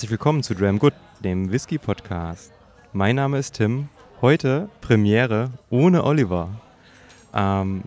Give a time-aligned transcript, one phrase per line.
[0.00, 2.52] Herzlich willkommen zu Dram Good, dem Whisky Podcast.
[2.94, 3.90] Mein Name ist Tim.
[4.22, 6.48] Heute Premiere ohne Oliver.
[7.34, 7.82] Ähm,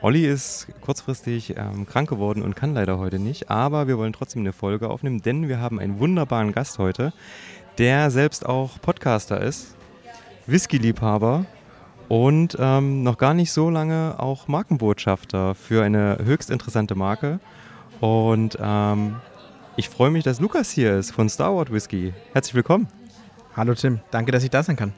[0.00, 4.42] Olli ist kurzfristig ähm, krank geworden und kann leider heute nicht, aber wir wollen trotzdem
[4.42, 7.12] eine Folge aufnehmen, denn wir haben einen wunderbaren Gast heute,
[7.76, 9.74] der selbst auch Podcaster ist,
[10.46, 11.44] Whisky-Liebhaber
[12.06, 17.40] und ähm, noch gar nicht so lange auch Markenbotschafter für eine höchst interessante Marke.
[18.00, 19.16] Und ähm,
[19.78, 22.12] ich freue mich, dass Lukas hier ist von Star Wars Whisky.
[22.32, 22.88] Herzlich willkommen.
[23.54, 24.92] Hallo Tim, danke, dass ich da sein kann.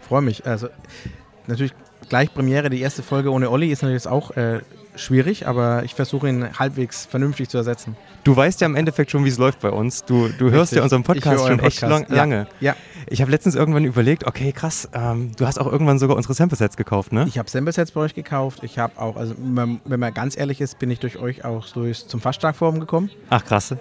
[0.00, 0.46] Freue mich.
[0.46, 0.68] Also
[1.46, 1.74] natürlich
[2.08, 4.60] gleich Premiere, die erste Folge ohne Olli ist natürlich auch äh,
[4.94, 7.94] schwierig, aber ich versuche ihn halbwegs vernünftig zu ersetzen.
[8.24, 10.02] Du weißt ja im Endeffekt schon, wie es läuft bei uns.
[10.06, 12.46] Du, du hörst ja unseren Podcast schon echt lang, lange.
[12.60, 12.74] Ja.
[13.08, 16.78] Ich habe letztens irgendwann überlegt, okay, krass, ähm, du hast auch irgendwann sogar unsere Sample-Sets
[16.78, 17.26] gekauft, ne?
[17.28, 18.60] Ich habe Sample-Sets bei euch gekauft.
[18.62, 22.08] Ich habe auch, also wenn man ganz ehrlich ist, bin ich durch euch auch durch,
[22.08, 23.10] zum Faststark-Forum gekommen.
[23.28, 23.74] Ach, krass.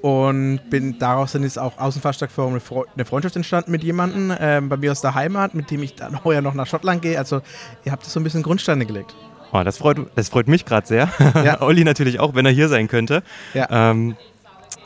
[0.00, 4.32] Und bin daraus dann ist auch dem Faststark-Forum eine, Fre eine, Freundschaft entstanden mit jemandem
[4.38, 7.18] ähm, bei mir aus der Heimat, mit dem ich dann heuer noch nach Schottland gehe.
[7.18, 7.40] Also
[7.84, 9.14] ihr habt so ein bisschen Grundsteine gelegt.
[9.52, 11.08] Oh, das freut, das freut mich gerade sehr.
[11.42, 11.60] Ja.
[11.62, 13.22] Olli natürlich auch, wenn er hier sein könnte.
[13.54, 13.90] Ja.
[13.90, 14.16] Ähm,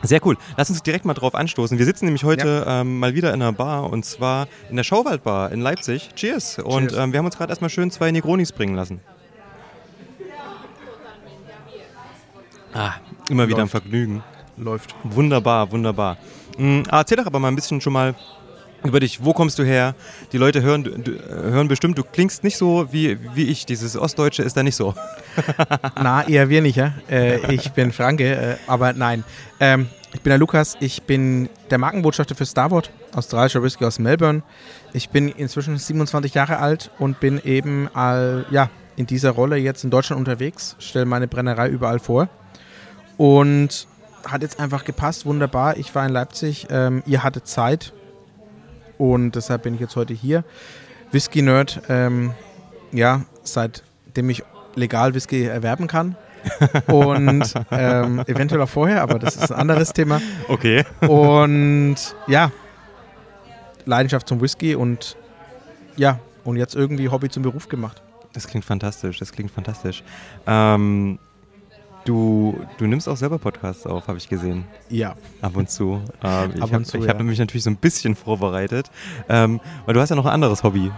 [0.02, 0.36] sehr cool.
[0.56, 1.78] Lass uns direkt mal drauf anstoßen.
[1.78, 2.80] Wir sitzen nämlich heute ja.
[2.80, 6.10] ähm, mal wieder in einer Bar und zwar in der Schauwaldbar in Leipzig.
[6.14, 6.56] Cheers.
[6.56, 6.58] Cheers.
[6.58, 9.00] Und ähm, wir haben uns gerade erstmal schön zwei Negronis bringen lassen.
[12.74, 12.94] Ah,
[13.28, 14.22] immer wieder ein Vergnügen.
[14.62, 14.94] Läuft.
[15.02, 16.16] Wunderbar, wunderbar.
[16.56, 18.14] Mhm, erzähl doch aber mal ein bisschen schon mal
[18.84, 19.24] über dich.
[19.24, 19.94] Wo kommst du her?
[20.32, 23.66] Die Leute hören, du, hören bestimmt, du klingst nicht so wie, wie ich.
[23.66, 24.94] Dieses Ostdeutsche ist da nicht so.
[26.00, 26.94] Na, eher weniger.
[27.10, 29.24] Äh, ich bin Franke, äh, aber nein.
[29.60, 34.42] Ähm, ich bin der Lukas, ich bin der Markenbotschafter für Starboard, australischer Whisky aus Melbourne.
[34.92, 39.84] Ich bin inzwischen 27 Jahre alt und bin eben all, ja, in dieser Rolle jetzt
[39.84, 42.28] in Deutschland unterwegs, stelle meine Brennerei überall vor.
[43.16, 43.86] Und
[44.26, 45.76] hat jetzt einfach gepasst, wunderbar.
[45.76, 47.92] Ich war in Leipzig, ähm, ihr hattet Zeit,
[49.02, 50.44] und deshalb bin ich jetzt heute hier.
[51.10, 52.34] Whisky Nerd, ähm,
[52.92, 54.44] ja, seitdem ich
[54.76, 56.14] legal Whisky erwerben kann.
[56.86, 60.20] und ähm, eventuell auch vorher, aber das ist ein anderes Thema.
[60.46, 60.84] Okay.
[61.00, 61.96] Und
[62.28, 62.52] ja,
[63.86, 65.16] Leidenschaft zum Whisky und
[65.96, 68.02] ja, und jetzt irgendwie Hobby zum Beruf gemacht.
[68.32, 70.04] Das klingt fantastisch, das klingt fantastisch.
[70.46, 71.18] Ähm,
[72.04, 74.64] Du, du nimmst auch selber Podcasts auf, habe ich gesehen.
[74.88, 75.14] Ja.
[75.40, 76.02] Ab und zu.
[76.22, 77.08] Ähm, ich habe ja.
[77.08, 78.90] hab mich natürlich so ein bisschen vorbereitet,
[79.28, 80.90] ähm, weil du hast ja noch ein anderes Hobby.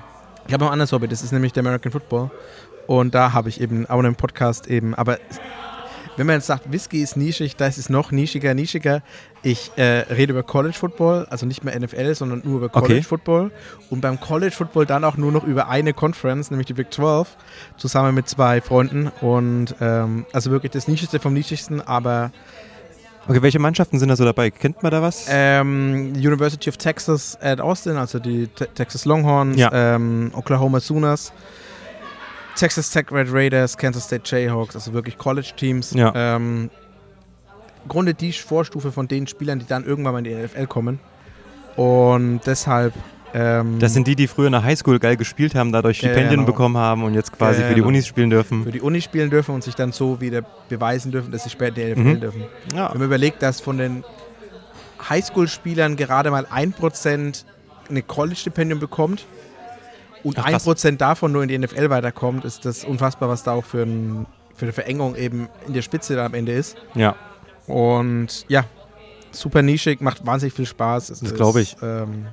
[0.46, 2.30] Ich habe noch ein anderes Hobby, das ist nämlich der American Football.
[2.86, 5.18] Und da habe ich eben auch einen Podcast eben, aber
[6.16, 9.02] wenn man jetzt sagt, Whisky ist nischig, da ist es noch nischiger, nischiger.
[9.42, 13.02] Ich äh, rede über College Football, also nicht mehr NFL, sondern nur über College okay.
[13.02, 13.50] Football.
[13.90, 17.36] Und beim College Football dann auch nur noch über eine Conference, nämlich die Big 12,
[17.76, 19.08] zusammen mit zwei Freunden.
[19.20, 22.30] Und ähm, also wirklich das Nischigste vom Nischigsten, aber.
[23.26, 24.50] Okay, welche Mannschaften sind da so dabei?
[24.50, 25.26] Kennt man da was?
[25.30, 29.70] Ähm, University of Texas at Austin, also die Te Texas Longhorns, ja.
[29.72, 31.32] ähm, Oklahoma Sooners.
[32.56, 35.92] Texas Tech Red Raiders, Kansas State Jayhawks, also wirklich College-Teams.
[35.94, 36.12] Ja.
[36.14, 36.70] Ähm,
[37.82, 41.00] Im Grunde die Vorstufe von den Spielern, die dann irgendwann mal in die NFL kommen.
[41.76, 42.94] Und deshalb.
[43.34, 46.46] Ähm, das sind die, die früher in der Highschool geil gespielt haben, dadurch Stipendien genau.
[46.46, 47.68] bekommen haben und jetzt quasi genau.
[47.68, 47.88] für die genau.
[47.88, 48.62] Unis spielen dürfen.
[48.62, 51.82] Für die Unis spielen dürfen und sich dann so wieder beweisen dürfen, dass sie später
[51.82, 52.20] in die NFL mhm.
[52.20, 52.44] dürfen.
[52.72, 52.92] Ja.
[52.92, 54.04] Wenn man überlegt, dass von den
[55.08, 57.44] Highschool-Spielern gerade mal 1%
[57.90, 59.26] eine College-Stipendium bekommt,
[60.24, 63.64] und ein Prozent davon nur in die NFL weiterkommt, ist das unfassbar, was da auch
[63.64, 64.26] für, ein,
[64.56, 66.76] für eine Verengung eben in der Spitze da am Ende ist.
[66.94, 67.14] Ja.
[67.66, 68.64] Und ja,
[69.30, 71.10] super nischig, macht wahnsinnig viel Spaß.
[71.10, 71.76] Es das glaube ich.
[71.82, 72.26] Ähm,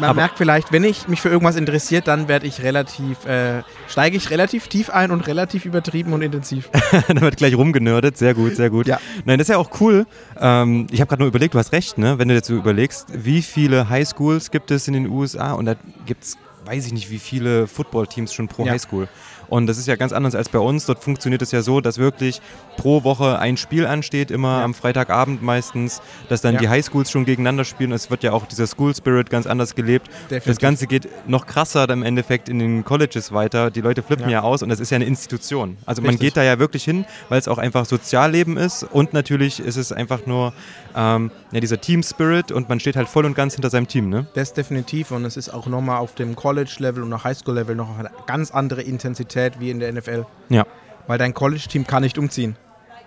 [0.00, 3.62] man Aber merkt vielleicht, wenn ich mich für irgendwas interessiert, dann werde ich relativ, äh,
[3.88, 6.70] steige ich relativ tief ein und relativ übertrieben und intensiv.
[7.08, 8.86] da wird gleich rumgenördet, sehr gut, sehr gut.
[8.86, 8.98] Ja.
[9.24, 10.06] Nein, das ist ja auch cool.
[10.40, 12.18] Ähm, ich habe gerade nur überlegt, du hast recht, ne?
[12.18, 15.74] wenn du so überlegst, wie viele Highschools gibt es in den USA und da
[16.06, 18.72] gibt es weiß ich nicht, wie viele Footballteams schon pro ja.
[18.72, 19.08] Highschool.
[19.52, 20.86] Und das ist ja ganz anders als bei uns.
[20.86, 22.40] Dort funktioniert es ja so, dass wirklich
[22.78, 24.64] pro Woche ein Spiel ansteht, immer ja.
[24.64, 26.00] am Freitagabend meistens,
[26.30, 26.60] dass dann ja.
[26.60, 27.92] die Highschools schon gegeneinander spielen.
[27.92, 30.06] Es wird ja auch dieser School Spirit ganz anders gelebt.
[30.06, 30.44] Definitiv.
[30.44, 33.70] Das Ganze geht noch krasser im Endeffekt in den Colleges weiter.
[33.70, 35.76] Die Leute flippen ja, aus und das ist ja eine Institution.
[35.84, 36.18] Also Richtig.
[36.18, 39.76] man geht da ja wirklich hin, weil es auch einfach Sozialleben ist und natürlich ist
[39.76, 40.54] es einfach nur
[40.96, 44.08] ähm, ja, dieser Team Spirit und man steht halt voll und ganz hinter seinem Team.
[44.08, 44.26] Ne?
[44.34, 48.10] Das definitiv und es ist auch nochmal auf dem College-Level und auch Highschool-Level noch eine
[48.26, 50.26] ganz andere Intensität wie in der NFL.
[50.48, 50.66] Ja.
[51.06, 52.56] Weil dein College-Team kann nicht umziehen.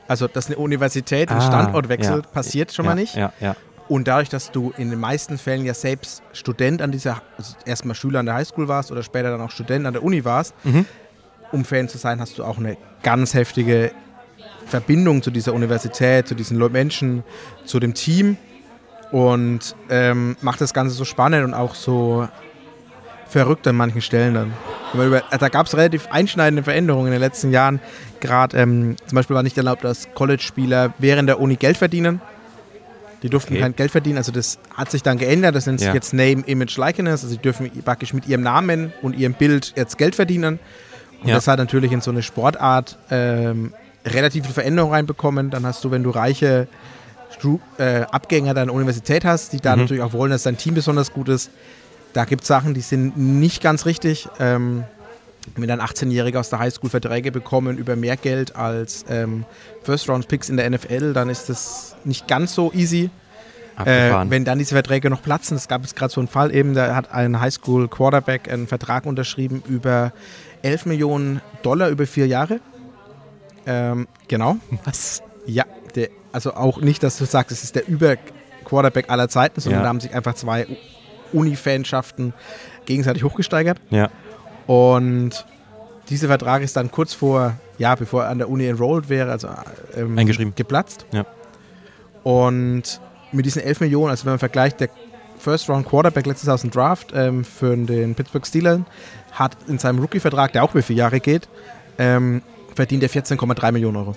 [0.08, 2.32] Also, dass eine Universität einen ah, Standort wechselt, ja.
[2.32, 3.16] passiert schon ja, mal nicht.
[3.16, 3.56] Ja, ja.
[3.88, 7.96] Und dadurch, dass du in den meisten Fällen ja selbst Student an dieser, also erstmal
[7.96, 10.86] Schüler an der Highschool warst oder später dann auch Student an der Uni warst, mhm.
[11.52, 13.92] um Fan zu sein, hast du auch eine ganz heftige
[14.66, 17.24] Verbindung zu dieser Universität, zu diesen Menschen,
[17.66, 18.38] zu dem Team.
[19.12, 22.28] Und ähm, macht das Ganze so spannend und auch so
[23.28, 24.54] verrückt an manchen Stellen dann.
[24.94, 27.80] Über, da gab es relativ einschneidende Veränderungen in den letzten Jahren.
[28.20, 32.22] Gerade ähm, zum Beispiel war nicht erlaubt, dass College-Spieler während der Uni Geld verdienen.
[33.24, 33.62] Die durften Okay.
[33.62, 34.18] kein Geld verdienen.
[34.18, 35.56] Also das hat sich dann geändert.
[35.56, 35.94] Das nennt sich Ja.
[35.94, 37.24] jetzt Name, Image, Likeness.
[37.24, 40.60] Also sie dürfen praktisch mit ihrem Namen und ihrem Bild jetzt Geld verdienen.
[41.22, 41.36] Und Ja.
[41.36, 43.74] das hat natürlich in so eine Sportart ähm,
[44.06, 45.50] relativ viel Veränderung reinbekommen.
[45.50, 46.68] Dann hast du, wenn du reiche
[47.34, 49.82] Stu äh, Abgänger deiner Universität hast, die da Mhm.
[49.84, 51.50] natürlich auch wollen, dass dein Team besonders gut ist,
[52.14, 54.28] da gibt es Sachen, die sind nicht ganz richtig.
[54.40, 54.84] Ähm,
[55.58, 59.46] wenn dann 18-Jährige aus der Highschool Verträge bekommen über mehr Geld als ähm,
[59.84, 63.10] First-Round-Picks in der NFL, dann ist das nicht ganz so easy.
[63.84, 66.74] Äh, wenn dann diese Verträge noch platzen, es gab jetzt gerade so einen Fall eben,
[66.74, 70.14] da hat ein Highschool-Quarterback einen Vertrag unterschrieben über
[70.62, 72.60] 11 Millionen Dollar über vier Jahre.
[73.66, 74.58] Ähm, genau.
[74.86, 75.22] Was?
[75.46, 75.66] Ja,
[75.96, 79.84] der, also auch nicht, dass du sagst, es ist der Über-Quarterback aller Zeiten, sondern Ja.
[79.84, 80.68] da haben sich einfach zwei
[81.34, 82.34] Uni-Fanschaften
[82.86, 83.80] gegenseitig hochgesteigert.
[83.90, 84.10] Ja.
[84.68, 85.46] Und
[86.10, 89.50] dieser Vertrag ist dann kurz vor, ja, bevor er an der Uni enrolled wäre, also
[89.96, 90.54] ähm, Eingeschrieben.
[90.56, 91.06] geplatzt.
[91.12, 91.26] Ja.
[92.24, 93.00] Und
[93.32, 94.90] mit diesen 11 Millionen, also wenn man vergleicht, der
[95.38, 98.80] First Round Quarterback letztes Jahr aus dem Draft ähm, für den Pittsburgh Steelers
[99.34, 101.48] hat in seinem Rookie-Vertrag, der auch über vier Jahre geht,
[101.98, 102.42] ähm,
[102.76, 104.16] verdient er 14,3 Millionen Euro.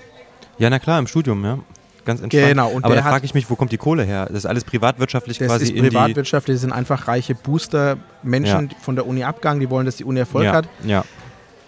[0.58, 1.58] Ja, na klar, im Studium, ja.
[2.04, 2.48] Ganz entspannt.
[2.48, 4.26] Genau, und Aber da frage ich mich, wo kommt die Kohle her?
[4.26, 5.90] Das ist alles privatwirtschaftlich Das quasi ist in die...
[5.90, 10.04] Privatwirtschaft, das sind einfach reiche Booster, Menschen von der Uni abgegangen, die wollen, dass die
[10.04, 11.04] Uni Erfolg ja, hat, ja,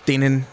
[0.08, 0.46] denen,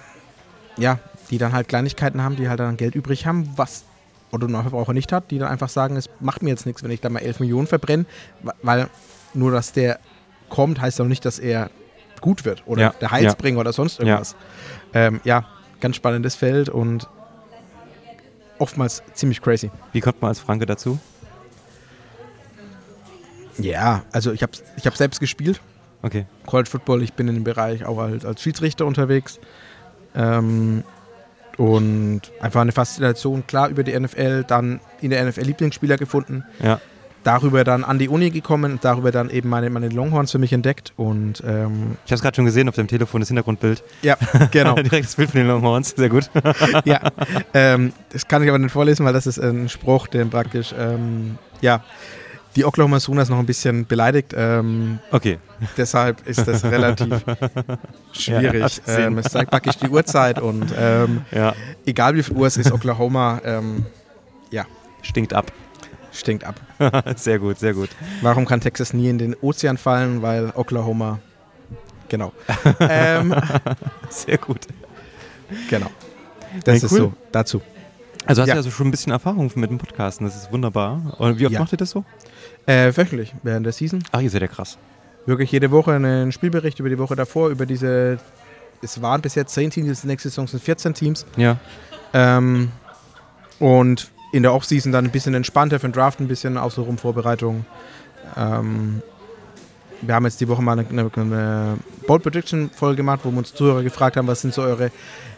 [0.77, 0.99] ja,
[1.29, 3.85] die dann halt Kleinigkeiten haben, die halt dann Geld übrig haben, was
[4.31, 7.09] Otto-Normalverbraucher nicht hat, die dann einfach sagen, es macht mir jetzt nichts, wenn ich da
[7.09, 8.05] mal 11 Millionen verbrenne,
[8.61, 8.89] weil
[9.33, 9.99] nur, dass der
[10.49, 11.69] kommt, heißt auch nicht, dass er
[12.19, 14.35] gut wird oder Ja, der Heilsbringer oder sonst irgendwas.
[14.93, 15.07] Ja.
[15.07, 15.45] Ähm, ja,
[15.79, 17.07] ganz spannendes Feld und
[18.59, 19.69] oftmals ziemlich crazy.
[19.93, 20.99] Wie kommt man als Franke dazu?
[23.57, 25.61] Ja, also ich habe ich hab selbst gespielt,
[26.03, 26.25] Okay.
[26.45, 27.01] College Football.
[27.01, 29.39] Ich bin in dem Bereich auch als, als Schiedsrichter unterwegs.
[30.15, 30.83] Ähm,
[31.57, 36.79] und einfach eine Faszination, klar, über die NFL, dann in der NFL Lieblingsspieler gefunden, Ja.
[37.27, 40.53] Darüber dann an die Uni gekommen und darüber dann eben meine, meine Longhorns für mich
[40.53, 40.93] entdeckt.
[40.95, 43.83] Und ähm, Ich habe es gerade schon gesehen auf dem Telefon, das Hintergrundbild.
[44.01, 44.15] ja,
[44.51, 44.75] genau.
[44.75, 46.29] Direkt das Bild von den Longhorns, sehr gut.
[46.85, 47.01] ja,
[47.53, 51.37] ähm, das kann ich aber nicht vorlesen, weil das ist ein Spruch, den praktisch, ähm,
[51.59, 51.83] ja,
[52.55, 54.33] die Oklahoma Sooners noch ein bisschen beleidigt.
[54.35, 55.37] Ähm, Okay.
[55.75, 57.23] Deshalb ist das relativ
[58.13, 58.63] schwierig.
[58.85, 59.03] gesehen.
[59.03, 61.53] ähm, es zeigt praktisch die Uhrzeit und ähm, Ja.
[61.85, 63.85] egal wie viel Uhr es ist, Oklahoma ähm,
[65.03, 65.51] Stinkt ab.
[66.19, 66.59] Stinkt ab.
[67.15, 67.89] sehr gut, sehr gut.
[68.21, 70.21] Warum kann Texas nie in den Ozean fallen?
[70.21, 71.19] Weil Oklahoma.
[72.09, 72.31] Genau.
[72.79, 73.35] ähm,
[74.09, 74.59] Sehr gut.
[75.69, 75.87] genau.
[76.63, 76.97] Das Nee, ist cool.
[76.99, 77.61] so dazu.
[78.25, 78.53] Also hast Ja.
[78.55, 81.15] du also schon ein bisschen Erfahrung mit dem Podcasten, das ist wunderbar.
[81.17, 81.59] Und wie oft Ja.
[81.59, 82.05] macht ihr das so?
[82.65, 84.01] Äh, wöchentlich während der Season.
[84.11, 84.77] Ach, ihr seid ja krass.
[85.25, 88.19] Wirklich jede Woche einen Spielbericht über die Woche davor, über diese.
[88.81, 91.25] Es waren bis jetzt 10 Teams, nächste Saison sind 14 Teams.
[91.35, 91.57] Ja.
[92.13, 92.71] Ähm,
[93.59, 97.65] und in der Offseason dann ein bisschen entspannter für den Draft, ein bisschen außenrum Vorbereitung.
[98.35, 99.01] Ähm,
[100.01, 103.37] wir haben jetzt die Woche mal eine, eine, eine Bold Prediction Folge gemacht, wo wir
[103.39, 104.91] uns Zuhörer gefragt haben, was sind so eure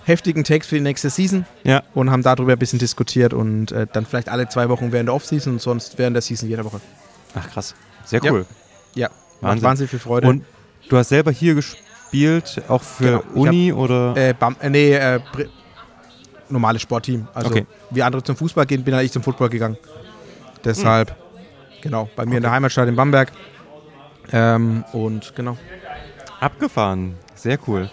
[0.03, 1.84] heftigen Takes für die nächste Season Ja.
[1.93, 5.13] und haben darüber ein bisschen diskutiert und äh, dann vielleicht alle zwei Wochen während der
[5.15, 6.81] Offseason und sonst während der Season jede Woche.
[7.36, 7.75] Ach, krass.
[8.05, 8.31] Sehr Ja.
[8.31, 8.46] cool.
[8.96, 9.63] Ja, macht Wahnsinn.
[9.63, 10.27] wahnsinnig viel Freude.
[10.27, 10.43] Und
[10.89, 14.17] du hast selber hier gespielt, auch für Genau, Uni oder?
[14.17, 15.19] Äh, Bam, äh, nee, äh,
[16.50, 17.27] normales Sportteam.
[17.34, 17.65] Also Okay.
[17.91, 19.77] wie andere zum Fußball gehen, bin halt ich zum Football gegangen.
[20.63, 21.15] Deshalb,
[21.82, 22.56] genau, bei mir in der Okay.
[22.56, 23.32] Heimatstadt in Bamberg.
[24.32, 25.58] Ähm, und genau.
[26.39, 27.15] Abgefahren.
[27.36, 27.89] Sehr cool.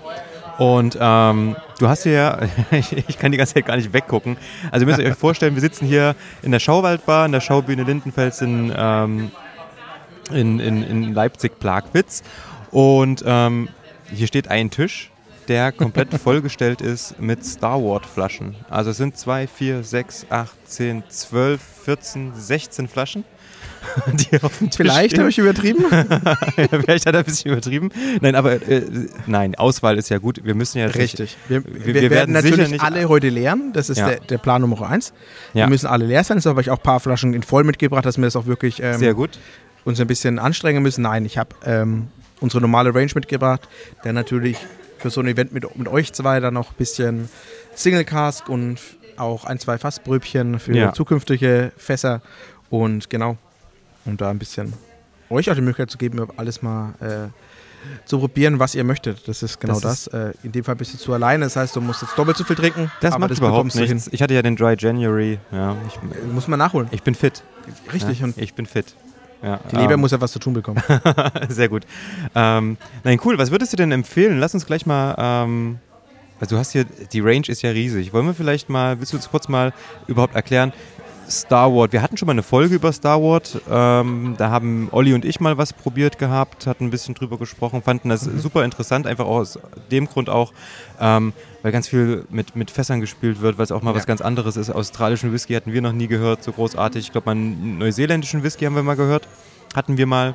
[0.59, 2.39] Und ähm, du hast hier, ja-
[2.71, 4.37] ich, ich kann die ganze Zeit gar nicht weggucken.
[4.71, 8.41] Also ihr müsst euch vorstellen, wir sitzen hier in der Schauwaldbar, in der Schaubühne Lindenfels
[8.41, 9.31] in, ähm,
[10.33, 12.23] in, in, in Leipzig-Plagwitz.
[12.71, 13.69] Und ähm,
[14.13, 15.11] hier steht ein Tisch,
[15.49, 18.55] der komplett vollgestellt ist mit Star Wars-Flaschen.
[18.69, 23.25] Also es sind 2, 4, 6, 8, 10, 12, 14, 16 Flaschen.
[24.77, 25.85] Vielleicht habe ich übertrieben.
[26.71, 27.91] Vielleicht hat er ein bisschen übertrieben.
[28.21, 28.83] Nein, aber äh,
[29.27, 30.41] nein, Auswahl ist ja gut.
[30.45, 31.37] Wir müssen ja Richtig.
[31.49, 33.73] Wir, wir, wir werden, werden natürlich nicht- alle heute leeren.
[33.73, 34.09] Das ist Ja.
[34.09, 35.13] der, der Plan Nummer eins.
[35.55, 35.67] Ja.
[35.67, 36.37] Wir müssen alle leer sein.
[36.39, 38.83] Deshalb habe ich auch ein paar Flaschen in voll mitgebracht, dass wir das auch wirklich
[38.83, 39.39] ähm, sehr gut.
[39.85, 41.03] uns ein bisschen anstrengen müssen.
[41.03, 42.09] Nein, ich habe ähm,
[42.41, 43.69] unsere normale Range mitgebracht,
[44.05, 44.59] der natürlich
[44.99, 47.29] für so ein Event mit, mit euch zwei dann noch ein bisschen
[47.75, 48.79] Single Cask und
[49.17, 50.93] auch ein, zwei Fassbröbchen für Ja.
[50.93, 52.21] zukünftige Fässer
[52.71, 53.37] und genau,
[54.05, 54.73] um da ein bisschen
[55.31, 57.29] euch auch die Möglichkeit zu geben, alles mal äh,
[58.05, 59.27] zu probieren, was ihr möchtet.
[59.29, 60.07] Das ist genau Das das.
[60.09, 62.45] Äh, in dem Fall bist du zu alleine, das heißt, du musst jetzt doppelt so
[62.45, 62.91] viel trinken.
[63.01, 64.09] Das macht das überhaupt nichts.
[64.13, 65.39] Ich hatte ja den Dry January.
[65.53, 66.33] Ja, ich, hin.
[66.35, 66.89] Muss man nachholen.
[66.91, 67.43] ich bin fit.
[67.93, 68.21] Richtig.
[68.21, 68.95] Ja, Und ich bin fit.
[69.47, 69.61] Ja.
[69.71, 70.83] Die Leber ähm, muss ja was zu tun bekommen.
[71.49, 71.87] Sehr gut.
[72.35, 73.39] Ähm, nein, cool.
[73.39, 74.39] Was würdest du denn empfehlen?
[74.41, 75.15] Lass uns gleich mal.
[75.17, 75.79] Ähm,
[76.41, 78.13] also du hast hier, die Range ist ja riesig.
[78.13, 79.73] Wollen wir vielleicht mal, willst du uns kurz mal
[80.07, 80.73] überhaupt erklären,
[81.29, 81.93] Star Wars.
[81.93, 83.59] Wir hatten schon mal eine Folge über Star Wars.
[83.71, 87.83] Ähm, da haben Olli und ich mal was probiert gehabt, hatten ein bisschen drüber gesprochen,
[87.83, 88.39] fanden das Mhm.
[88.39, 89.59] super interessant, einfach aus
[89.91, 90.53] dem Grund auch,
[91.01, 93.97] ähm, weil ganz viel mit, mit Fässern gespielt wird, weil es auch mal Ja.
[93.97, 94.71] was ganz anderes ist.
[94.71, 97.07] Australischen Whisky hatten wir noch nie gehört, so großartig.
[97.07, 99.27] Ich glaube, mal einen neuseeländischen Whisky haben wir mal gehört.
[99.75, 100.35] Hatten wir mal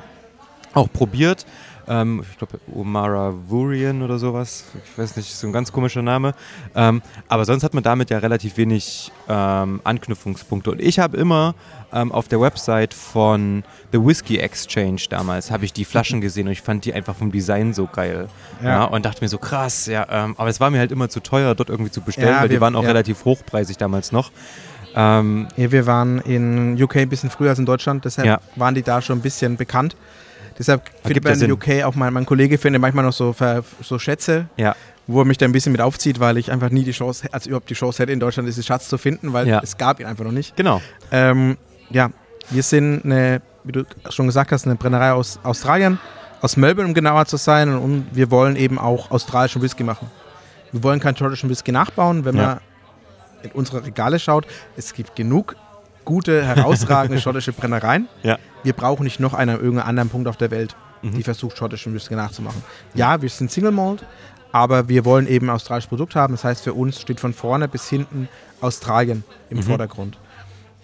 [0.74, 1.46] auch probiert.
[1.88, 4.64] Ähm, ich glaube, Omara Vurian oder sowas.
[4.84, 6.34] Ich weiß nicht, so ein ganz komischer Name.
[6.74, 10.70] Ähm, aber sonst hat man damit ja relativ wenig ähm, Anknüpfungspunkte.
[10.70, 11.54] Und ich habe immer
[11.92, 16.52] ähm, auf der Website von The Whiskey Exchange damals, habe ich die Flaschen gesehen und
[16.52, 18.28] ich fand die einfach vom Design so geil.
[18.62, 18.68] Ja.
[18.68, 18.84] Ja.
[18.84, 20.06] und dachte mir so, krass, ja.
[20.10, 22.48] Ähm, aber es war mir halt immer zu teuer, dort irgendwie zu bestellen, Ja, weil
[22.48, 22.88] die wir- waren auch ja.
[22.88, 24.30] relativ hochpreisig damals noch.
[24.94, 28.40] Ähm, Ja, wir waren in UK ein bisschen früher als in Deutschland, deshalb Ja.
[28.56, 29.96] waren die da schon ein bisschen bekannt.
[30.58, 31.52] Deshalb findet man in Sinn.
[31.52, 33.34] UK auch mein, mein Kollege findet manchmal noch so,
[33.80, 34.74] so Schätze, ja,
[35.06, 37.48] wo er mich da ein bisschen mit aufzieht, weil ich einfach nie die Chance, also
[37.50, 39.60] überhaupt die Chance hätte, in Deutschland diesen Schatz zu finden, weil Ja.
[39.62, 40.56] es gab ihn einfach noch nicht.
[40.56, 40.80] genau.
[41.10, 41.56] Ähm,
[41.90, 42.10] ja,
[42.50, 45.98] wir sind eine, wie du schon gesagt hast, eine Brennerei aus Australien,
[46.40, 47.76] aus Melbourne, um genauer zu sein.
[47.76, 50.10] Und wir wollen eben auch australischen Whisky machen.
[50.72, 52.24] Wir wollen keinen schottischen Whisky nachbauen.
[52.24, 52.42] Wenn Ja.
[52.46, 52.60] man
[53.42, 55.56] in unsere Regale schaut, es gibt genug
[56.04, 58.08] gute, herausragende schottische Brennereien.
[58.22, 58.38] Ja.
[58.62, 61.14] Wir brauchen nicht noch einen an irgendeinem anderen Punkt auf der Welt, Mhm.
[61.16, 62.62] die versucht, schottischen Whisky nachzumachen.
[62.94, 64.04] Ja, wir sind Single Malt,
[64.52, 66.34] aber wir wollen eben ein australisches Produkt haben.
[66.34, 68.28] Das heißt, für uns steht von vorne bis hinten
[68.60, 69.62] Australien im Mhm.
[69.64, 70.16] Vordergrund.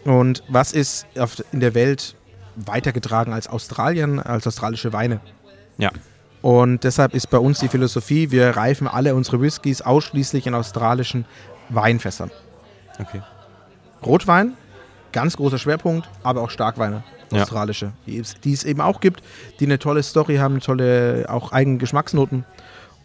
[0.04, 1.06] Und was ist
[1.52, 2.16] in der Welt
[2.56, 5.20] weitergetragen als Australien, als australische Weine?
[5.76, 5.90] Ja.
[6.42, 11.26] Und deshalb ist bei uns die Philosophie, wir reifen alle unsere Whiskys ausschließlich in australischen
[11.68, 12.30] Weinfässern.
[12.98, 13.22] Okay.
[14.04, 14.54] Rotwein,
[15.20, 17.42] ganz großer Schwerpunkt, aber auch Starkweine, Ja.
[17.42, 19.22] australische, die, es- die es eben auch gibt,
[19.60, 22.44] die eine tolle Story haben, eine tolle, auch eigene Geschmacksnoten.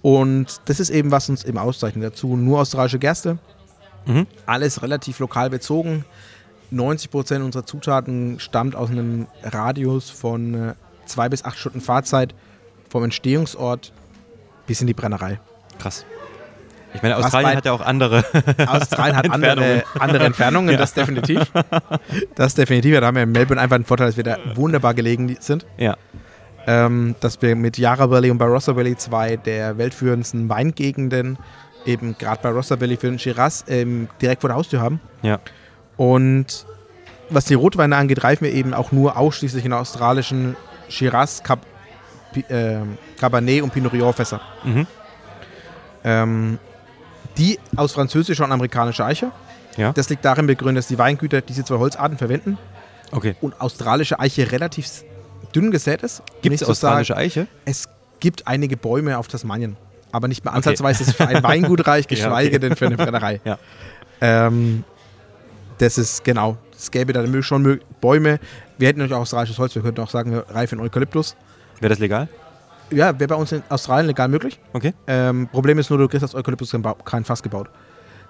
[0.02, 2.04] Und das ist eben, was uns eben auszeichnet.
[2.04, 3.38] Dazu nur australische Gerste,
[4.06, 4.28] Mhm.
[4.46, 6.04] alles relativ lokal bezogen.
[6.72, 10.74] 90% unserer Zutaten stammt aus einem Radius von äh,
[11.06, 12.34] zwei bis acht Stunden Fahrzeit
[12.90, 13.92] vom Entstehungsort
[14.68, 15.40] bis in die Brennerei.
[15.80, 16.06] Krass.
[16.94, 18.24] Ich meine, Australien bei- hat ja auch andere.
[18.68, 19.84] Australien hat andere, Entfernungen.
[20.00, 20.78] andere Entfernungen, Ja.
[20.78, 21.40] das definitiv.
[22.36, 23.00] Das definitiv.
[23.00, 25.66] Da haben wir in Melbourne einfach einen Vorteil, dass wir da wunderbar gelegen sind.
[25.78, 25.96] ja.
[26.66, 31.38] Ähm, dass wir mit Yarra Valley und Barossa Valley zwei der weltführendsten Weingegenden,
[31.86, 35.02] eben gerade Barossa Valley für den Shiraz, ähm, direkt vor der Haustür haben.
[35.24, 35.40] Ja.
[35.98, 36.66] Und
[37.30, 40.56] was die Rotweine angeht, reifen wir eben auch nur ausschließlich in australischen
[40.88, 41.60] Shiraz, Cab
[42.50, 44.40] ähm, Cabernet und Pinot Noir Fässer.
[44.64, 44.88] Mhm.
[46.06, 46.60] Ähm,
[47.38, 49.32] die aus französischer und amerikanischer Eiche.
[49.78, 49.92] Ja.
[49.94, 52.58] Das liegt darin begründet, dass die Weingüter diese zwei Holzarten verwenden
[53.12, 53.36] Okay.
[53.42, 55.04] und australische Eiche relativ
[55.56, 56.24] dünn gesät ist.
[56.42, 57.48] Gibt es australische sagen, Eiche?
[57.66, 57.88] Es
[58.20, 59.78] gibt einige Bäume auf Tasmanien,
[60.12, 62.60] aber nicht mehr ansatzweise ist für ein Weingut reich, Ja, geschweige okay.
[62.60, 63.42] denn für eine Brennerei.
[63.46, 63.58] Ja.
[64.22, 64.84] Ähm,
[65.80, 66.58] das ist genau.
[66.76, 68.40] Es gäbe da schon Bäume.
[68.78, 69.76] Wir hätten natürlich auch australisches Holz.
[69.76, 71.36] Wir könnten auch sagen, wir reifen Eukalyptus.
[71.80, 72.28] Wäre das legal?
[72.94, 74.60] Ja, wäre bei uns in Australien legal möglich.
[74.74, 74.94] Okay.
[75.08, 77.70] Ähm, Problem ist nur, du kriegst aus Eukalyptus kein, Fass gebaut.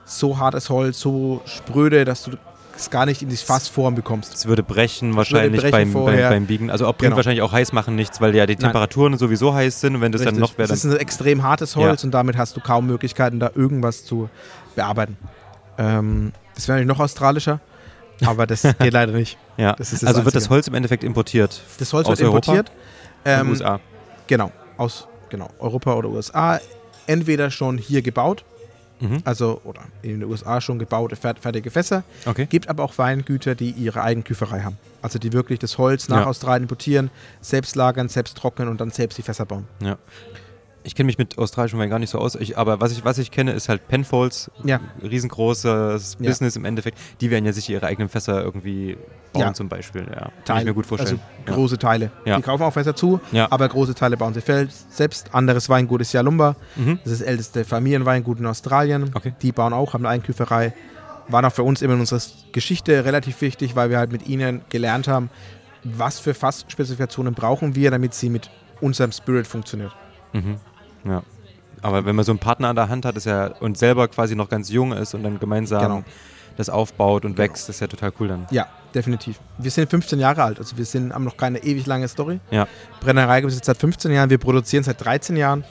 [0.05, 2.31] So hartes Holz, so spröde, dass du
[2.75, 4.33] es gar nicht in die Fassform bekommst.
[4.33, 6.69] Es würde brechen wahrscheinlich brechen beim, beim, beim Biegen.
[6.71, 7.15] Also auch bringt Genau.
[7.17, 8.61] wahrscheinlich auch heiß machen nichts, weil ja die Nein.
[8.61, 11.75] Temperaturen sowieso heiß sind und wenn das dann noch wäre, das ist ein extrem hartes
[11.75, 14.29] Holz und damit hast du kaum Möglichkeiten, da irgendwas zu
[14.75, 15.17] bearbeiten.
[15.77, 17.59] Ähm, das wäre natürlich noch australischer,
[18.25, 19.37] aber das geht leider nicht.
[19.57, 19.73] Ja.
[19.73, 20.53] das das also wird das Einzige.
[20.55, 21.61] Holz im Endeffekt importiert.
[21.77, 22.51] Das Holz Aus wird Europa?
[22.53, 22.69] importiert.
[23.23, 23.79] von Ähm, USA.
[24.33, 26.59] Genau, aus genau, Europa oder USA.
[27.05, 28.43] Entweder schon hier gebaut,
[28.99, 29.21] Mhm.
[29.25, 32.03] also oder in den USA schon gebaute, fer- fertige Fässer.
[32.25, 32.47] Okay.
[32.47, 34.77] Gibt aber auch Weingüter, die ihre eigene Küferei haben.
[35.03, 36.25] Also die wirklich das Holz nach Ja.
[36.27, 37.11] Australien importieren,
[37.41, 39.67] selbst lagern, selbst trocknen und dann selbst die Fässer bauen.
[39.81, 39.97] Ja.
[40.85, 43.17] Ich kenne mich mit australischem Wein gar nicht so aus, ich, aber was ich, was
[43.17, 44.81] ich kenne, ist halt Penfolds, Ja.
[45.01, 46.29] riesengroßes Ja.
[46.29, 46.97] Business im Endeffekt.
[47.21, 48.97] Die werden ja sicher ihre eigenen Fässer irgendwie
[49.31, 49.53] bauen Ja.
[49.53, 50.05] zum Beispiel.
[50.13, 50.29] Ja.
[50.45, 51.19] Kann ich mir gut vorstellen.
[51.45, 52.11] Also große Teile.
[52.25, 52.35] Ja.
[52.37, 54.41] Die kaufen auch Fässer zu, aber große Teile bauen sie
[54.89, 55.33] selbst.
[55.33, 56.55] Anderes Weingut ist Yalumba.
[56.75, 56.99] Mhm.
[57.03, 59.11] Das ist das älteste Familienweingut in Australien.
[59.13, 59.33] Okay.
[59.41, 60.73] Die bauen auch, haben eine Eigenküferei.
[61.29, 62.21] War auch für uns immer in unserer
[62.51, 65.29] Geschichte relativ wichtig, weil wir halt mit ihnen gelernt haben,
[65.85, 68.49] was für Fassspezifikationen brauchen wir, damit sie mit
[68.81, 69.93] unserem Spirit funktioniert.
[70.33, 70.57] Mhm.
[71.05, 71.23] Ja.
[71.81, 74.35] Aber wenn man so einen Partner an der Hand hat ist ja, und selber quasi
[74.35, 76.03] noch ganz jung ist und dann gemeinsam Genau.
[76.57, 77.43] das aufbaut und Genau.
[77.49, 78.47] wächst, ist ja total cool dann.
[78.51, 79.39] Ja, definitiv.
[79.57, 82.39] Wir sind 15 Jahre alt, also wir sind, haben noch keine ewig lange Story.
[82.51, 82.67] Ja.
[83.01, 85.65] Brennerei gibt es jetzt seit 15 Jahren, wir produzieren seit 13 Jahren.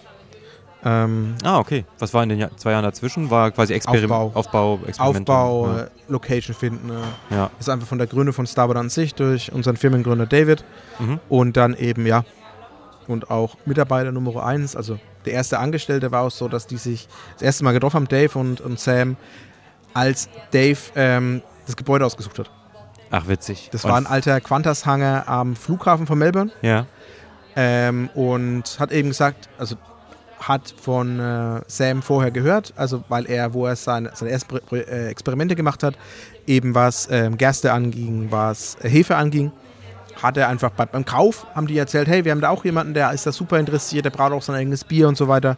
[0.85, 1.85] Ähm, Ah, okay.
[2.01, 3.31] Was war in den Jahr, zwei Jahren dazwischen?
[3.31, 4.39] War quasi Experiment, Aufbau.
[4.39, 5.33] Aufbau, Experimente.
[5.33, 5.81] Aufbau, Ja.
[5.85, 6.91] äh, Location finden.
[6.91, 7.51] Äh, ja.
[7.61, 10.65] ist einfach von der Gründung von Starboard an sich durch unseren Firmengründer David
[10.99, 11.21] Mhm.
[11.29, 12.25] und dann eben, ja,
[13.07, 17.09] und auch Mitarbeiter Nummer eins, also der erste Angestellte war auch so, dass die sich
[17.35, 19.17] das erste Mal getroffen haben, Dave und, und Sam,
[19.95, 22.51] als Dave ähm, das Gebäude ausgesucht hat.
[23.11, 23.69] Ach, witzig.
[23.73, 26.87] Das Und- war ein alter Qantas-Hangar am Flughafen von Melbourne Ja.
[27.57, 29.77] ähm, und hat eben gesagt, also
[30.41, 35.07] hat von äh, Sam vorher gehört, also weil er, wo er seine, seine ersten äh,
[35.09, 35.95] Experimente gemacht hat,
[36.49, 39.53] eben was ähm, Gerste anging, was äh, Hefe anging,
[40.23, 42.95] hat er einfach bei, beim Kauf, haben die erzählt, hey, wir haben da auch jemanden,
[42.95, 45.57] der ist da super interessiert, der braucht auch sein eigenes Bier und so weiter.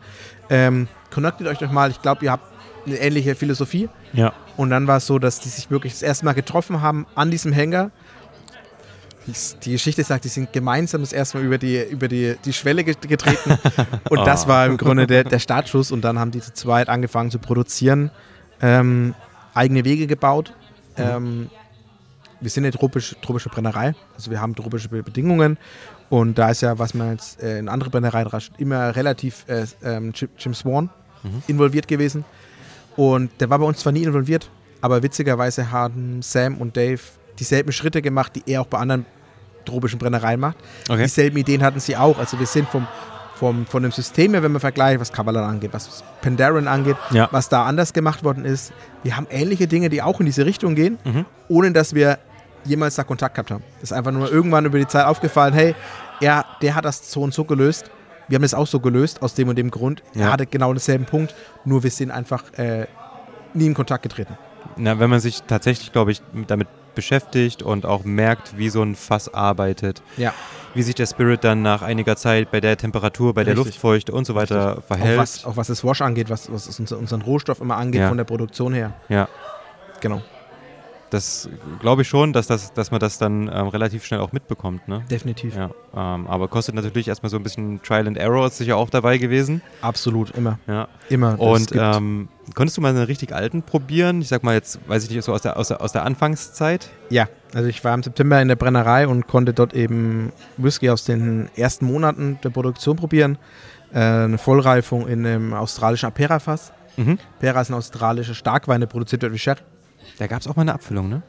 [0.49, 2.45] Ähm, connectet euch doch mal, ich glaube, ihr habt
[2.87, 3.89] eine ähnliche Philosophie.
[4.13, 4.33] Ja.
[4.57, 7.31] Und dann war es so, dass die sich wirklich das erste Mal getroffen haben an
[7.31, 7.91] diesem Hangar.
[9.65, 12.85] Die- Geschichte sagt, die sind gemeinsam das erste Mal über die, über die, die Schwelle
[12.85, 13.59] get- getreten.
[14.11, 14.49] Und das Oh.
[14.49, 15.91] war im Grunde der, der Startschuss.
[15.93, 18.11] Und dann haben die zu zweit angefangen zu produzieren,
[18.61, 19.15] ähm,
[19.55, 20.53] eigene Wege gebaut.
[20.99, 21.49] Ähm,
[22.45, 25.59] wir sind eine tropisch, tropische Brennerei, also wir haben tropische Be- Bedingungen.
[26.11, 29.65] Und da ist ja, was man jetzt äh, in andere Brennereien rascht, immer relativ äh,
[29.83, 30.91] ähm, Jim, Swan
[31.49, 32.25] involviert gewesen.
[32.97, 34.51] Und der war bei uns zwar nie involviert,
[34.83, 37.01] aber witzigerweise haben Sam und Dave
[37.39, 39.07] dieselben Schritte gemacht, die er auch bei anderen
[39.65, 40.59] tropischen Brennereien macht.
[40.89, 41.05] Okay.
[41.05, 42.19] Dieselben Ideen hatten sie auch.
[42.19, 42.87] Also wir sind vom,
[43.37, 47.29] vom, von dem System her, wenn man vergleicht, was Kavalan angeht, was Pandaren angeht, Ja.
[47.33, 48.73] was da anders gemacht worden ist.
[49.03, 51.25] Wir haben ähnliche Dinge, die auch in diese Richtung gehen, Mhm.
[51.49, 52.19] ohne dass wir
[52.65, 53.63] jemals da Kontakt gehabt haben.
[53.83, 55.75] Ist einfach nur irgendwann über die Zeit aufgefallen, hey,
[56.21, 57.91] er, der hat das so und so gelöst.
[58.29, 60.03] Wir haben das auch so gelöst, aus dem und dem Grund.
[60.15, 60.27] Ja.
[60.27, 62.87] Er hatte genau denselben Punkt, nur wir sind einfach äh,
[63.53, 64.37] nie in Kontakt getreten.
[64.77, 68.95] Na, wenn man sich tatsächlich, glaube ich, damit beschäftigt und auch merkt, wie so ein
[68.95, 70.33] Fass arbeitet, Ja.
[70.75, 73.75] wie sich der Spirit dann nach einiger Zeit bei der Temperatur, bei der Richtig.
[73.75, 75.19] Luftfeuchte und so weiter Auch verhält.
[75.19, 78.09] was, auch was das Wash angeht, was, was unseren Rohstoff immer angeht, Ja.
[78.09, 78.95] von der Produktion her.
[79.09, 79.29] Ja,
[80.01, 80.23] Genau,
[81.11, 81.49] das
[81.81, 84.89] glaube ich schon, dass, das, dass man das dann ähm, relativ schnell auch mitbekommt.
[84.89, 85.05] Ne?
[85.11, 85.55] definitiv.
[85.55, 88.91] Ja, ähm, aber kostet natürlich erstmal so ein bisschen Trial and Error, ist sicher auch
[88.91, 89.63] dabei gewesen.
[89.81, 90.59] Absolut, immer.
[90.67, 90.89] Ja.
[91.09, 91.39] Immer.
[91.39, 94.21] Und ähm, konntest du mal einen richtig alten probieren?
[94.21, 96.91] Ich sag mal jetzt, weiß ich nicht, so aus der, aus der, aus der Anfangszeit?
[97.11, 101.05] Ja, also ich war im September in der Brennerei und konnte dort eben Whisky aus
[101.05, 103.39] den ersten Monaten der Produktion probieren.
[103.93, 106.73] Äh, eine Vollreifung in einem australischen Apera-Fass.
[106.97, 107.19] Mhm.
[107.39, 109.61] Apera ist ein australischer Starkwein, der produziert wird wie Sherry.
[110.19, 111.23] Da gab es auch mal eine Abfüllung, ne?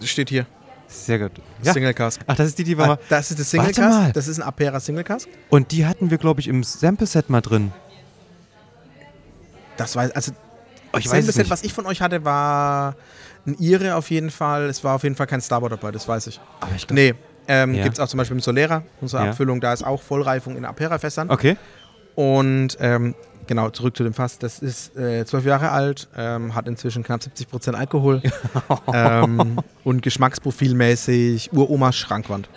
[0.00, 0.46] Das steht hier.
[0.86, 1.32] Sehr gut.
[1.62, 1.72] Ja.
[1.74, 2.20] Single Cask.
[2.26, 2.92] Ach, das ist die, die war.
[2.92, 4.00] Ah, das ist das Single Warte mal.
[4.04, 4.14] Cask.
[4.14, 5.28] Das ist ein Apera Single Cask.
[5.50, 7.72] Und die hatten wir, glaube ich, im Sample-Set mal drin.
[9.76, 10.32] Das war, also,
[10.92, 11.50] Oh, ich das weiß es Set, nicht.
[11.50, 12.96] was ich von euch hatte, war
[13.46, 14.64] ein Ire auf jeden Fall.
[14.70, 16.40] Es war auf jeden Fall kein Starboard dabei, das weiß ich.
[16.60, 17.14] Aber ich glaub- Nee,
[17.46, 17.82] ähm, Ja.
[17.84, 19.30] gibt es auch zum Beispiel im Solera, unsere Ja.
[19.30, 21.28] Abfüllung, da ist auch Vollreifung in Apera-Fässern.
[21.30, 21.56] Okay.
[22.14, 23.14] Und ähm,
[23.48, 24.38] genau, zurück zu dem Fass.
[24.38, 28.22] Das ist äh, zwölf Jahre alt, ähm, hat inzwischen knapp 70 Prozent Alkohol
[28.94, 32.48] ähm, und geschmacksprofilmäßig Uromas Schrankwand.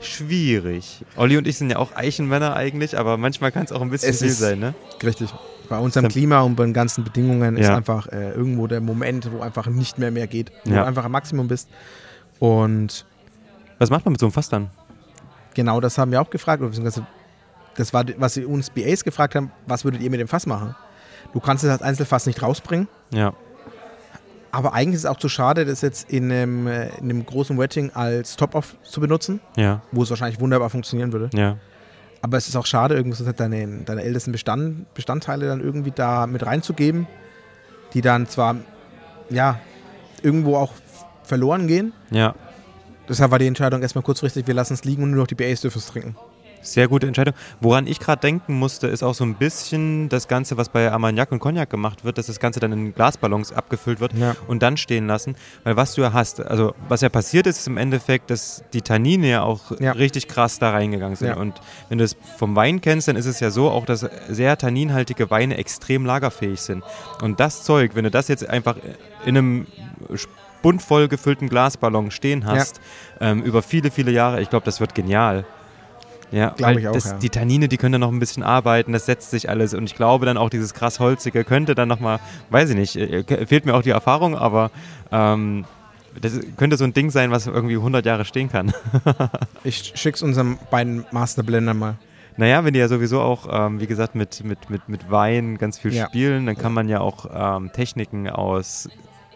[0.00, 1.04] Schwierig.
[1.16, 4.10] Olli und ich sind ja auch Eichenmänner eigentlich, aber manchmal kann es auch ein bisschen
[4.10, 4.74] Es viel ist- sein, ne?
[5.02, 5.30] Richtig.
[5.68, 7.76] Bei unserem Klima und bei den ganzen Bedingungen ist Ja.
[7.76, 10.52] einfach äh, irgendwo der Moment, wo einfach nicht mehr mehr geht.
[10.64, 10.80] Wo Ja.
[10.82, 11.68] du einfach am Maximum bist.
[12.38, 13.06] Und
[13.78, 14.68] Was macht man mit so einem Fass dann?
[15.54, 16.60] genau das haben wir auch gefragt.
[16.60, 17.06] oder beziehungsweise
[17.76, 20.74] Das war, was sie uns BAs gefragt haben, was würdet ihr mit dem Fass machen?
[21.32, 22.86] Du kannst es als Einzelfass nicht rausbringen.
[23.12, 23.34] Ja.
[24.52, 27.58] Aber eigentlich ist es auch zu schade, das jetzt in einem, äh, in einem großen
[27.58, 29.82] Wetting als Top-Off zu benutzen, Ja.
[29.90, 31.28] wo es wahrscheinlich wunderbar funktionieren würde.
[31.36, 31.56] Ja.
[32.22, 36.26] Aber es ist auch schade, irgendwie so deine, deine ältesten Bestand, Bestandteile dann irgendwie da
[36.28, 37.08] mit reinzugeben,
[37.94, 38.56] die dann zwar,
[39.28, 39.58] ja,
[40.22, 40.72] irgendwo auch
[41.24, 41.92] verloren gehen.
[42.10, 42.34] Ja.
[43.08, 45.62] Deshalb war die Entscheidung erstmal kurzfristig, wir lassen es liegen und nur noch die BAs
[45.62, 46.16] dürfen es trinken.
[46.64, 47.34] Sehr gute Entscheidung.
[47.60, 51.30] Woran ich gerade denken musste, ist auch so ein bisschen das Ganze, was bei Armagnac
[51.30, 54.34] und Cognac gemacht wird, dass das Ganze dann in Glasballons abgefüllt wird Ja.
[54.48, 55.36] und dann stehen lassen.
[55.62, 58.82] Weil was du ja hast, also was ja passiert ist, ist im Endeffekt, dass die
[58.82, 59.92] Tannine ja auch Ja.
[59.92, 61.28] richtig krass da reingegangen sind.
[61.28, 61.36] Ja.
[61.36, 64.56] Und wenn du es vom Wein kennst, dann ist es ja so auch, dass sehr
[64.56, 66.82] tanninhaltige Weine extrem lagerfähig sind.
[67.22, 68.76] Und das Zeug, wenn du das jetzt einfach
[69.26, 69.66] in einem
[70.62, 72.80] buntvoll gefüllten Glasballon stehen hast,
[73.20, 75.44] ähm, über viele, viele Jahre, ich glaube, das wird genial.
[76.34, 77.18] Ja, Glaub weil ich auch, das, ja.
[77.18, 79.94] die Tannine, die können dann noch ein bisschen arbeiten, das setzt sich alles und ich
[79.94, 82.18] glaube dann auch dieses krass holzige könnte dann nochmal,
[82.50, 84.70] weiß ich nicht, äh, fehlt mir auch die Erfahrung, aber
[85.12, 85.64] ähm,
[86.20, 88.72] das könnte so ein Ding sein, was irgendwie 100 Jahre stehen kann.
[89.64, 91.94] Ich schick's unseren beiden Masterblender mal.
[92.36, 95.78] Naja, wenn die ja sowieso auch, ähm, wie gesagt, mit, mit, mit, mit Wein ganz
[95.78, 96.06] viel Ja.
[96.06, 98.88] spielen, dann kann man ja auch ähm, Techniken aus,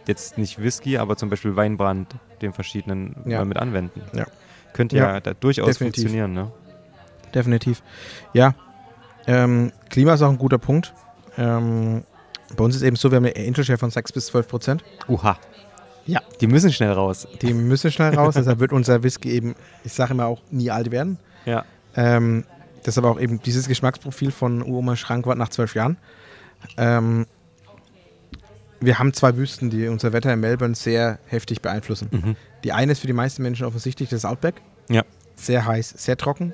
[0.05, 3.41] jetzt nicht Whisky, aber zum Beispiel Weinbrand, den verschiedenen Ja.
[3.41, 4.01] äh, mit anwenden.
[4.13, 4.25] Ja.
[4.73, 6.03] Könnte ja, Ja, da durchaus definitiv.
[6.03, 6.51] funktionieren, ne?
[7.33, 7.83] Definitiv.
[8.33, 8.55] Ja.
[9.27, 10.93] Ähm, Klima ist auch ein guter Punkt.
[11.37, 12.03] Ähm,
[12.55, 14.83] bei uns ist eben so, wir haben eine Angel Share von 6 bis 12 Prozent.
[15.07, 15.37] Uha.
[16.05, 16.21] Ja.
[16.41, 17.27] Die müssen schnell raus.
[17.41, 20.89] Die müssen schnell raus, deshalb wird unser Whisky eben, ich sage immer auch, nie alt
[20.89, 21.19] werden.
[21.45, 21.65] Ja.
[21.95, 22.45] Ähm,
[22.85, 25.97] deshalb auch eben dieses Geschmacksprofil von Uroma Schrankwart nach zwölf Jahren.
[26.77, 27.27] Ähm,
[28.79, 32.07] wir haben zwei Wüsten, die unser Wetter in Melbourne sehr heftig beeinflussen.
[32.11, 32.35] Mhm.
[32.63, 34.61] Die eine ist für die meisten Menschen offensichtlich das Outback.
[34.89, 35.03] Ja.
[35.35, 36.53] Sehr heiß, sehr trocken.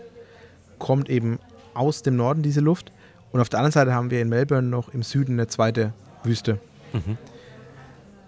[0.79, 1.39] Kommt eben
[1.73, 2.91] aus dem Norden diese Luft.
[3.31, 6.59] Und auf der anderen Seite haben wir in Melbourne noch im Süden eine zweite Wüste.
[6.93, 7.17] Mhm.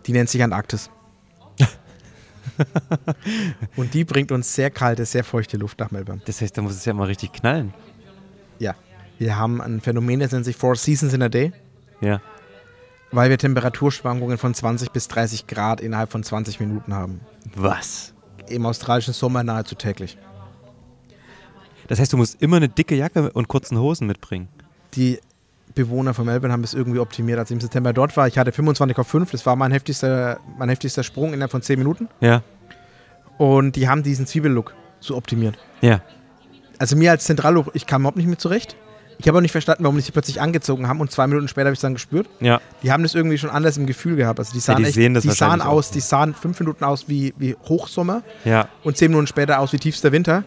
[0.05, 0.89] Die nennt sich Antarktis.
[3.75, 6.21] Und die bringt uns sehr kalte, sehr feuchte Luft nach Melbourne.
[6.25, 7.73] Das heißt, da muss es ja mal richtig knallen.
[8.60, 8.75] Ja.
[9.17, 11.51] Wir haben ein Phänomen, das nennt sich Four Seasons in a Day,
[12.01, 12.21] Ja.
[13.12, 17.21] weil wir Temperaturschwankungen von 20 bis 30 Grad innerhalb von 20 Minuten haben.
[17.55, 18.13] Was?
[18.47, 20.17] Im australischen Sommer nahezu täglich.
[21.88, 24.47] Das heißt, du musst immer eine dicke Jacke und kurzen Hosen mitbringen.
[24.95, 25.19] Die
[25.76, 28.28] Bewohner von Melbourne haben es irgendwie optimiert, als ich im September dort war.
[28.28, 32.08] Ich hatte 25,5, das war mein heftigster, mein heftigster Sprung innerhalb von 10 Minuten.
[32.19, 32.41] Ja.
[33.38, 35.58] Und die haben diesen Zwiebellook so optimiert.
[35.82, 36.02] Ja.
[36.80, 38.76] Also mir als Zentrallook, ich kam überhaupt nicht mit zurecht.
[39.19, 41.65] Ich habe auch nicht verstanden, warum die sich plötzlich angezogen haben und zwei Minuten später
[41.67, 42.28] habe ich es dann gespürt.
[42.39, 42.62] Ja.
[42.84, 44.38] Die haben das irgendwie schon anders im Gefühl gehabt.
[44.39, 47.08] Also die sahen, die echt, sehen das die sahen aus, die sahen fünf Minuten aus
[47.08, 48.69] wie, wie Hochsommer Ja.
[48.84, 50.43] und zehn Minuten später aus wie tiefster Winter.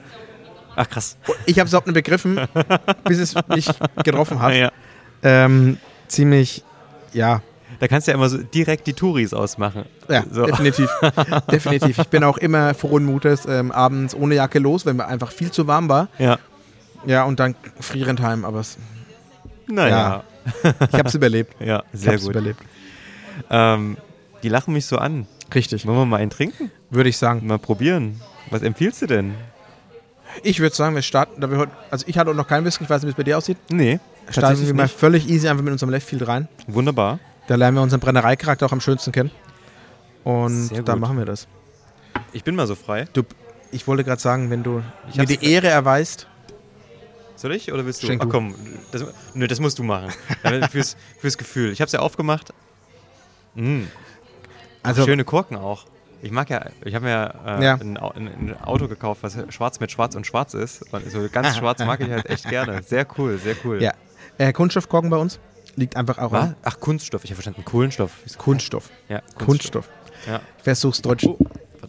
[0.83, 1.19] Ach krass.
[1.45, 2.41] Ich habe es überhaupt nicht begriffen,
[3.05, 3.69] bis es mich
[4.03, 4.55] getroffen hat.
[4.55, 4.73] Ja.
[5.23, 5.77] Ähm,
[6.09, 6.65] ziemlich,
[7.13, 7.43] ja,
[7.81, 9.85] Da kannst du ja immer so direkt die Touris ausmachen.
[10.09, 10.47] ja, So.
[10.47, 10.89] definitiv.
[11.53, 11.99] definitiv.
[11.99, 15.51] Ich bin auch immer frohen Mutes ähm, abends ohne Jacke los, wenn mir einfach viel
[15.51, 16.09] zu warm war.
[16.19, 16.39] Ja.
[17.05, 18.79] Ja, und dann frierend heim, aber es,
[19.69, 20.25] Naja.
[20.65, 21.55] ich habe es überlebt.
[21.61, 22.31] Ja, Ich sehr habe es gut.
[22.31, 22.61] überlebt.
[23.51, 23.97] Ähm,
[24.43, 25.27] die lachen mich so an.
[25.55, 26.71] Richtig, Wollen wir mal einen trinken?
[26.91, 27.47] würde ich sagen.
[27.47, 28.21] Mal probieren.
[28.51, 29.35] Was empfiehlst du denn?
[30.43, 32.91] Ich würde sagen, wir starten, da wir heute, also ich hatte noch keinen Whisky, ich
[32.91, 33.59] weiß nicht, wie es bei dir aussieht.
[33.71, 34.97] Nee, Starten wir mal nicht.
[34.97, 36.49] völlig easy einfach mit unserem Left Field rein.
[36.67, 37.19] Wunderbar.
[37.49, 39.31] Da lernen wir unseren Brennereicharakter auch am schönsten kennen.
[40.25, 41.49] Und dann machen wir das.
[42.33, 43.07] Ich bin mal so frei.
[43.13, 43.23] Du,
[43.73, 46.27] ich wollte gerade sagen, wenn du Ich mir die Ehre erweist,
[47.37, 48.07] Soll ich oder willst du?
[48.07, 48.55] Schenk Ach komm,
[48.93, 50.13] das, nö, das musst du machen.
[50.71, 51.73] Fürs, fürs Gefühl.
[51.73, 52.53] Ich habe es ja aufgemacht.
[53.55, 53.85] Mm,
[54.83, 55.87] also schöne Korken auch.
[56.23, 57.75] Ich mag ja, ich habe mir ja, äh, Ja.
[57.75, 60.93] Ein, ein, Auto gekauft, was schwarz mit schwarz und schwarz ist.
[60.93, 62.83] Und so ganz schwarz mag ich halt echt gerne.
[62.83, 63.83] Sehr cool, sehr cool.
[63.83, 63.93] ja,
[64.39, 65.39] äh, Kunststoffkorken bei uns
[65.77, 66.43] liegt einfach auch Was?
[66.45, 67.25] an Ach, Kunststoff.
[67.25, 67.65] Ich habe verstanden.
[67.65, 68.13] Kohlenstoff.
[68.39, 68.91] Kunststoff.
[69.09, 69.89] Ja, Kunststoff.
[70.27, 70.41] Ja.
[70.59, 71.25] Ich versuch's Deutsch.
[71.25, 71.39] Oh.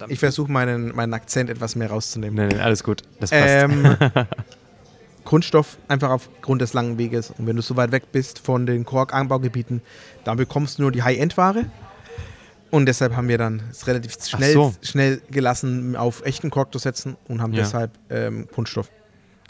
[0.08, 2.36] Ich versuche meinen, meinen Akzent etwas mehr rauszunehmen.
[2.36, 3.04] Nein, nein, alles gut.
[3.20, 3.46] Das passt.
[3.46, 3.98] Ähm,
[5.26, 7.32] Kunststoff einfach aufgrund des langen Weges.
[7.32, 9.82] Und wenn du so weit weg bist von den Kork-Anbaugebieten,
[10.24, 11.66] dann bekommst du nur die High-End-Ware.
[12.72, 14.74] Und deshalb haben wir dann es relativ schnell, so.
[14.82, 17.64] schnell gelassen, auf echten Kork zu setzen und haben Ja.
[17.64, 18.90] deshalb ähm, Kunststoff.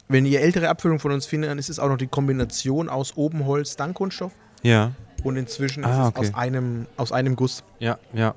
[0.07, 3.15] Wenn ihr ältere Abfüllungen von uns findet, dann ist es auch noch die Kombination aus
[3.15, 4.33] Obenholz, dann Kunststoff.
[4.63, 4.91] ja,
[5.23, 6.19] Und inzwischen Ah, ist es okay.
[6.29, 7.63] aus einem, aus einem Guss.
[7.79, 8.33] ja, ja.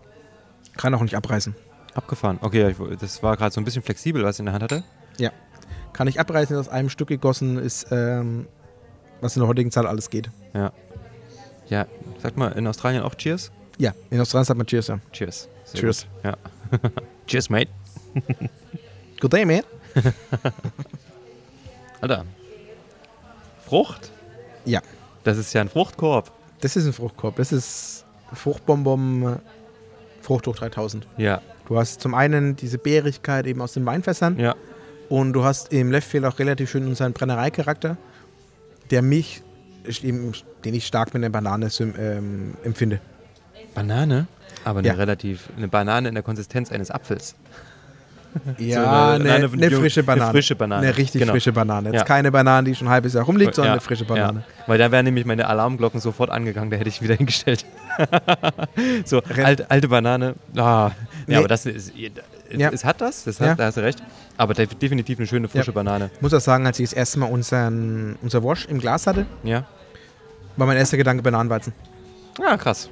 [0.77, 1.55] Kann auch nicht abreißen.
[1.94, 2.38] Abgefahren.
[2.42, 4.64] Okay, ja, ich, das war gerade so ein bisschen flexibel, was ich in der Hand
[4.64, 4.85] hatte.
[5.92, 8.49] Kann nicht abreißen, aus einem Stück gegossen ist, ähm,
[9.20, 10.29] was in der heutigen Zeit alles geht.
[10.53, 10.73] Ja.
[11.68, 11.87] Ja,
[12.18, 13.53] sagt mal in Australien auch Cheers?
[13.78, 14.98] Ja, in Australien sagt man Cheers, ja.
[15.12, 15.48] Cheers.
[15.64, 16.06] Sehr Cheers.
[16.22, 16.24] Gut.
[16.24, 16.37] Ja.
[17.26, 17.70] Cheers, mate.
[19.20, 19.62] Good day, man.
[22.00, 22.24] Alter.
[23.66, 24.10] Frucht?
[24.64, 24.80] Ja.
[25.24, 26.30] Das ist ja ein Fruchtkorb.
[26.60, 27.37] Das ist ein Fruchtkorb.
[27.37, 29.37] Das ist Fruchtbonbon äh,
[30.22, 31.06] Fruchthoch 3000.
[31.16, 31.40] Ja.
[31.66, 34.54] Du hast zum einen diese Beerigkeit eben aus den Weinfässern Ja.
[35.08, 37.96] und du hast im Leftfield auch relativ schön unseren Brennereicharakter,
[38.90, 39.42] der mich,
[39.87, 43.00] den ich stark mit der Banane ähm, empfinde.
[43.74, 44.26] Banane?
[44.64, 44.94] Aber eine Ja.
[44.94, 47.34] relativ, eine Banane in der Konsistenz eines Apfels.
[48.58, 50.30] Ja, eine- eine, eine- eine frische eine Banane.
[50.32, 51.32] frische Banane, Eine richtig genau.
[51.34, 51.90] frische Banane.
[51.90, 52.04] Jetzt Ja.
[52.04, 54.40] keine Banane, die schon ein halbes Jahr rumliegt, sondern Ja, eine frische Banane.
[54.40, 54.64] Ja.
[54.66, 57.64] Weil da wären nämlich meine Alarmglocken sofort angegangen, da hätte ich wieder hingestellt.
[59.04, 60.34] so, Ren- alte, Banane.
[60.56, 60.90] Ah.
[61.28, 61.34] Nee.
[61.34, 61.92] Ja, aber das ist.
[62.50, 64.02] Es, hat das, das hat, da hast du recht.
[64.37, 66.10] Aber def- definitiv eine schöne frische Banane.
[66.16, 69.26] Ich muss auch sagen, als ich das erste Mal unseren, unser Wash im Glas hatte,
[69.44, 69.64] Ja.
[70.56, 71.72] war mein erster Gedanke Bananenweizen.
[72.40, 72.88] Ja, krass.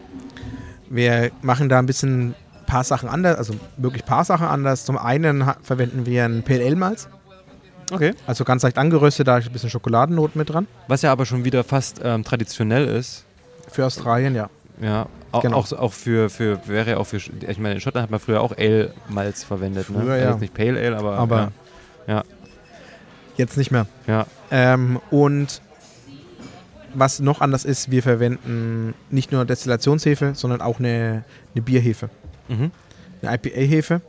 [0.94, 2.34] Wir machen da ein bisschen
[2.66, 4.84] paar Sachen anders, also wirklich paar Sachen anders.
[4.84, 7.08] Zum einen verwenden wir ein PLL-Malz,
[7.90, 8.14] Okay.
[8.26, 10.66] also ganz leicht angeröstet, da ist ein bisschen Schokoladennoten mit dran.
[10.88, 13.24] Was ja aber schon wieder fast ähm, traditionell ist.
[13.70, 14.48] Für Australien, ja.
[14.80, 15.58] Ja, auch, Genau.
[15.58, 18.40] auch, auch für, für, wäre ja auch für, ich meine, in Schottland hat man früher
[18.40, 19.88] auch Ale-Malz verwendet.
[19.90, 19.98] ne?
[20.00, 20.30] Früher, Also ja.
[20.32, 21.18] Jetzt nicht Pale Ale, aber.
[21.18, 21.52] Aber
[22.06, 22.22] Ja.
[23.36, 23.86] jetzt nicht mehr.
[24.06, 24.26] Ja.
[24.50, 25.60] Ähm, und
[26.94, 31.24] was noch anders ist, wir verwenden nicht nur Destillationshefe, sondern auch eine,
[31.54, 32.10] eine Bierhefe.
[32.48, 32.70] Mhm.
[33.22, 34.00] eine IPA-Hefe.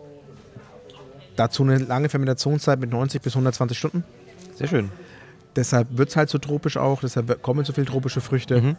[1.35, 4.03] Dazu eine lange Fermentationszeit mit 90 bis 120 Stunden.
[4.55, 4.91] Sehr schön.
[5.55, 8.61] deshalb wird es halt so tropisch auch, deshalb kommen so viele tropische Früchte.
[8.61, 8.75] Mhm.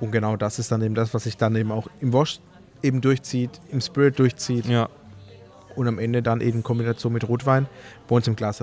[0.00, 2.38] Und genau das ist dann eben das, was sich dann eben auch im Wash
[2.82, 4.88] eben durchzieht, im Spirit durchzieht Ja.
[5.74, 7.66] und am Ende dann eben in Kombination mit Rotwein
[8.06, 8.62] bei uns im Glas.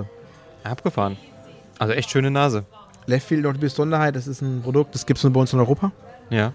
[0.64, 1.16] Abgefahren.
[1.78, 2.64] Also echt schöne Nase.
[3.06, 5.58] Leftfield noch die Besonderheit, das ist ein Produkt, das gibt es nur bei uns in
[5.58, 5.92] Europa.
[6.30, 6.52] Ja.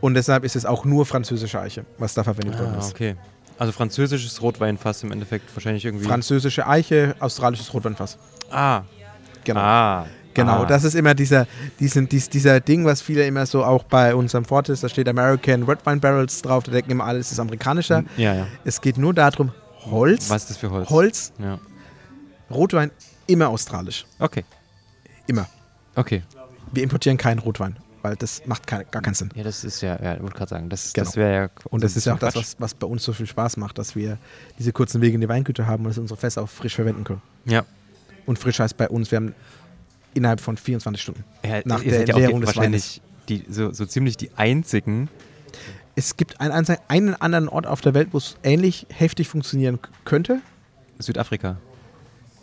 [0.00, 2.90] Und deshalb ist es auch nur französische Eiche, was da verwendet worden Ah, ist.
[2.92, 3.16] okay.
[3.58, 6.04] Also französisches Rotweinfass im Endeffekt wahrscheinlich irgendwie.
[6.06, 8.18] Französische Eiche, australisches Rotweinfass.
[8.50, 8.82] ah.
[9.44, 9.60] Genau.
[9.60, 10.06] Ah.
[10.32, 10.66] Genau, ah.
[10.66, 11.46] das ist immer dieser,
[11.78, 15.62] diesen, dies, dieser Ding, was viele immer so auch bei unserem Fortis, da steht American
[15.62, 18.02] Red Wine Barrels drauf, da denken immer alles ist amerikanischer.
[18.16, 18.46] Ja, ja.
[18.64, 19.52] Es geht nur darum,
[19.88, 20.90] Holz, Was ist das für Holz?
[20.90, 21.58] Holz, Ja.
[22.50, 22.90] Rotwein,
[23.28, 24.06] immer australisch.
[24.18, 24.44] Okay.
[25.28, 25.46] Immer.
[25.94, 26.22] Okay.
[26.72, 29.30] Wir importieren keinen Rotwein, weil das macht keine, gar keinen Sinn.
[29.34, 31.04] Ja, das ist ja, ja, ich wollte gerade sagen, das, Genau.
[31.06, 31.48] das wäre ja.
[31.70, 32.42] Und das ist ja auch das, Quatsch.
[32.42, 34.18] was, was bei uns so viel Spaß macht, dass wir
[34.58, 37.22] diese kurzen Wege in die Weingüter haben und dass unsere Fässer auch frisch verwenden können.
[37.44, 37.64] Ja.
[38.26, 39.34] Und frisch heißt bei uns, wir haben
[40.14, 41.24] innerhalb von 24 Stunden.
[41.44, 45.08] ja Nach der ja Entleerung die, des wahrscheinlich die, so, so ziemlich die einzigen.
[45.96, 50.40] Es gibt einen, einen anderen Ort auf der Welt, wo es ähnlich heftig funktionieren könnte.
[50.98, 51.56] Südafrika.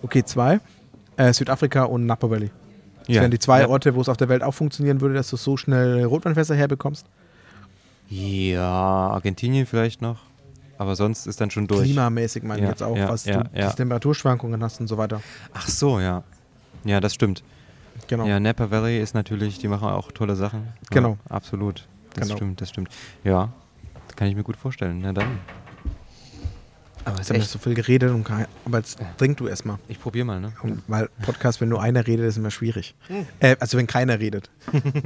[0.02, 0.60] Okay, zwei.
[1.18, 2.50] Äh, Südafrika und Napa Valley.
[3.12, 3.22] Das Ja.
[3.24, 3.68] wären die zwei ja.
[3.68, 7.06] Orte, wo es auf der Welt auch funktionieren würde, dass du so schnell Rotweinfässer herbekommst.
[8.10, 8.62] Ja,
[9.10, 10.20] Argentinien vielleicht noch.
[10.78, 11.84] Aber sonst ist dann schon durch.
[11.84, 15.22] Klimamäßig meine ich Ja, jetzt auch, was du die Temperaturschwankungen hast und so weiter.
[15.54, 16.24] Ach so, ja.
[16.84, 17.44] Ja, das stimmt.
[18.08, 18.26] Genau.
[18.26, 20.70] Ja, Napa Valley ist natürlich, die machen auch tolle Sachen.
[20.90, 21.18] Genau.
[21.30, 21.88] absolut.
[22.14, 22.38] Das Genau.
[22.38, 22.90] stimmt, das stimmt.
[23.24, 23.50] Ja,
[24.08, 25.00] das kann ich mir gut vorstellen.
[25.02, 25.40] Na dann.
[27.04, 29.78] Aber Jetzt haben wir so viel geredet, und kein, aber jetzt trink du erstmal.
[29.88, 30.54] ich probiere mal, ne?
[30.62, 32.94] Und Weil Podcast, wenn nur einer redet, ist immer schwierig.
[33.08, 33.26] Hm.
[33.40, 34.50] Äh, also wenn keiner redet,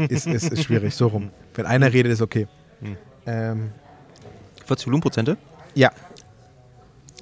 [0.09, 1.29] ist, ist, ist schwierig, so rum.
[1.53, 2.47] Wenn einer redet, ist okay.
[2.81, 2.97] Hm.
[3.25, 3.71] Ähm,
[4.65, 5.37] 40 Volumenprozente?
[5.73, 5.91] ja,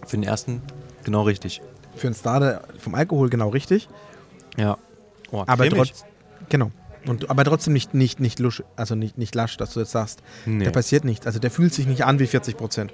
[0.07, 0.61] Für den ersten
[1.03, 1.61] genau richtig.
[1.95, 3.89] für einen Starter vom Alkohol genau richtig.
[4.57, 4.77] Ja.
[5.31, 6.07] Oh, Aber trotzdem,
[6.49, 6.71] genau.
[7.05, 10.21] Und, aber trotzdem nicht, nicht, nicht, lusch, also nicht, nicht lasch, dass du jetzt sagst,
[10.45, 10.63] Nee.
[10.65, 11.25] da passiert nichts.
[11.27, 12.93] Also der fühlt sich nicht an wie 40 Prozent.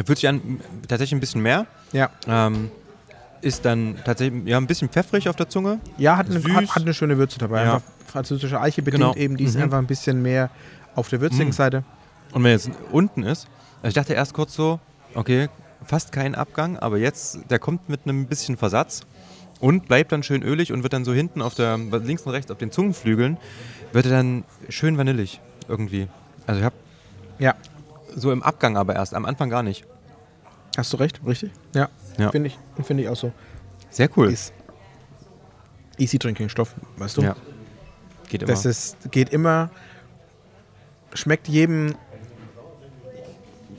[0.00, 1.66] Er fühlt sich an, tatsächlich ein bisschen mehr.
[1.92, 2.08] Ja.
[2.26, 2.70] Ähm,
[3.42, 5.78] ist dann tatsächlich ja, ein bisschen pfeffrig auf der Zunge.
[5.98, 7.64] Ja, hat eine, hat, hat eine schöne Würze dabei.
[7.64, 7.74] Ja.
[7.74, 9.14] Einfach französische Eiche bedingt Genau.
[9.14, 9.64] eben, die ist Mhm.
[9.64, 10.48] einfach ein bisschen mehr
[10.94, 11.52] auf der würzigen Mhm.
[11.52, 11.84] Seite.
[12.32, 13.46] Und wenn er jetzt unten ist,
[13.82, 14.80] also ich dachte erst kurz so,
[15.14, 15.48] okay,
[15.84, 19.02] fast kein Abgang, aber jetzt, der kommt mit einem bisschen Versatz
[19.60, 22.50] und bleibt dann schön ölig und wird dann so hinten auf der, links und rechts
[22.50, 23.36] auf den Zungenflügeln,
[23.92, 26.08] wird er dann schön vanillig irgendwie.
[26.46, 26.74] Also ich habe
[27.38, 27.54] Ja,
[28.14, 29.84] so im Abgang aber erst, am Anfang gar nicht.
[30.76, 31.50] hast du recht, richtig?
[31.74, 32.30] Ja, Ja.
[32.30, 33.32] finde ich, finde ich auch so.
[33.90, 34.30] Sehr cool.
[34.30, 34.52] Ist
[35.98, 37.22] Easy Drinking Stoff, weißt du?
[37.22, 37.36] ja.
[38.28, 38.52] Geht immer.
[38.52, 39.70] Das ist, geht immer,
[41.14, 41.94] schmeckt jedem,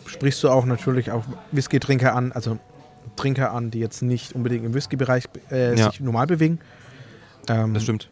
[0.05, 2.59] sprichst du auch natürlich auch Whisky-Trinker an, also
[3.15, 5.85] Trinker an, die jetzt nicht unbedingt im Whisky-Bereich äh, Ja.
[5.89, 6.59] sich normal bewegen.
[7.47, 8.09] Ähm, das stimmt.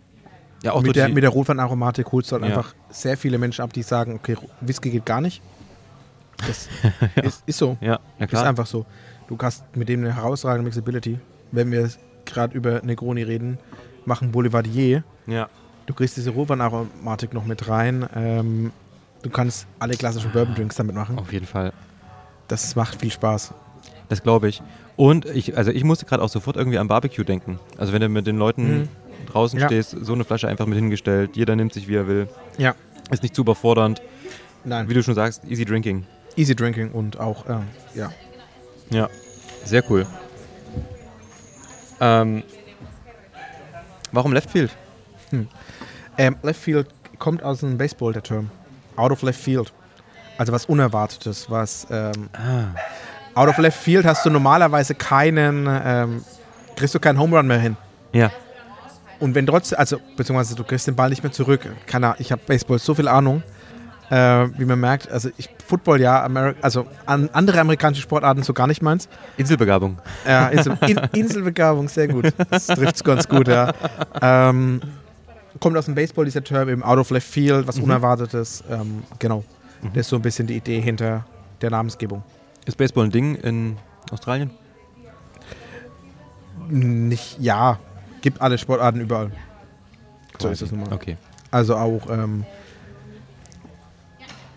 [0.64, 2.50] Ja, auch mit, der, mit der Rotweinaromatik holst du halt Ja.
[2.58, 5.42] einfach sehr viele Menschen ab, die sagen, okay, Whisky geht gar nicht.
[6.48, 6.68] Das
[7.24, 7.78] ist, ist so.
[7.82, 8.86] ja, ja, Ist einfach so.
[9.28, 11.20] Du hast mit dem eine herausragende Mixability.
[11.52, 11.90] Wenn wir
[12.26, 13.58] gerade über Negroni reden,
[14.06, 15.04] machen Boulevardier.
[15.28, 15.50] Ja.
[15.86, 18.08] Du kriegst diese Rotweinaromatik noch mit rein.
[18.16, 18.72] Ähm,
[19.22, 21.18] du kannst alle klassischen Bourbon Drinks damit machen.
[21.20, 21.74] Auf jeden Fall.
[22.48, 23.54] Das macht viel Spaß.
[24.08, 24.62] Das glaube ich.
[24.96, 27.60] Und ich, also ich musste gerade auch sofort irgendwie am Barbecue denken.
[27.78, 28.88] Also wenn du mit den Leuten Mhm.
[29.32, 29.68] draußen Ja.
[29.68, 32.28] stehst, so eine Flasche einfach mit hingestellt, jeder nimmt sich wie er will.
[32.58, 32.74] Ja.
[33.12, 34.02] Ist nicht zu überfordernd.
[34.66, 34.90] Nein.
[34.90, 36.06] Wie du schon sagst, easy drinking.
[36.36, 37.60] Easy Drinking und auch, äh,
[37.96, 38.12] ja.
[38.90, 39.10] Ja.
[39.66, 40.06] Sehr cool.
[42.00, 42.44] Ähm,
[44.12, 44.72] warum Left Field?
[46.18, 46.88] Ähm, Left Field
[47.20, 48.50] kommt aus dem Baseball, der Term.
[48.96, 49.72] Out of Left Field.
[50.38, 52.74] Also was Unerwartetes, was ähm, Ah.
[53.36, 56.24] Out of Left Field hast du normalerweise keinen, ähm,
[56.76, 57.78] kriegst du keinen Home Run mehr hin.
[58.14, 58.32] Ja.
[59.20, 61.62] Und wenn trotzdem, also beziehungsweise du kriegst den Ball nicht mehr zurück.
[61.86, 63.44] Keine, ich habe Baseball so viel Ahnung,
[64.10, 65.10] äh, wie man merkt.
[65.10, 69.08] Also ich Football ja, Ameri also an, andere amerikanische Sportarten so gar nicht meins.
[69.38, 70.00] Inselbegabung.
[70.26, 72.34] Ja, Insel, In, Inselbegabung, sehr gut.
[72.50, 73.74] Das trifft es ganz gut, ja.
[74.22, 74.82] Ähm,
[75.60, 78.64] kommt aus dem Baseball dieser Term eben Out of Left Field, was Unerwartetes.
[78.70, 79.44] Ähm, genau.
[79.94, 81.26] Das ist so ein bisschen die Idee hinter
[81.62, 82.24] der Namensgebung.
[82.66, 83.78] Ist Baseball ein Ding in
[84.12, 84.52] Australien?
[86.68, 87.80] Nicht, ja,
[88.22, 89.32] gibt alle Sportarten überall.
[90.40, 90.94] So ist es nun mal.
[90.94, 91.18] Okay.
[91.52, 92.46] Also auch ähm,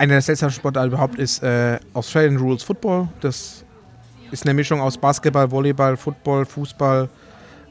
[0.02, 3.08] eine der seltsamsten Sportarten überhaupt ist äh, Australian Rules Football.
[3.20, 3.64] Das
[4.32, 7.08] ist eine Mischung aus Basketball, Volleyball, Football, Fußball.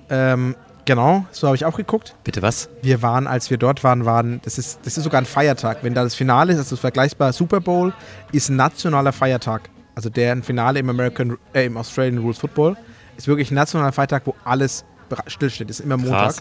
[0.10, 2.16] Ähm, genau, so habe ich auch geguckt.
[2.24, 2.70] Bitte was?
[2.84, 5.80] Wir waren, als wir dort waren, waren, das ist, das ist sogar ein Feiertag.
[5.82, 7.94] Wenn da das Finale ist, also vergleichbar Super Bowl,
[8.32, 9.70] ist ein nationaler Feiertag.
[9.96, 12.78] Also deren Finale im American, äh, im Australian Rules Football
[13.18, 14.86] ist wirklich ein nationaler Feiertag, wo alles
[15.28, 15.70] stillsteht.
[15.70, 16.36] Ist immer Montag.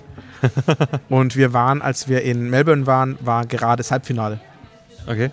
[1.09, 4.39] Und wir waren, als wir in Melbourne waren, war gerade das Halbfinale.
[5.09, 5.33] Okay.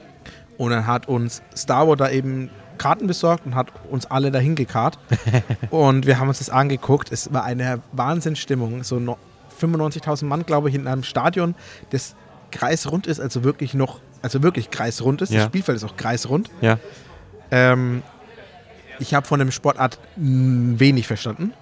[0.58, 4.56] Und dann hat uns Star Wars da eben Karten besorgt und hat uns alle dahin
[4.56, 4.98] gekarrt.
[5.70, 7.12] und wir haben uns das angeguckt.
[7.12, 8.84] Es war eine Wahnsinnsstimmung.
[8.84, 9.18] So no
[9.60, 11.56] 95.000 Mann, glaube ich, in einem Stadion,
[11.90, 12.16] das
[12.52, 15.32] kreisrund ist, also wirklich noch, also wirklich kreisrund ist.
[15.32, 15.40] Ja.
[15.40, 16.52] Das Spielfeld ist auch kreisrund.
[16.62, 16.78] Ja.
[17.50, 18.04] Ähm,
[19.00, 21.54] ich habe von dem Sportart wenig verstanden.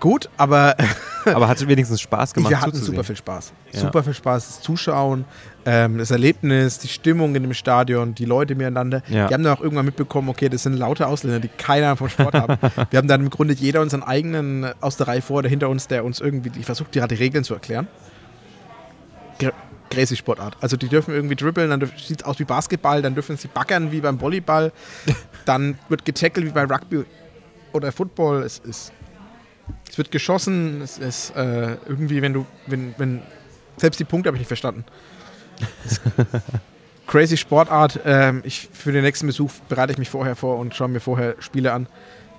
[0.00, 0.76] Gut, aber
[1.34, 3.52] Aber hat es wenigstens Spaß gemacht wir hatten super viel Spaß.
[3.72, 3.80] Ja.
[3.80, 5.24] Super viel Spaß, das Zuschauen,
[5.64, 9.02] ähm, das Erlebnis, die Stimmung in dem Stadion, die Leute miteinander.
[9.08, 9.26] Ja.
[9.26, 12.08] Die haben dann auch irgendwann mitbekommen, okay, das sind lauter Ausländer, die keine Ahnung vom
[12.08, 12.56] Sport haben.
[12.90, 15.68] Wir haben dann im Grunde jeder unseren eigenen äh, aus der Reihe vor oder hinter
[15.68, 17.88] uns, der uns irgendwie die versucht, die Regeln zu erklären.
[19.38, 19.52] Gr-
[19.90, 20.56] Crazy Sportart.
[20.60, 23.92] Also die dürfen irgendwie dribbeln, dann sieht es aus wie Basketball, dann dürfen sie baggern
[23.92, 24.72] wie beim Volleyball,
[25.44, 27.04] dann wird getackelt wie bei Rugby
[27.72, 28.42] oder Football.
[28.42, 28.92] Es ist
[29.88, 33.22] es wird geschossen, es ist äh, irgendwie, wenn du, wenn, wenn,
[33.76, 34.84] selbst die Punkte habe ich nicht verstanden.
[37.06, 38.00] Crazy Sportart.
[38.04, 41.36] Ähm, ich, für den nächsten Besuch bereite ich mich vorher vor und schaue mir vorher
[41.38, 41.86] Spiele an.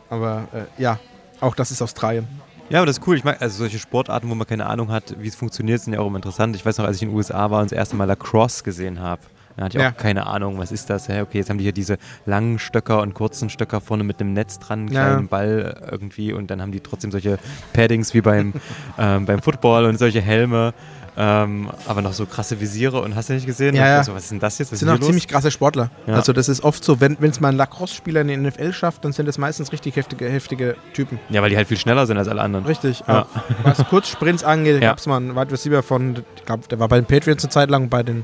[0.10, 1.00] Aber äh, ja,
[1.40, 2.28] auch das ist Australien.
[2.70, 3.16] Ja, aber das ist cool.
[3.16, 6.00] Ich mag, also solche Sportarten, wo man keine Ahnung hat, wie es funktioniert, sind ja
[6.00, 6.56] auch immer interessant.
[6.56, 9.00] Ich weiß noch, als ich in den USA war und das erste Mal Lacrosse gesehen
[9.00, 9.22] habe,
[9.58, 9.92] da hatte ich Ja.
[9.92, 11.10] auch keine Ahnung, was ist das?
[11.10, 14.60] Okay, jetzt haben die hier diese langen Stöcker und kurzen Stöcker vorne mit einem Netz
[14.60, 15.06] dran, einen Ja.
[15.08, 17.38] kleinen Ball irgendwie und dann haben die trotzdem solche
[17.74, 18.54] Paddings wie beim,
[18.98, 20.74] ähm, beim Football und solche Helme.
[21.20, 23.76] Ähm, aber noch so krasse Visiere und hast du nicht gesehen?
[23.76, 24.04] Ja, ja.
[24.04, 24.72] So, was ist denn das jetzt?
[24.72, 25.08] Was sind auch los?
[25.08, 25.90] ziemlich krasse Sportler.
[26.06, 26.14] Ja.
[26.14, 29.14] Also das ist oft so, wenn es mal ein Lacrosse-Spieler in die NFL schafft, dann
[29.14, 31.20] sind das meistens richtig heftige, heftige Typen.
[31.30, 32.66] Ja, weil die halt viel schneller sind als alle anderen.
[32.68, 33.04] Richtig.
[33.08, 33.26] Ja.
[33.64, 34.90] Was Kurzsprints angeht, Ja.
[34.90, 37.50] gab es mal einen Wide Receiver von, ich glaube, der war bei den Patriots eine
[37.50, 38.24] Zeit lang, bei den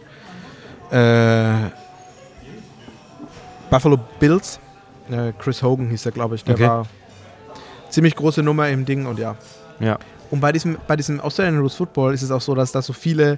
[0.93, 1.69] äh,
[3.69, 4.60] Buffalo Bills.
[5.10, 6.43] Äh, Chris Hogan hieß er, glaube ich.
[6.43, 6.67] Der Okay.
[6.67, 6.86] war
[7.89, 9.36] ziemlich große Nummer im Ding und ja.
[9.79, 9.97] Ja.
[10.32, 12.93] Und bei diesem, bei diesem Australian Rules Football ist es auch so, dass da so
[12.93, 13.38] viele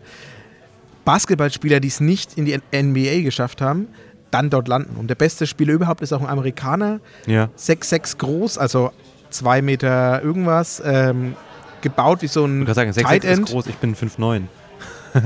[1.04, 3.88] Basketballspieler, die es nicht in die NBA geschafft haben,
[4.32, 4.96] dann dort landen.
[4.98, 7.50] Und der beste Spieler überhaupt ist auch ein Amerikaner, Ja.
[7.58, 8.92] 6'6 groß, also
[9.30, 11.36] 2 Meter irgendwas, ähm,
[11.82, 13.48] gebaut wie so ein Ich kann sagen, 6 Tight ist End.
[13.50, 14.44] groß, ich bin 5'9.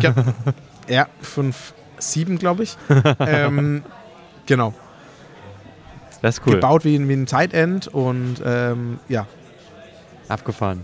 [0.01, 0.13] Ja,
[0.87, 1.07] ja
[1.99, 2.77] 5'7 glaube ich.
[3.19, 3.83] ähm,
[4.45, 4.73] genau.
[6.21, 6.55] Das ist cool.
[6.55, 9.25] Gebaut wie, ein- wie ein Tight End und ähm, ja.
[10.27, 10.83] Abgefahren.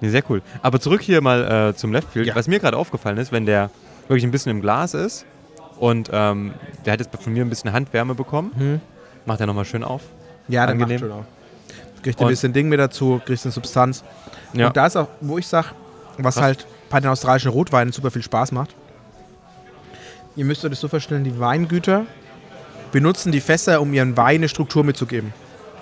[0.00, 0.40] Nee, sehr cool.
[0.62, 2.26] Aber zurück hier mal äh, zum Left Field.
[2.26, 2.34] Ja.
[2.34, 3.70] Was mir gerade aufgefallen ist, wenn der
[4.08, 5.26] wirklich ein bisschen im Glas ist
[5.78, 6.54] und ähm,
[6.86, 8.80] der hat jetzt von mir ein bisschen Handwärme bekommen,
[9.26, 10.02] macht er nochmal schön auf.
[10.48, 11.24] Ja, dann macht schon auch.
[12.02, 14.02] Kriegst du ein Und- bisschen Ding mit dazu, kriegst eine Substanz.
[14.54, 14.68] Ja.
[14.68, 15.68] Und da ist auch, wo ich sage,
[16.16, 16.42] was Krass.
[16.44, 18.74] halt bei den australischen Rotweinen super viel Spaß macht.
[20.40, 22.06] Ihr müsst euch das so vorstellen, die Weingüter
[22.92, 25.34] benutzen die Fässer, um ihren Wein eine Struktur mitzugeben.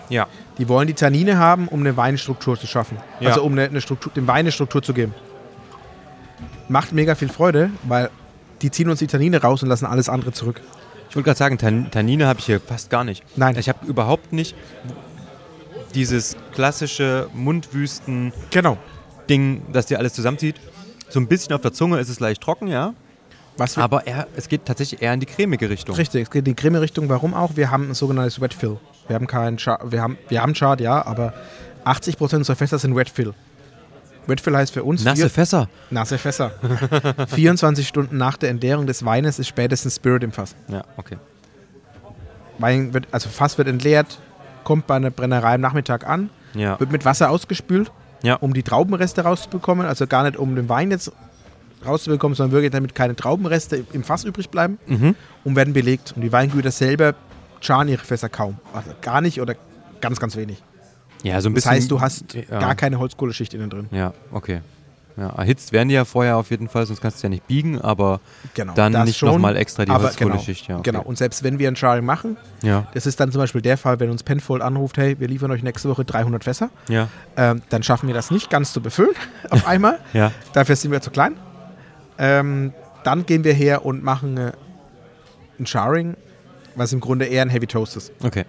[0.08, 0.26] ja.
[0.58, 2.98] Die wollen die Tannine haben, um eine Weinstruktur zu schaffen.
[3.20, 3.28] Ja.
[3.28, 5.14] Also um eine, eine Struktur, dem Wein eine Struktur zu geben.
[6.68, 8.10] Macht mega viel Freude, weil
[8.60, 10.60] die ziehen uns die Tannine raus und lassen alles andere zurück.
[11.08, 13.22] Ich wollte gerade sagen, Tan Tannine habe ich hier fast gar nicht.
[13.36, 13.56] Nein.
[13.56, 14.56] Ich habe überhaupt nicht
[15.94, 18.76] dieses klassische Mundwüsten-Ding, Genau.
[19.72, 20.56] das dir alles zusammenzieht.
[21.08, 22.94] So ein bisschen auf der Zunge ist es leicht trocken, ja.
[23.76, 25.96] Aber eher, es geht tatsächlich eher in die cremige Richtung.
[25.96, 27.08] Richtig, es geht in die Creme-Richtung.
[27.08, 27.56] Warum auch?
[27.56, 28.78] Wir haben ein sogenanntes Wet Fill.
[29.08, 31.32] Wir haben keinen Char wir haben, wir haben Chart, ja, aber
[31.84, 33.34] 80% unserer Fässer sind Wet Fill.
[34.26, 35.68] Wet Fill heißt für uns Nasse Fässer.
[35.90, 36.52] nasse Fässer.
[37.28, 40.54] 24 Stunden nach der Entleerung des Weines ist spätestens Spirit im Fass.
[40.68, 41.16] Ja, okay.
[42.58, 44.18] Wein wird, also Fass wird entleert,
[44.64, 46.78] kommt bei einer Brennerei am Nachmittag an, Ja.
[46.80, 47.90] wird mit Wasser ausgespült,
[48.22, 48.34] Ja.
[48.34, 49.86] um die Traubenreste rauszubekommen.
[49.86, 51.12] Also gar nicht um den Wein jetzt
[51.86, 55.14] rauszubekommen, sondern wirklich damit keine Traubenreste im Fass übrig bleiben Mhm.
[55.44, 56.12] und werden belegt.
[56.16, 57.14] Und die Weingüter selber
[57.60, 58.58] charen ihre Fässer kaum.
[58.72, 59.54] Also gar nicht oder
[60.00, 60.62] ganz, ganz wenig.
[61.24, 61.72] Ja, so ein Das bisschen.
[61.72, 62.42] heißt, du hast ja.
[62.60, 63.86] gar keine Holzkohleschicht innen drin.
[63.90, 64.60] Ja, okay.
[65.16, 67.80] Ja, erhitzt werden die ja vorher auf jeden Fall, sonst kannst du ja nicht biegen,
[67.80, 68.20] aber
[68.54, 68.72] Genau.
[68.74, 70.66] dann das nicht nochmal extra die aber Holzkohleschicht.
[70.68, 70.90] Genau, Ja, okay.
[70.92, 71.02] genau.
[71.02, 73.98] Und selbst wenn wir ein Charring machen, Ja, das ist dann zum Beispiel der Fall,
[73.98, 77.82] wenn uns Penfold anruft, hey, wir liefern euch nächste Woche 300 Fässer, ja, ähm, dann
[77.82, 79.10] schaffen wir das nicht ganz zu befüllen
[79.50, 79.98] auf einmal.
[80.12, 80.30] ja.
[80.52, 81.34] Dafür sind wir zu klein.
[82.18, 82.72] Ähm,
[83.04, 84.52] dann gehen wir her und machen äh,
[85.58, 86.16] ein Charring,
[86.74, 88.12] was im Grunde eher ein Heavy Toast ist.
[88.22, 88.44] Okay.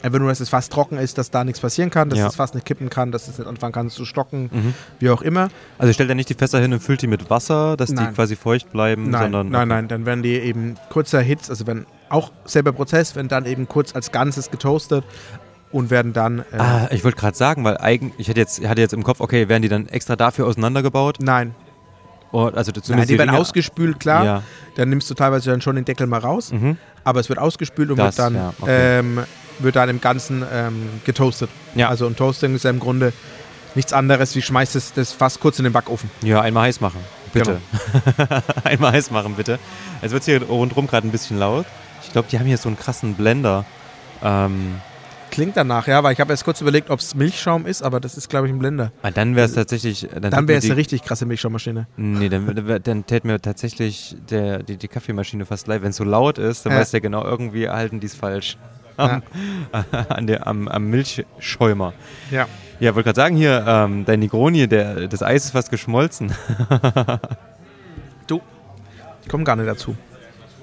[0.00, 2.28] Einfach nur, dass es fast trocken ist, dass da nichts passieren kann, dass Ja.
[2.28, 4.74] es fast nicht kippen kann, dass es nicht anfangen kann zu stocken, Mhm.
[5.00, 5.48] wie auch immer.
[5.76, 8.14] Also stellt er nicht die Fässer hin und füllt die mit Wasser, dass die Nein.
[8.14, 9.48] quasi feucht bleiben, Nein, sondern.
[9.50, 13.44] nein, nein, dann werden die eben kurzer Hits, also wenn auch selber Prozess, werden dann
[13.44, 15.04] eben kurz als Ganzes getoastet
[15.72, 16.40] und werden dann.
[16.52, 19.18] Äh, Ah, ich wollte gerade sagen, weil eigen, ich hatte jetzt, hatte jetzt im Kopf,
[19.20, 21.16] okay, werden die dann extra dafür auseinandergebaut?
[21.20, 21.56] Nein.
[22.30, 24.24] Oh, also Nein, die werden Ringe- ausgespült, klar.
[24.24, 24.42] Ja.
[24.76, 26.52] Dann nimmst du teilweise dann schon den Deckel mal raus.
[26.52, 26.76] Mhm.
[27.04, 28.98] Aber es wird ausgespült und Das, wird dann, ja, okay.
[28.98, 29.20] ähm,
[29.60, 31.48] wird dann im Ganzen ähm, getoastet.
[31.74, 31.88] Ja.
[31.88, 33.12] Also ein Toasting ist ja im Grunde
[33.74, 36.10] nichts anderes, wie schmeißt es das fast kurz in den Backofen.
[36.22, 37.00] Ja, einmal heiß machen.
[37.32, 37.60] Bitte.
[38.16, 38.40] Genau.
[38.64, 39.58] einmal heiß machen, bitte.
[40.02, 41.64] Es wird hier rundherum gerade ein bisschen laut.
[42.02, 43.64] Ich glaube, die haben hier so einen krassen Blender.
[44.22, 44.80] Ähm,
[45.30, 48.16] Klingt danach, ja, weil ich habe erst kurz überlegt, ob es Milchschaum ist, aber das
[48.16, 48.92] ist, glaube ich, ein Blender.
[49.02, 50.08] ah, dann wäre es tatsächlich.
[50.20, 51.86] Dann, Dann wäre es eine richtig krasse Milchschaummaschine.
[51.96, 55.82] Nee, dann, dann, dann täte mir tatsächlich der, die, die Kaffeemaschine fast leid.
[55.82, 56.80] Wenn es so laut ist, dann Ja.
[56.80, 58.56] weiß der genau, irgendwie halten die es falsch.
[58.96, 59.22] Am,
[60.08, 61.92] an der, am, am Milchschäumer.
[62.30, 62.46] Ja.
[62.80, 66.32] Ja, wollte gerade sagen, hier, ähm, dein Negroni, der, das Eis ist fast geschmolzen.
[68.26, 68.40] Du,
[69.22, 69.96] ich komme gar nicht dazu.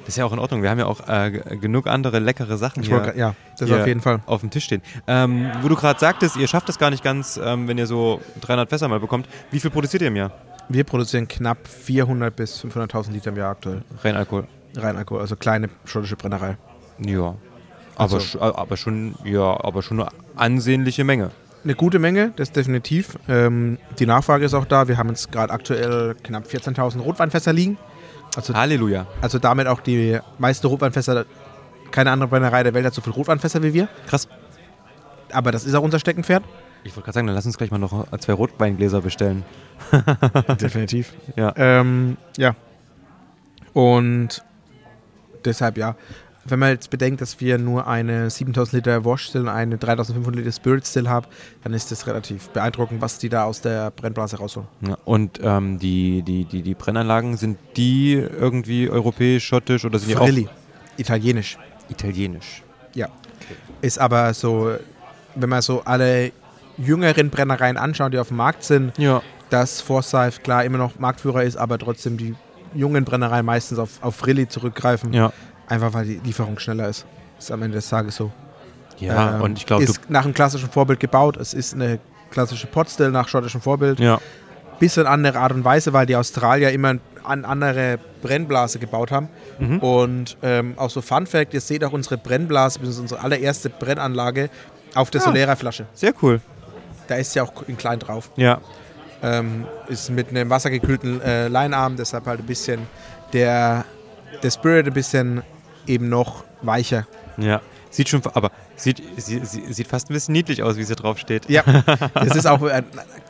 [0.05, 0.61] Das ist ja auch in Ordnung.
[0.61, 3.79] Wir haben ja auch äh, genug andere leckere Sachen Ich hier wollte, ja, das hier
[3.81, 4.19] auf jeden Fall.
[4.27, 4.81] auf dem Tisch stehen.
[5.07, 8.21] Ähm, wo du gerade sagtest, ihr schafft es gar nicht ganz, ähm, wenn ihr so
[8.41, 9.27] 300 Fässer mal bekommt.
[9.51, 10.31] Wie viel produziert ihr im Jahr?
[10.69, 13.81] Wir produzieren knapp 400 bis 500.000 Liter im Jahr aktuell.
[14.03, 14.47] Rein Alkohol.
[14.75, 16.57] Rein Alkohol, also kleine schottische Brennerei.
[16.99, 17.35] Ja.
[17.95, 21.31] Aber, Also- sch- aber schon, ja, aber schon eine ansehnliche Menge.
[21.63, 23.17] Eine gute Menge, das definitiv.
[23.27, 24.87] Ähm, die Nachfrage ist auch da.
[24.87, 27.77] Wir haben jetzt gerade aktuell knapp 14.000 Rotweinfässer liegen.
[28.35, 29.07] Also, Halleluja.
[29.21, 31.25] also damit auch die meisten Rotweinfässer.
[31.91, 33.87] Keine andere Brennerei der Welt hat so viele Rotweinfässer wie wir.
[34.07, 34.27] Krass.
[35.31, 36.43] Aber das ist auch unser Steckenpferd.
[36.83, 39.43] Ich wollte gerade sagen, dann lass uns gleich mal noch zwei Rotweingläser bestellen.
[40.61, 41.13] Definitiv.
[41.35, 41.53] Ja.
[41.55, 42.55] Ähm, ja.
[43.73, 44.43] Und
[45.43, 45.95] deshalb ja.
[46.47, 50.35] Wenn man jetzt bedenkt, dass wir nur eine 7000 Liter Wash Still und eine 3500
[50.35, 51.25] Liter Spirit Still haben,
[51.63, 54.67] dann ist das relativ beeindruckend, was die da aus der Brennblase rausholen.
[54.87, 60.09] Ja, und ähm, die, die, die, die Brennanlagen, sind die irgendwie europäisch, schottisch oder sind
[60.11, 60.47] die Frilli.
[60.97, 61.57] Italienisch.
[61.57, 62.61] auch italienisch?
[62.93, 63.07] Ja.
[63.81, 64.75] Ist aber so,
[65.33, 66.31] wenn man so alle
[66.77, 69.21] jüngeren Brennereien anschaut, die auf dem Markt sind, Ja.
[69.49, 72.35] dass Forsyth klar immer noch Marktführer ist, aber trotzdem die
[72.73, 75.11] jungen Brennereien meistens auf, auf Frilli zurückgreifen.
[75.13, 75.31] Ja.
[75.67, 77.05] Einfach weil die Lieferung schneller ist.
[77.39, 78.31] Ist am Ende des Tages so.
[78.99, 79.83] Ja, Ähm, und ich glaube.
[79.83, 81.37] Ist nach einem klassischen Vorbild gebaut.
[81.37, 81.99] Es ist eine
[82.31, 83.99] klassische Potstill nach schottischem Vorbild.
[83.99, 84.19] Ja.
[84.79, 89.29] Bisschen andere Art und Weise, weil die Australier immer eine andere Brennblase gebaut haben.
[89.57, 89.79] Mhm.
[89.79, 94.49] Und ähm, auch so Fun Fact: Ihr seht auch unsere Brennblase, unsere allererste Brennanlage
[94.93, 95.25] auf der Ah.
[95.25, 95.85] Solera-Flasche.
[95.93, 96.41] Sehr cool.
[97.07, 98.31] Da ist ja auch in klein drauf.
[98.35, 98.59] Ja.
[99.23, 102.81] Ähm, ist mit einem wassergekühlten äh, Leinarm, deshalb halt ein bisschen
[103.33, 103.85] der,
[104.43, 105.41] der Spirit ein bisschen
[105.87, 107.07] eben noch weicher.
[107.37, 107.61] Ja.
[107.89, 111.17] Sieht schon, aber sieht, sie, sie, sieht fast ein bisschen niedlich aus, wie sie drauf
[111.17, 111.49] steht.
[111.49, 111.63] Ja,
[112.13, 112.83] das ist auch äh,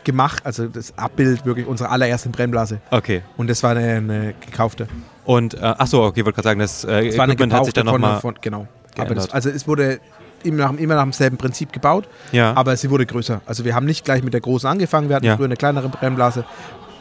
[0.04, 2.80] gemacht, also das Abbild wirklich unserer allerersten Brennblase.
[2.90, 3.22] Okay.
[3.38, 4.88] Und das war eine, eine gekaufte.
[5.24, 7.66] Und, äh, ach so, okay, wollte gerade sagen, das äh, Das war eine Equipment hat
[7.66, 8.20] sich dann nochmal.
[8.42, 8.68] Genau.
[8.96, 10.00] Das, also es wurde
[10.44, 12.56] immer nach, immer nach demselben Prinzip gebaut, Ja.
[12.56, 13.42] aber sie wurde größer.
[13.46, 15.36] Also wir haben nicht gleich mit der großen angefangen, wir hatten Ja.
[15.36, 16.46] früher eine kleinere Brennblase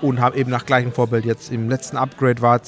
[0.02, 2.62] und haben eben nach gleichem Vorbild jetzt im letzten Upgrade war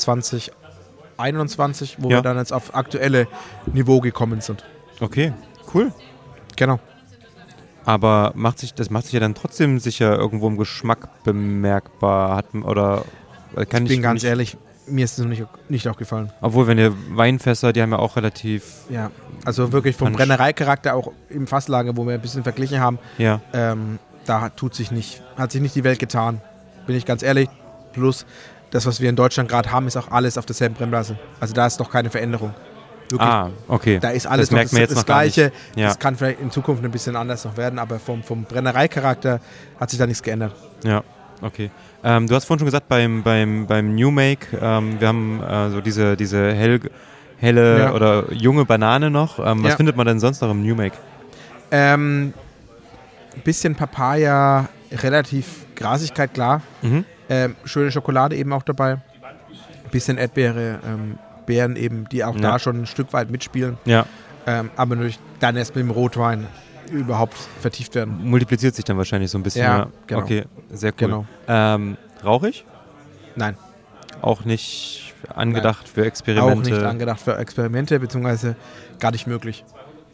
[1.17, 2.19] 2021, wo Ja.
[2.19, 3.27] wir dann jetzt auf aktuelle
[3.73, 4.65] Niveau gekommen sind.
[5.01, 5.33] okay,
[5.75, 5.93] cool.
[6.57, 6.79] Genau.
[7.85, 12.37] Aber macht sich, das macht sich ja dann trotzdem sicher irgendwo im Geschmack bemerkbar.
[12.37, 13.05] Hat, oder
[13.55, 14.57] äh, kann Ich bin ganz nicht, ehrlich,
[14.89, 16.33] mir ist es noch nicht, nicht aufgefallen.
[16.41, 18.65] Obwohl, wenn ihr Weinfässer, die haben ja auch relativ.
[18.89, 19.11] Ja,
[19.45, 20.13] also wirklich vom.
[20.13, 23.41] Brennereicharakter auch im Fasslager, wo wir ein bisschen verglichen haben, Ja.
[23.53, 26.41] ähm, da tut sich nicht, hat sich nicht die Welt getan.
[26.87, 27.49] Bin ich ganz ehrlich.
[27.93, 28.27] Plus,
[28.71, 31.17] das, was wir in Deutschland gerade haben, ist auch alles auf derselben Brennblase.
[31.41, 32.53] Also da ist doch keine Veränderung.
[33.09, 33.99] Wirklich, Ah, okay.
[34.01, 35.07] da ist alles das noch merkt das, jetzt das noch.
[35.07, 35.53] Gleiche.
[35.77, 35.87] Ja.
[35.89, 39.41] Das kann vielleicht in Zukunft ein bisschen anders noch werden, aber vom, vom Brennereicharakter
[39.79, 40.53] hat sich da nichts geändert.
[40.83, 41.05] Ja,
[41.41, 41.71] okay.
[42.03, 45.71] Ähm, du hast vorhin schon gesagt, beim, beim, beim New Make, ähm, wir haben äh,
[45.71, 46.81] so diese, diese hell,
[47.39, 47.93] helle Ja.
[47.93, 49.39] oder junge Banane noch.
[49.39, 49.77] Ähm, was Ja.
[49.77, 50.97] findet man denn sonst noch im New Make?
[51.71, 52.35] Ähm,
[53.37, 56.61] ein bisschen Papaya, relativ Grasigkeit, klar.
[56.83, 57.05] Mhm.
[57.29, 58.93] Ähm, schöne Schokolade eben auch dabei.
[58.93, 62.41] Ein bisschen Erdbeere, ähm, Beeren eben, die auch Ja.
[62.53, 63.79] da schon ein Stück weit mitspielen.
[63.85, 64.07] Ja,
[64.49, 66.47] Ähm, aber natürlich dann erst mit dem Rotwein
[66.93, 68.19] überhaupt vertieft werden.
[68.23, 69.63] multipliziert sich dann wahrscheinlich so ein bisschen.
[69.65, 70.21] Ja, genau.
[70.23, 70.97] Okay, sehr cool.
[70.99, 71.27] Genau.
[71.49, 72.65] Ähm, rauchig?
[73.35, 73.57] Nein,
[74.23, 76.71] Auch nicht angedacht für auch Experimente.
[76.71, 78.55] nicht angedacht für Experimente, beziehungsweise
[79.01, 79.65] gar nicht möglich.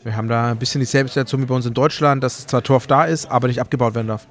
[0.03, 2.87] Wir haben da ein bisschen dieselbe Situation wie bei uns in Deutschland, dass zwar Torf
[2.87, 4.27] da ist, aber nicht abgebaut werden darf.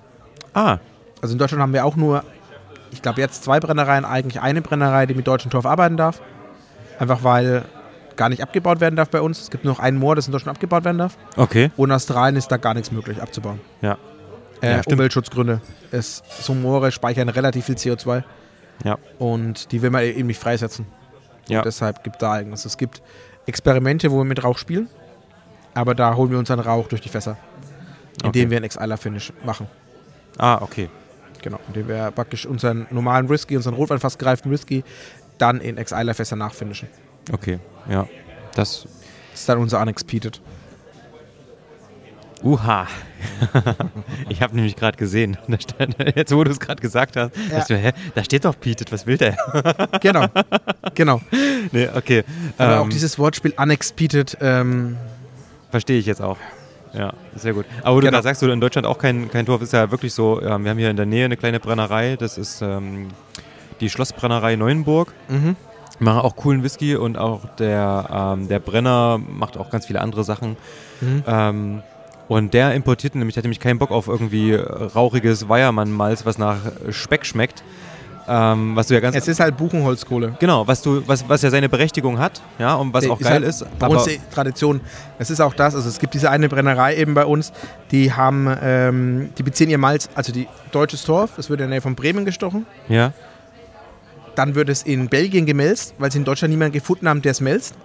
[0.53, 0.79] Ah,
[1.21, 2.23] Also in Deutschland haben wir auch nur,
[2.91, 6.21] ich glaube jetzt zwei Brennereien, eigentlich eine Brennerei, die mit deutschem Torf arbeiten darf.
[6.99, 7.65] Einfach weil
[8.15, 9.41] gar nicht abgebaut werden darf bei uns.
[9.41, 11.17] Es gibt nur noch einen Moor, das in Deutschland abgebaut werden darf.
[11.37, 11.71] okay.
[11.77, 13.59] In Australien ist da gar nichts möglich abzubauen.
[13.81, 13.97] Ja.
[14.61, 14.81] Äh, Ja.
[14.85, 15.61] Umweltschutzgründe.
[15.91, 18.23] Es, so Moore speichern relativ viel CO2
[18.83, 18.97] Ja.
[19.17, 20.85] und die will man eben nicht freisetzen.
[21.47, 21.59] Ja.
[21.59, 23.01] Und deshalb gibt da also es gibt
[23.47, 24.87] Experimente, wo wir mit Rauch spielen,
[25.73, 27.37] aber da holen wir unseren Rauch durch die Fässer,
[28.23, 28.49] indem Okay.
[28.51, 29.67] wir ein Exiler-Finish machen.
[30.37, 30.89] Ah, okay.
[31.41, 31.59] Genau.
[31.75, 34.83] Den wir praktisch unseren normalen Whisky, unseren Rotwein fast gereiften Whisky,
[35.37, 36.87] dann in Ex-Eiler-Fässer nachfinischen.
[37.31, 38.07] Okay, ja.
[38.55, 38.87] Das.
[39.33, 40.41] Ist dann unser Unexpeated.
[42.43, 42.87] Uha.
[44.29, 47.63] ich habe nämlich gerade gesehen, stand, jetzt wo du es gerade gesagt hast, Ja.
[47.69, 49.37] mir, hä, da steht doch Peated, was will der?
[50.01, 50.25] Genau.
[50.95, 51.21] genau.
[51.71, 52.23] nee, okay.
[52.57, 54.97] Aber auch Ähm, dieses Wortspiel Unexpeated, ähm,
[55.69, 56.37] Verstehe ich jetzt auch.
[56.93, 57.65] Ja, sehr gut.
[57.83, 58.17] Aber wo du Genau.
[58.17, 60.71] da sagst, du in Deutschland auch kein, kein Dorf, ist ja wirklich so, ähm, wir
[60.71, 63.07] haben hier in der Nähe eine kleine Brennerei, das ist ähm,
[63.79, 65.13] die Schlossbrennerei Neuenburg.
[65.29, 65.55] mhm.
[65.99, 70.23] Machen auch coolen Whisky und auch der, ähm, der Brenner macht auch ganz viele andere
[70.23, 70.57] Sachen.
[70.99, 71.23] Mhm.
[71.27, 71.83] Ähm,
[72.27, 76.57] und der importiert nämlich, der hat nämlich keinen Bock auf irgendwie rauchiges Weiermann-Malz, was nach
[76.89, 77.61] Speck schmeckt.
[78.27, 80.35] Ähm, was du ja ganz es ist halt Buchenholzkohle.
[80.39, 83.43] genau, was du, was, was ja seine Berechtigung hat, ja, und was auch geil halt
[83.43, 83.65] ist.
[83.79, 84.79] Bei uns die Tradition.
[85.17, 85.75] Es ist auch das.
[85.75, 87.51] Also es gibt diese eine Brennerei eben bei uns,
[87.91, 91.69] die haben, ähm, die beziehen ihr Malz, also die Deutsches Torf, das wird in der
[91.75, 92.65] Nähe von Bremen gestochen.
[92.87, 93.11] ja,
[94.35, 97.41] Dann wird es in Belgien gemälzt, weil sie in Deutschland niemanden gefunden haben, der es
[97.41, 97.75] mälzt.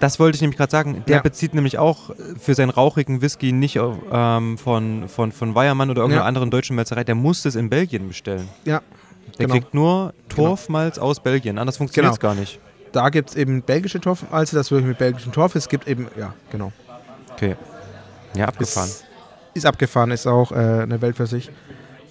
[0.00, 1.02] das wollte ich nämlich gerade sagen.
[1.06, 1.22] Der Ja.
[1.22, 3.78] bezieht nämlich auch für seinen rauchigen Whisky nicht
[4.12, 6.28] ähm, von, von, von Weiermann oder irgendeiner Ja.
[6.28, 7.04] anderen deutschen Melzerei.
[7.04, 8.48] Der muss das in Belgien bestellen.
[8.64, 8.82] Ja.
[9.38, 9.54] Der Genau.
[9.58, 11.58] kriegt nur Torfmalz aus Belgien.
[11.58, 12.60] Anders funktioniert es gar nicht.
[12.92, 15.54] Da gibt es eben belgische Torfmalze, das wirklich mit belgischem Torf.
[15.56, 16.72] Es gibt eben, ja, genau.
[17.32, 17.56] Okay.
[18.34, 18.88] Ja, abgefahren.
[18.88, 19.04] Ist,
[19.54, 21.50] ist abgefahren, ist auch äh, eine Welt für sich.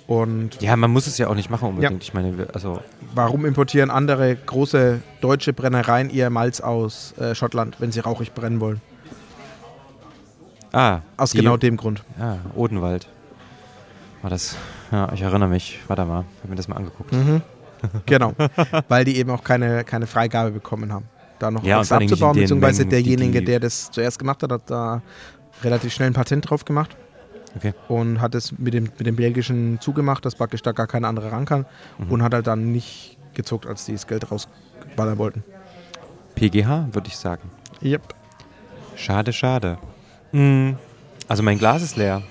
[0.05, 2.03] Und Ja, man muss es ja auch nicht machen unbedingt.
[2.03, 2.81] Ich meine, also
[3.15, 8.59] warum importieren andere große deutsche Brennereien ihr Malz aus äh, Schottland, wenn sie rauchig brennen
[8.59, 8.81] wollen?
[10.73, 12.03] ah, Aus die- genau dem Grund.
[12.19, 13.07] Ja, Odenwald.
[14.21, 14.55] War das?
[14.93, 15.79] Ja, ich erinnere mich.
[15.87, 17.11] Warte mal, ich habe mir das mal angeguckt.
[17.11, 17.41] Mhm.
[18.05, 18.33] genau.
[18.87, 21.05] Weil die eben auch keine, keine Freigabe bekommen haben.
[21.39, 25.01] Da noch Ja, was abzubauen, beziehungsweise Mengen, derjenige, der das zuerst gemacht hat, hat da
[25.63, 26.95] relativ schnell ein Patent drauf gemacht.
[27.55, 27.73] Okay.
[27.87, 31.31] Und hat es mit dem, mit dem belgischen zugemacht, dass praktisch da gar keine andere
[31.31, 31.65] ran kann.
[31.97, 32.11] Mhm.
[32.11, 35.43] Und hat halt dann nicht gezuckt, als die das Geld rausballern wollten.
[36.35, 37.49] PGH, würde ich sagen.
[37.81, 38.13] Yep.
[38.95, 39.79] Schade, schade.
[40.31, 40.73] Mm,
[41.27, 42.21] Also mein Glas ist leer.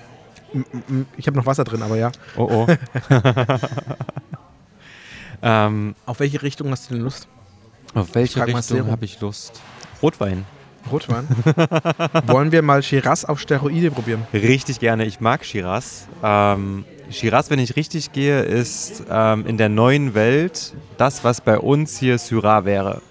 [1.17, 2.11] Ich habe noch Wasser drin, aber ja.
[2.37, 2.67] Oh oh.
[5.41, 7.27] ähm, Auf welche Richtung hast du denn Lust?
[7.95, 9.61] auf welche frag Richtung habe ich Lust?
[10.01, 10.45] Rotwein.
[10.91, 11.27] Rotwein?
[12.25, 14.25] Wollen wir mal Shiraz auf Steroide probieren?
[14.33, 15.05] Richtig gerne.
[15.05, 16.07] Ich mag Shiraz.
[16.23, 21.57] Ähm, Shiraz, wenn ich richtig gehe, ist ähm, in der neuen Welt das, was bei
[21.59, 23.01] uns hier Syrah wäre.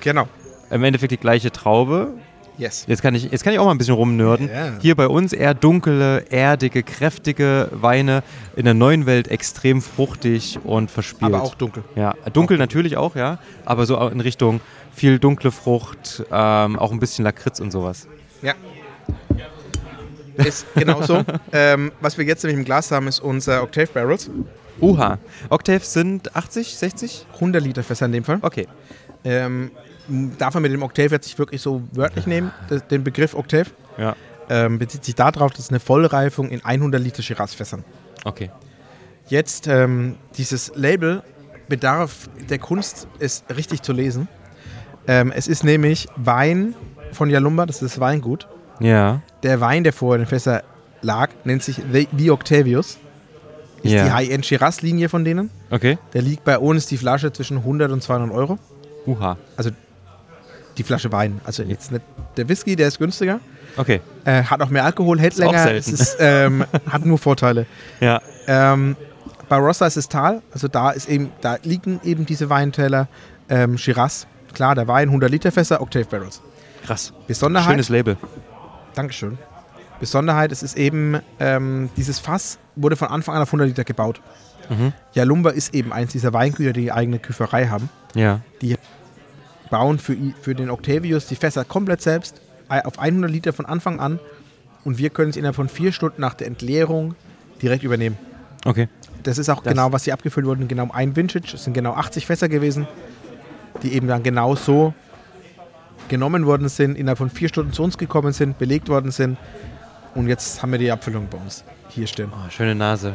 [0.00, 0.28] Genau.
[0.70, 2.14] Im Endeffekt die gleiche Traube.
[2.62, 2.84] Yes.
[2.86, 4.48] Jetzt kann ich, jetzt kann ich auch mal ein bisschen rumnörden.
[4.48, 4.72] Ja.
[4.80, 8.22] Hier bei uns eher dunkle, erdige, kräftige Weine.
[8.54, 11.34] In der neuen Welt extrem fruchtig und verspielt.
[11.34, 11.82] Aber auch dunkel.
[11.96, 13.40] Ja, dunkel natürlich auch, ja.
[13.64, 14.60] Aber so in Richtung
[14.94, 18.06] viel dunkle Frucht, ähm, auch ein bisschen Lakritz und sowas.
[18.42, 18.54] Ja.
[20.36, 21.24] Ist genauso.
[21.52, 24.30] ähm, was wir jetzt nämlich im Glas haben, ist unser Octave Barrels.
[24.80, 25.18] Uha.
[25.48, 27.26] Octaves sind 80, 60?
[27.34, 28.38] 100 Liter Fässer in dem Fall.
[28.40, 28.68] Okay.
[29.24, 29.72] Ähm,
[30.38, 33.66] darf man mit dem Octave jetzt nicht wirklich so wörtlich nehmen, das, den Begriff Octave.
[33.98, 34.16] Ja.
[34.48, 37.84] Ähm, bezieht sich darauf, das ist eine Vollreifung in 100 Liter Shiraz-Fässern.
[38.24, 38.50] Okay.
[39.28, 41.22] Jetzt ähm, dieses Label
[41.68, 44.28] bedarf der Kunst, es richtig zu lesen.
[45.06, 46.74] Ähm, es ist nämlich Wein
[47.12, 48.48] von Jalumba, das ist das Weingut.
[48.80, 49.22] Ja.
[49.42, 50.60] Der Wein, der vor den Fässern
[51.02, 52.98] lag, nennt sich The, The Octavius.
[53.82, 54.04] Ist Ja.
[54.04, 55.50] die High-End Shiraz-Linie von denen.
[55.70, 55.98] Okay.
[56.12, 58.58] Der liegt bei uns die Flasche zwischen 100 und 200 Euro.
[59.06, 59.36] Uha.
[59.56, 59.70] Also
[60.78, 61.40] die Flasche Wein.
[61.44, 62.04] Also jetzt nicht
[62.36, 63.40] der Whisky, der ist günstiger.
[63.76, 64.00] Okay.
[64.24, 65.72] Äh, hat auch mehr Alkohol, hält Ist auch länger.
[65.72, 67.66] ist, ähm, hat nur Vorteile.
[68.00, 68.20] Ja.
[68.46, 68.96] Ähm,
[69.48, 73.08] bei Rossa ist es Tal, also da ist eben, da liegen eben diese Weintäler.
[73.48, 76.40] Ähm, Shiraz, klar, der Wein, 100 Liter Fässer, Octave Barrels.
[76.86, 77.12] Krass.
[77.26, 78.16] Besonderheit, Schönes Label.
[78.94, 79.38] Dankeschön.
[80.00, 84.20] Besonderheit, es ist eben, ähm, dieses Fass wurde von Anfang an auf 100 Liter gebaut.
[84.68, 84.92] Mhm.
[85.12, 87.88] Jalumba ist eben eins dieser Weingüter, die eigene Küferei haben.
[88.14, 88.40] Ja.
[88.62, 88.76] Die
[89.72, 94.20] bauen für, für den Octavius die Fässer komplett selbst, auf 100 Liter von Anfang an.
[94.84, 97.14] Und wir können es innerhalb von vier Stunden nach der Entleerung
[97.60, 98.18] direkt übernehmen.
[98.66, 98.88] Okay.
[99.22, 101.52] Das ist auch Das- genau, was hier abgefüllt wurde, genau ein Vintage.
[101.54, 102.86] Es sind genau 80 Fässer gewesen,
[103.82, 104.92] die eben dann genau so
[106.08, 109.38] genommen worden sind, innerhalb von vier Stunden zu uns gekommen sind, belegt worden sind.
[110.14, 112.30] Und jetzt haben wir die Abfüllung bei uns hier stehen.
[112.34, 113.14] Oh, schöne Nase.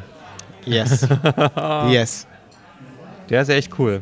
[0.65, 1.07] Yes.
[1.89, 2.25] yes.
[3.29, 4.01] Der ist echt cool.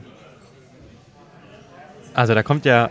[2.15, 2.89] Also da kommt ja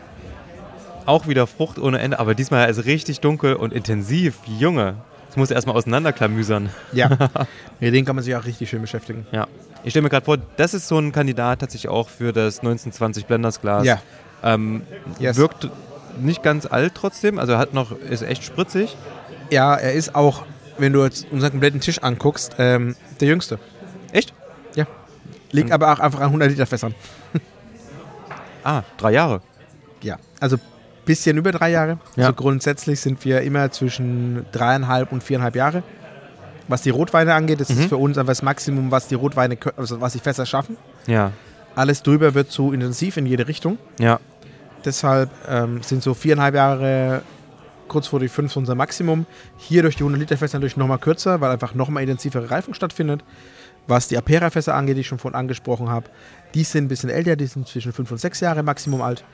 [1.06, 4.36] auch wieder Frucht ohne Ende, aber diesmal ist es richtig dunkel und intensiv.
[4.46, 4.96] Junge.
[5.26, 6.70] Das muss erstmal auseinanderklamüsern.
[6.92, 7.08] Ja.
[7.80, 9.26] Mit denen kann man sich auch richtig schön beschäftigen.
[9.32, 9.48] Ja.
[9.82, 13.26] Ich stelle mir gerade vor, das ist so ein Kandidat tatsächlich auch für das 1920
[13.26, 13.84] Blenders Glas.
[13.84, 14.00] Ja.
[14.42, 14.82] Ähm,
[15.18, 15.36] Yes.
[15.36, 15.68] Wirkt
[16.20, 18.96] nicht ganz alt trotzdem, also hat noch, ist echt spritzig.
[19.50, 20.44] Ja, er ist auch,
[20.78, 23.58] wenn du jetzt unseren kompletten Tisch anguckst, ähm, der Jüngste.
[24.12, 24.32] Echt?
[25.54, 26.94] Liegt aber auch einfach an 100 Liter Fässern.
[28.64, 29.40] Ah, drei Jahre.
[30.02, 30.56] Ja, also
[31.04, 31.98] bisschen über drei Jahre.
[32.16, 32.24] Ja.
[32.28, 35.82] Also grundsätzlich sind wir immer zwischen dreieinhalb und viereinhalb Jahre.
[36.66, 37.78] Was die Rotweine angeht, das Mhm.
[37.80, 40.76] ist für uns einfach das Maximum, was die Rotweine, also was die Fässer schaffen.
[41.06, 41.32] Ja,
[41.76, 43.78] Alles drüber wird zu intensiv in jede Richtung.
[43.98, 44.18] ja,
[44.84, 47.22] Deshalb ähm, sind so viereinhalb Jahre
[47.88, 49.26] kurz vor die fünf unser Maximum.
[49.58, 53.22] Hier durch die 100 Liter Fässer natürlich nochmal kürzer, weil einfach nochmal intensivere Reifung stattfindet.
[53.86, 56.06] Was die Apera-Fässer angeht, die ich schon vorhin angesprochen habe,
[56.54, 59.24] die sind ein bisschen älter, die sind zwischen fünf und sechs Jahre Maximum alt.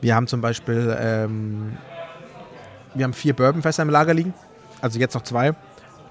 [0.00, 1.76] Wir haben zum Beispiel ähm,
[2.94, 4.34] wir haben vier Bourbonfässer im Lager liegen,
[4.80, 5.52] also jetzt noch zwei.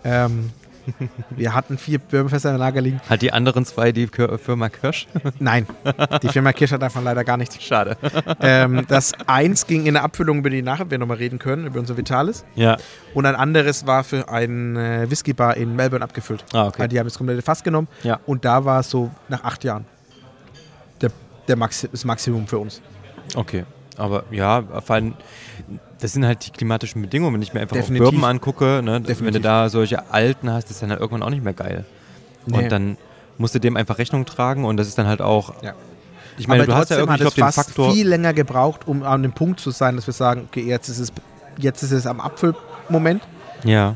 [0.03, 0.51] Ähm,
[1.31, 3.01] wir hatten vier Bourbonfässer im Lager liegen.
[3.09, 5.07] Hat die anderen zwei die Firma Kirsch?
[5.39, 5.65] Nein,
[6.21, 7.61] die Firma Kirsch hat davon leider gar nichts.
[7.61, 7.97] Schade.
[8.41, 11.79] Ähm, das eins ging in eine Abfüllung, über die nachher wir nochmal reden können, über
[11.79, 12.43] unser Vitalis.
[12.55, 12.77] Ja.
[13.13, 16.43] Und ein anderes war für ein äh, Whiskybar in Melbourne abgefüllt.
[16.53, 16.87] Ah, okay.
[16.87, 17.87] Die haben das komplette Fass genommen.
[18.03, 18.19] Ja.
[18.25, 19.85] Und da war es so nach acht Jahren
[21.47, 22.81] der, Maxi das Maximum für uns.
[23.35, 23.65] Okay.
[23.97, 25.13] Aber ja, vor allem,
[25.99, 27.35] das sind halt die klimatischen Bedingungen.
[27.35, 28.07] Wenn ich mir einfach Definitiv.
[28.07, 31.29] auch Bourbon angucke, ne, wenn du da solche alten hast, ist dann halt irgendwann auch
[31.29, 31.85] nicht mehr geil.
[32.45, 32.57] Nee.
[32.57, 32.97] Und dann
[33.37, 35.61] musst du dem einfach Rechnung tragen und das ist dann halt auch.
[35.63, 35.73] Ja.
[36.37, 37.93] Ich meine, Aber du hast ja irgendwie hat glaub, es den fast Faktor.
[37.93, 40.99] viel länger gebraucht, um an dem Punkt zu sein, dass wir sagen, okay, jetzt ist
[40.99, 41.13] es,
[41.57, 43.23] jetzt ist es am Abfüllmoment,
[43.63, 43.95] Ja.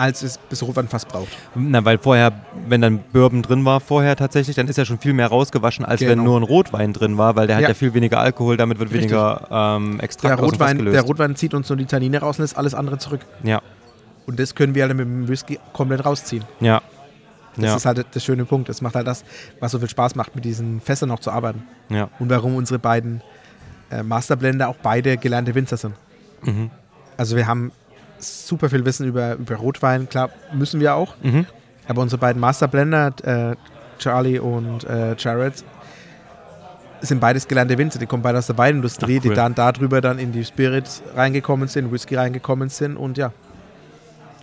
[0.00, 1.28] Als es bis Rotwein fast braucht.
[1.54, 2.32] Na, weil vorher,
[2.66, 6.00] wenn dann Bourbon drin war, vorher tatsächlich, dann ist ja schon viel mehr rausgewaschen, als
[6.00, 6.24] wenn Genau.
[6.24, 7.68] nur ein Rotwein drin war, weil der hat Ja.
[7.68, 9.10] ja viel weniger Alkohol, damit wird Richtig.
[9.10, 9.46] weniger
[9.76, 10.94] ähm, Extrakt Der Rotwein, gelöst.
[10.94, 13.20] der Rotwein zieht uns nur die Tannine raus und lässt alles andere zurück.
[13.42, 13.60] ja,
[14.26, 16.44] Und das können wir halt mit dem Whisky komplett rausziehen.
[16.60, 16.80] ja.
[17.56, 18.68] Das ja, ist halt der schöne Punkt.
[18.68, 19.24] Das macht halt das,
[19.58, 21.64] was so viel Spaß macht, mit diesen Fässern noch zu arbeiten.
[21.88, 22.08] ja.
[22.20, 23.22] Und warum unsere beiden
[23.90, 25.94] äh, Masterblender auch beide gelernte Winzer sind.
[26.44, 26.70] Mhm.
[27.16, 27.72] Also wir haben
[28.20, 31.14] super viel Wissen über, über Rotwein, klar, müssen wir auch.
[31.22, 31.46] Mhm.
[31.88, 33.56] Aber unsere beiden Masterblender, äh,
[33.98, 35.64] Charlie und äh, Jared,
[37.00, 37.98] sind beides gelernte Winzer.
[37.98, 39.30] Die kommen beide aus der Weinindustrie, Ach, cool.
[39.30, 43.32] die dann darüber dann in die Spirits reingekommen sind, Whisky reingekommen sind und ja.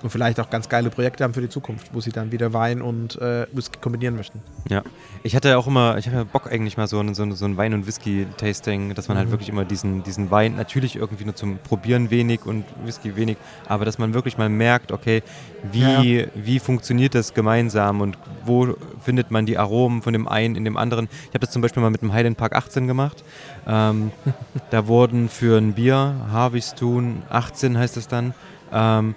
[0.03, 2.83] Und vielleicht auch ganz geile Projekte haben für die Zukunft, wo sie dann wieder Wein
[2.83, 4.41] und äh, Whisky kombinieren möchten.
[4.69, 4.83] Ja,
[5.23, 7.45] ich hatte ja auch immer, ich habe ja Bock eigentlich mal so ein, so so
[7.45, 9.31] ein Wein- und Whisky-Tasting, dass man halt Mhm.
[9.31, 13.37] wirklich immer diesen, diesen Wein, natürlich irgendwie nur zum Probieren wenig und Whisky wenig,
[13.67, 15.23] aber dass man wirklich mal merkt, okay,
[15.71, 20.63] wie, wie funktioniert das gemeinsam und wo findet man die Aromen von dem einen in
[20.63, 21.09] dem anderen.
[21.23, 23.23] Ich habe das zum Beispiel mal mit dem Highland Park 18 gemacht.
[23.67, 24.11] Ähm,
[24.69, 28.35] da wurden für ein Bier, Harvestun 18 heißt es dann,
[28.71, 29.15] ähm,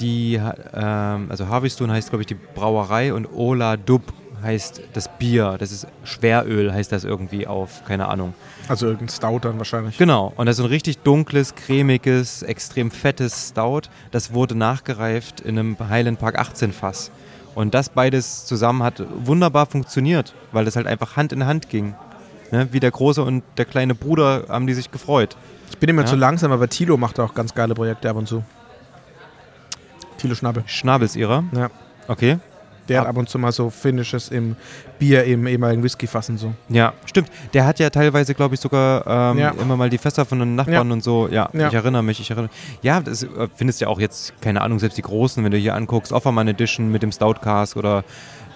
[0.00, 0.40] die,
[0.74, 4.02] ähm, also Harvestun heißt, glaube ich, die Brauerei und Ola Dub
[4.42, 5.56] heißt das Bier.
[5.58, 8.34] Das ist Schweröl, heißt das irgendwie auf, keine Ahnung.
[8.68, 9.98] Also irgendein Stout dann wahrscheinlich.
[9.98, 13.82] Genau, und das ist ein richtig dunkles, cremiges, extrem fettes Stout.
[14.12, 17.10] Das wurde nachgereift in einem Highland Park 18 Fass.
[17.56, 21.94] Und das beides zusammen hat wunderbar funktioniert, weil das halt einfach Hand in Hand ging.
[22.52, 22.68] Ne?
[22.70, 25.36] Wie der große und der kleine Bruder haben die sich gefreut.
[25.70, 26.06] Ich bin immer Ja.
[26.08, 28.44] zu langsam, aber Tilo macht auch ganz geile Projekte ab und zu.
[30.18, 30.62] Tilo Schnabel.
[30.66, 31.44] Schnabelsihrer.
[31.56, 31.70] Ja.
[32.06, 32.38] Okay.
[32.88, 34.56] Der hat ab und zu mal so Finishes im
[34.98, 36.54] Bier, im ehemaligen Whisky fassen so.
[36.70, 37.30] Ja, stimmt.
[37.52, 39.50] Der hat ja teilweise, glaube ich, sogar ähm, Ja.
[39.50, 40.92] immer mal die Fässer von den Nachbarn Ja.
[40.94, 41.28] und so.
[41.30, 41.68] Ja, Ja.
[41.68, 42.18] ich erinnere mich.
[42.18, 42.50] Ich erinnere
[42.80, 45.58] Ja, das äh, findest du ja auch jetzt, keine Ahnung, selbst die Großen, wenn du
[45.58, 48.04] hier anguckst, Offermann Edition mit dem Stout Cask oder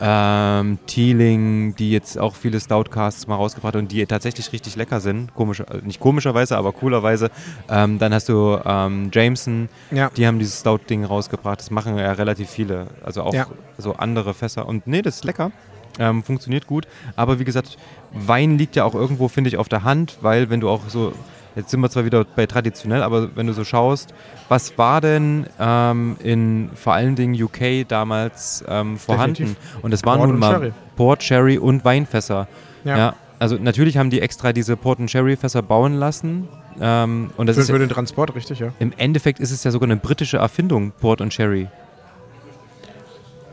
[0.01, 4.77] ähm, Teeling, die jetzt auch viele Stout Casks mal rausgebracht haben und die tatsächlich richtig
[4.77, 5.35] lecker sind.
[5.35, 7.31] Komisch, äh, nicht komischerweise, aber coolerweise.
[7.69, 10.11] Ähm, dann hast du ähm, Jameson, Ja.
[10.17, 11.61] die haben dieses Stout-Ding rausgebracht.
[11.61, 12.87] Das machen ja relativ viele.
[13.05, 13.47] Also auch Ja.
[13.79, 14.67] so andere Fässer.
[14.67, 15.51] Und nee, das ist lecker.
[15.99, 16.87] Ähm, funktioniert gut.
[17.17, 17.77] Aber wie gesagt,
[18.13, 21.13] Wein liegt ja auch irgendwo, finde ich, auf der Hand, weil wenn du auch so,
[21.57, 24.15] jetzt sind wir zwar wieder bei traditionell, aber wenn du so schaust,
[24.49, 29.35] was war denn ähm, in vor allen Dingen UK damals ähm, vorhanden?
[29.35, 29.79] Definitiv.
[29.83, 30.73] Und es waren Port nun und mal Sherry.
[30.97, 32.49] Port, Sherry und Weinfässer.
[32.85, 32.97] Ja.
[32.99, 33.15] Ja.
[33.39, 36.49] also natürlich haben die extra diese Port und Sherry Fässer bauen lassen.
[36.81, 38.73] Ähm, und das Für, ist für den Transport, richtig, ja.
[38.79, 41.69] im Endeffekt ist es ja sogar eine britische Erfindung, Port und Sherry.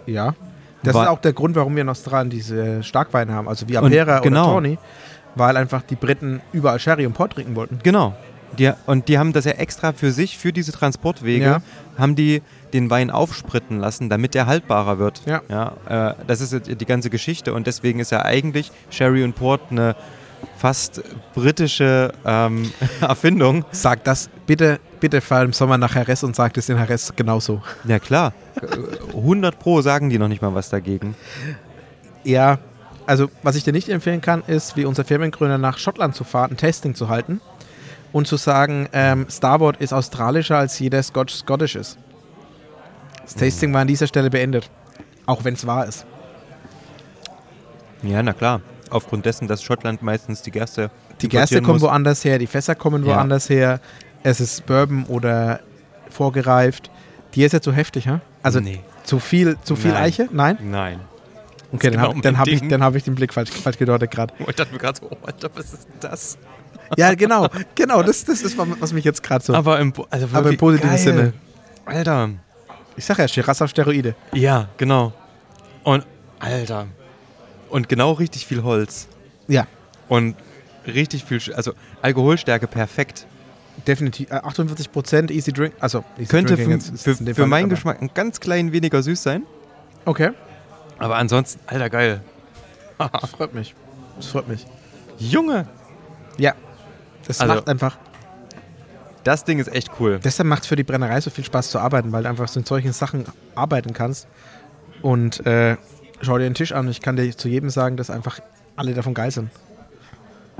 [0.05, 0.33] Ja.
[0.83, 3.77] Das War- ist auch der Grund, warum wir in Australien diese Starkweine haben, also wie
[3.77, 4.45] Und Apera genau.
[4.45, 4.77] oder Tawny,
[5.35, 7.79] weil einfach die Briten überall Sherry und Port trinken wollten.
[7.83, 8.15] Genau.
[8.57, 11.61] Die, und die haben das ja extra für sich, für diese Transportwege, Ja.
[11.97, 12.41] haben die
[12.73, 15.21] den Wein aufspritten lassen, damit der haltbarer wird.
[15.25, 15.73] Ja.
[15.87, 19.95] äh, das ist die ganze Geschichte und deswegen ist ja eigentlich Sherry und Port eine
[20.57, 21.01] fast
[21.35, 22.71] britische ähm,
[23.01, 23.65] Erfindung.
[23.71, 27.61] Sag das bitte, bitte fahr im Sommer nach Jerez und sag das in Jerez genauso.
[27.85, 31.15] Ja klar, Äh, 100 pro sagen die noch nicht mal was dagegen.
[32.23, 32.57] Ja,
[33.09, 36.51] also was ich dir nicht empfehlen kann, ist, wie unser Firmengründer nach Schottland zu fahren,
[36.51, 37.41] ein Tasting zu halten
[38.13, 41.97] und zu sagen, ähm, Starboard ist australischer als jeder Scotch Scottish ist.
[43.23, 44.69] Das Tasting war an dieser Stelle beendet,
[45.25, 46.05] auch wenn es wahr ist.
[48.03, 48.61] Ja, na klar.
[48.91, 50.89] Aufgrund dessen, dass Schottland meistens die Gerste
[51.21, 51.89] Die Gerste kommt muss.
[51.89, 53.15] woanders her, die Fässer kommen Ja.
[53.17, 53.79] woanders her.
[54.23, 55.59] Es ist Bourbon oder
[56.09, 56.89] vorgereift.
[57.35, 58.19] Die ist jetzt so heftig, hä?
[58.41, 58.79] Also Nee.
[59.03, 60.03] zu viel, zu viel Nein.
[60.03, 60.29] Eiche?
[60.31, 60.57] Nein?
[60.61, 60.99] Nein.
[61.71, 63.77] Okay, dann genau habe dann mein hab ich, dann hab ich den Blick falsch, falsch
[63.77, 64.33] gedeutet gerade.
[64.39, 66.37] Ich dachte mir gerade so, oh, Alter, was ist denn das?
[66.97, 69.53] Ja, genau, genau, das, das ist, was mich jetzt gerade so.
[69.53, 70.99] Aber im, also Aber im positiven geil.
[70.99, 71.33] Sinne.
[71.85, 72.29] Alter.
[72.95, 74.15] Ich sag ja, Shiraz auf Steroide.
[74.33, 75.13] Ja, genau.
[75.83, 76.05] Und,
[76.39, 76.87] Alter.
[77.69, 79.07] Und genau richtig viel Holz.
[79.47, 79.67] Ja,
[80.07, 80.35] Und
[80.87, 83.27] richtig viel, also Alkoholstärke perfekt.
[83.87, 84.31] definitiv.
[84.31, 85.73] Äh, 48 Prozent Easy Drink.
[85.79, 89.43] Also, easy Könnte für, jetzt für, für meinen Geschmack ein ganz klein weniger süß sein.
[90.05, 90.31] Okay,
[90.99, 92.21] Aber ansonsten, alter, geil.
[92.97, 93.73] das freut mich.
[94.17, 94.65] Das freut mich.
[95.17, 95.67] Junge,
[96.37, 96.53] Ja,
[97.27, 97.97] das Also- macht einfach.
[99.23, 100.19] das Ding ist echt cool.
[100.23, 102.59] Deshalb macht es für die Brennerei so viel Spaß zu arbeiten, weil du einfach so
[102.59, 103.25] in solchen Sachen
[103.55, 104.27] arbeiten kannst.
[105.01, 105.77] Und äh,
[106.21, 108.39] schau dir den Tisch an ich kann dir zu jedem sagen, dass einfach
[108.75, 109.49] alle davon geil sind.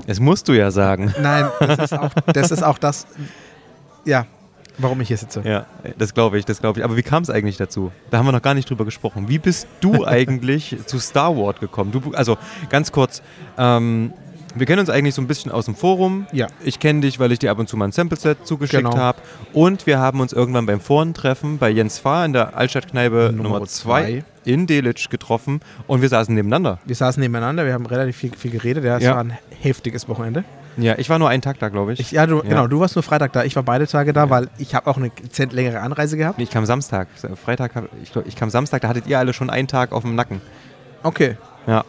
[0.06, 1.14] Das musst du ja sagen.
[1.20, 3.06] Nein, das ist auch das, ist auch das
[4.06, 4.26] ja,
[4.82, 5.42] warum ich hier sitze.
[5.44, 5.66] Ja,
[5.98, 6.84] das glaube ich, das glaube ich.
[6.84, 7.92] Aber wie kam es eigentlich dazu?
[8.10, 9.28] Da haben wir noch gar nicht drüber gesprochen.
[9.28, 11.92] Wie bist du eigentlich zu Star Wars gekommen?
[11.92, 12.36] Du, also
[12.68, 13.22] ganz kurz,
[13.58, 14.12] ähm,
[14.56, 16.26] wir kennen uns eigentlich so ein bisschen aus dem Forum.
[16.32, 16.48] Ja.
[16.64, 18.96] Ich kenne dich, weil ich dir ab und zu mal ein Sample-Set zugeschickt Genau.
[18.96, 19.18] habe.
[19.52, 23.66] Und wir haben uns irgendwann beim Foren-Treffen bei Jens Fahr in der Altstadtkneipe Nummer Nummer
[23.66, 24.24] 2 zwei.
[24.44, 26.80] in Delitzsch getroffen und wir saßen nebeneinander.
[26.84, 28.82] Wir saßen nebeneinander, wir haben relativ viel, viel geredet.
[28.84, 29.12] Ja, es Ja.
[29.14, 30.42] war ein heftiges Wochenende.
[30.76, 32.00] Ja, ich war nur einen Tag da, glaube ich.
[32.00, 32.42] Ich, ja, du, Ja.
[32.42, 34.96] genau, du warst nur Freitag da, ich war beide Tage da, weil ich habe auch
[34.96, 36.38] eine dezent längere Anreise gehabt.
[36.38, 37.08] Nee, ich kam Samstag.
[37.44, 40.14] Freitag, ich, glaub, ich kam Samstag, da hattet ihr alle schon einen Tag auf dem
[40.14, 40.40] Nacken.
[41.02, 41.36] Okay.
[41.66, 41.84] Ja.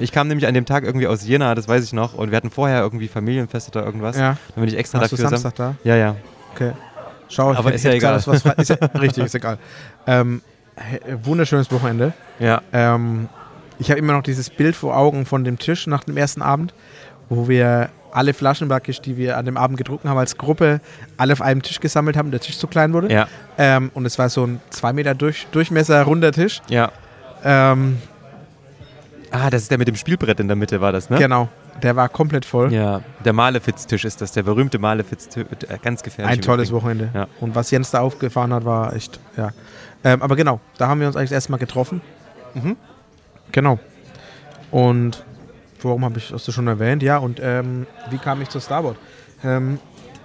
[0.00, 2.36] Ich kam nämlich an dem Tag irgendwie aus Jena, das weiß ich noch, und wir
[2.36, 4.16] hatten vorher irgendwie Familienfest oder irgendwas.
[4.16, 4.36] Ja.
[4.54, 5.30] Dann bin ich extra Warst du dafür.
[5.38, 5.74] Samstag da?
[5.84, 6.16] Ja, ja.
[6.54, 6.72] Okay.
[7.28, 8.14] Schau, Aber ist ja egal.
[8.14, 9.58] das, was, ist ja, richtig, ist egal.
[10.06, 10.40] Ähm,
[11.22, 12.12] wunderschönes Wochenende.
[12.38, 12.62] Ja.
[12.72, 13.28] Ähm,
[13.78, 16.74] ich habe immer noch dieses Bild vor Augen von dem Tisch nach dem ersten Abend,
[17.28, 20.80] wo wir alle Flaschen praktisch, die wir an dem Abend getrunken haben, als Gruppe
[21.16, 23.12] alle auf einem Tisch gesammelt haben, der Tisch zu klein wurde.
[23.12, 23.28] Ja.
[23.58, 26.60] Ähm, und es war so ein 2 Meter durch, Durchmesser runder Tisch.
[26.68, 26.90] Ja.
[27.44, 27.98] Ähm,
[29.30, 31.18] Ah, das ist der mit dem Spielbrett in der Mitte, war das, ne?
[31.18, 31.48] Genau,
[31.82, 32.72] der war komplett voll.
[32.72, 33.02] Ja.
[33.24, 35.44] Der Malefiz-Tisch ist das, der berühmte Malefiz-Tisch.
[35.68, 36.38] Äh, Ganz gefährlich.
[36.38, 36.72] Ein tolles.
[36.72, 37.10] Wochenende.
[37.12, 37.26] Ja.
[37.40, 39.50] Und was Jens da aufgefahren hat, war echt, ja.
[40.04, 42.00] Ähm, aber genau, da haben wir uns eigentlich erstmal getroffen.
[42.54, 42.76] Mhm.
[43.52, 43.78] Genau.
[44.70, 45.24] Und
[45.82, 47.02] warum habe ich das schon erwähnt?
[47.02, 48.96] Ja, und ähm, wie kam ich zu Starboard?
[49.44, 49.78] Ähm,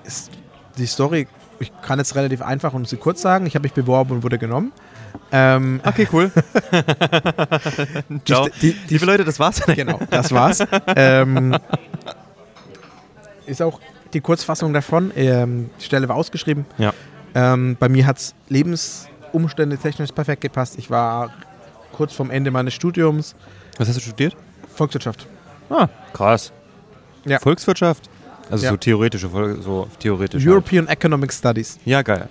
[0.04, 0.32] ist
[0.78, 1.28] die Story,
[1.60, 3.45] ich kann jetzt relativ einfach und sie kurz sagen.
[3.45, 4.72] Ich habe mich beworben und wurde genommen.
[5.32, 6.32] Ähm, Okay, cool.
[8.26, 8.47] Ciao.
[8.62, 9.62] die- die- Liebe Leute, das war's.
[9.66, 10.60] genau, das war's.
[10.95, 11.56] ähm,
[13.45, 13.80] ist auch
[14.14, 15.12] die Kurzfassung davon.
[15.16, 16.66] Ähm, die Stelle war ausgeschrieben.
[16.78, 16.93] Ja.
[17.36, 20.76] Ähm, bei mir hat es Lebensumstände technisch perfekt gepasst.
[20.78, 21.32] Ich war
[21.91, 23.36] kurz vorm Ende meines Studiums
[23.78, 24.36] Was hast du studiert?
[24.76, 25.28] Volkswirtschaft.
[25.74, 26.51] Ah, krass.
[27.26, 27.39] Ja.
[27.39, 28.09] Volkswirtschaft?
[28.51, 28.71] Also Ja.
[28.71, 29.30] so theoretische,
[29.61, 29.88] so.
[30.19, 30.36] Halt.
[30.36, 31.80] European Economic Studies.
[31.86, 32.28] Ja, geil.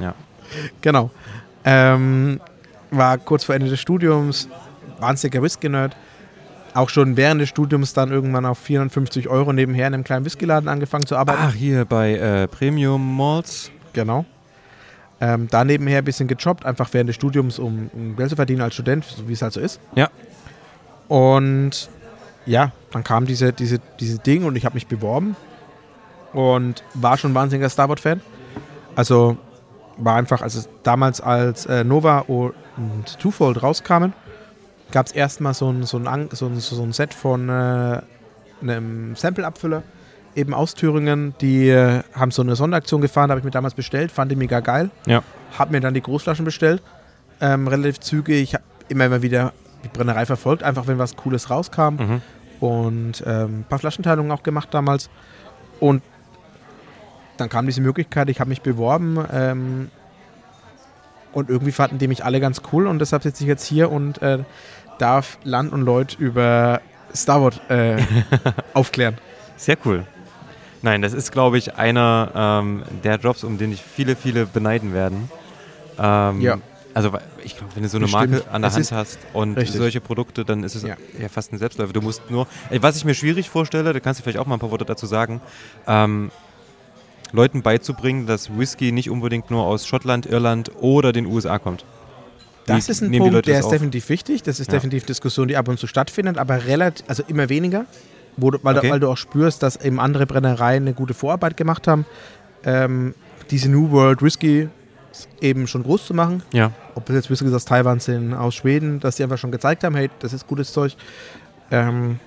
[0.00, 0.14] Ja.
[0.80, 1.10] Genau.
[1.64, 2.40] Ähm,
[2.90, 4.48] war kurz vor Ende des Studiums,
[4.98, 5.94] wahnsinniger Whisky-Nerd.
[6.72, 10.68] Auch schon während des Studiums dann irgendwann auf 450 Euro nebenher in einem kleinen Whiskyladen
[10.68, 11.40] angefangen zu arbeiten.
[11.42, 13.70] Ach, hier bei äh, Premium Malls.
[13.92, 14.24] Genau.
[15.20, 18.62] Ähm, da nebenher ein bisschen gejobbt, einfach während des Studiums, um, um Geld zu verdienen
[18.62, 19.80] als Student, so wie es halt so ist.
[19.94, 20.08] Ja.
[21.08, 21.90] Und
[22.50, 25.36] ja, dann kam diese, diese, diese Ding und ich habe mich beworben
[26.32, 28.20] und war schon ein wahnsinniger Star Wars-Fan.
[28.96, 29.36] Also
[29.96, 34.14] war einfach, also damals als äh, Nova und Twofold rauskamen,
[34.90, 38.00] gab es erstmal so ein, so, ein, so, ein, so ein Set von äh,
[38.60, 39.84] einem Sample-Abfüller,
[40.34, 41.34] eben aus Thüringen.
[41.40, 44.58] Die äh, haben so eine Sonderaktion gefahren, habe ich mir damals bestellt, fand die mega
[44.58, 44.90] geil.
[45.06, 45.22] Ja.
[45.56, 46.82] Habe mir dann die Großflaschen bestellt,
[47.40, 48.42] ähm, relativ zügig.
[48.42, 49.52] Ich habe immer mal wieder
[49.84, 51.94] die Brennerei verfolgt, einfach wenn was Cooles rauskam.
[51.94, 52.22] Mhm.
[52.60, 55.10] Und ähm, ein paar Flaschenteilungen auch gemacht damals.
[55.80, 56.02] Und
[57.38, 59.90] dann kam diese Möglichkeit, ich habe mich beworben ähm,
[61.32, 64.20] und irgendwie fanden die mich alle ganz cool und deshalb sitze ich jetzt hier und
[64.20, 64.40] äh,
[64.98, 66.82] darf Land und Leute über
[67.14, 68.02] Star Wars äh,
[68.74, 69.16] aufklären.
[69.56, 70.04] Sehr cool.
[70.82, 74.92] Nein, das ist, glaube ich, einer ähm, der Jobs, um den ich viele, viele beneiden
[74.92, 75.30] werden.
[75.98, 76.58] Ähm, Ja.
[77.04, 78.32] Also ich glaube, wenn du so eine Bestimmt.
[78.32, 79.76] Marke an der Es Hand hast und Richtig.
[79.78, 80.96] solche Produkte, dann ist es Ja.
[81.18, 81.28] ja.
[81.28, 81.92] fast ein Selbstläufer.
[81.92, 82.46] Du musst nur,
[82.80, 85.06] was ich mir schwierig vorstelle, da kannst du vielleicht auch mal ein paar Worte dazu
[85.06, 85.40] sagen,
[85.86, 86.30] ähm,
[87.32, 91.84] Leuten beizubringen, dass Whisky nicht unbedingt nur aus Schottland, Irland oder den USA kommt.
[92.66, 93.72] Das ist ein Punkt, der ist auf?
[93.72, 94.42] definitiv wichtig.
[94.42, 94.74] Das ist Ja.
[94.74, 97.86] definitiv Diskussion, die ab und zu stattfindet, aber relativ, also immer weniger,
[98.36, 98.86] du, weil, Okay.
[98.88, 102.04] du, weil du auch spürst, dass eben andere Brennereien eine gute Vorarbeit gemacht haben,
[103.50, 104.68] diese New World Whisky
[105.40, 106.42] eben schon groß zu machen.
[106.52, 106.72] Ja.
[106.94, 109.94] Ob das jetzt Whiskys aus Taiwan sind, aus Schweden, dass sie einfach schon gezeigt haben,
[109.94, 110.96] hey, das ist gutes Zeug.
[111.70, 112.18] Ähm,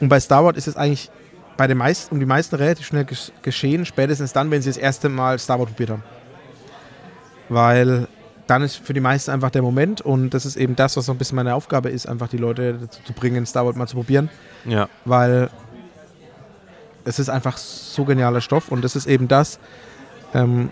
[0.00, 1.10] und bei Star Wars ist es eigentlich
[1.56, 4.76] bei den meisten, um die meisten relativ schnell ges geschehen, spätestens dann, wenn sie das
[4.76, 6.04] erste Mal Star Wars probiert haben.
[7.48, 8.06] Weil
[8.46, 11.12] dann ist für die meisten einfach der Moment und das ist eben das, was so
[11.12, 13.96] ein bisschen meine Aufgabe ist, einfach die Leute dazu zu bringen, Star Wars mal zu
[13.96, 14.30] probieren.
[14.64, 14.88] Ja.
[15.04, 15.50] Weil
[17.04, 19.58] es ist einfach so genialer Stoff und das ist eben das.
[20.34, 20.70] Ähm,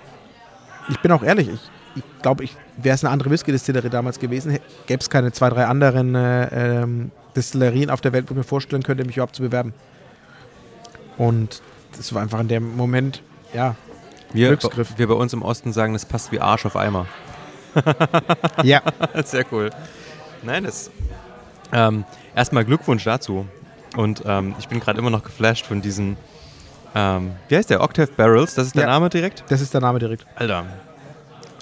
[0.88, 1.60] ich bin auch ehrlich, ich,
[1.96, 5.66] ich glaube, ich, wäre es eine andere Whisky-Distillerie damals gewesen, gäbe es keine zwei, drei
[5.66, 9.42] anderen äh, ähm, Destillerien auf der Welt, wo ich mir vorstellen könnte, mich überhaupt zu
[9.42, 9.74] bewerben.
[11.18, 11.62] Und
[11.96, 13.22] das war einfach in dem Moment,
[13.54, 13.74] ja,
[14.32, 14.94] Wir, Glücksgriff.
[14.98, 17.06] wir bei uns im Osten sagen, das passt wie Arsch auf Eimer.
[18.62, 18.82] ja,
[19.24, 19.70] Sehr cool.
[20.42, 20.90] Nein, das.
[21.72, 23.46] Ähm, erstmal Glückwunsch dazu.
[23.96, 26.16] Und ähm, ich bin gerade immer noch geflasht von diesen.
[26.98, 27.82] Ähm, wie heißt der?
[27.82, 28.88] Octave Barrels, das ist der Ja.
[28.88, 29.44] Name direkt?
[29.48, 30.24] das ist der Name direkt.
[30.34, 30.64] Alter.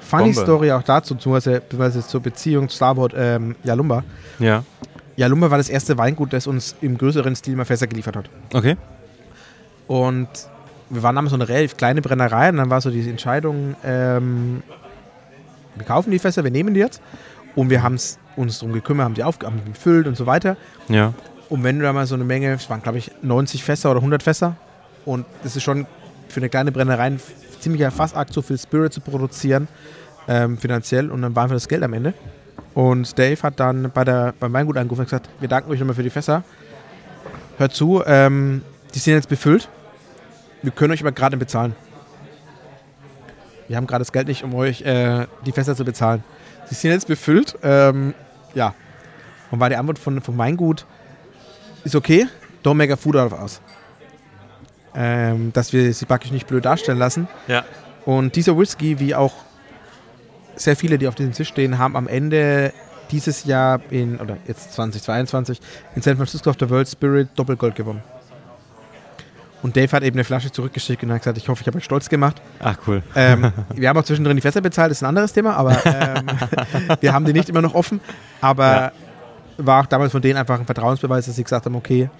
[0.02, 0.40] Funny Bombe.
[0.40, 4.04] Story auch dazu, beziehungsweise, zur Beziehung zu Starboard ähm, Jalumba.
[4.38, 4.62] Ja.
[5.16, 8.30] Jalumba war das erste Weingut, das uns im größeren Stil mal Fässer geliefert hat.
[8.52, 8.76] Okay.
[9.88, 10.28] Und
[10.90, 14.62] wir waren damals so eine relativ kleine Brennerei und dann war so diese Entscheidung, ähm,
[15.74, 17.00] wir kaufen die Fässer, wir nehmen die jetzt.
[17.56, 17.98] Und wir haben
[18.36, 20.56] uns darum gekümmert, haben die Aufgaben gefüllt und so weiter.
[20.88, 21.12] Ja.
[21.48, 23.98] Und wenn du da mal so eine Menge, es waren glaube ich 90 Fässer oder
[24.00, 24.56] 100 Fässer.
[25.04, 25.86] Und das ist schon
[26.28, 27.20] für eine kleine Brennerei ein
[27.60, 29.68] ziemlicher Fassakt, so viel Spirit zu produzieren,
[30.28, 31.10] ähm, finanziell.
[31.10, 32.14] Und dann war einfach das Geld am Ende.
[32.74, 35.94] Und Dave hat dann bei der, beim Weingut angerufen und gesagt, wir danken euch nochmal
[35.94, 36.42] für die Fässer.
[37.56, 38.62] Hört zu, ähm,
[38.94, 39.68] die sind jetzt befüllt.
[40.62, 41.76] Wir können euch aber gerade bezahlen.
[43.68, 46.24] Wir haben gerade das Geld nicht, um euch äh, die Fässer zu bezahlen.
[46.66, 47.56] Sie sind jetzt befüllt.
[47.62, 48.14] Ähm,
[48.54, 48.74] ja.
[49.50, 50.84] Und war die Antwort von, vom Weingut,
[51.84, 52.26] ist okay,
[52.64, 53.60] don't make a food out of us.
[54.96, 57.26] Ähm, dass wir sie praktisch nicht blöd darstellen lassen.
[57.48, 57.64] Ja.
[58.04, 59.32] Und dieser Whisky, wie auch
[60.56, 62.72] sehr viele, die auf diesem Tisch stehen, haben am Ende
[63.10, 65.60] dieses Jahr in, oder jetzt 2022,
[65.96, 68.02] in San Francisco of the World Spirit Doppelgold gewonnen.
[69.62, 71.84] Und Dave hat eben eine Flasche zurückgeschickt und hat gesagt, ich hoffe, ich habe euch
[71.84, 72.40] stolz gemacht.
[72.60, 73.02] Ach, cool.
[73.16, 76.26] Ähm, wir haben auch zwischendrin die Fässer bezahlt, das ist ein anderes Thema, aber ähm,
[77.00, 78.00] wir haben die nicht immer noch offen.
[78.42, 78.92] Aber Ja.
[79.56, 82.10] war auch damals von denen einfach ein Vertrauensbeweis, dass sie gesagt haben, okay,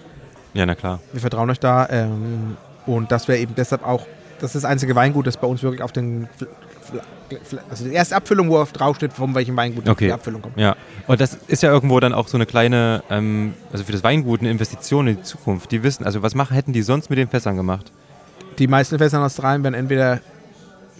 [0.55, 0.99] Ja, na klar.
[1.11, 1.87] wir vertrauen euch da.
[1.89, 4.07] Ähm, und das wäre eben deshalb auch,
[4.39, 6.27] das ist das einzige Weingut, das bei uns wirklich auf den,
[7.69, 10.05] also die erste Abfüllung, wo auf draufsteht, von welchem Weingut Okay.
[10.07, 10.57] die Abfüllung kommt.
[10.57, 10.75] Ja.
[11.07, 14.41] Und das ist ja irgendwo dann auch so eine kleine, ähm, also für das Weingut
[14.41, 15.71] eine Investition in die Zukunft.
[15.71, 17.91] Die wissen, also was machen, hätten die sonst mit den Fässern gemacht?
[18.59, 20.19] Die meisten Fässer in Australien werden entweder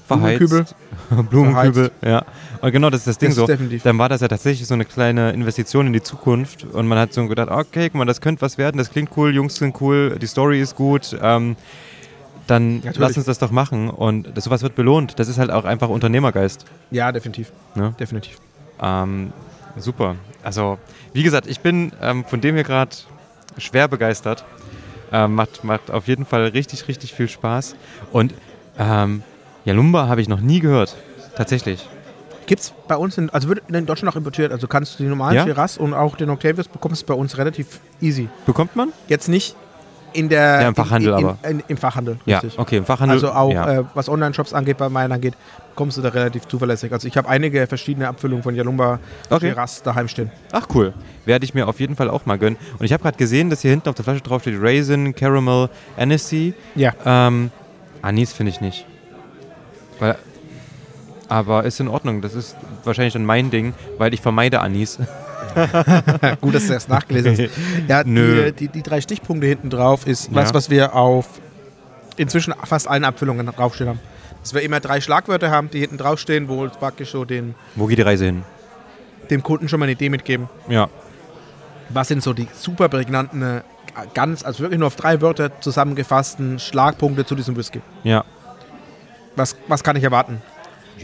[0.07, 0.39] Verheizt.
[1.09, 1.23] Blumenkübel.
[1.29, 2.25] Blumenkübel, ja.
[2.61, 3.45] Und genau das ist das Ding Das so.
[3.45, 3.83] definitiv.
[3.83, 7.13] Dann war das ja tatsächlich so eine kleine Investition in die Zukunft und man hat
[7.13, 10.17] so gedacht, okay, guck mal, das könnte was werden, das klingt cool, Jungs sind cool,
[10.19, 11.55] die Story ist gut, ähm,
[12.47, 12.97] dann Natürlich.
[12.97, 15.17] lass uns das doch machen und das, sowas wird belohnt.
[15.19, 16.65] Das ist halt auch einfach Unternehmergeist.
[16.91, 17.51] Ja, definitiv.
[17.73, 17.95] Ne?
[17.99, 18.37] Definitiv.
[18.81, 19.33] Ähm,
[19.77, 20.15] super.
[20.43, 20.77] Also,
[21.13, 22.95] wie gesagt, ich bin ähm, von dem hier gerade
[23.57, 24.45] schwer begeistert.
[25.11, 27.75] Ähm, macht, macht auf jeden Fall richtig, richtig viel Spaß.
[28.11, 28.33] Und
[28.77, 29.23] ähm,
[29.65, 30.95] Jalumba habe ich noch nie gehört.
[31.35, 31.87] Tatsächlich.
[32.45, 35.09] Gibt es bei uns, in, also wird in Deutschland auch importiert, also kannst du die
[35.09, 35.43] normalen Ja?
[35.45, 38.29] Shiraz und auch den Octavius bekommst du bei uns relativ easy.
[38.45, 38.93] Bekommt man?
[39.07, 39.55] Jetzt nicht
[40.13, 40.61] in der...
[40.61, 41.49] Ja, im Fachhandel in, in, aber.
[41.49, 42.59] In, Im Fachhandel, Ja, richtig.
[42.59, 43.15] okay, im Fachhandel.
[43.15, 43.79] Also auch, ja.
[43.79, 45.33] äh, was Online-Shops angeht, bei meinen angeht,
[45.73, 46.93] kommst du da relativ zuverlässig.
[46.93, 48.99] Also ich habe einige verschiedene Abfüllungen von Jalumba
[49.31, 49.49] Okay.
[49.49, 50.31] Shiraz daheim stehen.
[50.51, 50.93] Ach cool.
[51.25, 52.57] Werde ich mir auf jeden Fall auch mal gönnen.
[52.77, 55.69] Und ich habe gerade gesehen, dass hier hinten auf der Flasche drauf steht Raisin, Caramel,
[55.97, 56.53] Anise.
[56.75, 56.93] Ja.
[57.03, 57.49] Ähm,
[58.03, 58.85] Anis finde ich nicht.
[59.99, 60.17] Weil,
[61.27, 62.21] aber ist in Ordnung.
[62.21, 64.97] Das ist wahrscheinlich dann mein Ding, weil ich vermeide Anis.
[66.41, 67.49] Gut, dass du das nachgelesen hast.
[67.87, 70.53] Ja, die, die, die drei Stichpunkte hinten drauf ist was, Ja.
[70.55, 71.27] was wir auf
[72.17, 73.99] inzwischen fast allen Abfüllungen draufstehen haben.
[74.41, 77.97] Dass wir immer drei Schlagwörter haben, die hinten draufstehen, wo praktisch so den, Wo geht
[77.97, 78.43] die Reise hin?
[79.31, 80.49] dem Kunden schon mal eine Idee mitgeben.
[80.69, 80.87] Ja.
[81.89, 83.61] Was sind so die super prägnanten, äh,
[84.13, 87.81] ganz, also wirklich nur auf drei Wörter zusammengefassten Schlagpunkte zu diesem Whisky?
[88.03, 88.23] Ja.
[89.35, 90.41] Was, was kann ich erwarten?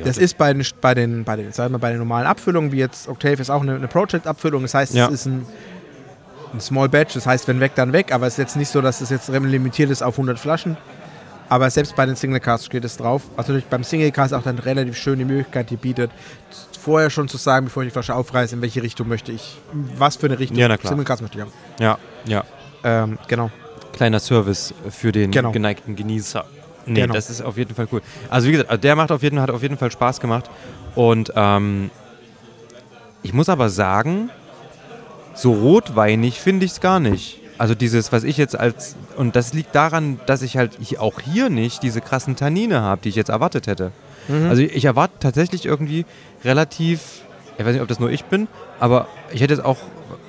[0.04, 2.78] Das ist bei den, bei den, bei den, sagen wir, bei den normalen Abfüllungen, wie
[2.78, 4.62] jetzt Octave ist auch eine, eine Project-Abfüllung.
[4.62, 5.08] Das heißt, Ja.
[5.08, 5.46] es ist ein,
[6.54, 7.14] ein Small Batch.
[7.16, 8.14] Das heißt, wenn weg, dann weg.
[8.14, 10.78] Aber es ist jetzt nicht so, dass es jetzt limitiert ist auf 100 Flaschen.
[11.50, 13.24] Aber selbst bei den Single Casts steht es drauf.
[13.36, 16.10] Also natürlich beim Single Cast auch dann relativ schön die Möglichkeit, die bietet,
[16.80, 19.60] vorher schon zu sagen, bevor ich die Flasche aufreiße, in welche Richtung möchte ich,
[19.98, 20.70] was für eine Richtung Ja.
[20.82, 21.52] Single Cast möchte ich haben.
[21.80, 21.98] Ja.
[22.26, 22.44] Ja.
[22.86, 23.52] Ähm, genau.
[23.92, 25.52] Kleiner Service für den Genau.
[25.52, 26.46] geneigten Genießer.
[26.86, 27.14] Nee, Genau.
[27.14, 28.02] das ist auf jeden Fall cool.
[28.30, 30.50] Also wie gesagt, also der macht auf jeden, hat auf jeden Fall Spaß gemacht.
[30.96, 31.90] Und ähm,
[33.24, 34.30] ich muss aber sagen,
[35.34, 37.40] so rotweinig finde ich es gar nicht.
[37.58, 41.50] Also dieses, was ich jetzt als, und das liegt daran, dass ich halt auch hier
[41.50, 43.92] nicht diese krassen Tannine habe, die ich jetzt erwartet hätte.
[44.50, 46.06] Also ich erwarte tatsächlich irgendwie
[46.46, 47.22] relativ,
[47.58, 48.48] ich weiß nicht, ob das nur ich bin,
[48.80, 49.78] aber ich hätte jetzt auch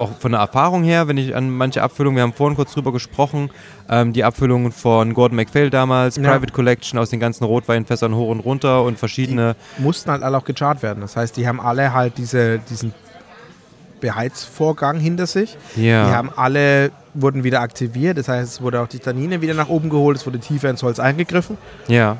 [0.02, 2.92] auch von der Erfahrung her, wenn ich an manche Abfüllungen, wir haben vorhin kurz drüber
[2.92, 3.50] gesprochen,
[3.88, 6.22] ähm, die Abfüllungen von Gordon MacPhail damals, Ja.
[6.32, 9.56] Private Collection aus den ganzen Rotweinfässern hoch und runter und verschiedene.
[9.78, 11.00] mussten halt alle auch gecharrt werden.
[11.00, 12.92] Das heißt, die haben alle halt diese, diesen
[14.00, 15.56] Beheizvorgang hinter sich.
[15.76, 16.06] ja.
[16.08, 18.18] Die haben alle, wurden wieder aktiviert.
[18.18, 20.82] Das heißt, es wurde auch die Tannine wieder nach oben geholt, es wurde tiefer ins
[20.82, 21.56] Holz eingegriffen.
[21.88, 22.18] ja.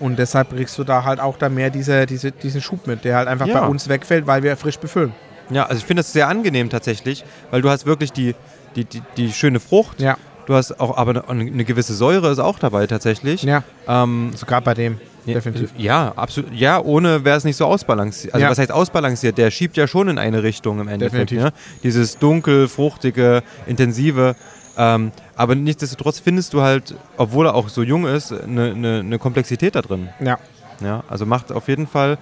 [0.00, 3.16] Und deshalb kriegst du da halt auch da mehr diese, diese, diesen Schub mit, der
[3.16, 3.60] halt einfach Ja.
[3.60, 5.12] bei uns wegfällt, weil wir frisch befüllen.
[5.50, 8.34] Ja, also ich finde das sehr angenehm tatsächlich, weil du hast wirklich die,
[8.76, 10.00] die, die, die schöne Frucht.
[10.00, 13.42] Ja, Du hast auch, aber eine, gewisse Säure ist auch dabei tatsächlich.
[13.44, 13.62] ja.
[13.86, 14.98] Ähm, Sogar bei dem.
[15.24, 15.70] Ja, Definitiv.
[15.76, 16.52] Ja, absolut.
[16.52, 18.34] Ja, ohne wäre es nicht so ausbalanciert.
[18.34, 18.50] Also Ja.
[18.50, 19.38] was heißt ausbalanciert?
[19.38, 21.30] Der schiebt ja schon in eine Richtung im Endeffekt.
[21.30, 21.44] Definitiv.
[21.44, 21.52] Ne?
[21.84, 24.34] Dieses dunkel, fruchtige, intensive.
[24.76, 29.18] Ähm, aber nichtsdestotrotz findest du halt, obwohl er auch so jung ist, eine, eine, eine
[29.20, 30.08] Komplexität da drin.
[30.18, 30.38] Ja.
[30.82, 32.18] Ja, also macht auf jeden Fall.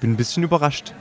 [0.00, 0.94] Bin ein bisschen überrascht.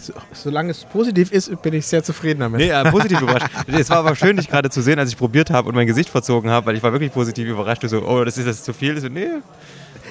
[0.00, 2.60] So, solange es positiv ist, bin ich sehr zufrieden damit.
[2.60, 3.46] Nee, äh, positiv überrascht.
[3.66, 6.08] Es war aber schön, dich gerade zu sehen, als ich probiert habe und mein Gesicht
[6.08, 7.82] verzogen habe, weil ich war wirklich positiv überrascht.
[7.88, 8.98] So, oh, das ist das zu viel.
[9.00, 9.26] So, nee.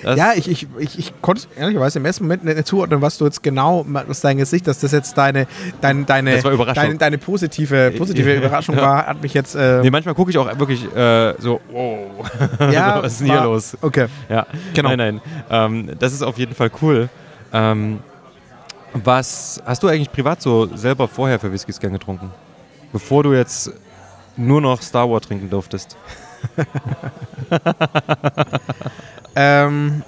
[0.03, 3.41] Ja, ich, ich, ich, ich konnte ehrlicherweise im ersten Moment nicht zuordnen, was du jetzt
[3.41, 5.47] genau, was dein Gesicht, dass das jetzt deine,
[5.81, 6.83] dein, deine, Das war Überraschung.
[6.83, 8.37] deine, deine positive, positive Ja.
[8.37, 9.55] Überraschung war, hat mich jetzt.
[9.55, 12.29] Äh, Nee, manchmal gucke ich auch wirklich äh, so, wow.
[12.71, 13.75] ja, was ist denn hier los?
[13.81, 14.05] Okay.
[14.29, 14.45] Ja,
[14.75, 14.89] Genau.
[14.95, 15.21] Nein, nein.
[15.49, 17.09] Ähm, das ist auf jeden Fall cool.
[17.53, 17.99] Ähm,
[18.93, 22.31] was hast du eigentlich privat so selber vorher für Whiskys gern getrunken?
[22.91, 23.71] Bevor du jetzt
[24.35, 25.97] nur noch Star Wars trinken durftest.
[29.39, 30.01] Ähm,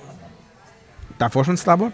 [1.19, 1.93] davor schon Starboard?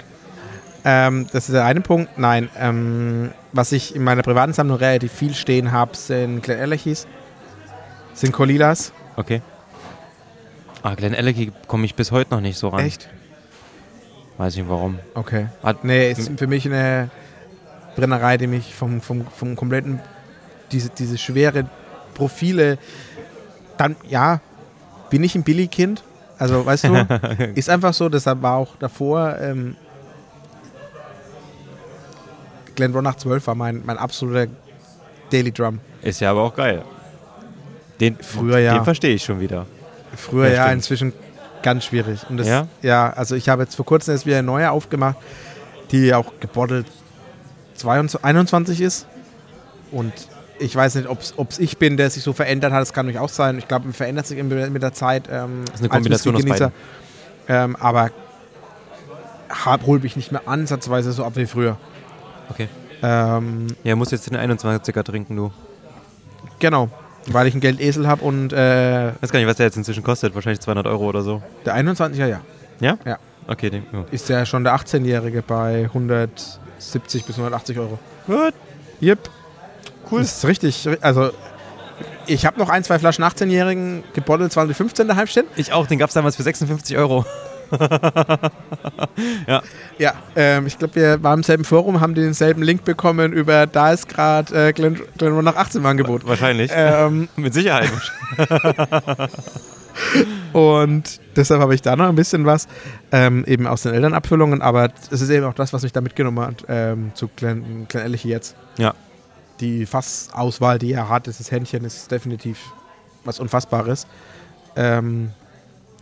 [0.86, 2.18] Ähm, das ist der eine Punkt.
[2.18, 7.08] Nein, ähm, was ich in meiner privaten Sammlung relativ viel stehen habe, sind Glen Ellerchis,
[8.14, 8.94] sind Colilas.
[9.18, 9.42] Okay.
[10.82, 12.86] Ah, Glen Alecky komme ich bis heute noch nicht so ran.
[12.86, 13.10] Echt?
[14.38, 15.00] Weiß nicht warum.
[15.14, 15.48] Okay.
[15.64, 17.10] Hat, Nee, ist für mich eine
[17.96, 20.00] Brennerei, die mich vom, vom, vom kompletten,
[20.72, 21.70] diese, diese schwere
[22.14, 22.78] Profile,
[23.78, 24.42] dann, ja,
[25.10, 26.04] bin ich ein Billy-Kind.
[26.38, 27.08] Also, weißt du,
[27.56, 29.76] ist einfach so, deshalb war auch davor, ähm,
[32.76, 34.48] Glenronach 12 war mein, mein absoluter
[35.32, 35.80] Daily Drum.
[36.02, 36.84] ist ja aber auch geil.
[38.02, 38.74] Den, Früher ja.
[38.74, 39.66] Den verstehe ich schon wieder.
[40.18, 41.14] Früher Ja, ja, inzwischen
[41.66, 42.22] ganz schwierig.
[42.30, 42.68] Und das, Ja?
[42.82, 43.12] ja?
[43.12, 45.18] also ich habe jetzt vor kurzem erst wieder eine neue aufgemacht,
[45.92, 46.86] die auch gebottelt
[47.76, 49.08] 22, 21 ist.
[49.92, 50.14] Und
[50.60, 52.82] ich weiß nicht, ob es ich bin, der sich so verändert hat.
[52.82, 53.58] Das kann nämlich auch sein.
[53.58, 55.28] Ich glaube, man verändert sich mit der Zeit.
[55.30, 56.72] Ähm, ist eine Kombination aus Whisky-Genießer.
[57.48, 58.12] Ähm, aber
[59.86, 61.78] hol mich nicht mehr ansatzweise so ab wie früher.
[62.50, 62.70] Okay.
[63.02, 65.52] Ähm, Ja, muss jetzt den 21er trinken, du.
[66.60, 66.90] genau,
[67.28, 70.36] weil ich einen Geldesel habe und äh, weiß gar nicht, was der jetzt inzwischen kostet.
[70.36, 71.42] Wahrscheinlich 200 Euro oder so.
[71.66, 72.42] der 21er, ja.
[72.80, 72.98] Ja?
[73.06, 73.18] Ja.
[73.48, 73.86] Okay, den.
[73.94, 74.06] Oh.
[74.12, 78.00] ist ja schon der 18-Jährige bei 170 bis 180 Euro.
[78.26, 78.54] Gut.
[79.02, 79.30] Yep.
[80.10, 80.22] Cool.
[80.22, 80.88] Das ist richtig.
[81.02, 81.32] Also,
[82.28, 85.46] ich habe noch ein, zwei Flaschen 18-Jährigen gebottelt 2015 daheim stehen.
[85.56, 87.26] Ich auch, den gab es damals für 56 Euro.
[89.98, 93.94] Ja, ähm, ich glaube, wir waren im selben Forum, haben denselben Link bekommen über, da
[93.94, 96.28] ist gerade äh, Glen, Glen nach 18 im Angebot.
[96.28, 96.72] Wahrscheinlich.
[96.74, 97.92] Ähm, Mit Sicherheit.
[100.54, 102.68] und deshalb habe ich da noch ein bisschen was,
[103.12, 106.46] ähm, eben aus den Elternabfüllungen, aber es ist eben auch das, was mich da mitgenommen
[106.46, 108.56] hat ähm, zu Glen, Glen Elliche jetzt.
[108.78, 108.94] Ja.
[109.62, 112.60] Die Fassauswahl, die er hat, dieses Händchen ist definitiv
[113.24, 114.06] was Unfassbares.
[114.76, 115.32] Ähm,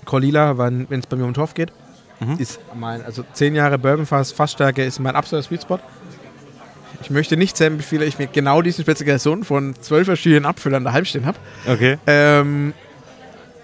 [0.06, 1.72] Colila, wenn es bei mir um Torf geht,
[2.20, 2.38] Mhm.
[2.38, 5.80] ist mein, also 10 Jahre Bourbonfass, Fassstärke ist mein absoluter Sweet Spot.
[7.02, 10.86] Ich möchte nicht sehen, wie viele ich mir genau diese Spezifikation von zwölf verschiedenen Abfüllern
[10.86, 11.38] daheim stehen habe.
[11.68, 11.98] Okay.
[12.08, 12.74] Ähm,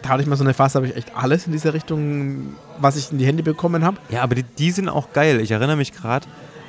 [0.01, 2.95] da hatte ich mal so eine Phase, habe ich echt alles in dieser Richtung, was
[2.97, 3.97] ich in die Hände bekommen habe.
[4.09, 5.39] Ja, aber die, die sind auch geil.
[5.41, 6.25] Ich erinnere mich gerade.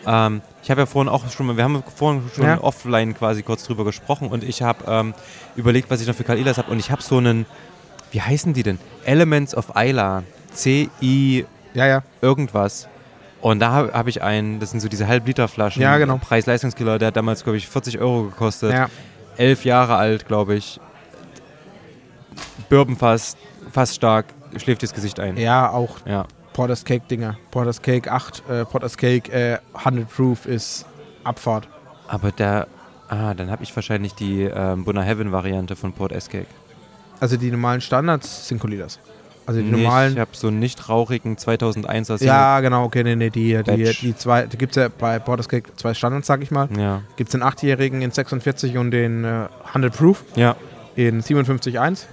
[0.07, 2.61] Ähm, ich habe ja vorhin auch schon mal, wir haben vorhin schon Ja.
[2.63, 5.15] offline quasi kurz drüber gesprochen und ich habe ähm,
[5.57, 7.47] überlegt, was ich noch für Kalilas habe und ich habe so einen,
[8.13, 8.79] wie heißen die denn?
[9.05, 10.23] Elements of Isla.
[10.53, 12.03] C-I Ja, ja.
[12.21, 12.89] irgendwas.
[13.41, 15.81] Und da habe hab ich einen, das sind so diese Halb-Liter-Flaschen.
[15.81, 16.19] Ja, genau.
[16.19, 18.73] Preis-Leistungskiller, der hat damals, glaube ich, 40 Euro gekostet.
[18.73, 18.89] ja.
[19.37, 20.79] Elf Jahre alt, glaube ich.
[22.69, 23.37] Bourbonfass,
[23.73, 24.27] fast stark,
[24.57, 25.37] schläft das Gesicht ein.
[25.37, 26.27] Ja, auch Ja.
[26.53, 27.39] Porter's Cake Dinger.
[27.51, 30.85] Porter's Cake 8, äh, Porter's Cake äh, 100 Proof ist
[31.25, 31.69] Abfahrt.
[32.09, 32.67] Aber der,
[33.09, 36.47] ah, dann habe ich wahrscheinlich die ähm, Bunna Heaven Variante von Port Escape.
[37.21, 38.99] Also die normalen Standards sind Colidas.
[39.47, 40.13] Also die Nee, normalen.
[40.15, 42.27] Ich habe so einen nicht rauchigen 2001er Single.
[42.27, 45.49] Ja, genau, okay, nee, nee, die, die, die zwei, die gibt es ja bei Porter's
[45.49, 46.69] Cake zwei Standards, sag ich mal.
[46.77, 47.03] Ja.
[47.17, 50.57] Gibt es den 8-Jährigen in 46 und den äh, 100 Proof Ja.
[50.95, 52.05] in 57,1.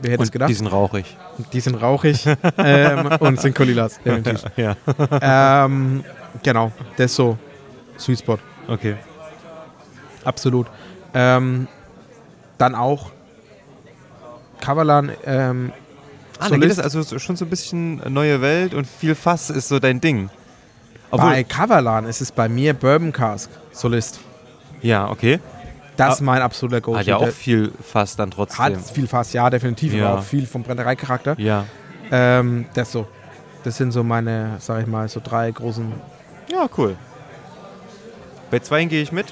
[0.00, 0.50] Wer hätte es gedacht?
[0.50, 1.16] die sind rauchig.
[1.52, 2.26] Die sind rauchig
[2.58, 4.42] ähm, und sind Colilas, definitiv.
[4.56, 4.74] Ja.
[5.66, 6.02] ähm,
[6.42, 7.38] genau, das ist so
[7.98, 8.38] Sweet Spot.
[8.66, 8.96] Okay.
[10.24, 10.66] Absolut.
[11.14, 11.68] Ähm,
[12.58, 13.10] dann auch
[14.62, 15.10] Kavalan.
[15.26, 15.72] Ähm,
[16.38, 16.96] Ah, dann geht es Solist.
[16.96, 20.28] also so- schon so ein bisschen neue Welt und viel Fass ist so dein Ding.
[21.10, 24.18] bei Kavalan ist es bei mir Bourbon Cask Solist.
[24.80, 25.38] ja, okay.
[25.96, 26.98] Das Ah, ist mein absoluter Go-To.
[26.98, 28.64] Hat ja auch viel Fass dann trotzdem.
[28.64, 30.08] hat viel Fass, ja, definitiv, Ja.
[30.08, 31.34] aber auch viel vom Brennereicharakter.
[31.38, 31.66] ja.
[32.10, 33.06] Ähm, das so.
[33.64, 35.92] Das sind so meine, sag ich mal, so drei großen.
[36.50, 36.96] Ja, cool.
[38.50, 39.26] Bei zweien gehe ich mit.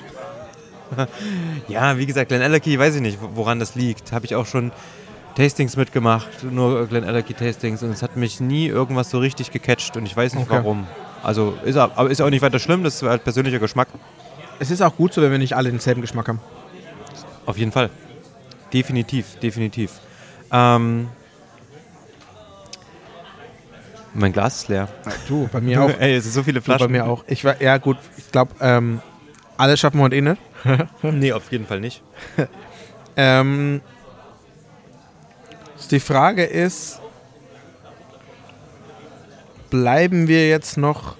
[1.68, 4.12] ja, wie gesagt, Glen Allerkey, weiß ich nicht, woran das liegt.
[4.12, 4.70] Habe ich auch schon
[5.36, 9.96] Tastings mitgemacht, nur Glen Allerkey Tastings und es hat mich nie irgendwas so richtig gecatcht
[9.96, 10.56] und ich weiß nicht Okay.
[10.58, 10.86] warum.
[11.22, 13.88] Also ist auch- aber ist auch nicht weiter schlimm, das ist halt persönlicher Geschmack.
[14.58, 16.40] Es ist auch gut so, wenn wir nicht alle denselben Geschmack haben.
[17.46, 17.90] Auf jeden Fall.
[18.72, 19.92] Definitiv, definitiv.
[20.52, 21.08] Ähm,
[24.12, 24.88] mein Glas ist leer.
[25.28, 25.90] Du, bei mir auch.
[25.98, 26.92] Ey, es sind so viele Du, bei Flaschen.
[26.92, 27.24] mir auch.
[27.28, 29.00] Ich war, ja gut, ich glaube, ähm,
[29.56, 30.40] alles schaffen wir heute eh nicht.
[31.02, 32.02] Nee, auf jeden Fall nicht.
[33.16, 33.80] Ähm,
[35.90, 37.00] die Frage ist,
[39.70, 41.16] bleiben wir jetzt noch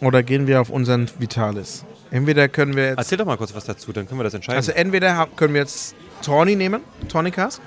[0.00, 1.84] oder gehen wir auf unseren Vitalis?
[2.10, 4.56] Entweder können wir jetzt, Erzähl doch mal kurz was dazu, dann können wir das entscheiden.
[4.58, 7.60] also entweder können wir jetzt Tawny nehmen, Tawny Cask.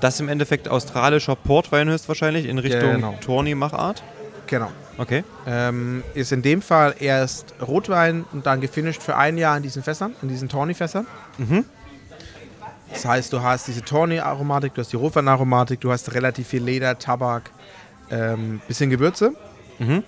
[0.00, 3.14] das ist im Endeffekt australischer Portwein höchstwahrscheinlich in Richtung Genau.
[3.24, 4.02] Tawny-Machart.
[4.48, 4.70] Genau.
[4.98, 5.24] Okay.
[5.46, 9.82] Ähm, ist in dem Fall erst Rotwein und dann gefinisht für ein Jahr in diesen
[9.82, 11.06] Fässern, in diesen Tawny-Fässern.
[11.38, 11.64] Mhm.
[12.92, 16.98] Das heißt, du hast diese Tawny-Aromatik, du hast die Rotwein-Aromatik, du hast relativ viel Leder,
[16.98, 17.50] Tabak,
[18.10, 19.32] ähm, bisschen Gewürze.
[19.78, 20.02] Mhm.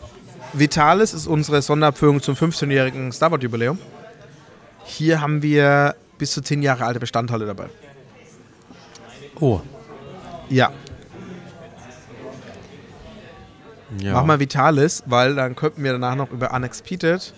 [0.52, 3.78] Vitalis ist unsere Sonderabführung zum 15-jährigen Starboard-Jubiläum.
[4.84, 7.66] Hier haben wir bis zu 10 Jahre alte Bestandteile dabei.
[9.38, 9.60] Oh.
[10.48, 10.72] Ja,
[14.00, 14.12] Ja.
[14.14, 17.34] mach mal Vitalis, weil dann könnten wir danach noch über Unexpeded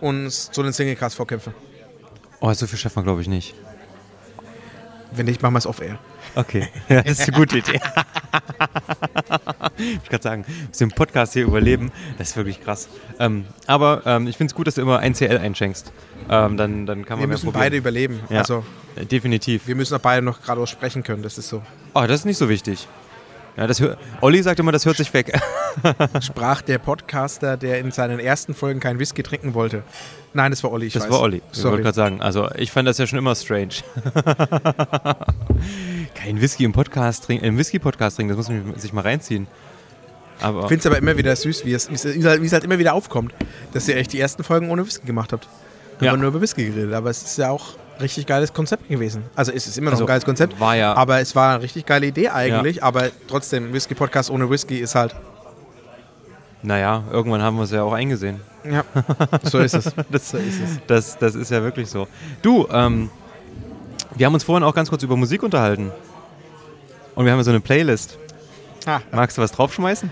[0.00, 1.54] uns zu den Single-Cast vorkämpfen.
[2.40, 3.54] Oh, so viel schafft man, glaube ich, nicht.
[5.12, 5.98] Wenn nicht, machen wir es off-air.
[6.34, 6.68] Okay.
[6.88, 7.80] Ja, das ist eine gute Idee.
[9.76, 12.88] ich kann sagen, dass wir Podcast hier überleben, das ist wirklich krass.
[13.18, 15.92] Ähm, aber ähm, ich finde es gut, dass du immer ein CL einschenkst.
[16.28, 17.62] Ähm, dann, dann kann man Wir müssen probieren.
[17.64, 18.20] beide überleben.
[18.28, 18.38] Ja.
[18.40, 18.64] Also,
[18.96, 19.66] Äh, Definitiv.
[19.66, 21.22] wir müssen auch beide noch geradeaus sprechen können.
[21.22, 21.62] Das ist so.
[21.94, 22.86] Oh, das ist nicht so wichtig.
[23.60, 23.82] Ja, das
[24.22, 25.38] Olli sagt immer, das hört sich weg.
[26.22, 29.82] Sprach der Podcaster, der in seinen ersten Folgen keinen Whisky trinken wollte.
[30.32, 30.86] Nein, das war Olli.
[30.86, 31.10] Ich Das weiß.
[31.10, 31.42] war Olli.
[31.52, 32.22] Ich wollte gerade sagen.
[32.22, 33.74] Also ich fand das ja schon immer strange.
[36.14, 39.46] Kein Whisky im Podcast trinken, im Whisky-Podcast trinken, das muss man sich mal reinziehen.
[40.40, 42.42] Aber Ich finde es aber immer wieder süß, wie es, wie, es, wie es halt-
[42.42, 43.34] wie es halt immer wieder aufkommt,
[43.74, 45.48] dass ihr echt die ersten Folgen ohne Whisky gemacht habt.
[45.98, 46.12] Wir Ja.
[46.12, 49.24] haben nur über Whisky geredet, aber es ist ja auch richtig geiles Konzept gewesen.
[49.34, 51.62] Also es ist immer noch Also, ein geiles Konzept, war ja- aber es war eine
[51.62, 55.14] richtig geile Idee eigentlich, aber trotzdem, Whisky-Podcast ohne Whisky ist halt,
[56.62, 58.40] naja, irgendwann haben wir es ja auch eingesehen.
[58.64, 58.84] ja,
[59.42, 59.84] so ist es.
[60.10, 60.78] Das, So ist es.
[60.86, 62.06] das, das ist ja wirklich so.
[62.42, 63.08] Du, ähm,
[64.16, 65.90] wir haben uns vorhin auch ganz kurz über Musik unterhalten.
[67.14, 68.18] Und wir haben ja so eine Playlist.
[68.86, 69.00] Ah.
[69.12, 70.10] Magst du was draufschmeißen?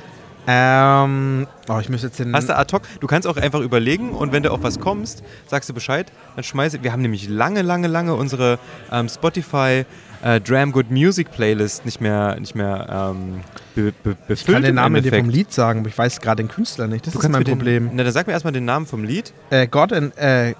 [0.51, 2.34] Ähm, oh, ich müsste jetzt den...
[2.34, 2.80] Hast du ad hoc?
[3.01, 6.42] Du kannst auch einfach überlegen und wenn du auf was kommst, sagst du Bescheid, dann
[6.42, 6.82] schmeiße.
[6.82, 8.59] Wir haben nämlich lange, lange, lange unsere
[8.90, 9.84] ähm, Spotify
[10.22, 13.40] äh, Dram Good Music Playlist nicht mehr, nicht mehr ähm,
[13.74, 14.40] be, be, befüllt.
[14.40, 17.06] ich kann den Namen dir vom Lied sagen, aber ich weiß gerade den Künstler nicht.
[17.06, 17.90] Das Du ist mein mir den, Problem.
[17.93, 19.35] Na, dann sag mir erstmal den Namen vom Lied.
[19.51, 20.55] Äh, God and, äh,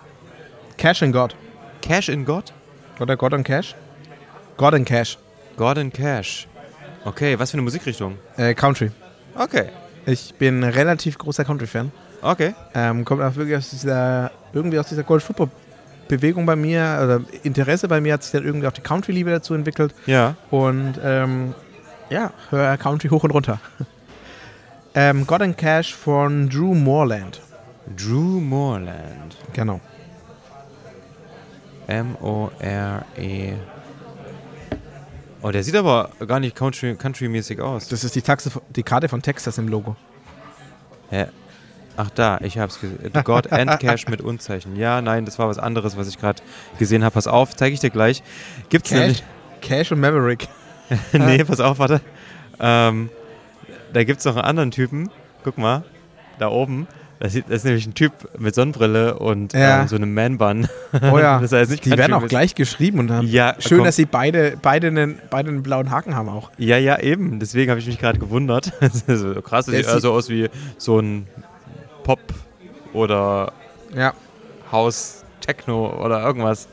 [0.77, 1.35] Cash and God.
[1.81, 2.53] Cash in God?
[3.01, 3.75] Oder God and Cash?
[4.59, 5.17] God and Cash.
[5.57, 6.47] God and Cash.
[7.07, 8.19] Okay, was für eine Musikrichtung?
[8.37, 8.91] Äh, Country.
[9.35, 9.71] Okay.
[10.09, 11.93] Ich bin ein relativ großer Country-Fan.
[12.23, 12.55] Okay.
[12.75, 15.51] Ähm, kommt auch wirklich aus dieser, irgendwie aus dieser Gold Football
[16.09, 19.53] Bewegung bei mir, oder Interesse bei mir hat sich dann irgendwie auch die Country-Liebe dazu
[19.53, 19.95] entwickelt.
[20.07, 20.35] Ja.
[20.51, 21.55] Und ähm,
[22.09, 23.61] ja, höre Country hoch und runter.
[24.95, 27.43] ähm, God and Cash von Drew Moreland.
[27.95, 29.37] Drew Moreland.
[29.53, 29.79] Genau.
[31.87, 33.53] M-O-R-E.
[35.43, 37.89] Oh, der sieht aber gar nicht country- country-mäßig aus.
[37.89, 39.97] Das ist die, Taxe, die Karte von Texas im Logo.
[41.11, 41.27] Hä?
[41.97, 43.13] Ach da, ich hab's gesehen.
[43.25, 44.77] God and Cash mit Unzeichen.
[44.77, 46.43] Ja, nein, das war was anderes, was ich gerade
[46.79, 47.15] gesehen habe.
[47.15, 48.23] Pass auf, zeige ich dir gleich.
[48.69, 49.25] Gibt's Cash, nämlich.
[49.61, 50.49] Cash und Maverick.
[51.13, 52.01] nee, pass auf, warte.
[52.61, 53.11] Ähm,
[53.93, 55.11] da gibt's noch einen anderen Typen.
[55.45, 55.85] Guck mal,
[56.39, 56.87] da oben.
[57.21, 59.83] Das, ist nämlich ein Typ mit Sonnenbrille und Ja.
[59.83, 60.69] ähm, so einem Man-Bun.
[61.13, 62.29] Oh ja, Das heißt die werden auch country-mäßig.
[62.29, 63.87] gleich geschrieben und haben Ja, schön, komm.
[63.87, 66.51] dass sie beide, beide, einen, beide einen blauen Haken haben auch.
[66.59, 67.41] Ja, ja, eben.
[67.41, 68.73] Deswegen habe ich mich gerade gewundert.
[68.81, 71.27] Das ist so krass, das Der sieht eher so aus wie so ein
[72.05, 72.21] Pop
[72.93, 73.53] oder
[73.95, 74.13] Ja,
[74.71, 76.69] House, Techno oder irgendwas.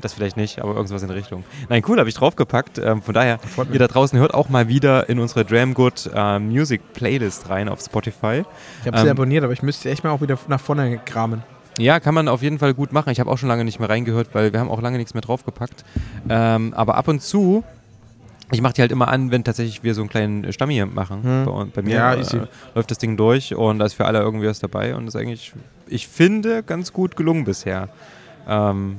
[0.00, 1.44] Das vielleicht nicht, aber irgendwas in der Richtung.
[1.68, 2.78] Nein, cool, habe ich draufgepackt.
[2.78, 3.38] Ähm, von daher,
[3.72, 7.80] ihr da draußen hört auch mal wieder in unsere Dramgood äh, Music Playlist rein auf
[7.80, 8.44] Spotify.
[8.80, 11.42] ich habe Ähm, sie abonniert, aber ich müsste echt mal auch wieder nach vorne kramen.
[11.78, 13.10] Ja, kann man auf jeden Fall gut machen.
[13.10, 15.22] Ich habe auch schon lange nicht mehr reingehört, weil wir haben auch lange nichts mehr
[15.22, 15.84] draufgepackt.
[16.28, 17.64] Ähm, aber ab und zu,
[18.50, 21.22] ich mache die halt immer an, wenn tatsächlich wir so einen kleinen Stamm hier machen.
[21.22, 21.44] Hm.
[21.46, 24.46] Bei, bei mir Ja, äh, läuft das Ding durch und da ist für alle irgendwie
[24.46, 25.52] was dabei und ist eigentlich,
[25.86, 27.88] ich finde, ganz gut gelungen bisher.
[28.48, 28.98] Ähm,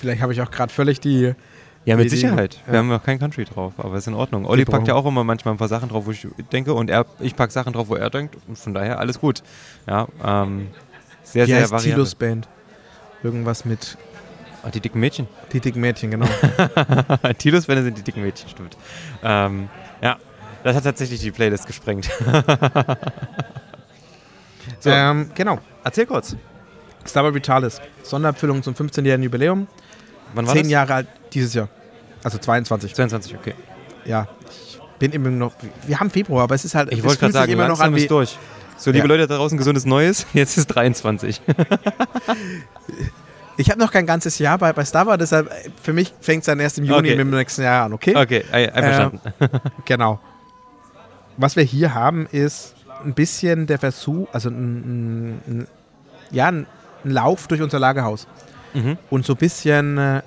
[0.00, 1.34] Vielleicht habe ich auch gerade völlig die.
[1.84, 2.58] ja, mit die- Sicherheit.
[2.64, 2.78] Wir ja.
[2.80, 4.46] haben noch kein Country drauf, aber ist in Ordnung.
[4.46, 7.04] Olli packt ja auch immer manchmal ein paar Sachen drauf, wo ich denke, und er,
[7.20, 9.42] ich packe Sachen drauf, wo er denkt, und von daher alles gut.
[9.86, 10.68] Ja, ähm,
[11.22, 11.92] sehr, Wie sehr heißt variabel.
[11.92, 12.48] Tilos Band?
[13.22, 13.98] Irgendwas mit
[14.62, 15.26] Ah, die dicken Mädchen.
[15.52, 16.26] die dicken Mädchen, genau.
[17.38, 18.76] Tilos Bände sind die dicken Mädchen, stimmt.
[19.22, 19.68] Ähm,
[20.02, 20.16] ja,
[20.64, 22.10] das hat tatsächlich die Playlist gesprengt.
[24.80, 25.58] so, ähm, genau.
[25.84, 26.36] erzähl kurz.
[27.06, 27.80] Starboy Vitalis.
[28.02, 29.66] Sonderabfüllung zum 15-jährigen Jubiläum.
[30.34, 30.70] Wann war Zehn das?
[30.72, 31.68] Jahre alt dieses Jahr.
[32.22, 32.94] Also 22.
[32.94, 33.54] 22, okay.
[34.04, 34.28] Ja.
[34.50, 35.52] Ich bin immer noch.
[35.86, 36.92] Wir haben Februar, aber es ist halt.
[36.92, 38.38] Ich wollte gerade sagen, immer noch an wie, ist durch.
[38.76, 39.14] So, liebe Ja.
[39.14, 40.26] Leute da draußen, gesundes Neues.
[40.34, 41.40] Jetzt ist 23.
[43.56, 46.40] Ich habe noch kein ganzes Jahr bei, bei Star Wars, deshalb äh, für mich fängt
[46.40, 47.10] es dann erst im Juni Okay.
[47.10, 48.16] mit dem nächsten Jahr an, okay?
[48.16, 49.20] Okay, ei- einverstanden.
[49.84, 50.18] Genau.
[51.36, 52.74] Was wir hier haben, ist
[53.04, 54.54] ein bisschen der Versuch, also ein,
[55.36, 55.68] ein, ein,
[56.30, 56.66] ja, ein
[57.04, 58.26] Lauf durch unser Lagerhaus.
[58.74, 58.98] Mhm.
[59.10, 60.22] Und so ein bisschen äh,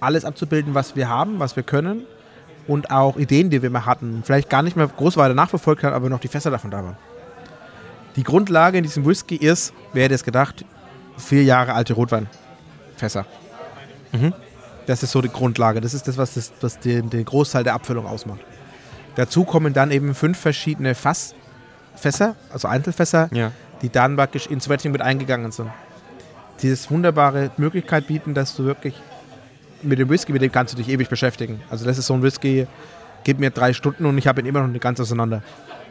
[0.00, 2.04] alles abzubilden, was wir haben, was wir können
[2.66, 4.22] und auch Ideen, die wir mal hatten.
[4.24, 6.96] Vielleicht gar nicht mehr groß weiter nachverfolgt haben, aber noch die Fässer davon da waren.
[8.16, 10.64] Die Grundlage in diesem Whisky ist, wer hätte es gedacht,
[11.16, 13.24] vier Jahre alte Rotweinfässer.
[14.12, 14.34] Mhm.
[14.86, 15.80] Das ist so die Grundlage.
[15.80, 18.40] Das ist das, was, das, was den, den Großteil der Abfüllung ausmacht.
[19.14, 23.52] Dazu kommen dann eben fünf verschiedene Fassfässer, also Einzelfässer, Ja.
[23.80, 25.70] die dann praktisch ins Wetting mit eingegangen sind.
[26.62, 28.94] Dieses wunderbare Möglichkeit bieten, dass du wirklich
[29.82, 31.60] mit dem Whisky, mit dem kannst du dich ewig beschäftigen.
[31.68, 32.66] Also das ist so ein Whisky,
[33.24, 35.42] gib mir drei Stunden und ich habe ihn immer noch nicht ganz auseinander.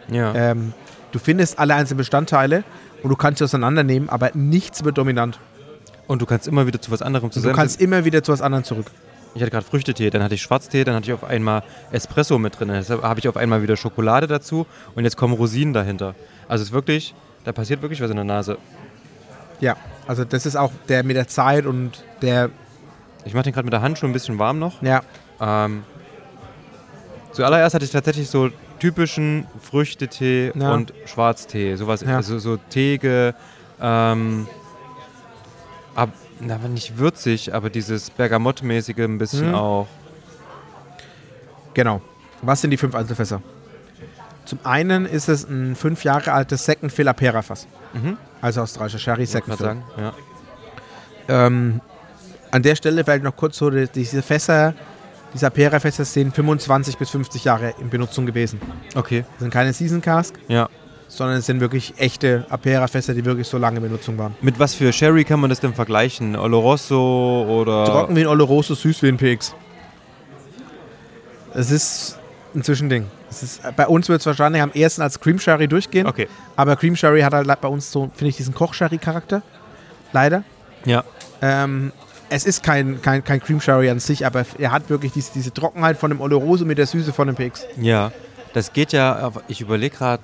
[0.10, 0.34] Ja.
[0.34, 0.74] Ähm,
[1.12, 2.64] du findest alle einzelnen Bestandteile
[3.04, 5.40] und du kannst sie auseinandernehmen, aber nichts wird dominant.
[6.08, 7.56] Und du kannst immer wieder zu was anderem Und du zusammen.
[7.56, 8.88] kannst immer wieder zu was anderem zurück.
[9.34, 12.60] Ich hatte gerade Früchtetee, dann hatte ich Schwarztee, dann hatte ich auf einmal Espresso mit
[12.60, 12.68] drin.
[12.68, 14.66] Deshalb habe ich auf einmal wieder Schokolade dazu
[14.96, 16.16] und jetzt kommen Rosinen dahinter.
[16.50, 17.14] Also es ist wirklich,
[17.46, 18.58] da passiert wirklich was in der Nase.
[19.62, 19.76] Ja,
[20.08, 22.50] also das ist auch der mit der Zeit und der,
[23.24, 24.82] Ich mache den gerade mit der Hand schon ein bisschen warm noch.
[24.82, 25.02] ja,
[25.40, 25.84] Ähm,
[27.32, 30.74] zuallererst hatte ich tatsächlich so typischen Früchtetee Ja.
[30.74, 31.76] und Schwarztee.
[31.76, 32.16] Sowas, Ja.
[32.18, 33.34] also so Tege,
[33.80, 34.48] ähm,
[35.96, 36.10] ab,
[36.40, 39.56] na, aber nicht würzig, aber dieses Bergamottmäßige ein bisschen Mhm.
[39.56, 39.88] auch.
[41.74, 42.02] genau.
[42.42, 43.42] Was sind die fünf Einzelfässer?
[44.52, 47.68] Zum einen ist es ein fünf Jahre altes Second Fill Apera Fass.
[47.94, 48.18] Mhm.
[48.42, 49.66] Also australischer Sherry Second Fill.
[49.66, 49.84] sagen.
[49.98, 50.14] Ja.
[51.30, 51.80] Ähm,
[52.52, 54.74] an der Stelle vielleicht noch kurz so, die- diese Fässer,
[55.34, 58.60] diese Apera-Fässer sind 25 bis 50 Jahre in Benutzung gewesen.
[58.94, 59.24] Okay.
[59.32, 60.68] Das sind keine Season Cask, Ja.
[61.08, 64.36] sondern es sind wirklich echte Apera-Fässer, die wirklich so lange in Benutzung waren.
[64.42, 66.36] Mit was für Sherry kann man das denn vergleichen?
[66.36, 67.86] Oloroso oder.
[67.86, 69.56] Trocken wie ein Oloroso, süß wie ein PX.
[71.54, 72.20] Es ist
[72.54, 73.06] ein Zwischending.
[73.32, 76.06] Ist, bei uns wird es wahrscheinlich am ersten als Cream Sherry durchgehen.
[76.06, 76.28] Okay.
[76.56, 79.42] Aber Cream Sherry hat halt bei uns so, finde ich, diesen Koch-Sherry-Charakter.
[80.12, 80.44] Leider.
[80.86, 81.04] Ja.
[81.42, 81.92] Ähm,
[82.30, 85.54] es ist kein, kein, kein Cream Sherry an sich, aber er hat wirklich diese, diese
[85.54, 87.66] Trockenheit von dem Oloroso mit der Süße von dem PX.
[87.78, 88.12] Ja.
[88.54, 90.24] Das geht ja, ich überlege gerade,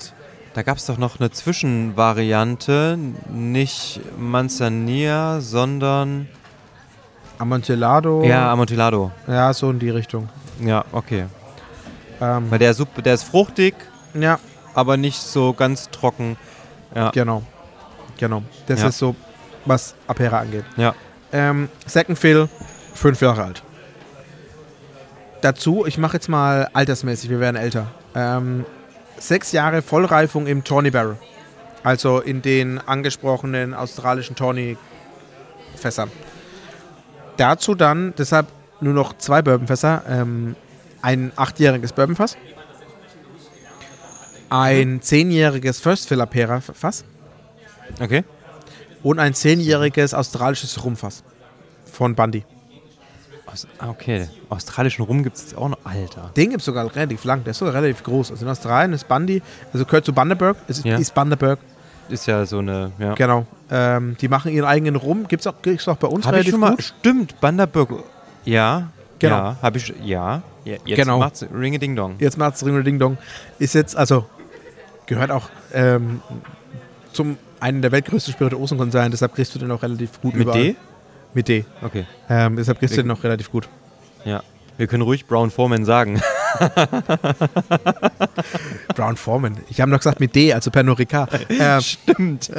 [0.53, 2.97] da gab es doch noch eine Zwischenvariante.
[3.29, 6.27] Nicht Manzanilla, sondern.
[7.37, 8.23] Amontillado.
[8.23, 9.11] Ja, Amontillado.
[9.27, 10.29] Ja, so in die Richtung.
[10.59, 11.25] Ja, okay.
[12.21, 13.75] Ähm, Weil der, ist sup- der ist fruchtig,
[14.13, 14.39] ja,
[14.73, 16.37] aber nicht so ganz trocken.
[16.95, 17.11] Ja.
[17.11, 17.43] genau.
[18.17, 18.41] Genau.
[18.65, 18.87] Das Ja.
[18.87, 19.15] ist so,
[19.65, 20.63] was Apera angeht.
[20.77, 20.95] Ja.
[21.31, 22.49] Ähm, Second Fill,
[22.95, 23.63] fünf Jahre alt.
[25.41, 27.87] Dazu, ich mache jetzt mal altersmäßig, wir werden älter.
[28.15, 28.65] Ähm,
[29.19, 31.17] sechs Jahre Vollreifung im Tawny Barrel.
[31.83, 36.09] Also in den angesprochenen australischen Tawny-Fässern.
[37.37, 38.47] Dazu dann, deshalb
[38.81, 40.01] nur noch zwei Bourbonfässer.
[40.09, 40.55] Ähm,
[41.01, 42.37] ein achtjähriges Bourbonfass.
[44.49, 47.03] Ein zehnjähriges First Fill Apera Fass
[48.01, 48.23] Okay.
[49.03, 51.23] und ein zehnjähriges australisches Rumfass
[51.91, 52.45] von Bundy.
[53.45, 54.27] Aus, ah, okay.
[54.49, 55.77] Australischen Rum gibt es jetzt auch noch.
[55.83, 56.31] Alter.
[56.35, 58.31] Den gibt es sogar relativ lang, der ist sogar relativ groß.
[58.31, 59.41] Also in Australien ist Bundy,
[59.73, 60.97] also gehört zu Bundaberg, ist, Ja.
[60.97, 61.59] ist Bundaberg,
[62.09, 62.91] Ist ja so eine.
[62.99, 63.15] Ja.
[63.15, 63.45] genau.
[63.69, 66.51] Ähm, die machen ihren eigenen Rum, gibt es auch, gibt's auch bei uns ich relativ
[66.51, 66.71] schon mal.
[66.71, 66.83] gut.
[66.83, 68.03] Stimmt, Banderburg.
[68.45, 68.89] Ja.
[69.19, 69.35] Genau.
[69.35, 69.93] Ja, habe ich.
[70.03, 70.41] Ja.
[70.67, 71.19] Ja jetzt Genau.
[71.19, 72.15] macht's Ringe Ding Dong.
[72.19, 73.17] Jetzt macht's Ring Ding Dong.
[73.59, 74.25] Ist jetzt, also,
[75.05, 76.21] gehört auch ähm,
[77.13, 80.61] zum einen der weltgrößten Spirituosenkonzerne, deshalb kriegst du den auch relativ gut Mit überall.
[80.61, 80.75] D?
[81.33, 81.65] Mit D.
[81.81, 82.05] Okay.
[82.29, 83.67] Ähm, deshalb kriegst du Wir- den noch relativ gut.
[84.25, 84.43] Ja.
[84.77, 86.21] Wir können ruhig Brown Foreman sagen.
[88.95, 89.57] Brown Foreman.
[89.69, 91.31] Ich habe noch gesagt mit D, also Pernod Ricard.
[91.49, 92.51] Ähm, Stimmt.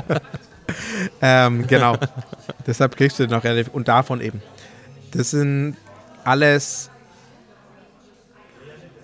[1.20, 1.96] ähm, genau.
[2.66, 3.68] Deshalb kriegst du noch relativ.
[3.74, 4.42] Und davon eben.
[5.12, 5.76] Das sind
[6.24, 6.88] alles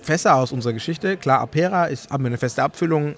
[0.09, 1.19] Fässer aus unserer Geschichte.
[1.19, 3.15] Klar, Apera ist, haben wir eine feste Abfüllung.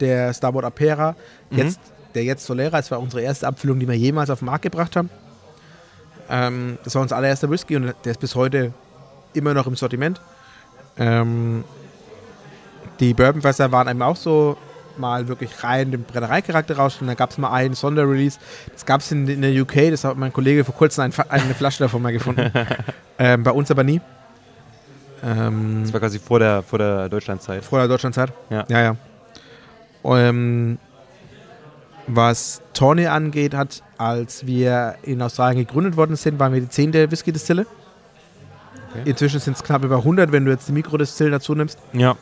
[0.00, 1.14] Der Starboard Apera,
[1.50, 1.78] jetzt,
[2.14, 4.96] der jetzt Solera, das war unsere erste Abfüllung, die wir jemals auf den Markt gebracht
[4.96, 5.10] haben.
[6.30, 8.72] Ähm, das war unser allererster Whisky und der ist bis heute
[9.34, 10.22] immer noch im Sortiment.
[10.96, 11.62] Ähm,
[13.00, 14.56] die Bourbonfässer waren eben auch so
[14.96, 17.08] mal wirklich rein den Brennereicharakter rausstellen.
[17.08, 18.38] Da gab es mal einen Sonderrelease.
[18.72, 21.54] Das gab es in, in der UK, das hat mein Kollege vor kurzem ein, eine
[21.54, 22.50] Flasche davon mal gefunden.
[23.18, 24.00] ähm, bei uns aber nie.
[25.24, 27.64] Ähm, Das war quasi vor der, vor der Deutschlandzeit.
[27.64, 28.32] vor der Deutschlandzeit.
[28.48, 28.64] Ja.
[28.68, 28.96] Ja, ja.
[30.04, 30.78] Ähm,
[32.06, 37.10] was Tawny angeht, hat, als wir in Australien gegründet worden sind, waren wir die zehnte
[37.10, 37.66] Whisky-Distille.
[38.90, 39.02] Okay.
[39.10, 42.16] Inzwischen sind es knapp über 100, wenn du jetzt die Mikrodistillen dazu nimmst, Ja.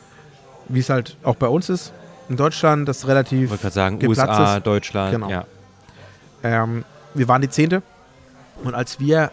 [0.67, 1.93] wie es halt auch bei uns ist.
[2.27, 4.67] In Deutschland, das ist relativ Ich wollte gerade sagen, USA, ist.
[4.67, 5.11] Deutschland.
[5.13, 5.29] Genau.
[5.29, 5.45] Ja.
[6.43, 6.83] Ähm,
[7.15, 7.81] wir waren die Zehnte.
[8.63, 9.31] Und als wir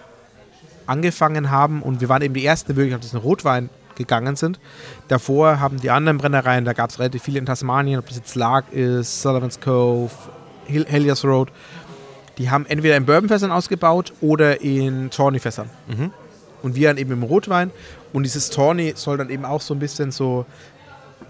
[0.87, 4.61] angefangen haben, und wir waren eben die Ersten, die wirklich auf diesen Rotwein gegangen sind,
[5.09, 8.35] davor haben die anderen Brennereien, da gab es relativ viele in Tasmanien, ob das jetzt
[8.35, 10.11] Lark ist, Sullivan's Cove,
[10.67, 11.51] Helios Road,
[12.39, 15.71] die haben entweder in Bourbonfässern ausgebaut oder in Tawny-Fässern.
[15.89, 16.13] Mhm.
[16.63, 17.71] Und wir dann eben im Rotwein.
[18.13, 20.45] Und dieses Tawny soll dann eben auch so ein bisschen so,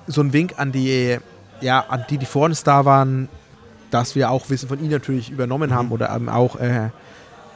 [0.07, 1.19] so ein Wink an die,
[1.61, 3.29] ja, an die, die vor uns da waren,
[3.91, 6.91] dass wir auch Wissen von ihnen natürlich übernommen haben oder eben auch äh,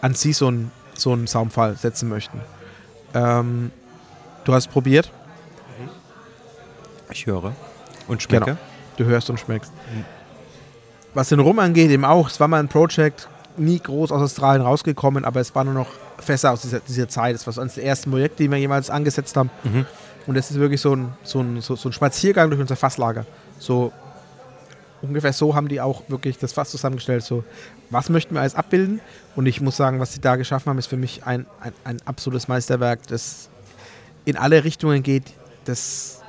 [0.01, 0.71] an sie so einen
[1.01, 2.41] so einen Saumfall setzen möchten.
[3.15, 3.71] Ähm,
[4.45, 5.11] du hast probiert,
[7.13, 7.53] Ich höre.
[8.07, 8.45] Und schmecke.
[8.45, 8.59] Genau.
[8.97, 9.73] du hörst und schmeckst.
[9.93, 10.05] Mhm.
[11.15, 14.63] Was den Rum angeht, eben auch, es war mal ein Projekt, nie groß aus Australien
[14.63, 17.35] rausgekommen, aber es waren nur noch Fässer aus dieser, dieser Zeit.
[17.35, 19.51] Es war eines der ersten Projekte, die wir jemals angesetzt haben.
[19.65, 19.87] Mhm.
[20.27, 23.27] Und das ist wirklich so ein, so ein, so, so ein Spaziergang durch unser Fasslager.
[23.59, 23.93] So
[25.03, 27.23] ungefähr so haben die auch wirklich das Fass zusammengestellt.
[27.25, 27.45] So,
[27.91, 29.01] was möchten wir alles abbilden?
[29.37, 31.97] Und ich muss sagen, was sie da geschaffen haben, ist für mich ein, ein, ein
[32.05, 33.49] absolutes Meisterwerk, das
[34.25, 35.25] in alle Richtungen geht.
[35.65, 36.21] Das,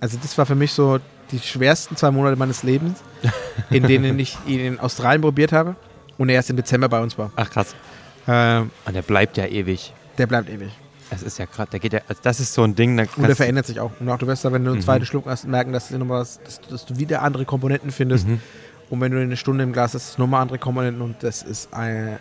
[0.00, 0.98] also das war für mich so
[1.30, 2.98] die schwersten zwei Monate meines Lebens,
[3.70, 5.76] in denen ich ihn in Australien probiert habe
[6.16, 7.30] und er erst im Dezember bei uns war.
[7.36, 7.74] Ach krass.
[8.26, 9.92] Ähm, Und der bleibt ja ewig.
[10.18, 10.70] der bleibt ewig.
[11.10, 13.26] Es ist ja gerade, der geht ja, also das ist so ein Ding, da Und
[13.26, 13.92] der verändert sich auch.
[13.98, 14.84] Und auch du wirst da, wenn du einen Mhm.
[14.84, 18.26] zweiten Schluck hast, merken, dass was, dass, dass du wieder andere Komponenten findest.
[18.28, 18.40] Mhm.
[18.90, 21.02] Und wenn du eine Stunde im Glas hast, nochmal andere Komponenten.
[21.02, 22.18] Und das ist ein,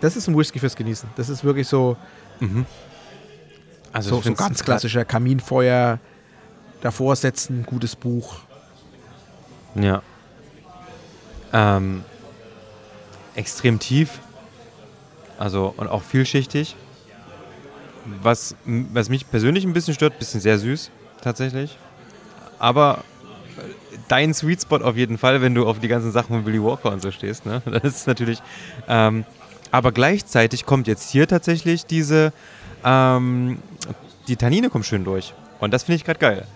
[0.00, 1.08] das ist ein Whisky fürs Genießen.
[1.16, 1.96] Das ist wirklich so,
[2.40, 2.66] Mhm.
[3.92, 5.98] Also so, so ganz klassischer Kaminfeuer,
[6.80, 8.36] davor setzen, gutes Buch.
[9.74, 10.02] Ja.
[11.52, 12.02] Ähm,
[13.34, 14.18] extrem tief.
[15.38, 16.74] Also und auch vielschichtig.
[18.22, 21.78] Was, was mich persönlich ein bisschen stört, bisschen sehr süß, tatsächlich.
[22.58, 23.04] Aber
[24.08, 26.90] dein Sweet Spot auf jeden Fall, wenn du auf die ganzen Sachen von Billy Walker
[26.90, 27.46] und so stehst.
[27.46, 27.62] Ne?
[27.82, 28.42] Das ist natürlich.
[28.88, 29.24] Ähm,
[29.70, 32.32] aber gleichzeitig kommt jetzt hier tatsächlich diese.
[32.84, 33.58] Ähm,
[34.28, 35.34] die Tannine kommt schön durch.
[35.60, 36.46] Und das finde ich gerade geil.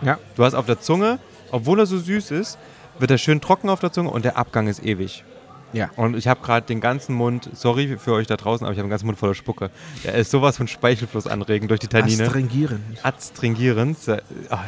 [0.00, 0.18] Ja.
[0.36, 1.18] Du hast auf der Zunge,
[1.50, 2.58] obwohl er so süß ist,
[2.98, 5.24] wird er schön trocken auf der Zunge und der Abgang ist ewig.
[5.72, 5.90] Ja.
[5.96, 8.86] Und ich habe gerade den ganzen Mund, sorry für euch da draußen, aber ich habe
[8.86, 9.70] den ganzen Mund voller Spucke.
[10.04, 12.24] Der ist sowas von Speichelfluss anregend durch die Tannine.
[12.24, 12.82] Astringierend.
[13.02, 14.08] Adstringierend.
[14.08, 14.20] Äh,
[14.50, 14.64] ah,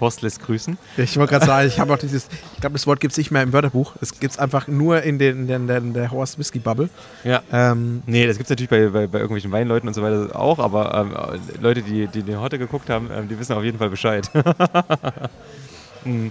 [0.00, 0.76] Horst lässt grüßen.
[0.96, 3.30] Ich wollte gerade sagen, ich habe auch dieses, ich glaube, das Wort gibt es nicht
[3.30, 3.94] mehr im Wörterbuch.
[4.00, 6.90] Es gibt es einfach nur in, den, in der, in der Horst Whisky Bubble.
[7.24, 7.42] Ja.
[7.52, 10.58] Ähm, Nee, das gibt es natürlich bei, bei, bei irgendwelchen Weinleuten und so weiter auch,
[10.58, 13.90] aber ähm, Leute, die, die den heute geguckt haben, ähm, die wissen auf jeden Fall
[13.90, 14.30] Bescheid.
[16.04, 16.28] Mm.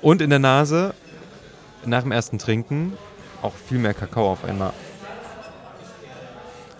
[0.00, 0.94] und in der Nase,
[1.88, 2.92] nach dem ersten Trinken,
[3.42, 4.72] auch viel mehr Kakao auf einmal.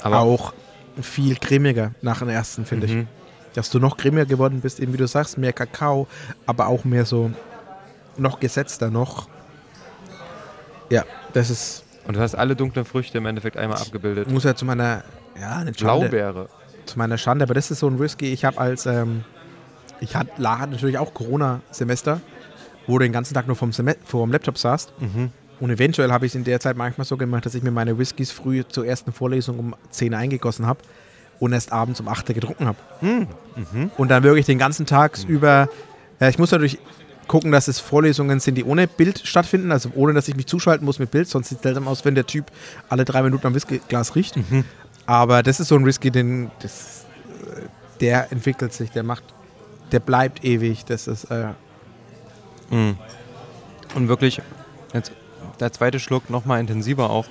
[0.02, 0.52] Aber auch
[1.00, 2.92] viel cremiger nach dem ersten, finde ich.
[2.92, 3.08] Mhm.
[3.54, 6.06] Dass du noch cremiger geworden bist, eben wie du sagst, mehr Kakao,
[6.46, 7.30] aber auch mehr so
[8.16, 9.28] noch gesetzter, noch.
[10.90, 14.30] Ja, das ist, Und du hast alle dunklen Früchte im Endeffekt einmal abgebildet.
[14.30, 15.02] muss ja zu meiner,
[15.38, 16.48] ja, eine Schande, Blaubeere.
[16.86, 19.24] zu meiner Schande, aber das ist so ein Whisky, ich habe als, ähm,
[20.00, 22.20] ich hatte hatte natürlich auch Corona-Semester,
[22.88, 24.92] wo du den ganzen Tag nur vom, Sem vom Laptop saßt.
[24.98, 25.30] Mhm.
[25.60, 27.98] Und eventuell habe ich es in der Zeit manchmal so gemacht, dass ich mir meine
[27.98, 30.80] Whiskys früh zur ersten Vorlesung um 10 eingegossen habe
[31.38, 32.78] und erst abends um 8 getrunken habe.
[33.00, 33.28] Mhm.
[33.96, 35.68] Und dann wirklich den ganzen Tag über.
[36.20, 36.78] Ja, ich muss natürlich
[37.28, 40.84] gucken, dass es Vorlesungen sind, die ohne Bild stattfinden, also ohne, dass ich mich zuschalten
[40.84, 42.46] muss mit Bild, sonst sieht es seltsam aus, wenn der Typ
[42.88, 44.36] alle drei Minuten am Whiskyglas riecht.
[44.36, 44.64] Mhm.
[45.06, 47.04] Aber das ist so ein Whisky, den, das,
[47.56, 47.66] äh,
[48.00, 49.24] der entwickelt sich, der macht,
[49.92, 50.84] der bleibt ewig.
[50.86, 51.48] Das ist, äh,
[52.70, 52.96] Mhm.
[53.94, 54.40] Und wirklich,
[54.92, 55.12] jetzt
[55.60, 57.26] der zweite Schluck nochmal intensiver auch.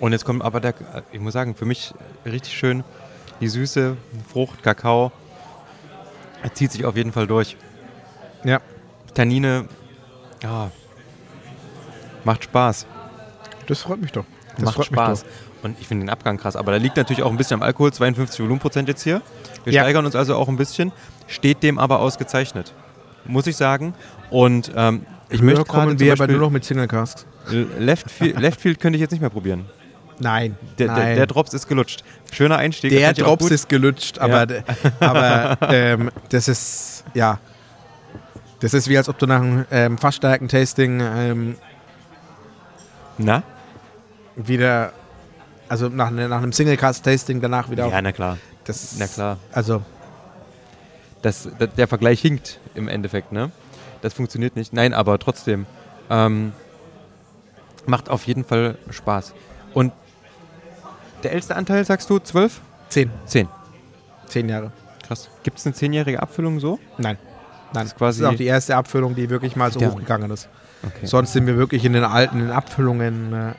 [0.00, 0.74] Und jetzt kommt aber der,
[1.12, 1.92] ich muss sagen, für mich
[2.24, 2.84] richtig schön
[3.40, 3.96] Die Süße,
[4.32, 5.12] Frucht, Kakao,
[6.42, 7.56] er zieht sich auf jeden Fall durch.
[8.44, 8.60] Ja.
[9.14, 9.66] Tannine,
[10.42, 10.70] ja,
[12.24, 12.86] macht Spaß.
[13.66, 14.24] Das freut mich doch.
[14.56, 15.24] Das macht Spaß.
[15.62, 16.54] Und ich finde den Abgang krass.
[16.56, 19.22] Aber da liegt natürlich auch ein bisschen am Alkohol, 52 Volumenprozent jetzt hier.
[19.64, 19.82] Wir Ja.
[19.82, 20.92] steigern uns also auch ein bisschen,
[21.26, 22.74] steht dem aber ausgezeichnet.
[23.24, 23.94] Muss ich sagen.
[24.30, 27.26] Und ähm, ich Höher möchte kommen wir aber nur noch mit Single Casks.
[27.78, 29.66] Leftfield, Leftfield könnte ich jetzt nicht mehr probieren.
[30.20, 30.56] Nein.
[30.78, 31.16] Der, der, nein.
[31.16, 32.02] der Drops ist gelutscht.
[32.32, 32.90] Schöner Einstieg.
[32.90, 34.46] Der Drops ist gelutscht, aber,
[35.00, 37.38] aber ähm, das ist, ja.
[38.60, 41.56] Das ist wie, als ob du nach einem ähm, Fassstärken-Tasting ähm,
[43.18, 43.42] Na?
[44.34, 44.92] wieder,
[45.68, 48.02] also nach, ne- nach einem Single-Cast-Tasting danach wieder Ja, auf.
[48.02, 48.38] na klar.
[48.64, 49.38] Das, Na klar.
[49.52, 49.82] Also,
[51.22, 53.50] Das, das, der Vergleich hinkt im Endeffekt, ne?
[54.02, 54.72] Das funktioniert nicht.
[54.72, 55.66] Nein, aber trotzdem.
[56.10, 56.52] Ähm,
[57.86, 59.34] macht auf jeden Fall Spaß.
[59.74, 59.92] Und
[61.22, 62.60] der älteste Anteil, sagst du, 12?
[62.88, 63.10] zehn.
[63.26, 63.48] 10.
[64.26, 64.70] Zehn Jahre.
[65.06, 65.28] Krass.
[65.42, 66.78] Gibt es eine zehnjährige Abfüllung so?
[66.98, 67.18] Nein.
[67.72, 70.48] Nein, ist quasi- das ist auch die erste Abfüllung, die wirklich mal so hochgegangen ist.
[70.86, 71.06] Okay.
[71.06, 73.52] Sonst sind wir wirklich in den alten Abfüllungen äh,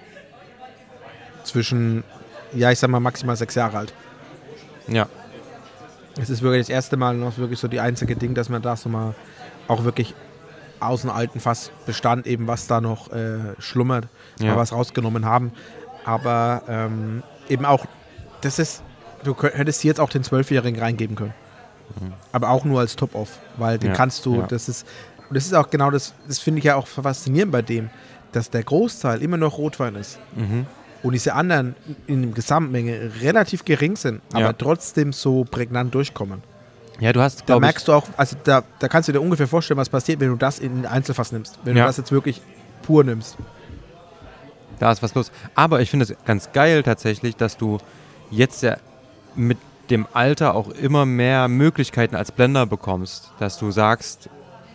[1.43, 2.03] zwischen,
[2.53, 3.93] ja, ich sag mal maximal sechs Jahre alt.
[4.87, 5.07] Ja.
[6.17, 8.75] Es ist wirklich das erste Mal noch wirklich so die einzige Ding, dass man da
[8.75, 9.13] so mal
[9.67, 10.13] auch wirklich
[10.79, 14.07] aus dem alten Fass Bestand eben, was da noch äh, schlummert,
[14.39, 14.51] Ja.
[14.51, 15.51] mal was rausgenommen haben.
[16.05, 17.85] Aber ähm, eben auch,
[18.41, 18.81] das ist,
[19.23, 21.33] du könnt- hättest jetzt auch den Zwölfjährigen reingeben können.
[22.31, 24.47] Aber auch nur als Top-Off, weil den Ja, kannst du, ja.
[24.47, 24.85] das ist,
[25.27, 27.89] und das ist auch genau das, das finde ich ja auch faszinierend bei dem,
[28.31, 30.19] dass der Großteil immer noch Rotwein ist.
[30.35, 30.67] Mhm.
[31.03, 31.75] Und diese anderen
[32.07, 34.53] in der Gesamtmenge relativ gering sind, aber Ja.
[34.53, 36.43] trotzdem so prägnant durchkommen.
[36.99, 39.77] Ja, du hast, Da merkst du auch, also da, da kannst du dir ungefähr vorstellen,
[39.77, 41.57] was passiert, wenn du das in Einzelfass nimmst.
[41.63, 41.83] Wenn Ja.
[41.83, 42.41] du das jetzt wirklich
[42.81, 43.37] pur nimmst.
[44.79, 45.31] da ist was los.
[45.55, 47.79] Aber ich finde es ganz geil tatsächlich, dass du
[48.31, 48.77] jetzt ja
[49.35, 49.57] mit
[49.89, 53.31] dem Alter auch immer mehr Möglichkeiten als Blender bekommst.
[53.39, 54.29] Dass du sagst,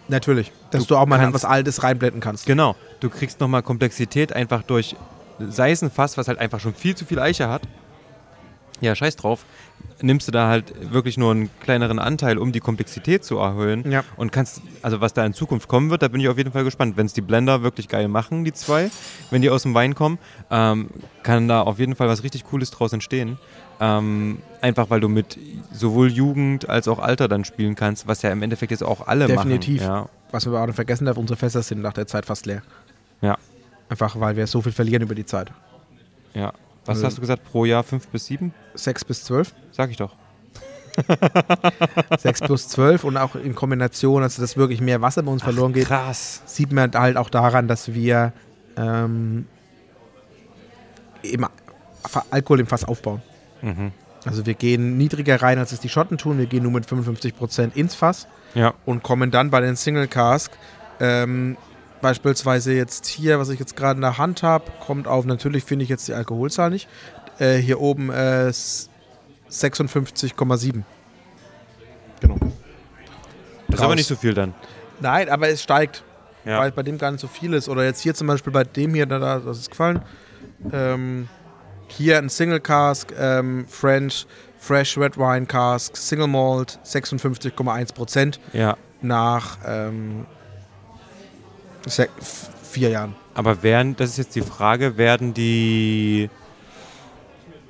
[0.09, 0.53] Natürlich.
[0.71, 2.45] Dass Du du, auch mal kannst- was Altes reinblenden kannst.
[2.45, 4.95] Genau, du kriegst nochmal Komplexität einfach durch,
[5.39, 7.63] sei es ein Fass, was halt einfach schon viel zu viel Eiche hat.
[8.81, 9.45] Ja, scheiß drauf.
[10.03, 13.91] Nimmst du da halt wirklich nur einen kleineren Anteil, um die Komplexität zu erhöhen.
[13.91, 14.03] Ja.
[14.17, 16.65] Und kannst, also was da in Zukunft kommen wird, da bin ich auf jeden Fall
[16.65, 16.97] gespannt.
[16.97, 18.91] Wenn es die Blender wirklich geil machen, die zwei,
[19.31, 20.19] wenn die aus dem Wein kommen,
[20.51, 20.91] ähm,
[21.23, 23.39] kann da auf jeden Fall was richtig Cooles draus entstehen.
[23.81, 25.39] Ähm, einfach weil du mit
[25.73, 29.27] sowohl Jugend als auch Alter dann spielen kannst, was ja im Endeffekt jetzt auch alle
[29.29, 29.81] Definitiv.
[29.83, 29.93] machen.
[29.93, 32.47] Ja, Was wir aber auch nicht vergessen darf, unsere Fässer sind nach der Zeit fast
[32.47, 32.63] leer.
[33.23, 33.39] ja,
[33.89, 35.51] Einfach weil wir so viel verlieren über die Zeit.
[36.35, 36.53] ja.
[36.87, 38.53] Was Also- hast du gesagt, pro Jahr fünf bis sieben?
[38.75, 39.55] Sechs bis zwölf.
[39.73, 40.15] Sag ich doch.
[42.19, 45.73] Sechs plus zwölf und auch in Kombination, also dass wirklich mehr Wasser bei uns verloren
[45.73, 46.43] geht, Krass.
[46.45, 48.33] sieht man halt auch daran, dass wir
[48.77, 49.47] ähm,
[52.31, 53.23] Alkohol im Fass aufbauen.
[53.63, 53.93] Mhm.
[54.27, 56.39] Also wir gehen niedriger rein, als es die Schotten tun.
[56.39, 58.75] Wir gehen nur mit 55% ins Fass Ja.
[58.85, 60.53] und kommen dann bei den Single Cask
[61.01, 61.57] ähm,
[62.05, 65.85] beispielsweise jetzt hier, was ich jetzt gerade in der Hand habe, kommt auf, natürlich finde
[65.85, 66.87] ich jetzt die Alkoholzahl nicht,
[67.39, 68.91] äh, hier oben äh, s-
[69.51, 70.83] 56,7.
[72.21, 72.37] Genau.
[73.69, 74.53] Das ist aber nicht so viel dann.
[75.01, 76.05] Nein, aber es steigt,
[76.45, 76.59] Ja.
[76.59, 77.71] weil bei dem gar nicht so viel ist.
[77.71, 80.03] Oder jetzt hier zum Beispiel bei dem hier, da, da das ist gefallen.
[80.73, 81.29] Ähm,
[81.89, 84.27] hier ein Single Cask, ähm, French,
[84.59, 88.77] Fresh Red Wine Cask, Single Malt, 56,1% ja.
[89.01, 90.27] nach ähm,
[91.87, 92.09] se-
[92.63, 93.15] vier Jahren.
[93.35, 96.31] Aber werden, das ist jetzt die Frage, werden die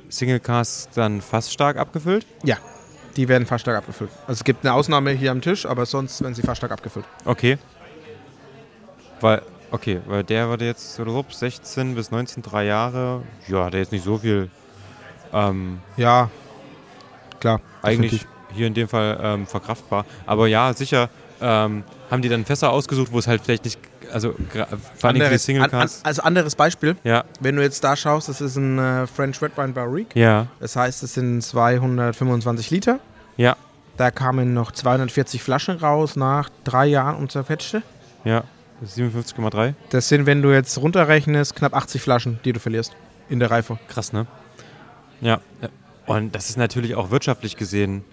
[0.08, 2.26] Single Casts dann fast stark abgefüllt?
[2.42, 2.56] Ja,
[3.16, 4.10] die werden fast stark abgefüllt.
[4.26, 7.06] Also es gibt eine Ausnahme hier am Tisch, aber sonst werden sie fast stark abgefüllt.
[7.24, 7.58] Okay.
[9.20, 13.22] Weil, okay, weil der wurde jetzt so 16 bis 19, drei Jahre.
[13.48, 14.50] Ja, der ist nicht so viel.
[15.32, 16.30] Ähm, Ja,
[17.40, 17.60] klar.
[17.82, 18.28] eigentlich definitiv.
[18.54, 20.04] hier in dem Fall ähm, verkraftbar.
[20.26, 21.08] Aber ja, sicher
[21.40, 23.78] ähm, haben die dann Fässer ausgesucht, wo es halt vielleicht nicht,
[24.14, 24.34] also
[24.96, 28.28] vor allem die Anderes, Single an, also anderes Beispiel, Ja, wenn du jetzt da schaust,
[28.28, 30.18] das ist ein äh, French Red Wine Barrique.
[30.18, 33.00] ja, Das heißt, es sind 225 Liter.
[33.36, 33.56] ja,
[33.96, 37.82] Da kamen noch 240 Flaschen raus nach drei Jahren und zerfetschte.
[38.24, 38.44] ja.
[38.80, 39.74] Das ist 57,3.
[39.90, 42.92] Das sind, wenn du jetzt runterrechnest, knapp 80 Flaschen, die du verlierst
[43.28, 43.78] in der Reife.
[43.88, 44.26] Krass, ne?
[45.20, 45.38] Ja.
[46.06, 48.04] Und das ist natürlich auch wirtschaftlich gesehen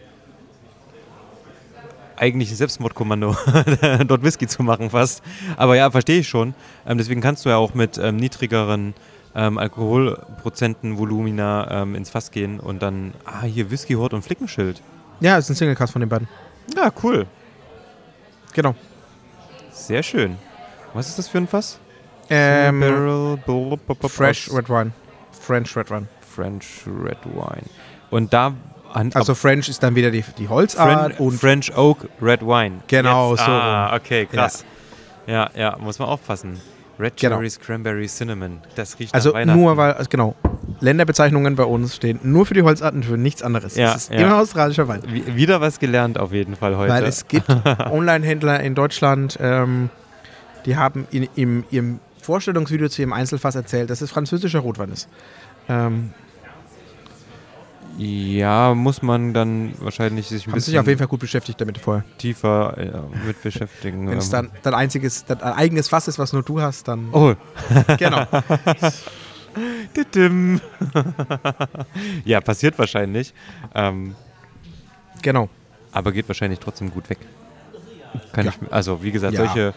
[2.21, 3.35] eigentlich ein Selbstmordkommando,
[4.07, 5.23] dort Whisky zu machen fast.
[5.57, 6.53] Aber ja, verstehe ich schon.
[6.85, 8.93] Ähm, deswegen kannst du ja auch mit ähm, niedrigeren
[9.33, 14.81] ähm, Alkoholprozenten, Volumina ähm, ins Fass gehen und dann, ah, hier Whisky, Hort und Flickenschild.
[15.19, 16.27] Ja, ist ein Single Cast von den beiden.
[16.75, 17.25] Ja, cool.
[18.53, 18.75] Genau.
[19.71, 20.37] Sehr schön.
[20.93, 21.79] Was ist das für ein Fass?
[22.29, 23.39] Ähm, Barrel,
[24.07, 24.91] Fresh Red Wine.
[25.31, 26.07] French Red Wine.
[26.21, 27.65] French Red Wine.
[28.09, 28.53] Und da
[28.93, 32.79] An, Also French ist dann wieder die, die Holzart Fren und French Oak Red Wine.
[32.87, 34.63] Genau, Jetzt, so Ah, okay, krass.
[35.27, 35.49] Ja.
[35.55, 36.59] ja, muss man aufpassen.
[36.99, 37.37] Red Genau.
[37.37, 38.59] Cherries, Cranberry, Cinnamon.
[38.75, 39.59] Das riecht also nach Weihnachten.
[39.59, 40.35] nur weil, also genau,
[40.81, 43.75] Länderbezeichnungen bei uns stehen nur für die Holzarten, für nichts anderes.
[43.75, 44.19] Ja, es ist ja.
[44.19, 45.01] immer australischer Wein.
[45.07, 46.91] Wie- Wieder was gelernt auf jeden Fall heute.
[46.93, 47.47] Weil es gibt
[47.91, 49.89] Online-Händler in Deutschland, ähm,
[50.65, 55.07] die haben in, im, ihrem Vorstellungsvideo zu ihrem Einzelfass erzählt, dass es französischer Rotwein ist.
[55.69, 56.11] Ähm,
[57.97, 61.59] ja, muss man dann wahrscheinlich sich ein haben sich bisschen auf jeden Fall gut beschäftigt
[61.61, 62.03] damit vorher.
[62.17, 62.91] tiefer äh,
[63.27, 64.09] mit beschäftigen.
[64.09, 67.09] Wenn es Ähm, dann dein einziges, dein eigenes Fass ist, was nur du hast, dann.
[67.11, 67.33] Oh,
[67.97, 68.25] Genau.
[72.25, 73.33] Ja, passiert wahrscheinlich.
[73.75, 74.15] Ähm,
[75.21, 75.49] genau.
[75.91, 77.19] aber geht wahrscheinlich trotzdem gut weg.
[78.31, 78.53] Kann Ja.
[78.61, 79.45] ich, also wie gesagt, Ja.
[79.45, 79.73] solche,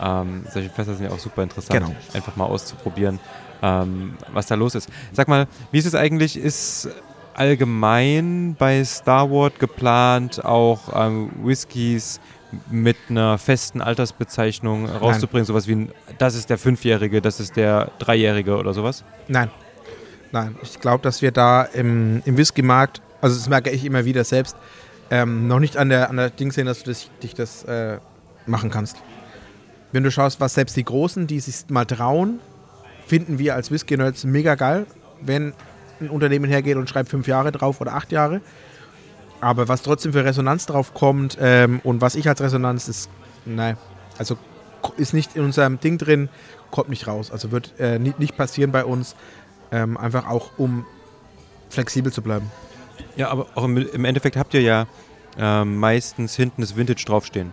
[0.00, 1.94] ähm, solche Fässer sind ja auch super interessant, Genau.
[2.14, 3.20] einfach mal auszuprobieren,
[3.62, 4.88] ähm, was da los ist.
[5.12, 6.88] Sag mal, wie ist es eigentlich, ist
[7.34, 12.20] allgemein bei Starward geplant, auch ähm, Whiskys
[12.70, 15.88] mit einer festen Altersbezeichnung rauszubringen, sowas wie
[16.18, 19.04] das ist der Fünfjährige, das ist der Dreijährige oder sowas?
[19.28, 19.50] Nein.
[20.32, 20.56] Nein.
[20.62, 24.56] Ich glaube, dass wir da im, im Whisky-Markt, also das merke ich immer wieder selbst,
[25.10, 27.98] ähm, noch nicht an der, an der Ding sehen, dass du das, dich das äh,
[28.46, 28.96] machen kannst.
[29.92, 32.40] Wenn du schaust, was selbst die Großen, die sich mal trauen,
[33.06, 34.86] finden wir als Whisky-Nerds mega geil,
[35.20, 35.52] wenn
[36.02, 38.40] ein Unternehmen hergeht und schreibt fünf Jahre drauf oder acht Jahre.
[39.40, 43.10] Aber was trotzdem für Resonanz drauf kommt ähm, und was ich als Resonanz ist,
[43.44, 43.76] nein,
[44.18, 44.36] also
[44.96, 46.28] ist nicht in unserem Ding drin,
[46.70, 47.30] kommt nicht raus.
[47.30, 49.16] Also wird äh, nicht, nicht passieren bei uns,
[49.72, 50.84] ähm, einfach auch um
[51.70, 52.50] flexibel zu bleiben.
[53.16, 54.86] Ja, aber auch im, im Endeffekt habt ihr ja
[55.38, 57.50] ähm, meistens hinten das Vintage draufstehen.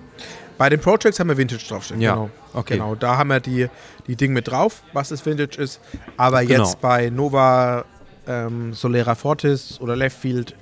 [0.57, 2.01] Bei den Projects haben wir Vintage draufstehen.
[2.01, 2.29] Ja, Genau.
[2.53, 2.73] okay.
[2.73, 2.95] genau.
[2.95, 3.67] Da haben wir die,
[4.07, 5.79] die Dinge mit drauf, was das Vintage ist.
[6.17, 6.63] Aber Genau.
[6.63, 7.85] jetzt bei Nova,
[8.29, 10.55] ähm, Solera Fortis oder Leftfield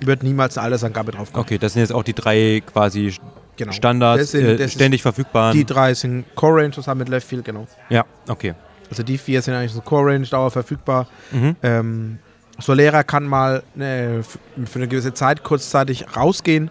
[0.00, 1.44] wird niemals eine Altersangabe drauf kommen.
[1.44, 3.14] Okay, das sind jetzt auch die drei quasi
[3.56, 3.72] Genau.
[3.72, 5.54] Standards, Das sind- äh, das ist- ständig verfügbaren.
[5.56, 7.66] Die drei sind Core Range zusammen mit Leftfield, genau.
[7.90, 8.54] ja, okay.
[8.88, 11.06] Also die vier sind eigentlich so Core Range, Dauer verfügbar.
[11.30, 11.56] Mhm.
[11.62, 12.18] Ähm,
[12.58, 14.22] Solera kann mal ne,
[14.64, 16.70] für eine gewisse Zeit kurzzeitig rausgehen,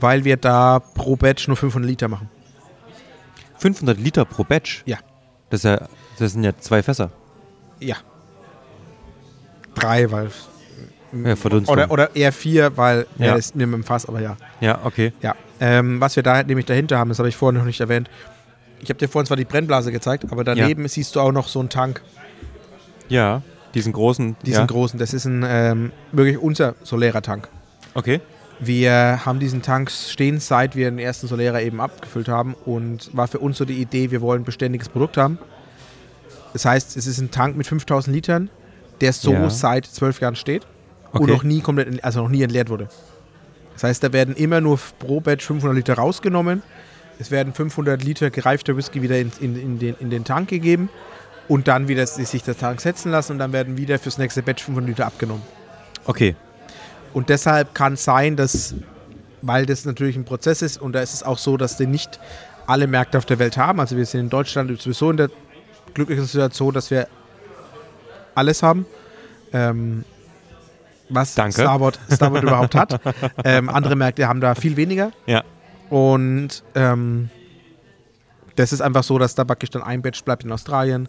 [0.00, 2.28] weil wir da pro Batch nur 500 Liter machen.
[3.58, 4.82] 500 Liter pro Batch?
[4.86, 4.98] Ja.
[5.50, 7.10] Das, ist ja, das sind ja zwei Fässer.
[7.80, 7.96] Ja.
[9.74, 10.30] Drei, weil.
[11.12, 11.74] Ja, Verdunstung.
[11.74, 13.26] Oder, oder eher vier, weil Ja.
[13.26, 13.34] ja.
[13.34, 14.36] ist mir mit dem Fass, aber ja.
[14.60, 15.12] Ja, okay.
[15.20, 15.34] ja.
[15.60, 18.08] Ähm, was wir da nämlich dahinter haben, das habe ich vorhin noch nicht erwähnt.
[18.80, 21.60] Ich habe dir vorhin zwar die Brennblase gezeigt, aber daneben siehst du auch noch so
[21.60, 22.00] einen Tank,
[23.08, 23.42] Ja,
[23.74, 24.36] diesen großen.
[24.44, 24.66] diesen ja.
[24.66, 24.98] großen.
[24.98, 27.48] Das ist ein ähm, wirklich unser Solera-Tank.
[27.94, 28.20] Okay.
[28.58, 33.28] Wir haben diesen Tank stehen, seit wir den ersten Solera eben abgefüllt haben und war
[33.28, 35.38] für uns so die Idee, wir wollen ein beständiges Produkt haben.
[36.52, 38.50] Das heißt, es ist ein Tank mit 5000 Litern,
[39.02, 39.50] der so Ja.
[39.50, 40.62] seit zwölf Jahren steht
[41.12, 41.32] und Okay.
[41.32, 42.88] noch nie komplett, also noch nie entleert wurde.
[43.74, 46.62] Das heißt, da werden immer nur pro Batch 500 Liter rausgenommen.
[47.18, 50.88] Es werden 500 Liter gereifter Whisky wieder in, in, in, den, in den Tank gegeben
[51.48, 54.62] und dann wieder sich der Tank setzen lassen und dann werden wieder fürs nächste Batch
[54.64, 55.42] 500 Liter abgenommen.
[56.06, 56.34] Okay.
[57.12, 58.74] Und deshalb kann es sein, dass,
[59.42, 62.18] weil das natürlich ein Prozess ist und da ist es auch so, dass die nicht
[62.66, 63.80] alle Märkte auf der Welt haben.
[63.80, 65.28] Also wir sind in Deutschland sowieso in der
[65.94, 67.08] glücklichen Situation, dass wir
[68.34, 68.86] alles haben,
[69.52, 70.04] ähm,
[71.08, 71.60] was Danke.
[71.60, 73.00] Starboard, Starboard überhaupt hat.
[73.44, 75.12] Ähm, andere Märkte haben da viel weniger.
[75.26, 75.42] Ja.
[75.90, 77.28] Und ähm,
[78.56, 81.08] das ist einfach so, dass da praktisch dann ein Batch bleibt in Australien,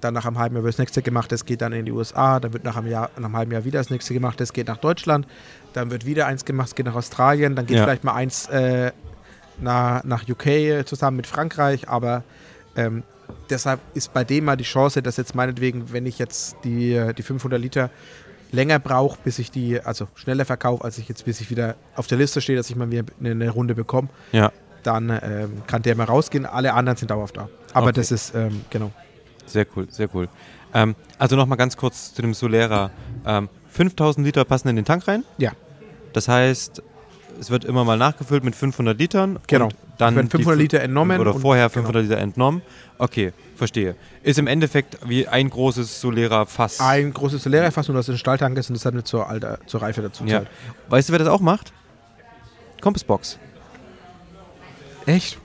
[0.00, 2.40] dann nach einem halben Jahr wird das nächste gemacht, das geht dann in die USA,
[2.40, 4.68] dann wird nach einem, Jahr, nach einem halben Jahr wieder das nächste gemacht, das geht
[4.68, 5.26] nach Deutschland,
[5.74, 7.84] dann wird wieder eins gemacht, es geht nach Australien, dann geht Ja.
[7.84, 8.92] vielleicht mal eins äh,
[9.60, 12.24] nach, nach UK zusammen mit Frankreich, aber
[12.76, 13.02] ähm,
[13.50, 17.22] deshalb ist bei dem mal die Chance, dass jetzt meinetwegen, wenn ich jetzt die, die
[17.22, 17.90] 500 Liter
[18.50, 22.06] länger brauche, bis ich die, also schneller verkaufe, als ich jetzt, bis ich wieder auf
[22.06, 24.52] der Liste stehe, dass ich mal wieder eine, Runde bekomme, Ja.
[24.82, 26.44] dann ähm, kann der mal rausgehen.
[26.46, 27.48] Alle anderen sind dauerhaft da.
[27.72, 27.94] Aber Okay.
[27.96, 28.90] das ist, ähm, genau.
[29.46, 30.28] Sehr cool, sehr cool.
[30.74, 32.90] Ähm, also nochmal ganz kurz zu dem Solera.
[33.26, 35.24] Ähm, 5000 Liter passen in den Tank rein.
[35.38, 35.52] Ja.
[36.12, 36.82] Das heißt,
[37.42, 39.40] es wird immer mal nachgefüllt mit 500 Litern.
[39.48, 39.68] Genau.
[39.98, 41.86] Dann werden die 500 fü- Liter entnommen Oder vorher genau.
[41.86, 42.62] 500 Liter entnommen.
[42.98, 43.96] Okay, verstehe.
[44.22, 46.78] Ist im Endeffekt wie ein großes Solera-Fass.
[46.78, 49.58] Ein großes Solera-Fass, nur dass es ein Stahltank ist und das hat nicht zur, Alter,
[49.66, 50.24] zur Reife dazu.
[50.24, 50.44] Ja.
[50.88, 51.72] Weißt du, wer das auch macht?
[52.80, 53.38] Compassbox.
[55.06, 55.38] Echt?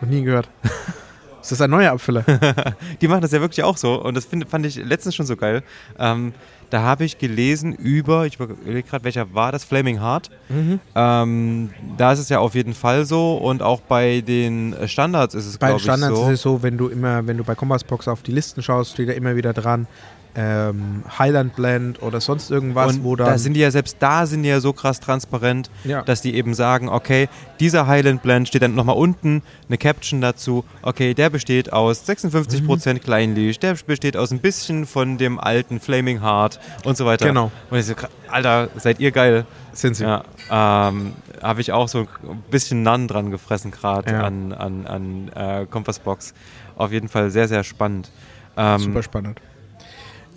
[0.00, 0.48] Noch nie gehört.
[1.42, 2.24] ist das ein neuer Abfüller?
[3.02, 5.36] Die machen das ja wirklich auch so und das find, fand ich letztens schon so
[5.36, 5.62] geil.
[5.98, 6.32] Ähm,
[6.72, 10.30] da habe ich gelesen über, ich überlege gerade, welcher war das, Flaming Heart.
[10.48, 10.80] mhm.
[10.94, 15.46] Ähm, da ist es ja auf jeden Fall so und auch bei den Standards ist
[15.46, 16.26] es, Bei den glaube ich, Standards so.
[16.26, 19.08] ist es so, wenn du immer, wenn du bei Compassbox auf die Listen schaust, steht
[19.08, 19.86] da immer wieder dran,
[20.34, 23.26] ähm, Highland Blend oder sonst irgendwas, und wo dann.
[23.26, 26.02] da sind die ja selbst da sind die ja so krass transparent, Ja.
[26.02, 27.28] dass die eben sagen, okay,
[27.60, 30.64] dieser Highland Blend steht dann nochmal unten eine Caption dazu.
[30.82, 33.00] Okay, der besteht aus 56% Mhm.
[33.00, 37.26] Kleinlich, der besteht aus ein bisschen von dem alten Flaming Heart und so weiter.
[37.26, 37.50] Genau.
[37.70, 37.94] Und ich so,
[38.28, 39.44] Alter, seid ihr geil?
[39.74, 40.04] sind sie.
[40.04, 44.20] Ja, ähm, habe ich auch so ein bisschen Nan dran gefressen gerade Ja.
[44.22, 46.34] an, an, an äh, Kompassbox.
[46.76, 48.10] Auf jeden Fall sehr, sehr spannend.
[48.56, 49.40] Ähm, Super spannend.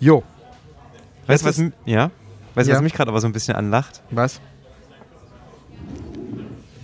[0.00, 0.22] Jo,
[1.26, 2.10] weißt du, was, ja?
[2.54, 2.74] weißt, Ja.
[2.76, 4.02] was mich gerade aber so ein bisschen anlacht?
[4.10, 4.40] was?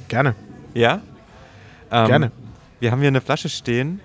[0.09, 0.34] Gerne.
[0.74, 1.01] Ja?
[1.90, 2.32] Ähm, Gerne.
[2.80, 4.01] Wir haben hier eine Flasche stehen.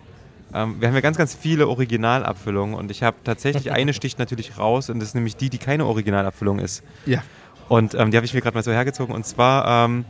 [0.54, 4.58] Ähm, wir haben ja ganz, ganz viele Originalabfüllungen und ich habe tatsächlich eine sticht natürlich
[4.58, 6.84] raus und das ist nämlich die, die keine Originalabfüllung ist.
[7.06, 7.24] Ja.
[7.68, 9.14] Und ähm, die habe ich mir gerade mal so hergezogen.
[9.14, 10.06] Und zwar, ähm,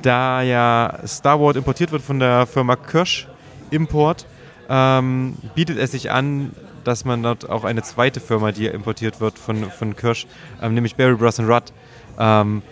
[0.00, 3.28] da ja Star Wars importiert wird von der Firma Kirsch
[3.70, 4.26] Import,
[4.70, 6.52] ähm, bietet es sich an,
[6.88, 10.26] dass man dort auch eine zweite Firma, die importiert wird von, von Kirsch,
[10.60, 11.38] ähm, nämlich Barry Bros.
[11.38, 11.72] Rudd,
[12.18, 12.62] ähm,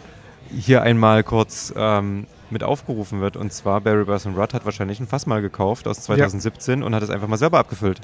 [0.51, 3.37] hier einmal kurz ähm, mit aufgerufen wird.
[3.37, 4.27] Und zwar Barry Bros.
[4.27, 7.59] Rudd hat wahrscheinlich ein Fass mal gekauft aus 2017 und hat es einfach mal selber
[7.59, 8.01] abgefüllt.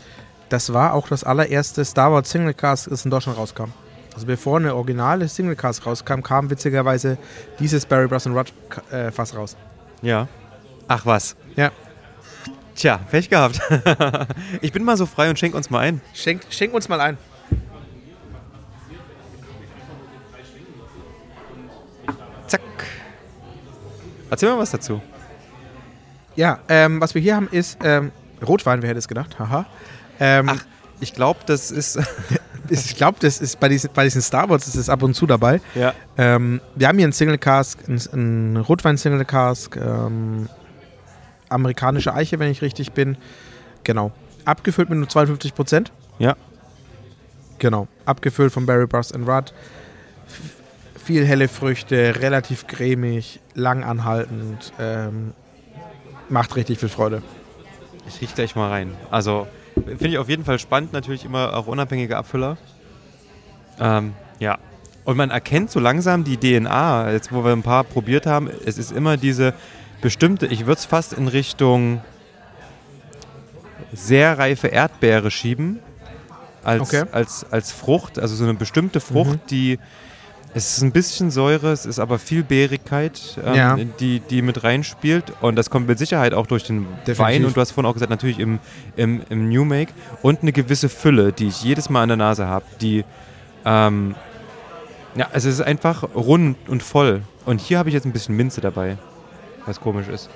[0.49, 3.73] Das war auch das allererste Star Wars Single Cast, das in Deutschland rauskam.
[4.15, 7.17] Also bevor eine originale Single Cast rauskam, kam witzigerweise
[7.59, 8.27] dieses Barry Bros.
[8.27, 8.53] Rudd
[8.91, 9.57] äh, Fass raus.
[10.03, 10.29] Ja.
[10.89, 11.37] Ach was.
[11.57, 11.71] Ja.
[12.75, 13.61] Tja, Pech gehabt.
[14.61, 16.01] ich bin mal so frei und schenk uns mal ein.
[16.15, 17.19] Schenk, schenk uns mal ein.
[22.47, 22.61] Zack.
[24.31, 25.03] Erzähl mal was dazu.
[26.35, 28.11] Ja, ähm, was wir hier haben ist ähm,
[28.47, 29.39] Rotwein, wer hätte es gedacht?
[29.39, 29.67] Haha.
[30.19, 30.65] Ähm, Ach,
[31.01, 31.99] ich glaube, das ist.
[32.69, 35.27] ich glaube, das ist bei diesen, bei diesen Star Wars ist es ab und zu
[35.27, 35.61] dabei.
[35.75, 35.93] ja.
[36.17, 40.49] Ähm, wir haben hier einen Single Cask, einen, einen Rotwein Single Cask, ähm,
[41.53, 43.17] amerikanische Eiche, wenn ich richtig bin.
[43.85, 44.13] Genau.
[44.45, 45.93] Abgefüllt mit nur 52 Prozent.
[46.19, 46.37] Ja.
[47.59, 47.87] Genau.
[48.07, 49.13] Abgefüllt von Barry Bros.
[49.13, 49.53] and Rudd.
[51.05, 54.73] Viel helle Früchte, relativ cremig, lang anhaltend.
[54.79, 55.33] Ähm,
[56.29, 57.23] macht richtig viel Freude.
[58.09, 58.93] Ich riech gleich mal rein.
[59.11, 62.57] Also, finde ich auf jeden Fall spannend, natürlich immer auch unabhängige Abfüller.
[63.79, 64.59] Ähm, ja.
[65.05, 68.79] Und man erkennt so langsam die DNA, jetzt wo wir ein paar probiert haben, es
[68.79, 69.53] ist immer diese
[70.03, 72.03] bestimmte, ich würde es fast in Richtung
[73.93, 75.79] sehr reife Erdbeere schieben,
[76.65, 77.05] als, Okay.
[77.13, 79.41] als, als Frucht, also so eine bestimmte Frucht, Mhm.
[79.51, 79.79] die,
[80.55, 83.77] es ist ein bisschen Säure, es ist aber viel Beerigkeit, ähm, Ja.
[84.01, 87.19] die, die mit reinspielt und das kommt mit Sicherheit auch durch den Definitiv.
[87.19, 88.59] Wein und du hast vorhin auch gesagt, natürlich im,
[88.97, 89.93] im, im New Make
[90.23, 93.05] und eine gewisse Fülle, die ich jedes Mal an der Nase habe, die
[93.65, 94.15] ähm,
[95.15, 97.23] ja, es ist einfach rund und voll.
[97.45, 98.97] Und hier habe ich jetzt ein bisschen Minze dabei,
[99.67, 100.29] was komisch ist.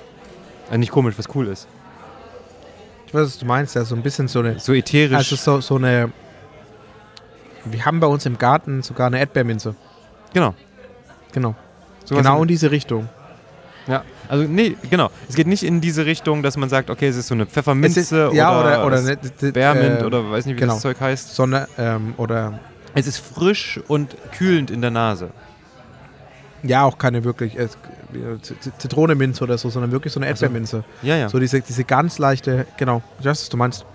[0.71, 1.67] Äh, nicht komisch, was cool ist.
[3.07, 3.75] Ich weiß, was du meinst.
[3.75, 4.59] Ja, so ein bisschen so eine.
[4.59, 5.15] So ätherisch.
[5.15, 6.11] Also so, so eine.
[7.65, 9.75] Wir haben bei uns im Garten sogar eine Erdbeerminze.
[10.33, 10.53] genau.
[11.33, 11.55] Genau.
[12.05, 13.09] Sowas genau in- diese Richtung.
[13.85, 15.09] Ja, also nee, genau.
[15.29, 17.99] Es geht nicht in diese Richtung, dass man sagt, okay, es ist so eine Pfefferminze
[17.99, 19.05] Es ist- ja, oder, oder, es
[19.41, 20.73] ne, Bärmint äh, oder weiß nicht, wie genau.
[20.73, 21.35] das Zeug heißt.
[21.35, 22.59] Sonne, ähm, oder
[22.95, 25.29] Es ist frisch und kühlend in der Nase.
[26.63, 27.77] ja, auch keine wirklich Z-
[28.77, 30.27] Zitronenminze oder so, sondern wirklich so eine.
[30.27, 30.83] Erdbeerminze.
[31.01, 31.29] Ja, ja.
[31.29, 33.85] So diese, diese ganz leichte, genau, ich weiß, was du meinst.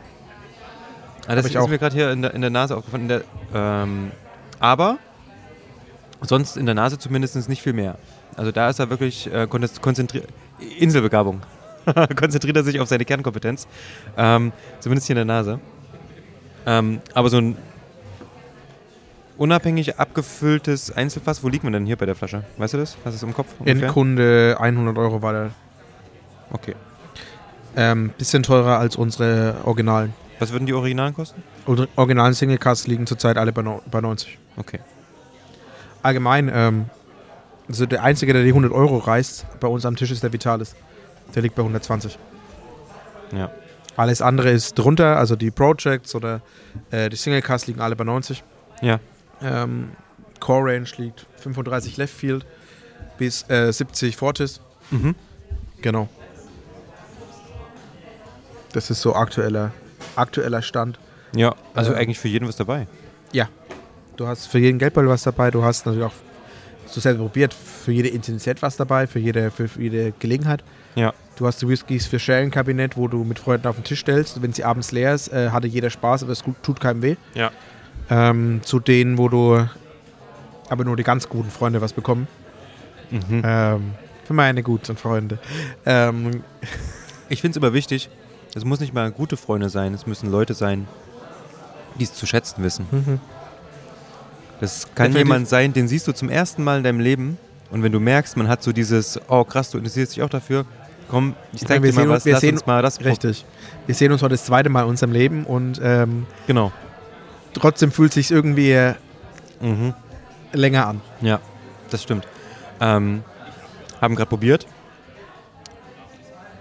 [1.27, 1.69] Ah, das ist auch.
[1.69, 3.05] mir gerade hier in der, in der Nase aufgefallen.
[3.05, 3.23] In der,
[3.55, 4.13] ähm,
[4.59, 4.99] aber
[6.21, 7.97] sonst in der Nase zumindest nicht viel mehr.
[8.37, 10.29] Also da ist er wirklich äh, konzentriert.
[10.79, 11.43] Inselbegabung.
[12.17, 13.67] Konzentriert er sich auf seine Kernkompetenz.
[14.17, 15.61] Ähm, zumindest hier in der Nase.
[16.65, 17.57] Ähm, aber so ein
[19.37, 22.45] unabhängig abgefülltes Einzelfass, wo liegt man denn hier bei der Flasche?
[22.59, 22.97] Weißt du das?
[23.05, 23.49] Hast du es im Kopf?
[23.59, 23.83] ungefähr?
[23.83, 25.51] Endkunde 100 Euro war der.
[26.51, 26.75] Okay.
[27.77, 30.13] Ähm, bisschen teurer als unsere Originalen.
[30.39, 31.43] Was würden die Originalen kosten?
[31.67, 34.39] Unsere originalen Single Casts liegen zurzeit alle bei, no, bei 90.
[34.57, 34.81] Okay.
[36.03, 36.87] Allgemein, ähm,
[37.69, 40.75] also der Einzige, der die 100 Euro reißt, bei uns am Tisch ist der Vitalis.
[41.35, 42.19] Der liegt bei 120.
[43.33, 43.51] Ja.
[43.97, 46.41] Alles andere ist drunter, also die Projects oder
[46.91, 48.43] äh, die Single Casts liegen alle bei 90.
[48.81, 48.99] Ja.
[49.43, 49.91] Ähm,
[50.41, 52.45] Core Range liegt 35 Left Field
[53.19, 54.61] bis äh, 70 Fortis.
[54.91, 55.15] Mhm.
[55.81, 56.09] Genau.
[58.73, 59.73] Das ist so aktueller,
[60.17, 60.99] aktueller Stand.
[61.35, 62.87] Ja, also Äh, eigentlich für jeden was dabei.
[64.17, 66.13] Du hast für jeden Geldbeutel was dabei, du hast natürlich auch,
[66.95, 70.63] du selber probiert, für jede Intensität was dabei, für jede, für, für jede Gelegenheit.
[70.95, 71.15] Ja.
[71.37, 74.43] Du hast die Whiskys für Sharing-Kabinett, wo du mit Freunden auf den Tisch stellst.
[74.43, 77.17] Wenn sie abends leer ist, äh, hatte jeder Spaß, aber es tut keinem weh.
[77.35, 77.51] Ja.
[78.15, 79.67] Ähm, zu denen, wo du
[80.69, 82.29] aber nur die ganz guten Freunde was bekommen.
[83.11, 83.43] Mhm.
[83.45, 83.91] Ähm,
[84.25, 85.39] für meine guten Freunde.
[85.87, 86.43] Ähm,
[87.29, 88.11] Ich finde es immer wichtig,
[88.55, 90.87] es muss nicht mal gute Freunde sein, es müssen Leute sein,
[91.99, 92.87] die es zu schätzen wissen.
[92.91, 93.21] Mhm.
[94.61, 95.19] Das kann Definitiv.
[95.29, 97.39] jemand sein, den siehst du zum ersten Mal in deinem Leben.
[97.71, 100.67] Und wenn du merkst, man hat so dieses, oh krass, du interessierst dich auch dafür,
[101.09, 103.47] komm, ich zeig wir dir mal was, wir lass sehen- uns mal das Richtig.
[103.87, 106.71] Wir sehen uns heute das zweite Mal in unserem Leben und ähm, Genau.
[107.55, 108.95] Trotzdem fühlt sich irgendwie äh,
[109.61, 109.95] Mhm.
[110.53, 111.01] länger an.
[111.21, 111.41] Ja,
[111.91, 112.27] das stimmt.
[112.81, 113.23] Ähm,
[114.01, 114.67] haben gerade probiert.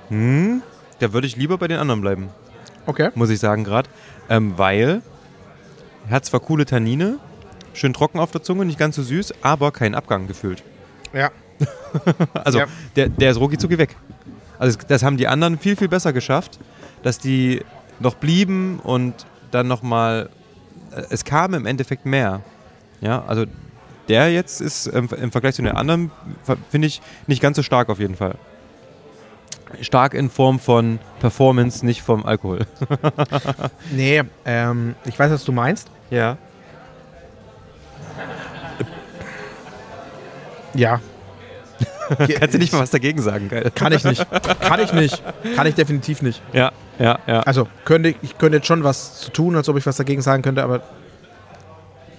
[0.10, 0.62] Hm,
[1.00, 2.30] da würde ich lieber bei den anderen bleiben,
[2.86, 3.10] Okay.
[3.16, 3.90] muss ich sagen gerade.
[4.30, 5.02] Ähm, weil
[6.10, 7.18] hat zwar coole Tannine,
[7.74, 10.64] schön trocken auf der Zunge, nicht ganz so süß, aber kein Abgang gefühlt.
[11.14, 11.30] Ja.
[12.34, 12.66] Also Ja.
[12.96, 13.96] der, der ist rucki weg.
[14.58, 16.60] Also das- das haben die anderen viel, viel besser geschafft,
[17.04, 17.62] dass die
[18.00, 19.14] noch blieben und
[19.52, 20.30] dann nochmal,
[21.10, 22.42] es kam im Endeffekt mehr.
[23.02, 23.46] Ja, also
[24.08, 26.12] der jetzt ist ähm, im Vergleich zu den anderen,
[26.70, 28.36] finde ich, nicht ganz so stark auf jeden Fall.
[29.80, 32.66] Stark in Form von Performance, nicht vom Alkohol.
[33.92, 35.90] Nee, ähm, ich weiß, was du meinst.
[36.10, 36.38] Ja.
[40.74, 41.00] Ja.
[42.40, 43.72] Kannst du nicht mal was dagegen sagen, geil.
[43.74, 44.26] Kann ich nicht.
[44.62, 45.22] Kann ich nicht.
[45.56, 46.42] Kann ich definitiv nicht.
[46.54, 47.42] Ja, ja, ja.
[47.42, 50.42] Also, könnte, ich könnte jetzt schon was zu tun, als ob ich was dagegen sagen
[50.44, 50.82] könnte, aber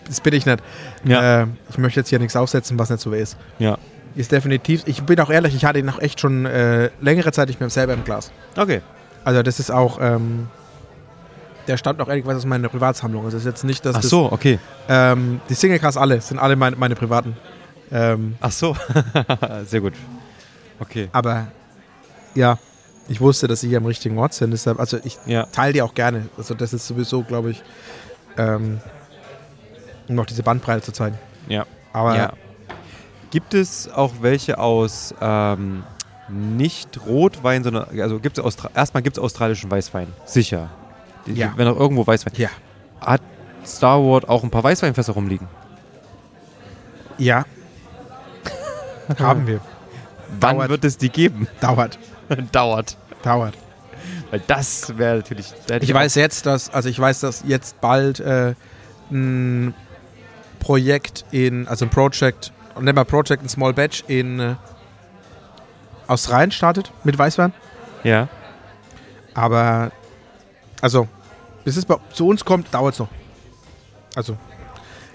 [0.06, 0.62] das bin ich nicht.
[1.04, 3.36] Ja, Äh, ich möchte jetzt hier nichts aufsetzen, was nicht so ist.
[3.58, 3.78] ja.
[4.14, 7.48] Ist definitiv, ich bin auch ehrlich, ich hatte ihn noch echt schon äh, längere Zeit
[7.48, 8.30] nicht mehr selber im Glas.
[8.58, 8.82] Okay.
[9.24, 10.48] Also das ist auch, ähm,
[11.66, 13.24] der stammt auch ehrlich gesagt aus meiner Privatsammlung.
[13.24, 14.58] Also es ist jetzt nicht, dass Ach so, okay.
[14.86, 17.38] das, ähm, die Single Cars alle, sind alle meine, meine privaten.
[17.92, 18.74] Ähm, Ach so.
[19.66, 19.94] Sehr gut.
[20.80, 21.08] Okay.
[21.12, 21.48] aber
[22.34, 22.58] ja,
[23.08, 24.50] ich wusste, dass sie hier am richtigen Ort sind.
[24.52, 25.44] Deshalb, also ich Ja.
[25.46, 26.28] teile die auch gerne.
[26.36, 27.62] Also das ist sowieso, glaube ich,
[28.38, 28.80] ähm,
[30.08, 31.18] um noch diese Bandbreite zu zeigen.
[31.48, 31.66] Ja.
[31.92, 32.32] Aber Ja.
[33.30, 35.84] Gibt es auch welche aus ähm,
[36.28, 40.08] nicht Rotwein, sondern also gibt es erstmal gibt es australischen Weißwein.
[40.24, 40.70] Sicher.
[41.26, 41.52] Die, Ja.
[41.56, 42.32] Wenn auch irgendwo Weißwein.
[42.36, 42.48] ja,
[43.00, 43.20] Hat
[43.64, 45.48] Star Wars auch ein paar Weißweinfässer rumliegen?
[47.18, 47.44] ja.
[49.18, 49.60] Haben wir.
[50.40, 50.70] Wann Dauert.
[50.70, 51.46] wird es die geben?
[51.60, 51.98] Dauert.
[52.52, 52.96] Dauert.
[53.22, 53.54] Dauert.
[54.30, 55.52] Weil das wäre natürlich.
[55.80, 58.54] Ich weiß jetzt, dass, also ich weiß, dass jetzt bald äh,
[59.10, 59.74] ein
[60.58, 64.54] Projekt in, also ein Project, nennen wir Project, ein Small Batch in äh,
[66.06, 67.52] Australien startet mit Weißwein.
[68.04, 68.28] Ja.
[69.34, 69.92] Aber,
[70.80, 71.08] also,
[71.64, 73.08] bis es bei, zu uns kommt, dauert es noch.
[74.14, 74.36] Also,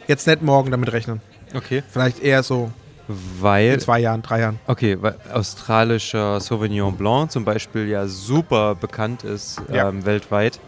[0.08, 1.22] jetzt nicht morgen damit rechnen.
[1.54, 1.84] Okay.
[1.90, 2.72] Vielleicht eher so
[3.08, 3.74] Weil.
[3.74, 4.60] in zwei Jahren, drei Jahren.
[4.68, 9.90] Okay, weil australischer Sauvignon Blanc zum Beispiel ja super bekannt ist Ja.
[9.90, 10.60] ähm, weltweit.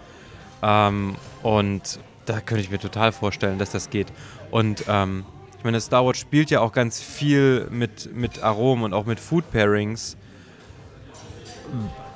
[0.62, 4.08] Ähm, und da könnte ich mir total vorstellen, dass das geht.
[4.52, 5.26] Und ähm,
[5.58, 9.20] ich meine, Star Wars spielt ja auch ganz viel mit, mit Aromen und auch mit
[9.20, 10.16] Food Pairings.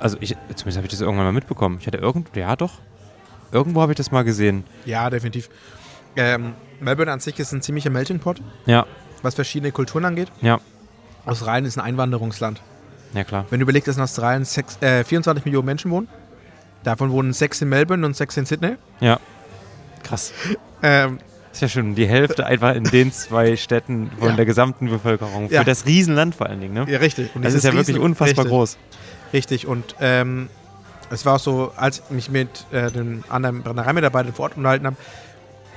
[0.00, 1.78] Also ich, zumindest habe ich das irgendwann mal mitbekommen.
[1.80, 2.72] Ich hatte irgendwo, ja doch,
[3.52, 4.64] irgendwo habe ich das mal gesehen.
[4.84, 5.48] Ja, definitiv.
[6.16, 8.86] Ähm, Melbourne an sich ist ein ziemlicher Melting Pot, Ja,
[9.24, 10.28] was verschiedene Kulturen angeht.
[10.40, 10.60] ja,
[11.26, 12.60] Australien ist ein Einwanderungsland.
[13.14, 13.46] ja klar.
[13.50, 16.08] Wenn du überlegst, dass in Australien sechs, äh, 24 Millionen Menschen wohnen,
[16.84, 18.76] davon wohnen sechs in Melbourne und sechs in Sydney.
[19.00, 19.18] Ja.
[20.02, 20.32] Krass.
[20.86, 21.18] Ähm,
[21.50, 24.36] ist ja schon die Hälfte einfach in den zwei Städten von Ja.
[24.36, 25.48] der gesamten Bevölkerung.
[25.48, 25.64] Für Ja.
[25.64, 26.84] das Riesenland vor allen Dingen, ne?
[26.90, 27.34] ja, richtig.
[27.34, 28.76] Und Das ist ja wirklich Riesen- unfassbar richtig, groß.
[29.32, 29.66] Richtig.
[29.66, 30.50] Und ähm,
[31.08, 34.84] es war auch so, als ich mich mit äh, den anderen Brennereimitarbeitern vor Ort unterhalten
[34.84, 34.96] habe,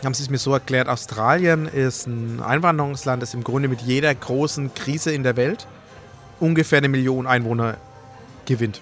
[0.03, 4.13] haben sie es mir so erklärt, Australien ist ein Einwanderungsland, das im Grunde mit jeder
[4.13, 5.67] großen Krise in der Welt
[6.39, 7.77] ungefähr eine Million Einwohner
[8.45, 8.81] gewinnt.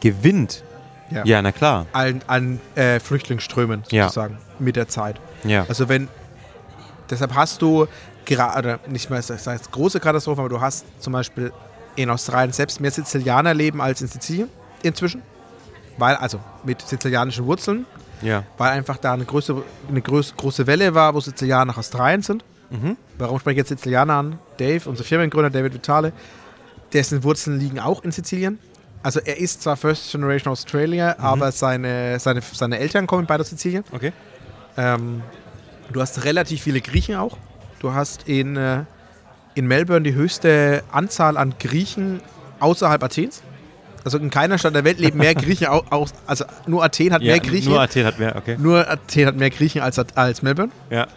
[0.00, 0.64] Gewinnt.
[1.10, 1.24] Ja.
[1.24, 1.86] Ja, na klar.
[1.92, 4.04] An, an äh, Flüchtlingsströmen Ja.
[4.04, 5.20] sozusagen mit der Zeit.
[5.44, 5.64] Ja.
[5.68, 6.08] Also wenn,
[7.10, 7.86] deshalb hast du
[8.24, 11.52] gerade, nicht mehr das heißt große Katastrophe, aber du hast zum Beispiel
[11.96, 14.48] in Australien selbst mehr Sizilianer leben als in Sizilien
[14.82, 15.22] inzwischen.
[15.96, 17.86] Weil, also mit sizilianischen Wurzeln,
[18.22, 18.44] Ja.
[18.56, 22.44] weil einfach da eine, größere, eine groß, große Welle war, wo Sizilianer nach Australien sind.
[22.70, 22.96] Mhm.
[23.16, 24.38] Warum spreche ich jetzt Sizilianer an?
[24.58, 26.12] Dave, unser Firmengründer David Vitale,
[26.92, 28.58] dessen Wurzeln liegen auch in Sizilien.
[29.02, 33.50] Also er ist zwar First Generation Australia, aber seine, seine, seine Eltern kommen beide aus
[33.50, 33.84] Sizilien.
[33.92, 34.12] Okay.
[34.76, 35.22] Ähm,
[35.92, 37.36] du hast relativ viele Griechen auch.
[37.80, 38.84] Du hast in, äh,
[39.54, 42.20] in Melbourne die höchste Anzahl an Griechen
[42.60, 43.42] außerhalb Athens.
[44.08, 47.20] Also in keiner Stadt der Welt leben mehr Griechen, au, aus, also nur Athen hat
[47.20, 47.72] Ja, mehr Griechen.
[47.72, 48.56] Nur Athen hat mehr, okay.
[48.58, 50.72] Nur Athen hat mehr Griechen als, als Melbourne.
[50.88, 51.08] Ja.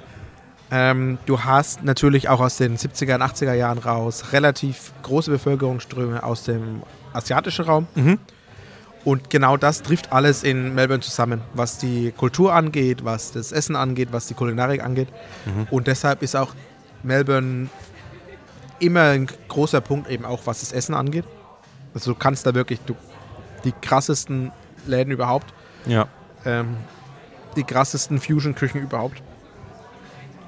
[0.71, 6.21] Ähm, du hast natürlich auch aus den 70er und 80er Jahren raus relativ große Bevölkerungsströme
[6.21, 7.87] aus dem asiatischen Raum.
[7.95, 8.19] Mhm.
[9.05, 13.77] Und genau das trifft alles in Melbourne zusammen, was die Kultur angeht, was das Essen
[13.77, 15.07] angeht, was die Kulinarik angeht.
[15.45, 15.67] Mhm.
[15.71, 16.53] Und deshalb ist auch
[17.03, 17.69] Melbourne
[18.79, 21.23] immer ein großer Punkt, eben auch was das Essen angeht.
[21.93, 22.95] Also du kannst da wirklich du,
[23.63, 24.51] die krassesten
[24.85, 25.53] Läden überhaupt.
[25.85, 26.07] Ja.
[26.45, 26.77] Ähm,
[27.55, 29.21] die krassesten Fusion-Küchen überhaupt.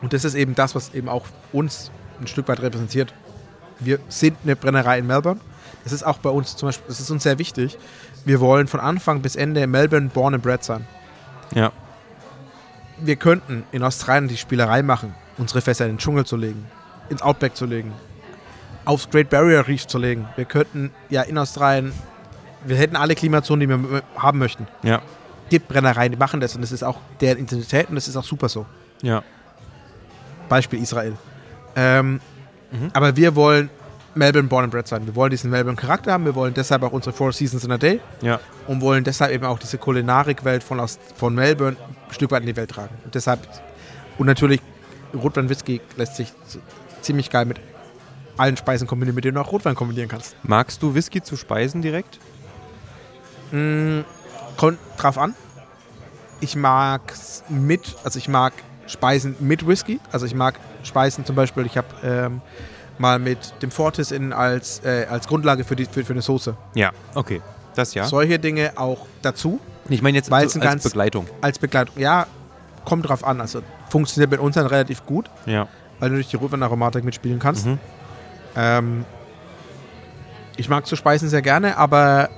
[0.01, 3.13] Und das ist eben das, was eben auch uns ein Stück weit repräsentiert.
[3.79, 5.39] Wir sind eine Brennerei in Melbourne.
[5.83, 7.77] Das ist auch bei uns zum Beispiel, das ist uns sehr wichtig.
[8.25, 10.87] Wir wollen von Anfang bis Ende Melbourne born and bred sein.
[11.53, 11.71] Ja.
[12.99, 16.65] Wir könnten in Australien die Spielerei machen, unsere Fässer in den Dschungel zu legen,
[17.09, 17.91] ins Outback zu legen,
[18.85, 20.27] aufs Great Barrier Reef zu legen.
[20.35, 21.93] Wir könnten ja in Australien,
[22.65, 24.67] wir hätten alle Klimazonen, die wir haben möchten.
[24.83, 25.01] Ja.
[25.49, 28.23] gibt Brennereien, die machen das und das ist auch deren Intensität und das ist auch
[28.23, 28.65] super so.
[29.01, 29.21] Ja.
[30.49, 31.13] Beispiel Israel.
[31.75, 32.19] Ähm,
[32.71, 32.89] Mhm.
[32.93, 33.69] Aber wir wollen
[34.15, 35.05] Melbourne born and bred sein.
[35.05, 36.25] Wir wollen diesen Melbourne Charakter haben.
[36.25, 38.39] Wir wollen deshalb auch unsere Four Seasons in a Day Ja.
[38.65, 42.47] und wollen deshalb eben auch diese Kulinarikwelt von, aus, von Melbourne ein Stück weit in
[42.47, 42.95] die Welt tragen.
[43.05, 43.47] Und deshalb
[44.17, 44.59] und natürlich
[45.13, 46.33] Rotwein Whisky lässt sich
[47.01, 47.59] ziemlich geil mit
[48.37, 50.35] allen Speisen kombinieren, mit denen du auch Rotwein kombinieren kannst.
[50.43, 52.19] Magst du Whisky zu speisen direkt?
[53.51, 54.01] Mm,
[54.57, 55.35] kommt drauf an.
[56.41, 57.01] Ich mag
[57.49, 58.53] mit, also ich mag
[58.87, 59.99] Speisen mit Whisky.
[60.11, 62.41] Also ich mag Speisen zum Beispiel, ich habe ähm,
[62.97, 66.55] mal mit dem Fortis in als, äh, als Grundlage für, die, für, für eine Soße.
[66.73, 66.91] Ja.
[67.15, 67.41] Okay.
[67.75, 68.05] Das ja.
[68.05, 71.25] Solche Dinge auch dazu Ich meine jetzt als ganz- Begleitung.
[71.41, 71.97] als Begleitung.
[71.99, 72.27] Ja,
[72.85, 73.39] kommt drauf an.
[73.41, 75.67] Also funktioniert mit uns dann relativ gut, Ja.
[75.99, 77.65] weil du durch die Rotweinaromatik mitspielen kannst.
[77.65, 77.79] Mhm.
[78.55, 79.05] Ähm,
[80.57, 82.29] ich mag so Speisen sehr gerne, aber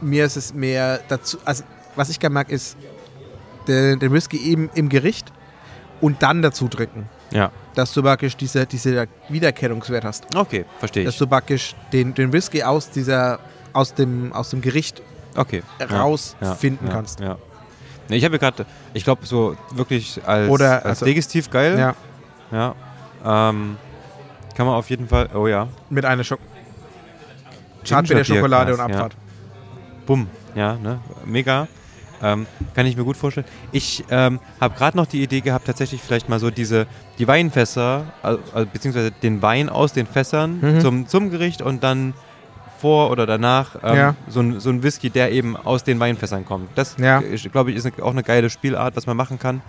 [0.00, 1.38] mir ist es mehr dazu.
[1.44, 1.64] Also,
[1.94, 2.76] was ich gerne mag, ist
[3.68, 5.32] den, den Whisky eben im Gericht
[6.00, 7.08] und dann dazu trinken.
[7.30, 7.50] Ja.
[7.74, 10.34] Dass du praktisch diese, diese Wiedererkennungswert hast.
[10.36, 11.18] Okay, verstehe Dass ich.
[11.18, 13.38] du praktisch den, den Whisky aus, dieser,
[13.72, 15.00] aus, dem, aus dem Gericht
[15.34, 15.62] Okay.
[15.78, 15.86] Ja.
[15.86, 17.20] rausfinden ja, kannst.
[17.20, 17.38] Ja.
[18.08, 21.78] Nee, ich habe gerade, ich glaube, so wirklich als, Oder, als also- Digestiv geil.
[21.78, 21.94] Ja,
[22.50, 22.74] Ja.
[23.48, 23.76] Ähm,
[24.54, 25.28] kann man auf jeden Fall.
[25.34, 25.68] Oh ja.
[25.90, 26.38] mit einer Schok
[27.84, 29.12] Schokolade und Abfahrt.
[29.14, 29.18] Ja.
[30.06, 30.28] Bumm.
[30.54, 31.00] Ja, ne?
[31.24, 31.66] Mega.
[32.22, 33.46] Ähm, kann ich mir gut vorstellen.
[33.72, 36.86] Ich ähm, habe gerade noch die Idee gehabt, tatsächlich vielleicht mal so diese,
[37.18, 38.38] die Weinfässer, also,
[38.72, 40.80] beziehungsweise den Wein aus den Fässern Mhm.
[40.80, 42.14] zum, zum Gericht und dann
[42.78, 44.14] vor oder danach ähm, Ja.
[44.28, 46.68] so, ein, so ein Whisky, der eben aus den Weinfässern kommt.
[46.76, 47.20] Das, Ja.
[47.50, 49.60] glaube ich, ist eine- auch eine geile Spielart, was man machen kann.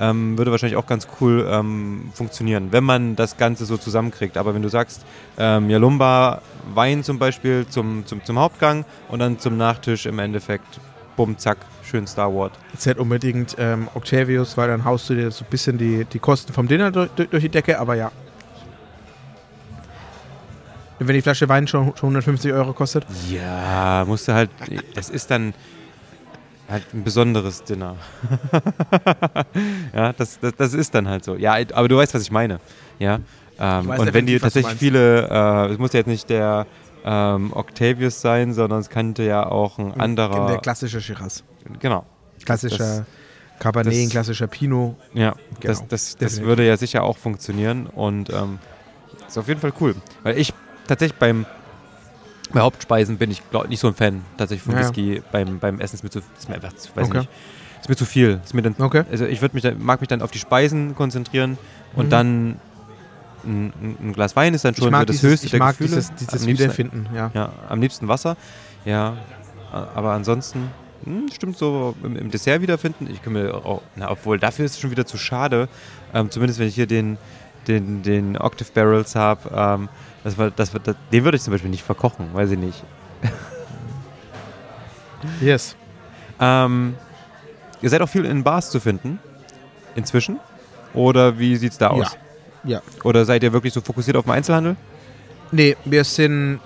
[0.00, 4.38] Ähm, würde wahrscheinlich auch ganz cool ähm, funktionieren, wenn man das Ganze so zusammenkriegt.
[4.38, 5.04] Aber wenn du sagst,
[5.36, 6.40] ähm, Yalumba,
[6.74, 10.80] Wein zum Beispiel zum, zum, zum Hauptgang und dann zum Nachtisch im Endeffekt,
[11.16, 12.52] bumm, zack, schön Star Wars.
[12.72, 16.18] Jetzt nicht unbedingt ähm, Octavius, weil dann haust du dir so ein bisschen die, die
[16.18, 18.10] Kosten vom Dinner durch, durch, die Decke, aber ja.
[20.98, 24.50] Wenn die Flasche Wein schon, schon 150 Euro kostet, Ja, musst du halt,
[24.94, 25.54] das ist dann
[26.70, 27.96] halt ein besonderes Dinner.
[29.94, 31.36] ja, das, das, das ist dann halt so.
[31.36, 32.60] Ja, aber du weißt, was ich meine.
[32.98, 33.20] Ja.
[33.58, 36.66] Ähm, weiß und wenn die tatsächlich viele, äh, es muss ja jetzt nicht der
[37.04, 40.46] ähm, Octavius sein, sondern es könnte ja auch ein anderer.
[40.48, 41.44] der klassische Shiraz.
[41.78, 42.04] genau.
[42.44, 43.02] Klassischer Das-
[43.58, 44.96] Cabernet, das- ein klassischer Pinot.
[45.12, 48.58] Ja, Genau, das, das, das würde ja sicher auch funktionieren und ähm,
[49.28, 49.94] ist auf jeden Fall cool.
[50.22, 50.54] Weil ich
[50.88, 51.44] tatsächlich beim
[52.52, 54.86] bei Hauptspeisen bin ich glaub, nicht so ein Fan tatsächlich von Ja, ja.
[54.88, 57.18] Whisky beim, beim Essen ist mir zu ist mir einfach weiß Okay.
[57.18, 57.28] nicht,
[57.80, 58.40] ist mir zu viel.
[58.44, 59.04] Ist mir dann, Okay.
[59.10, 61.58] also ich würde mich mag mich dann auf die Speisen konzentrieren
[61.94, 62.10] und Mhm.
[62.10, 62.56] dann
[63.44, 63.72] ein,
[64.02, 65.88] ein- Glas Wein ist dann schon so das dieses, höchste ich der mag Gefühle.
[65.96, 67.08] dieses, dieses am liebsten, Wiederfinden.
[67.14, 67.30] Ja.
[67.34, 68.36] ja, am liebsten Wasser.
[68.84, 69.16] Ja,
[69.72, 70.70] aber ansonsten
[71.04, 73.08] hm, stimmt so im, im Dessert wiederfinden.
[73.10, 75.68] Ich kann mir auch, na, obwohl dafür ist es schon wieder zu schade.
[76.12, 77.16] Ähm, zumindest wenn ich hier den,
[77.66, 79.88] den, den Octave Barrels habe, ähm,
[80.24, 82.82] das war, das, das, den würde ich zum Beispiel nicht verkochen, weiß ich nicht.
[85.40, 85.76] Yes.
[86.40, 86.94] Ähm,
[87.82, 89.18] ihr seid auch viel in Bars zu finden,
[89.94, 90.40] inzwischen.
[90.94, 92.16] Oder wie sieht's da aus?
[92.64, 92.80] Ja.
[93.04, 94.76] Oder seid ihr wirklich so fokussiert auf den Einzelhandel?
[95.52, 96.60] Nee, wir sind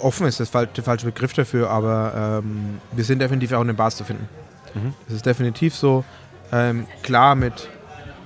[0.00, 3.76] offen ist das der falsche Begriff dafür, aber ähm, wir sind definitiv auch in den
[3.76, 4.28] Bars zu finden.
[4.74, 4.94] Mhm.
[5.06, 6.04] Das ist definitiv so.
[6.52, 7.68] Ähm, klar, mit,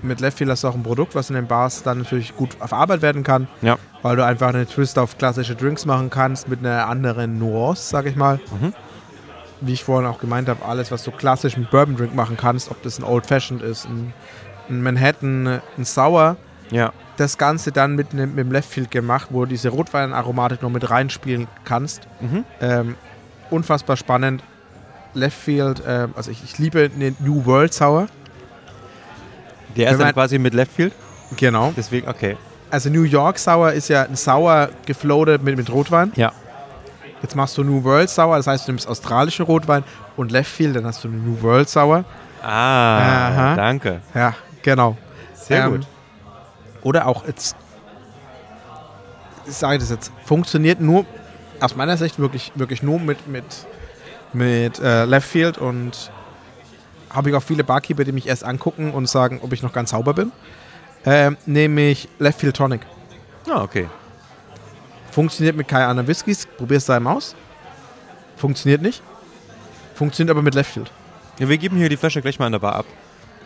[0.07, 3.03] mit Leftfield hast du auch ein Produkt, was in den Bars dann natürlich gut verarbeitet
[3.03, 3.77] werden kann, Ja.
[4.03, 8.07] weil du einfach einen Twist auf klassische Drinks machen kannst mit einer anderen Nuance, sag
[8.07, 8.41] ich mal.
[8.61, 8.73] Mhm.
[9.61, 12.71] Wie ich vorhin auch gemeint habe, alles, was du klassisch mit Bourbon Drink machen kannst,
[12.71, 14.13] ob das ein Old Fashioned ist, ein,
[14.69, 16.37] ein Manhattan, ein Sour,
[16.71, 16.93] Ja.
[17.17, 20.89] das Ganze dann mit, nem- mit dem Leftfield gemacht, wo du diese Rotweinaromatik noch mit
[20.91, 22.07] reinspielen kannst.
[22.21, 22.45] Mhm.
[22.61, 22.95] Ähm,
[23.51, 24.43] unfassbar spannend.
[25.15, 28.09] Leftfield, ähm, also ich, ich liebe den New World Sour.
[29.77, 30.93] Der ist dann quasi mit Left Field.
[31.37, 31.73] Genau.
[31.77, 32.37] Deswegen, okay.
[32.71, 36.13] Also New York Sour ist ja ein Sour gefloatet mit, mit Rotwein.
[36.17, 36.33] Ja.
[37.23, 39.85] Jetzt machst du New World Sour, das heißt, du nimmst australische Rotwein
[40.17, 42.05] und Leftfield, dann hast du eine New World Sour.
[42.43, 43.55] Ah, Aha.
[43.57, 44.01] danke.
[44.15, 44.97] Ja, genau.
[45.35, 45.87] Sehr Ähm, gut.
[46.83, 47.57] Oder auch jetzt,
[49.47, 51.05] ich sage das jetzt, funktioniert nur,
[51.61, 53.45] aus meiner Sicht wirklich, wirklich nur mit, mit,
[54.33, 56.11] mit äh, Left Field und
[57.11, 59.91] habe ich auch viele Barkeeper, die mich erst angucken und sagen, ob ich noch ganz
[59.91, 60.33] sauber bin.
[61.05, 62.81] Ähm, nämlich Left Field Tonic.
[63.49, 63.89] Ah, okay.
[65.11, 66.47] Funktioniert mit keinen anderen Whiskys.
[66.59, 67.35] Probier's da im aus.
[68.37, 69.03] Funktioniert nicht.
[69.95, 70.91] Funktioniert aber mit Left Field.
[71.39, 72.87] Ja, wir geben hier die Flasche gleich mal an der Bar ab.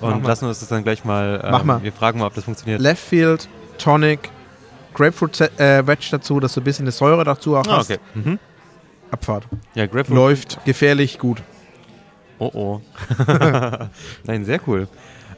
[0.00, 1.40] Und lassen uns das dann gleich mal.
[1.44, 1.82] Ähm, Mach mal.
[1.82, 2.80] Wir fragen mal, ob das funktioniert.
[2.80, 4.30] Left Field Tonic.
[4.94, 7.90] Grapefruit äh, Wedge dazu, dass du ein bisschen eine Säure dazu auch ah, hast.
[7.90, 8.00] okay.
[8.14, 8.38] Mhm.
[9.10, 9.46] Abfahrt.
[9.74, 10.16] Ja, Grapefruit.
[10.16, 11.42] Läuft gefährlich gut.
[12.40, 12.80] Oh oh.
[14.24, 14.88] Nein, sehr cool.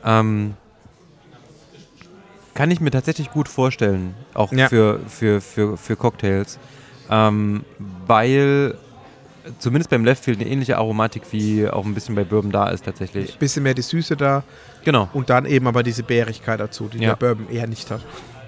[0.05, 0.55] Ähm,
[2.55, 4.69] kann ich mir tatsächlich gut vorstellen, auch Ja.
[4.69, 6.59] für, für, für, für Cocktails.
[7.11, 7.65] Ähm,
[8.07, 8.77] weil
[9.59, 12.85] zumindest beim Left Field eine ähnliche Aromatik wie auch ein bisschen bei Bourbon da ist
[12.85, 13.39] tatsächlich.
[13.39, 14.45] Bisschen mehr die Süße da
[14.85, 15.09] Genau.
[15.13, 17.11] und dann eben aber diese Bärigkeit dazu, die Ja.
[17.11, 18.01] der Bourbon eher nicht hat.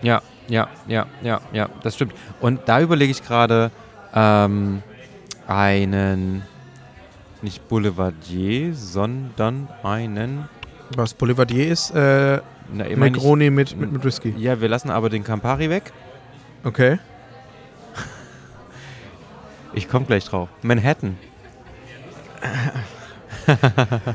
[0.02, 2.14] Ja, ja, ja, ja, ja, das stimmt.
[2.40, 3.70] Und da überlege ich gerade
[4.14, 4.82] ähm,
[5.48, 6.42] einen,
[7.44, 10.48] nicht Boulevardier, sondern einen,
[10.96, 12.40] Was Boulevardier ist, äh,
[12.72, 14.34] na, ich meine, Negroni mit, mit, mit Whisky.
[14.38, 15.92] ja, wir lassen aber den Campari weg.
[16.64, 16.98] Okay.
[19.76, 20.48] Ich komme gleich drauf.
[20.62, 21.16] Manhattan.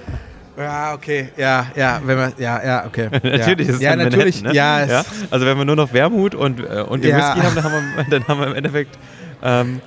[0.57, 1.29] Ja, okay.
[1.37, 3.07] Ja, ja, wenn man, ja, ja, okay.
[3.23, 3.53] natürlich ja.
[3.55, 4.43] ist es ja, natürlich.
[4.43, 4.53] Ne?
[4.53, 5.05] Ja, ja.
[5.31, 7.33] Also wenn wir nur noch Wermut und, äh, und den Ja.
[7.33, 8.99] Whisky haben, dann haben, wir, dann haben wir im Endeffekt
[9.41, 9.79] ähm,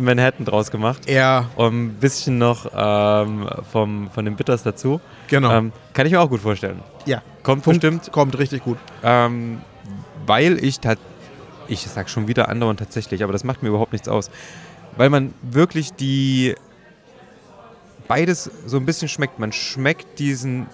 [0.00, 1.08] Manhattan draus gemacht.
[1.10, 5.00] ja, Und ein bisschen noch ähm, vom, von den Bitters dazu.
[5.28, 5.50] genau.
[5.52, 6.80] Ähm, kann ich mir auch gut vorstellen.
[7.06, 7.80] ja, Kommt Punkt.
[7.80, 8.78] bestimmt kommt richtig gut.
[9.02, 9.60] Ähm,
[10.26, 10.98] weil ich tat,
[11.68, 14.30] ich sag schon wieder andauernd tatsächlich, aber das macht mir überhaupt nichts aus.
[14.96, 16.54] Weil man wirklich die
[18.06, 19.38] beides so ein bisschen schmeckt.
[19.38, 20.66] Man schmeckt diesen,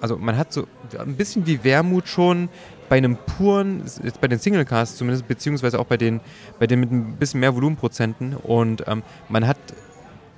[0.00, 0.66] also man hat so
[0.98, 2.48] ein bisschen wie Wermut schon
[2.92, 6.20] bei einem puren, jetzt bei den Single Casts zumindest, beziehungsweise auch bei den,
[6.58, 9.56] bei den mit ein bisschen mehr Volumenprozenten und ähm, man hat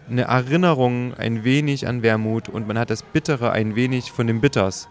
[0.09, 4.41] eine Erinnerung ein wenig an Wermut und man hat das Bittere ein wenig von den
[4.41, 4.87] Bitters.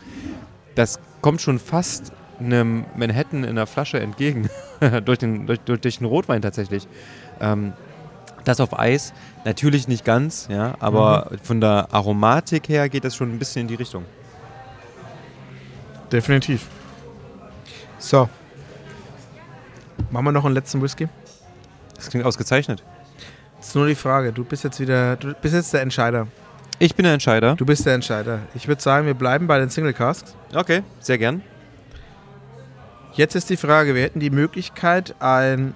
[0.75, 4.49] Das kommt schon fast einem Manhattan in der Flasche entgegen,
[5.05, 6.85] durch, den, durch, durch, den Rotwein tatsächlich.
[7.39, 7.71] Ähm,
[8.43, 9.13] das auf Eis,
[9.45, 13.67] natürlich nicht ganz, ja, aber von der Aromatik her geht das schon ein bisschen in
[13.69, 14.03] die Richtung.
[16.11, 16.67] Definitiv.
[18.03, 18.27] So.
[20.11, 21.07] Machen wir noch einen letzten Whisky?
[21.95, 22.83] Das klingt ausgezeichnet.
[23.57, 24.33] Das ist nur die Frage.
[24.33, 26.27] Du bist jetzt wieder, du bist jetzt der Entscheider.
[26.79, 27.55] Ich bin der Entscheider.
[27.55, 28.39] Du bist der Entscheider.
[28.55, 30.35] Ich würde sagen, wir bleiben bei den Single Casks.
[30.53, 31.41] Okay, sehr gern.
[33.13, 35.73] Jetzt ist die Frage, wir hätten die Möglichkeit, ein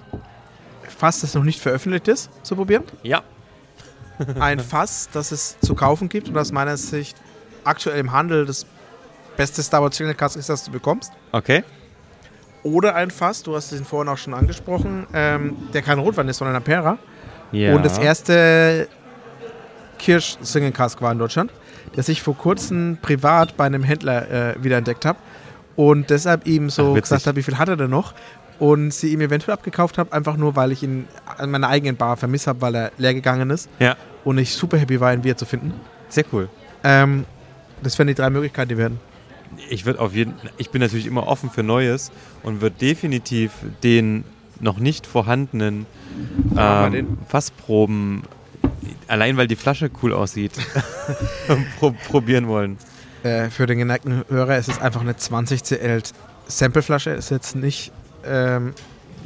[0.86, 2.84] Fass, das noch nicht veröffentlicht ist, zu probieren.
[3.02, 3.22] Ja.
[4.40, 7.16] Ein Fass, das es zu kaufen gibt und aus meiner Sicht
[7.62, 8.66] aktuell im Handel das
[9.36, 11.12] beste Star Wars Single Cask ist, das du bekommst.
[11.30, 11.62] Okay.
[12.68, 16.38] Oder ein Fass, du hast den vorhin auch schon angesprochen, ähm, der kein Rotwein ist,
[16.38, 16.98] sondern ein Pera.
[17.52, 17.74] Ja.
[17.74, 18.88] Und das erste
[19.98, 21.50] Kirsch Single Cask war in Deutschland,
[21.96, 25.18] das ich vor kurzem privat bei einem Händler äh, wiederentdeckt habe
[25.76, 28.14] und deshalb ihm so Ach, gesagt habe, wie viel hat er denn noch?
[28.58, 31.06] Und sie ihm eventuell abgekauft habe, einfach nur, weil ich ihn
[31.38, 34.76] an meiner eigenen Bar vermisst habe, weil er leer gegangen ist Ja, und ich super
[34.78, 35.72] happy war, ihn wieder zu finden.
[36.08, 36.48] sehr cool.
[36.84, 37.24] Ähm,
[37.82, 39.00] das wären die drei Möglichkeiten, die wir hätten.
[39.70, 42.10] Ich würde auf jeden ich bin natürlich immer offen für Neues
[42.42, 43.52] und würde definitiv
[43.82, 44.24] den
[44.60, 45.86] noch nicht vorhandenen
[46.56, 47.18] ähm, den.
[47.28, 48.22] Fassproben,
[49.06, 50.52] allein weil die Flasche cool aussieht,
[51.78, 52.78] pro probieren wollen.
[53.22, 56.02] Äh, für den geneigten Hörer ist es einfach eine 20 CL
[56.46, 57.92] Sampleflasche, ist jetzt nicht
[58.24, 58.72] ähm,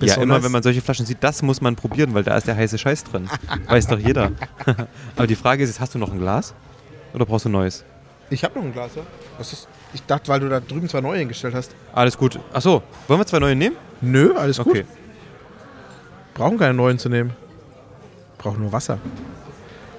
[0.00, 2.56] Ja, immer wenn man solche Flaschen sieht, das muss man probieren, weil da ist der
[2.56, 3.28] heiße Scheiß drin.
[3.68, 4.32] Weiß doch jeder.
[5.16, 6.54] Aber die Frage ist hast du noch ein Glas?
[7.14, 7.84] Oder brauchst du ein neues?
[8.30, 9.02] Ich habe noch ein Glas, ja.
[9.38, 11.74] Das ist, ich dachte, weil du da drüben zwei neue hingestellt hast.
[11.92, 12.38] Alles gut.
[12.52, 13.76] Achso, wollen wir zwei neue nehmen?
[14.00, 14.68] Nö, alles gut.
[14.68, 14.84] Okay.
[16.34, 17.32] Brauchen keine neuen zu nehmen.
[18.38, 18.98] Brauchen nur Wasser.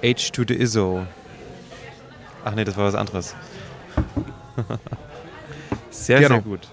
[0.02, 1.06] H to the ISO.
[2.44, 3.34] Ach nee, das war was anderes.
[5.90, 6.34] sehr, Genau.
[6.34, 6.68] sehr gut.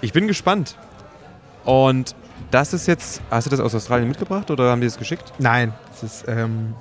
[0.00, 0.76] Ich bin gespannt.
[1.64, 2.14] Und
[2.50, 5.32] das ist jetzt, hast du das aus Australien mitgebracht oder haben die das geschickt?
[5.38, 6.24] Nein, es ist.
[6.26, 6.74] Ähm,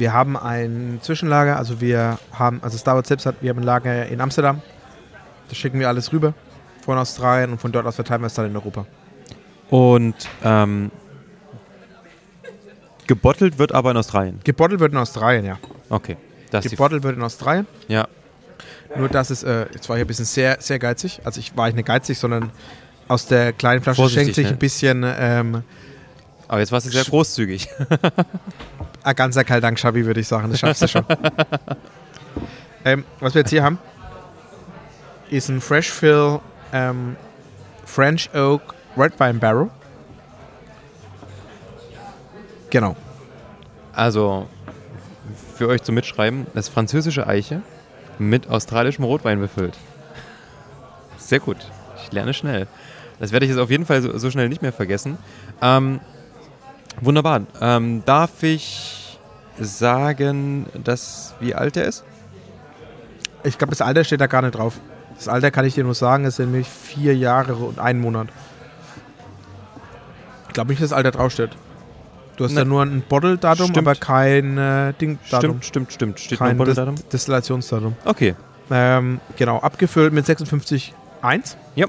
[0.00, 3.64] wir haben ein Zwischenlager, also wir haben, also Star Wars selbst hat, wir haben ein
[3.64, 4.62] Lager in Amsterdam.
[5.48, 6.34] Da schicken wir alles rüber
[6.84, 8.86] von Australien und von dort aus verteilen wir es dann in Europa.
[9.68, 10.90] Und ähm,
[13.06, 14.40] gebottelt wird aber in Australien.
[14.42, 15.58] Gebottelt wird in Australien, ja.
[15.90, 16.16] Okay.
[16.50, 17.66] Das ist Gebottelt wird in Australien.
[17.86, 18.08] ja.
[18.96, 21.20] Nur dass es, äh, jetzt war ich ein bisschen sehr, sehr geizig.
[21.22, 22.50] Also ich war ich nicht geizig, sondern
[23.06, 24.50] aus der kleinen Flasche Vorsichtig, schenkt sich ne?
[24.50, 25.62] ein bisschen ähm,
[26.50, 27.68] Aber jetzt warst du sehr großzügig.
[29.04, 30.50] ein ganzer Kaldank Schabi, würde ich sagen.
[30.50, 31.04] Das schaffst du schon.
[32.84, 33.78] ähm, was wir jetzt hier haben,
[35.30, 36.40] ist ein Fresh Fill
[36.72, 37.14] ähm,
[37.84, 39.70] French Oak Red Wine Barrel.
[42.70, 42.96] Genau.
[43.92, 44.48] Also
[45.54, 46.48] für euch zum Mitschreiben.
[46.54, 47.62] Das ist französische Eiche
[48.18, 49.78] mit australischem Rotwein befüllt.
[51.16, 51.58] Sehr gut.
[52.02, 52.66] Ich lerne schnell.
[53.20, 55.16] Das werde ich jetzt auf jeden Fall so, so schnell nicht mehr vergessen.
[55.62, 56.00] Ähm,
[57.00, 57.42] wunderbar.
[57.60, 59.18] Ähm, darf ich
[59.58, 62.04] sagen, dass, wie alt er ist?
[63.44, 64.78] Ich glaube, das Alter steht da gar nicht drauf.
[65.16, 68.28] Das Alter kann ich dir nur sagen, es sind nämlich vier Jahre und ein Monat.
[70.48, 71.50] Ich glaube nicht, dass das Alter draufsteht.
[72.36, 72.60] Du hast Ne.
[72.60, 75.60] ja nur ein Bottle-Datum, aber kein äh, Ding-Datum.
[75.60, 76.20] Stimmt, stimmt, stimmt.
[76.20, 76.94] Steht Kein noch ein Dis Datum?
[77.12, 77.96] Destillationsdatum.
[78.04, 78.34] Okay.
[78.70, 81.56] Ähm, genau, abgefüllt mit 56,1.
[81.74, 81.86] Ja.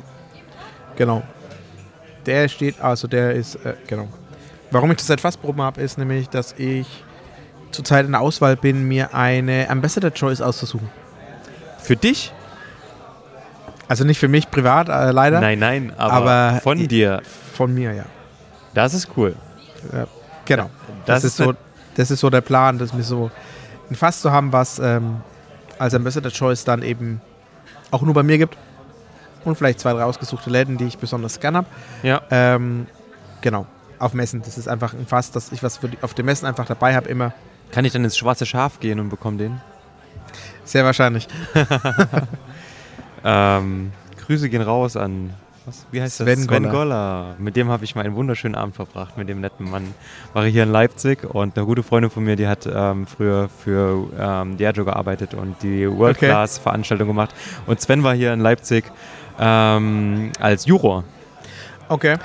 [0.98, 1.24] Genau.
[2.26, 4.10] Der steht, also der ist, äh, genau.
[4.72, 7.04] Warum ich das seit Fassproben habe, ist nämlich, dass ich
[7.72, 10.90] zurzeit in der Auswahl bin, mir eine Ambassador Choice auszusuchen.
[11.80, 12.32] Für dich?
[13.88, 15.42] Also nicht für mich privat, äh, leider.
[15.42, 17.22] Nein, nein, aber, Aber von ich- dir.
[17.54, 18.06] Von mir, ja.
[18.74, 19.36] Das ist cool.
[20.46, 20.70] Genau.
[21.06, 21.54] Das, Das, ist, so,
[21.96, 23.30] das ist so der Plan, dass mir so
[23.90, 25.18] ein Fass zu haben, was ähm,
[25.78, 27.20] als Ambassador Choice dann eben
[27.90, 28.58] auch nur bei mir gibt.
[29.44, 31.68] Und vielleicht zwei, drei ausgesuchte Läden, die ich besonders gern habe.
[32.04, 32.22] Ja.
[32.30, 32.88] Ähm,
[33.42, 33.66] genau.
[34.02, 34.42] Auf Messen.
[34.42, 37.08] Das ist einfach ein Fass, dass ich was die, auf den Messen einfach dabei habe,
[37.08, 37.34] immer.
[37.72, 39.62] Kann ich dann ins schwarze Schaf gehen und bekomme den?
[40.66, 41.28] Sehr wahrscheinlich.
[43.24, 43.92] Ähm,
[44.26, 45.32] Grüße gehen raus an,
[45.66, 46.46] was, wie heißt Sven das?
[46.46, 47.36] Sven Goller.
[47.38, 49.94] Mit dem habe ich mal einen wunderschönen Abend verbracht, mit dem netten Mann.
[50.34, 53.50] War ich hier in Leipzig und eine gute Freundin von mir, die hat ähm, früher
[53.64, 57.36] für ähm, Diageo gearbeitet und die World-Class-Veranstaltung gemacht.
[57.68, 58.86] Und Sven war hier in Leipzig
[59.40, 61.04] ähm, als Juror.
[61.90, 62.18] Okay.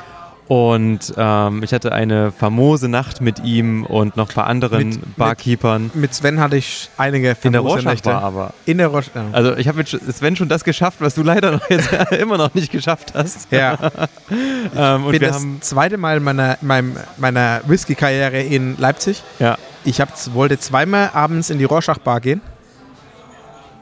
[0.48, 5.00] Und ähm, ich hatte eine famose Nacht mit ihm und noch ein paar anderen Mit-
[5.04, 5.90] mit- Barkeepern.
[5.94, 8.14] Mit Sven hatte ich einige in der famose Rorschach Nächte.
[8.14, 8.52] aber.
[8.64, 9.10] In der Roche.
[9.12, 9.24] Ja.
[9.32, 12.54] Also ich habe mit Sven schon das geschafft, was du leider noch jetzt immer noch
[12.54, 13.48] nicht geschafft hast.
[13.50, 13.76] ja.
[14.30, 19.22] Ähm, und bin wir das haben zweite Mal meiner, meinem, meiner Whisky-Karriere in Leipzig.
[19.38, 22.40] ja, Ich hab, wollte zweimal abends in die Rorschach-Bar gehen.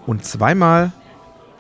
[0.07, 0.93] Und zweimal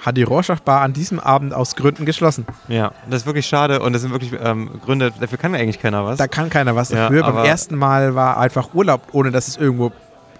[0.04, 2.46] hat die Rorschach-Bar an diesem Abend aus Gründen geschlossen.
[2.68, 6.04] ja, das ist wirklich schade und das sind wirklich ähm, Gründe, dafür kann eigentlich keiner
[6.04, 6.18] was.
[6.18, 7.22] Da kann keiner was Ja, dafür.
[7.22, 9.92] Beim aber- ersten Mal war einfach Urlaub, ohne dass es irgendwo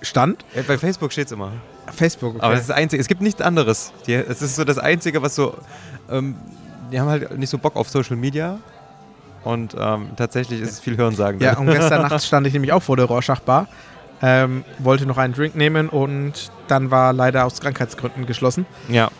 [0.02, 0.44] stand.
[0.54, 1.50] Ja, Bei Facebook steht es immer.
[1.94, 2.34] Facebook.
[2.36, 2.44] Okay.
[2.44, 3.92] Aber das ist das Einzige, es gibt nichts anderes.
[4.06, 5.54] Es ist so das Einzige, was so,
[6.10, 6.34] ähm,
[6.92, 8.58] die haben halt nicht so Bock auf Social Media
[9.44, 11.40] und ähm, tatsächlich ist es viel Hörensagen.
[11.40, 13.66] ja, und gestern Nacht stand ich nämlich auch vor der Rorschach-Bar.
[14.22, 18.64] Ähm, wollte noch einen Drink nehmen und dann war leider aus Krankheitsgründen geschlossen.
[18.88, 19.10] ja,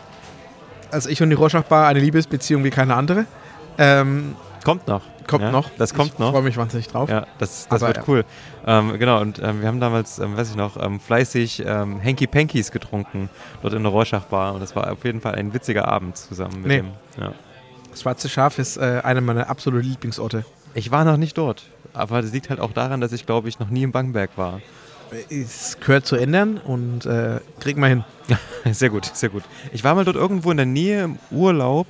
[0.95, 3.27] Also ich und die Rorschach-Bar eine Liebesbeziehung wie keine andere.
[3.79, 5.03] Ähm, kommt noch.
[5.27, 5.69] kommt ja, noch.
[5.77, 6.31] Das kommt ich noch.
[6.31, 7.11] freue mich wahnsinnig drauf.
[7.11, 8.05] Ja, das, das Aber wird ja.
[8.07, 8.25] cool.
[8.67, 12.29] Ähm, genau, und ähm, wir haben damals, ähm, weiß ich noch, ähm, fleißig ähm, Hanky
[12.29, 13.29] Pankies getrunken,
[13.63, 14.55] dort in der Rorschach-Bar.
[14.55, 16.77] Und das war auf jeden Fall ein witziger Abend zusammen mit Nee.
[16.79, 16.91] dem.
[17.21, 17.33] Ja.
[17.91, 20.45] Das Schwarze Schaf ist äh, einer meiner absoluten Lieblingsorte.
[20.75, 23.59] Ich war noch nicht dort, aber das liegt halt auch daran, dass ich, glaube ich,
[23.59, 24.61] noch nie im Bangberg war.
[25.31, 28.05] Es gehört zu ändern und äh, kriegen wir hin.
[28.73, 29.43] Sehr gut, sehr gut.
[29.73, 31.87] Ich war mal dort irgendwo in der Nähe im Urlaub.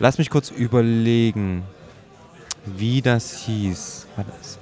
[0.00, 1.62] Lass mich kurz überlegen,
[2.66, 4.08] wie das hieß.
[4.16, 4.58] War das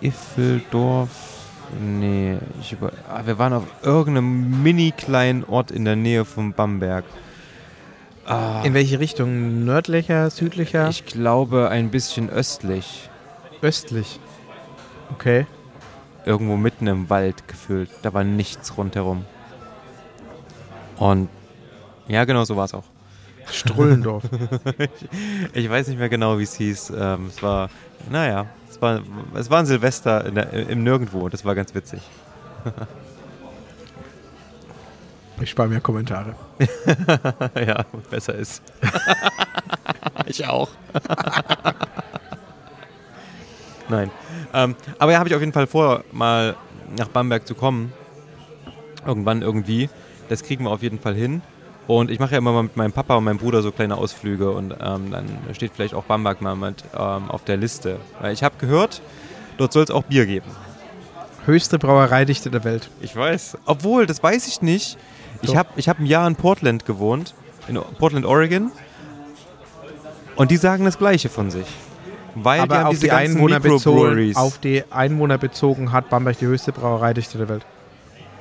[0.00, 1.10] Iffeldorf?
[1.80, 6.52] Nee, ich über ah, wir waren auf irgendeinem mini kleinen Ort in der Nähe von
[6.54, 7.04] Bamberg.
[8.26, 9.64] Ah, In welche Richtung?
[9.66, 13.10] Nördlicher, südlicher, ich glaube ein bisschen östlich.
[13.60, 14.18] östlich?
[15.12, 15.46] Okay.
[16.24, 17.90] Irgendwo mitten im Wald gefüllt.
[18.02, 19.24] Da war nichts rundherum.
[20.96, 21.28] Und
[22.08, 22.84] ja, genau so war es auch.
[23.50, 24.24] Strullendorf.
[25.52, 26.92] Ich weiß nicht mehr genau, wie es hieß.
[26.96, 27.70] Ähm, es war,
[28.10, 29.02] naja, es war,
[29.34, 31.28] es war ein Silvester der, im Nirgendwo.
[31.28, 32.00] Das war ganz witzig.
[35.40, 36.34] ich spare mir Kommentare.
[37.54, 38.62] ja, besser ist.
[40.26, 40.70] ich auch.
[43.88, 44.10] Nein.
[44.52, 46.56] Ähm, aber ja, habe ich auf jeden Fall vor, mal
[46.96, 47.92] nach Bamberg zu kommen.
[49.06, 49.90] Irgendwann irgendwie.
[50.28, 51.42] Das kriegen wir auf jeden Fall hin.
[51.86, 54.50] Und ich mache ja immer mal mit meinem Papa und meinem Bruder so kleine Ausflüge
[54.50, 57.98] und ähm, dann steht vielleicht auch Bamberg mal mit ähm, auf der Liste.
[58.20, 59.02] Weil ich habe gehört,
[59.58, 60.46] dort soll es auch Bier geben.
[61.44, 62.88] Höchste Brauereidichte der Welt.
[63.02, 63.58] Ich weiß.
[63.66, 64.96] Obwohl, das weiß ich nicht.
[65.42, 67.34] Ich habe ich hab ein Jahr in Portland gewohnt,
[67.68, 68.72] in Portland, Oregon.
[70.36, 71.66] Und die sagen das Gleiche von sich.
[72.34, 76.46] Weil die Aber haben auf die, Einwohner bezogen, auf die Einwohner bezogen hat Bamberg die
[76.46, 77.64] höchste Brauereidichte der Welt.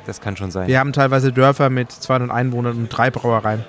[0.06, 0.68] Das kann schon sein.
[0.68, 3.64] Wir haben teilweise Dörfer mit 200 Einwohnern und drei Brauereien.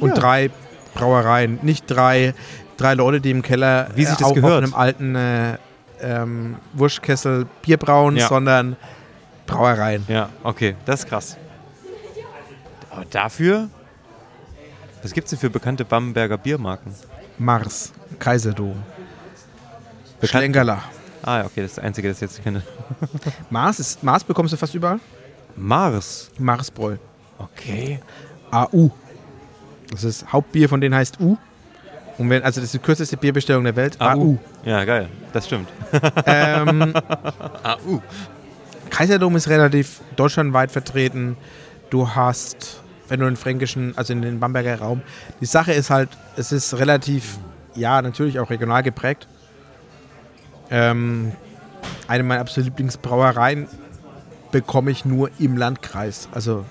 [0.00, 0.14] Und Ja.
[0.16, 0.50] drei
[0.94, 2.34] Brauereien, nicht drei,
[2.76, 4.52] drei Leute, die im Keller Wie sich das auf, gehört.
[4.52, 5.56] auf einem alten äh,
[6.00, 8.28] ähm, Wurstkessel Bier brauen, Ja.
[8.28, 8.76] sondern
[9.46, 10.04] Brauereien.
[10.08, 11.36] Ja, okay, das ist krass.
[12.90, 13.68] Aber dafür,
[15.02, 16.92] was gibt es denn für bekannte Bamberger Biermarken?
[17.38, 18.76] Mars, Kaiserdom,
[20.22, 20.82] Schlenkerler.
[21.22, 22.62] Ah, ja, okay, das ist das Einzige, das ich jetzt kenne.
[23.50, 25.00] Mars, ist, Mars bekommst du fast überall.
[25.56, 26.30] Mars.
[26.38, 26.96] Marsbräu.
[27.38, 28.00] Okay.
[28.50, 28.90] AU.
[29.90, 31.36] Das ist Hauptbier von denen heißt U.
[32.18, 34.00] Und wenn, also das ist die kürzeste Bierbestellung der Welt.
[34.00, 34.36] AU.
[34.64, 35.08] Ja, geil.
[35.32, 35.68] Das stimmt.
[36.26, 36.94] Ähm,
[37.62, 38.00] AU.
[38.90, 41.36] Kaiserdom ist relativ deutschlandweit vertreten.
[41.90, 45.02] Du hast, wenn du den fränkischen, also in den Bamberger Raum,
[45.40, 47.38] die Sache ist halt, es ist relativ,
[47.74, 49.28] ja, natürlich auch regional geprägt.
[50.70, 51.32] Ähm,
[52.06, 53.68] eine meiner absoluten Lieblingsbrauereien
[54.50, 56.28] bekomme ich nur im Landkreis.
[56.32, 56.64] Also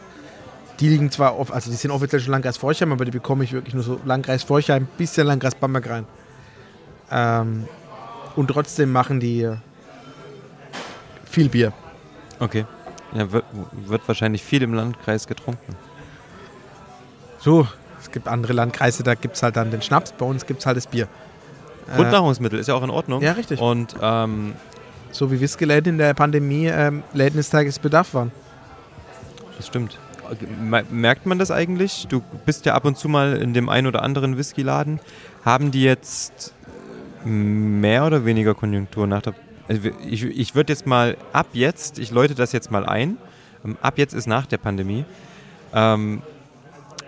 [0.80, 3.53] die liegen zwar, auf, also die sind offiziell schon Landkreis Forchheim, aber die bekomme ich
[3.53, 6.06] wirklich nur so Landkreis Forchheim, bisschen Landkreis Bamberg rein.
[7.11, 7.68] Ähm,
[8.36, 9.49] und trotzdem machen die
[11.26, 11.74] viel Bier.
[12.40, 12.65] Okay.
[13.14, 13.45] Ja, wird,
[13.86, 15.76] wird wahrscheinlich viel im Landkreis getrunken.
[17.40, 17.68] So,
[17.99, 20.65] es gibt andere Landkreise, da gibt es halt dann den Schnaps, bei uns gibt es
[20.65, 21.07] halt das Bier.
[21.95, 23.22] Grundnahrungsmittel ist ja auch in Ordnung.
[23.22, 23.59] Ja, richtig.
[23.61, 24.53] Und ähm,
[25.11, 28.31] So wie Whisky-Läden in der Pandemie ähm, Läden des Tagesbedarf waren.
[29.57, 29.97] das stimmt.
[30.59, 32.05] Me- Merkt man das eigentlich?
[32.09, 34.99] Du bist ja ab und zu mal in dem einen oder anderen Whiskyladen.
[35.45, 36.53] Haben die jetzt
[37.23, 39.34] mehr oder weniger Konjunktur nach der.
[39.69, 43.18] Also ich ich würde jetzt mal ab jetzt, ich läute das jetzt mal ein.
[43.65, 45.05] ähm, Ab jetzt ist nach der Pandemie.
[45.73, 46.22] Ähm,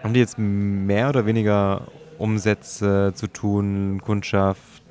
[0.01, 1.81] haben die jetzt mehr oder weniger
[2.19, 4.83] Umsätze zu tun, Kundschaft?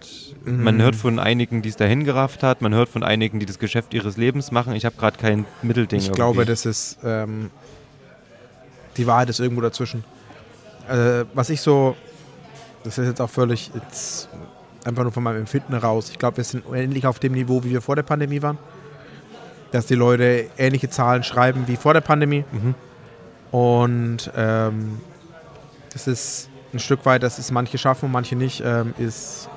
[0.45, 2.63] Man hört von einigen, die es dahin gerafft hat.
[2.63, 4.73] Man hört von einigen, die das Geschäft ihres Lebens machen.
[4.75, 5.99] Ich habe gerade kein Mittelding.
[5.99, 6.17] Ich irgendwie.
[6.17, 7.51] glaube, das ist ähm,
[8.99, 10.05] die Wahrheit ist irgendwo dazwischen.
[10.89, 11.97] Äh, was ich so,
[12.85, 14.29] das ist jetzt auch völlig jetzt
[14.85, 16.11] einfach nur von meinem Empfinden raus.
[16.11, 18.59] Ich glaube, wir sind ähnlich auf dem Niveau, wie wir vor der Pandemie waren.
[19.71, 22.45] Dass die Leute ähnliche Zahlen schreiben wie vor der Pandemie.
[22.51, 22.75] Mhm.
[23.51, 25.01] Und ähm,
[25.93, 29.49] das ist ein Stück weit, dass es manche schaffen und manche nicht, ähm, ist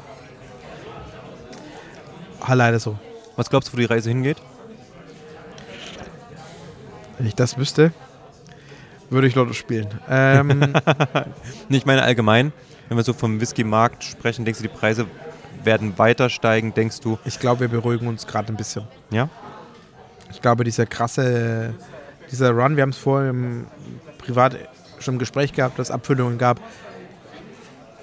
[2.41, 2.97] halt leider so.
[3.35, 4.37] Was glaubst du, wo die Reise hingeht?
[7.17, 7.93] Wenn ich das wüsste,
[9.09, 9.87] würde ich Lotto spielen.
[10.09, 10.73] Ähm,
[11.69, 12.53] ich meine allgemein,
[12.87, 15.05] wenn wir so vom Whisky-Markt sprechen, denkst du, die Preise
[15.63, 16.73] werden weiter steigen?
[16.73, 18.87] Denkst du, ich glaube, wir beruhigen uns gerade ein bisschen.
[19.11, 19.29] ja?
[20.31, 21.73] Ich glaube, dieser krasse,
[22.31, 23.67] dieser Run, wir haben es vorher im
[24.17, 24.57] privat
[24.99, 26.59] schon im Gespräch gehabt, dass es Abfüllungen gab.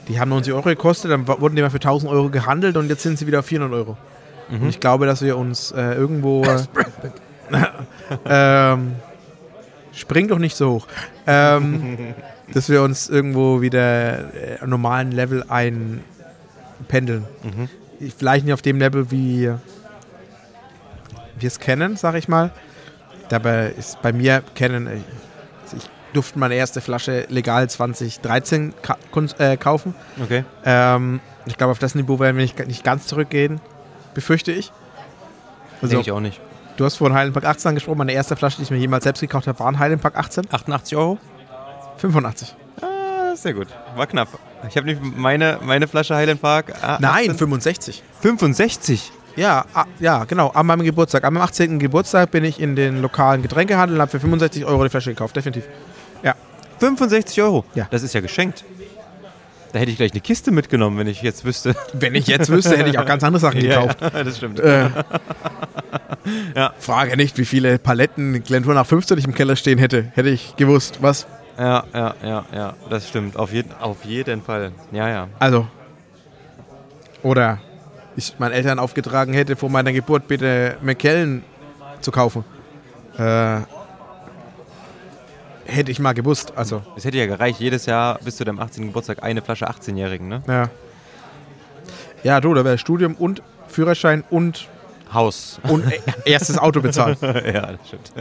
[0.08, 3.02] Die haben 90 Euro gekostet, dann wurden die mal für 1000 Euro gehandelt und jetzt
[3.02, 3.96] sind sie wieder auf 400 Euro.
[4.50, 6.42] Und ich glaube, dass wir uns äh, irgendwo.
[8.26, 8.92] ähm,
[9.92, 10.86] spring doch nicht so hoch.
[11.26, 12.14] Ähm,
[12.54, 17.24] dass wir uns irgendwo wieder äh, am normalen Level einpendeln.
[17.42, 17.68] Mhm.
[18.00, 19.42] Ich- Vielleicht nicht auf dem Level, wie
[21.38, 22.50] wir es kennen, sag ich mal.
[23.28, 24.88] Dabei ist bei mir kennen,
[26.08, 28.96] äh, ich durfte meine erste Flasche legal 2013 ka
[29.38, 29.94] äh, kaufen.
[30.22, 30.44] Okay.
[30.64, 33.60] Ähm, ich glaube, auf das Niveau werden wir nicht, nicht ganz zurückgehen,
[34.14, 34.72] befürchte ich.
[35.80, 36.40] Also, Denke ich auch nicht.
[36.76, 37.98] du hast vorhin Highland Park 18 angesprochen.
[37.98, 40.44] Meine erste Flasche, die ich mir jemals selbst gekauft habe, war ein Highland Park 18.
[40.50, 41.18] 88 Euro?
[41.98, 42.54] 85.
[42.80, 43.68] Ah, sehr gut.
[43.96, 44.28] War knapp.
[44.68, 46.72] Ich habe nicht meine, meine Flasche Highland Park.
[46.82, 48.02] ah, Nein, 18 65.
[48.20, 49.12] 65.
[49.36, 50.48] Ja, ah, ja, genau.
[50.48, 51.22] An meinem Geburtstag.
[51.24, 51.78] An meinem 18.
[51.78, 55.36] Geburtstag bin ich in den lokalen Getränkehandel und habe für 65 Euro die Flasche gekauft.
[55.36, 55.64] Definitiv.
[56.80, 57.64] 65 Euro?
[57.74, 57.88] Ja.
[57.90, 58.64] Das ist ja geschenkt.
[59.72, 61.74] Da hätte ich gleich eine Kiste mitgenommen, wenn ich jetzt wüsste.
[61.92, 63.98] Wenn ich jetzt wüsste, hätte ich auch ganz andere Sachen gekauft.
[64.00, 64.60] Ja, das stimmt.
[64.60, 64.88] Äh,
[66.54, 66.72] Ja.
[66.78, 70.12] Frage nicht, wie viele Paletten Glentour nach 15 ich im Keller stehen hätte.
[70.14, 70.98] Hätte ich gewusst.
[71.00, 71.26] Was?
[71.58, 73.36] Ja, ja, ja, ja, das stimmt.
[73.36, 74.72] Auf jeden, auf jeden Fall.
[74.92, 75.28] Ja, ja.
[75.38, 75.66] Also.
[77.22, 77.58] Oder
[78.14, 81.42] ich meinen Eltern aufgetragen hätte, vor meiner Geburt bitte McKellen
[82.00, 82.44] zu kaufen.
[83.16, 83.60] Äh,
[85.68, 86.52] hätte ich mal gewusst.
[86.56, 88.86] Also, Es hätte ja gereicht, jedes Jahr bis zu deinem 18.
[88.88, 90.42] Geburtstag eine Flasche 18-Jährigen, ne?
[90.48, 90.68] ja.
[92.24, 94.66] Ja, du, da wäre Studium und Führerschein und,
[95.12, 95.60] Haus.
[95.68, 97.20] und e- erstes Auto bezahlt.
[97.22, 98.12] ja, das stimmt.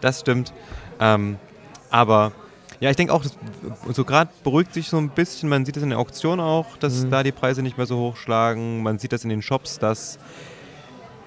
[0.00, 0.52] das stimmt.
[0.98, 1.36] Ähm,
[1.90, 2.32] aber
[2.80, 3.36] ja, ich denke auch, das,
[3.92, 5.48] so gerade beruhigt sich so ein bisschen.
[5.50, 7.10] Man sieht es in der Auktion auch, dass Mhm.
[7.10, 8.82] da die Preise nicht mehr so hochschlagen.
[8.82, 10.18] Man sieht das in den Shops, dass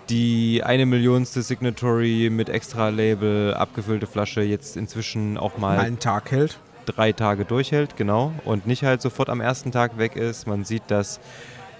[0.10, 6.58] die eine Millionste Signatory mit Extra-Label abgefüllte Flasche jetzt inzwischen auch mal einen Tag hält.
[6.86, 10.48] drei Tage durchhält, genau, und nicht halt sofort am ersten Tag weg ist.
[10.48, 11.20] Man sieht, dass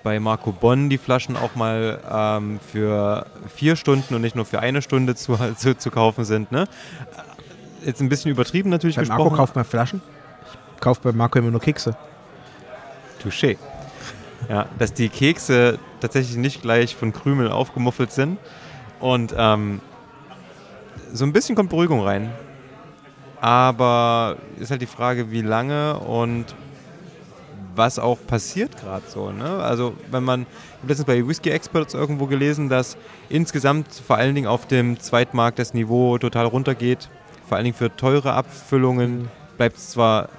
[0.04, 4.60] bei Marco Bonn die Flaschen auch mal ähm, für vier Stunden und nicht nur für
[4.60, 6.52] eine Stunde zu, zu, zu kaufen sind.
[6.52, 6.68] Ne?
[7.86, 9.38] Jetzt ein bisschen übertrieben natürlich Bei Marco gesprochen.
[9.38, 10.02] kauft man Flaschen.
[10.76, 11.96] Ich kaufe bei Marco immer nur Kekse.
[13.24, 13.58] Touché.
[14.48, 18.38] Ja, dass die Kekse tatsächlich nicht gleich von Krümel aufgemuffelt sind.
[19.00, 19.82] Und ähm,
[21.12, 22.32] so ein bisschen kommt Beruhigung rein.
[23.42, 26.46] Aber ist halt die Frage, wie lange und
[27.76, 29.32] was auch passiert gerade so.
[29.32, 29.46] Ne?
[29.46, 30.48] Also wenn man, ich
[30.80, 32.98] habe letztens bei Whisky Experts irgendwo gelesen, dass
[33.30, 37.10] insgesamt vor allen Dingen auf dem Zweitmarkt das Niveau total runtergeht.
[37.48, 40.30] Vor allen Dingen für teure Abfüllungen bleibt es zwar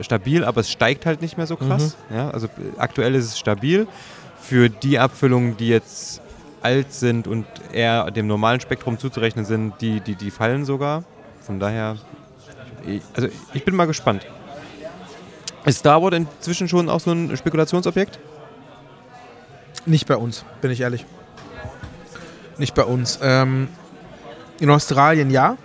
[0.00, 1.96] stabil, aber es steigt halt nicht mehr so krass.
[2.08, 2.16] Mhm.
[2.16, 2.30] Ja?
[2.30, 3.86] Also aktuell ist es stabil.
[4.40, 6.22] Für die Abfüllungen, die jetzt
[6.62, 11.04] alt sind und eher dem normalen Spektrum zuzurechnen sind, die, die, die fallen sogar.
[11.40, 11.96] Von daher,
[13.14, 14.26] also ich bin mal gespannt.
[15.64, 18.18] Ist Star Wars inzwischen schon auch so ein Spekulationsobjekt?
[19.86, 21.04] Nicht bei uns, bin ich ehrlich.
[22.58, 23.18] Nicht bei uns.
[23.22, 23.68] Ähm,
[24.60, 25.56] in Australien ja.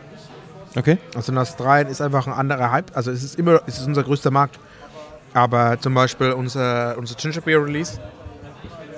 [0.76, 0.98] Okay.
[1.16, 2.96] Also in Australien ist einfach ein anderer Hype.
[2.96, 4.60] Also es ist immer, es ist unser größter Markt.
[5.34, 8.00] Aber zum Beispiel unser, unser Ginger Beer Release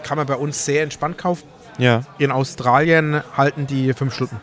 [0.04, 1.48] kann man bei uns sehr entspannt kaufen.
[1.78, 2.02] Ja.
[2.18, 4.40] In Australien halten die fünf Stunden.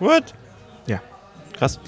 [0.00, 0.34] What?
[0.86, 1.00] Ja.
[1.56, 1.78] Krass.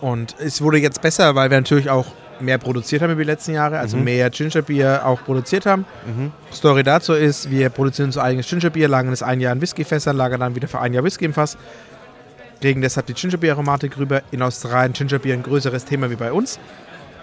[0.00, 2.06] Und es wurde jetzt besser, weil wir natürlich auch
[2.40, 4.04] mehr produziert haben über die letzten Jahre, also mhm.
[4.04, 5.86] mehr Gingerbier auch produziert haben.
[6.06, 6.32] Mhm.
[6.52, 10.40] Story dazu ist, wir produzieren unser eigenes Gingerbier, lagern es ein Jahr in Whiskyfässern, lagern
[10.40, 11.56] dann wieder für ein Jahr Whisky im Fass,
[12.60, 14.22] legen deshalb die Gingerbier-Aromatik rüber.
[14.30, 16.58] In Australien Gingerbier ein größeres Thema wie bei uns.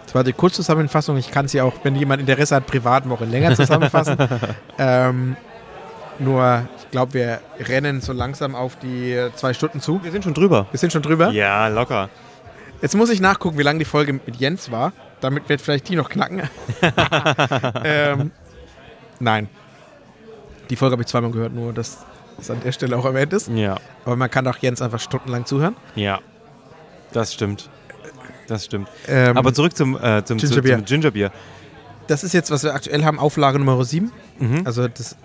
[0.05, 1.17] Das war die Kurzzusammenfassung.
[1.17, 4.17] Ich kann sie auch, wenn jemand Interesse hat, privat noch länger zusammenfassen.
[4.77, 5.37] ähm,
[6.19, 10.03] nur, ich glaube, wir rennen so langsam auf die zwei Stunden zu.
[10.03, 10.67] Wir sind schon drüber.
[10.71, 11.31] Wir sind schon drüber?
[11.31, 12.09] Ja, locker.
[12.81, 14.91] Jetzt muss ich nachgucken, wie lange die Folge mit Jens war.
[15.21, 16.41] Damit wird vielleicht die noch knacken.
[17.83, 18.31] ähm,
[19.19, 19.47] nein.
[20.69, 22.05] Die Folge habe ich zweimal gehört, nur dass
[22.41, 23.49] das an der Stelle auch erwähnt ist.
[23.49, 23.77] Ja.
[24.05, 25.75] Aber man kann auch Jens einfach stundenlang zuhören.
[25.95, 26.19] Ja.
[27.13, 27.69] Das stimmt.
[28.47, 28.89] Das stimmt.
[29.07, 30.77] Ähm, Aber zurück zum, äh, zum, Gingerbier.
[30.77, 31.31] zum Gingerbier.
[32.07, 34.11] Das ist jetzt, was wir aktuell haben, Auflage Nummer 7.
[34.39, 34.61] Mhm.
[34.65, 35.15] Also das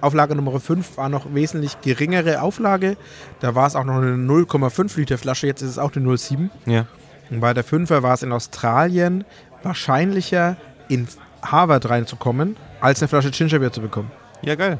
[0.00, 2.96] Auflage Nummer 5 war noch wesentlich geringere Auflage.
[3.40, 6.50] Da war es auch noch eine 0,5 Liter Flasche, jetzt ist es auch eine 0,7.
[6.66, 6.86] Ja.
[7.30, 9.24] Und bei der 5er war es in Australien
[9.62, 10.56] wahrscheinlicher,
[10.88, 11.08] in
[11.42, 14.10] Harvard reinzukommen, als eine Flasche Gingerbeer zu bekommen.
[14.42, 14.78] Ja, geil.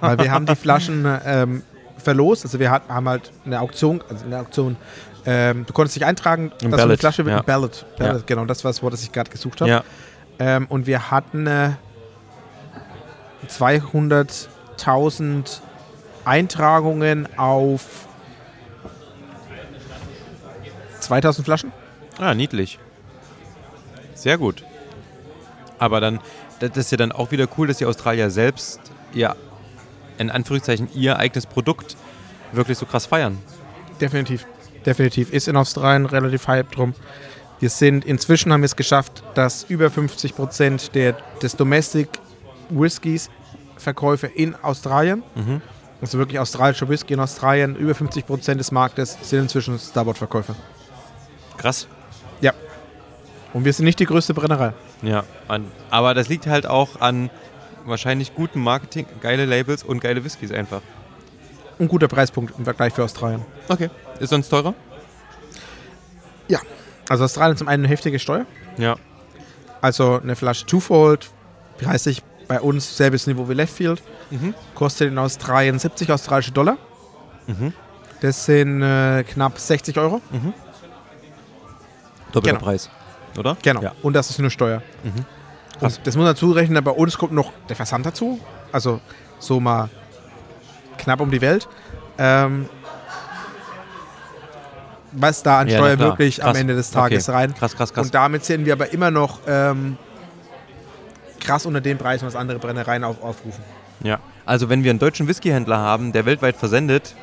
[0.00, 1.62] Weil wir haben die Flaschen ähm,
[1.98, 4.76] verlost, also wir haben halt eine Auktion, also eine Auktion,
[5.26, 7.42] ähm, du konntest dich eintragen, Im dass Ballot, eine Flasche wird ja.
[7.42, 8.22] Ballot, Ballot ja.
[8.26, 9.70] genau, das war das Wort, das ich gerade gesucht habe.
[9.70, 9.84] Ja.
[10.38, 11.70] Ähm, und wir hatten äh,
[13.48, 15.60] 200.000
[16.24, 18.06] Eintragungen auf
[21.00, 21.72] 2000 Flaschen.
[22.18, 22.78] Ah, niedlich.
[24.14, 24.64] Sehr gut.
[25.78, 26.20] Aber dann,
[26.60, 28.80] das ist ja dann auch wieder cool, dass die Australier selbst
[29.14, 29.34] ihr,
[30.20, 31.96] in Anführungszeichen, ihr eigenes Produkt
[32.52, 33.38] wirklich so krass feiern.
[34.00, 34.46] Definitiv.
[34.84, 35.32] Definitiv.
[35.32, 36.94] Ist in Australien relativ hype drum.
[37.58, 42.08] Wir sind, inzwischen haben wir es geschafft, dass über 50 Prozent der, des Domestic
[42.70, 43.28] Whiskys
[43.76, 45.60] Verkäufe in Australien, mhm.
[46.00, 50.54] also wirklich australischer Whisky in Australien, über 50 Prozent des Marktes sind inzwischen Starboard-Verkäufe.
[51.56, 51.86] Krass.
[52.40, 52.52] Ja.
[53.52, 54.72] Und wir sind nicht die größte Brennerei.
[55.02, 55.24] Ja,
[55.90, 57.30] aber das liegt halt auch an
[57.84, 60.82] wahrscheinlich gutem Marketing, geile Labels und geile Whiskys einfach.
[61.78, 63.44] Ein guter Preispunkt im Vergleich für Australien.
[63.68, 63.90] Okay.
[64.18, 64.74] Ist sonst teurer?
[66.48, 66.60] Ja.
[67.08, 68.46] Also Australien zum einen eine heftige Steuer.
[68.76, 68.96] Ja.
[69.80, 71.30] Also eine Flasche Twofold,
[71.78, 74.02] 30 bei uns selbes Niveau wie Leftfield.
[74.30, 74.54] Mhm.
[74.74, 76.76] Kostet in Australien 70 australische Dollar.
[77.46, 77.72] Mhm.
[78.20, 80.20] Das sind äh, knapp 60 Euro.
[80.30, 80.52] Mhm.
[82.32, 82.64] Doppelter genau.
[82.64, 82.90] Preis,
[83.38, 83.56] oder?
[83.62, 83.82] Genau.
[83.82, 83.92] Ja.
[84.02, 84.82] Und das ist nur Steuer.
[85.02, 85.24] Mhm.
[85.80, 88.40] Und das muss man dazu rechnen, bei uns kommt noch der Versand dazu.
[88.72, 89.00] Also
[89.38, 89.88] so mal
[90.98, 91.68] knapp um die Welt.
[92.18, 92.68] Ähm,
[95.12, 96.48] was da an ja, Steuer wirklich krass.
[96.48, 97.38] am Ende des Tages okay.
[97.38, 97.54] rein.
[97.54, 98.06] Krass, krass, krass.
[98.06, 99.96] Und damit sind wir aber immer noch ähm,
[101.40, 103.64] krass unter den Preisen, was andere Brennereien auf, aufrufen.
[104.02, 107.14] Ja, also wenn wir einen deutschen Whiskyhändler haben, der weltweit versendet,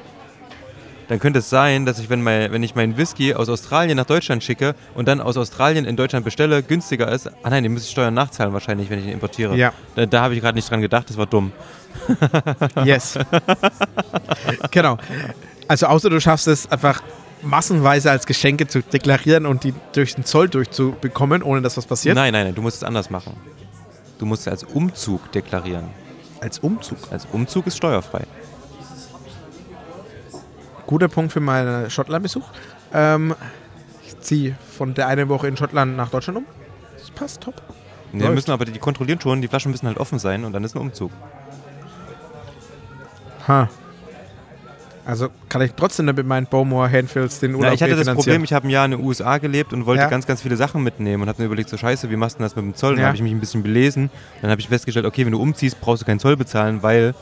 [1.07, 4.05] dann könnte es sein, dass ich, wenn, mein, wenn ich meinen Whisky aus Australien nach
[4.05, 7.27] Deutschland schicke und dann aus Australien in Deutschland bestelle, günstiger ist.
[7.43, 9.55] Ah nein, den müsste ich Steuern nachzahlen wahrscheinlich, wenn ich ihn importiere.
[9.55, 9.73] Ja.
[9.95, 11.51] Da, da habe ich gerade nicht dran gedacht, das war dumm.
[12.83, 13.17] yes.
[14.71, 14.97] genau.
[15.67, 17.01] Also außer du schaffst es einfach
[17.41, 22.15] massenweise als Geschenke zu deklarieren und die durch den Zoll durchzubekommen, ohne dass was passiert.
[22.15, 23.33] Nein, nein, nein, du musst es anders machen.
[24.19, 25.85] Du musst es als Umzug deklarieren.
[26.41, 26.97] Als Umzug?
[27.11, 28.23] Als Umzug ist steuerfrei.
[30.87, 32.49] Guter Punkt für meinen Schottland-Besuch.
[32.93, 33.35] Ähm,
[34.05, 36.45] ich ziehe von der einen Woche in Schottland nach Deutschland um.
[36.97, 37.61] Das passt top.
[38.13, 40.75] Nee, müssen aber die kontrollieren schon, die Flaschen müssen halt offen sein und dann ist
[40.75, 41.11] ein Umzug.
[43.47, 43.69] Ha.
[45.05, 48.43] Also kann ich trotzdem mit meinen Bowmore Handfills den Urlaub Na, Ich hatte das Problem,
[48.43, 50.09] ich habe ein Jahr in den USA gelebt und wollte ja.
[50.09, 52.57] ganz, ganz viele Sachen mitnehmen und habe mir überlegt, so scheiße, wie machst du das
[52.57, 52.95] mit dem Zoll?
[52.95, 53.05] Dann ja.
[53.07, 54.09] habe ich mich ein bisschen belesen.
[54.41, 57.13] Dann habe ich festgestellt, okay, wenn du umziehst, brauchst du keinen Zoll bezahlen, weil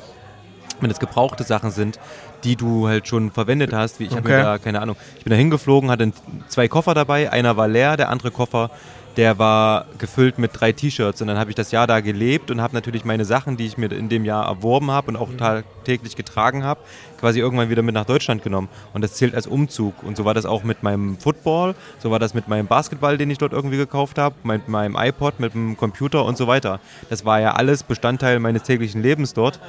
[0.82, 2.00] wenn es gebrauchte Sachen sind,
[2.44, 4.00] die du halt schon verwendet hast.
[4.00, 4.38] Wie ich habe Okay.
[4.38, 6.12] mir da, keine Ahnung, ich bin da hingeflogen, hatte
[6.48, 8.70] zwei Koffer dabei, einer war leer, der andere Koffer,
[9.18, 12.60] der war gefüllt mit drei T-Shirts und dann habe ich das Jahr da gelebt und
[12.62, 16.18] habe natürlich meine Sachen, die ich mir in dem Jahr erworben habe und auch tagtäglich
[16.18, 16.82] getragen habe,
[17.18, 20.34] quasi irgendwann wieder mit nach Deutschland genommen und das zählt als Umzug und so war
[20.34, 23.78] das auch mit meinem Football, so war das mit meinem Basketball, den ich dort irgendwie
[23.78, 26.82] gekauft habe, mit meinem iPod, mit dem Computer und so weiter.
[27.10, 29.62] Das war ja alles Bestandteil meines täglichen Lebens dort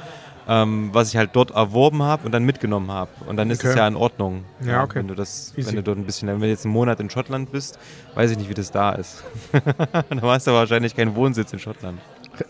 [0.47, 3.11] ähm, was ich halt dort erworben habe und dann mitgenommen habe.
[3.27, 3.79] Und dann ist es Okay.
[3.79, 4.43] ja in Ordnung.
[4.61, 4.99] Ja, okay.
[4.99, 5.67] Wenn du das, Easy.
[5.69, 7.77] wenn du dort ein bisschen, wenn du jetzt einen Monat in Schottland bist,
[8.15, 9.23] weiß ich nicht, wie das da ist.
[10.09, 11.99] dann hast du wahrscheinlich keinen Wohnsitz in Schottland.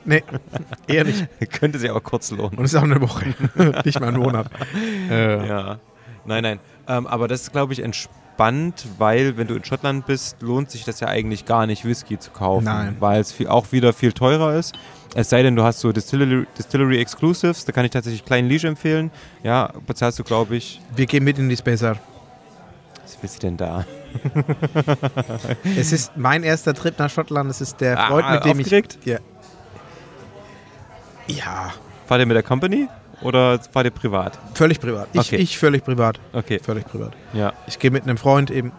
[0.05, 0.23] Nee,
[0.87, 1.27] eher nicht.
[1.53, 2.57] Könnte sich aber kurz lohnen.
[2.57, 3.33] Und es ist auch eine Woche,
[3.85, 4.47] nicht mal ein Monat.
[5.09, 5.79] Äh, Ja.
[6.25, 6.59] Nein, nein.
[6.89, 10.83] Ähm, aber das ist, glaube ich, entspannt, weil wenn du in Schottland bist, lohnt sich
[10.83, 12.65] das ja eigentlich gar nicht, Whisky zu kaufen.
[12.65, 12.97] Nein.
[12.99, 14.75] Weil es auch wieder viel teurer ist.
[15.15, 18.67] Es sei denn, du hast so Distillery, Distillery Exclusives, da kann ich tatsächlich Klein Liege
[18.67, 19.09] empfehlen.
[19.43, 21.97] Ja, bezahlst du, glaube ich, Wir gehen mit in die Spacer.
[23.03, 23.85] was willst du denn da?
[25.77, 27.49] Es ist mein erster Trip nach Schottland.
[27.49, 28.97] Es ist der Ah, Freund, mit dem aufgeregt?
[29.01, 29.05] ich.
[29.07, 29.19] Ja.
[31.27, 31.73] ja,
[32.05, 32.87] Fahrt ihr mit der Company
[33.21, 34.37] oder fahrt ihr privat?
[34.53, 35.07] völlig privat.
[35.13, 35.35] Ich, Okay.
[35.37, 36.19] ich völlig privat.
[36.33, 37.13] Okay, Völlig privat.
[37.33, 37.53] ja.
[37.67, 38.71] Ich gehe mit einem Freund eben,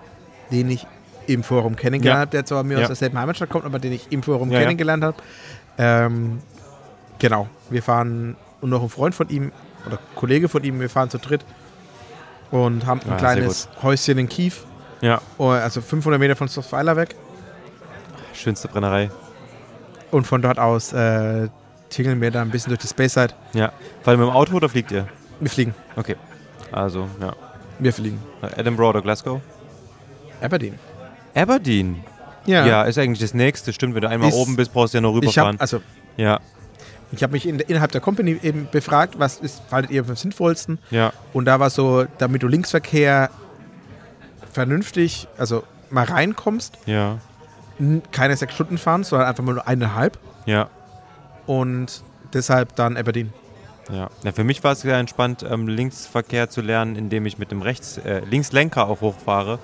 [0.51, 0.87] den ich
[1.27, 2.81] im Forum kennengelernt habe, der zwar mir Ja.
[2.83, 4.65] aus derselben Heimatstadt kommt, aber den ich im Forum Ja, ja.
[4.65, 5.17] kennengelernt habe.
[5.79, 6.41] Ähm,
[7.19, 9.53] genau, wir fahren und noch ein Freund von ihm
[9.87, 11.45] oder Kollege von ihm, wir fahren zu dritt
[12.51, 14.53] und haben ein Ah, sehr kleines Häuschen in Kiew,
[15.01, 17.15] Ja, oh, also 500 Meter von Stoffweiler weg
[18.35, 19.11] schönste Brennerei.
[20.11, 21.49] und von dort aus äh,
[21.91, 23.35] tingeln wir da ein bisschen durch die Space-Side.
[23.53, 23.73] Ja.
[24.03, 25.07] Fahrt ihr mit dem Auto oder fliegt ihr?
[25.41, 26.17] Wir fliegen, Okay.
[26.73, 27.33] Also, ja.
[27.79, 28.21] wir fliegen.
[28.57, 29.41] Edinburgh oder Glasgow?
[30.43, 30.79] Aberdeen.
[31.35, 32.05] Aberdeen.
[32.47, 32.83] Ja.
[32.85, 33.73] ist eigentlich das nächste.
[33.73, 35.55] Stimmt, wenn du einmal Ist- oben bist, brauchst du ja noch rüberfahren.
[35.55, 35.81] habe also
[36.17, 36.41] ja,
[37.13, 40.17] ich habe mich in, innerhalb der Company eben befragt, was ist, haltet ihr für am
[40.17, 40.79] sinnvollsten?
[40.91, 43.31] ja, Und da war so, damit du Linksverkehr
[44.53, 47.19] vernünftig, also mal reinkommst, ja,
[48.13, 50.19] keine sechs Stunden fahren, sondern einfach mal nur eineinhalb.
[50.47, 50.69] ja,
[51.47, 52.03] Und
[52.35, 53.33] deshalb dann Aberdeen.
[53.91, 54.11] ja.
[54.25, 57.63] ja für mich war es sehr entspannt, ähm, Linksverkehr zu lernen, indem ich mit dem
[57.63, 59.59] Rechts, äh, Linkslenker auch hochfahre.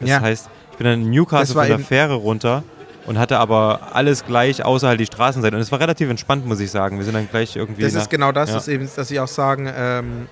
[0.00, 0.20] Das Ja.
[0.20, 0.48] heißt,
[0.78, 2.62] bin dann in Das Newcastle von der Fähre runter
[3.06, 5.56] und hatte aber alles gleich, außer halt die Straßenseite.
[5.56, 6.98] Und es war relativ entspannt, muss ich sagen.
[6.98, 7.82] Wir sind dann gleich irgendwie.
[7.82, 8.54] Das ist genau das, ja.
[8.56, 10.28] dass, eben, dass sie auch sagen, ähm,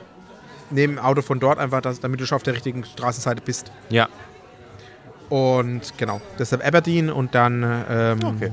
[0.71, 3.71] neben Auto von dort einfach, dass, damit du schon auf der richtigen Straßenseite bist.
[3.89, 4.09] Ja,
[5.29, 8.53] Und genau, deshalb Aberdeen und dann ähm, Okay.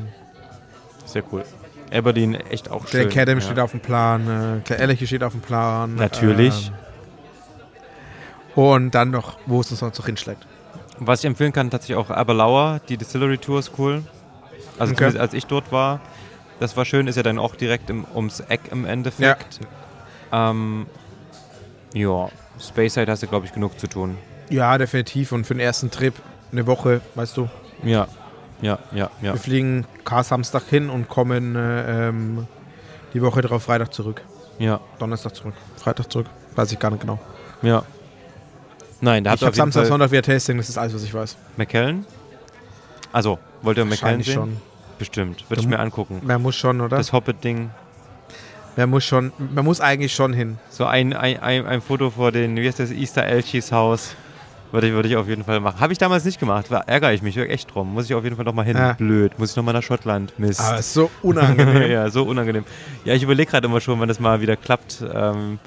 [1.05, 1.43] sehr cool.
[1.93, 3.01] Aberdeen echt auch schön.
[3.01, 3.45] Glen Cadam ja.
[3.45, 5.95] steht auf dem Plan, äh, Claire Elliche steht auf dem Plan.
[5.95, 6.71] Natürlich.
[8.55, 10.45] Ähm, und dann noch, wo es uns noch hinschlägt.
[10.99, 14.03] Was ich empfehlen kann, tatsächlich auch Aberlauer, die Distillery Tour ist cool.
[14.79, 15.17] Also Okay.
[15.17, 15.99] als ich dort war,
[16.59, 19.59] das war schön, ist ja dann auch direkt im, ums Eck im Endeffekt.
[20.31, 20.85] Ähm,
[21.93, 22.29] ja,
[22.59, 24.17] Speyside hast du, glaube ich, genug zu tun.
[24.49, 25.31] Ja, definitiv.
[25.31, 26.13] Und für den ersten Trip
[26.51, 27.49] eine Woche, weißt du,
[27.83, 28.07] Ja,
[28.61, 29.33] ja, ja, ja.
[29.33, 32.47] wir fliegen Kar Samstag hin und kommen äh, ähm,
[33.13, 34.21] die Woche darauf Freitag zurück.
[34.59, 35.53] Ja, Donnerstag zurück.
[35.77, 36.27] Freitag zurück.
[36.55, 37.19] Weiß ich gar nicht genau.
[37.61, 37.83] ja.
[39.03, 41.13] Nein, da habt ich habe jeden Samstag, Sonntag wieder Tasting, das ist alles, was ich
[41.13, 41.35] weiß.
[41.57, 42.05] McKellen.
[43.11, 44.33] Also, wollt ihr McKellen sehen?
[44.33, 44.57] schon.
[44.97, 46.21] Bestimmt, würde ich mir angucken.
[46.23, 46.95] Man muss schon, oder?
[46.95, 47.69] Das Hobbit-Ding.
[48.77, 50.57] man muss schon, man muss eigentlich schon hin.
[50.69, 54.15] So ein, ein, ein, ein Foto vor den, wie heißt das, Easter Elchies Haus.
[54.71, 55.81] Würde ich, würde ich auf jeden Fall machen.
[55.81, 57.93] Habe ich damals nicht gemacht, war, ärgere ich mich echt drum.
[57.93, 58.77] Muss ich auf jeden Fall nochmal hin.
[58.77, 58.93] Ja.
[58.93, 59.37] Blöd.
[59.37, 60.39] Muss ich nochmal nach Schottland.
[60.39, 60.61] Mist.
[60.61, 61.91] Aber es ist so unangenehm.
[61.91, 62.63] ja, so unangenehm.
[63.03, 65.03] Ja, ich überlege gerade immer schon, wann das mal wieder klappt.
[65.13, 65.59] Ähm,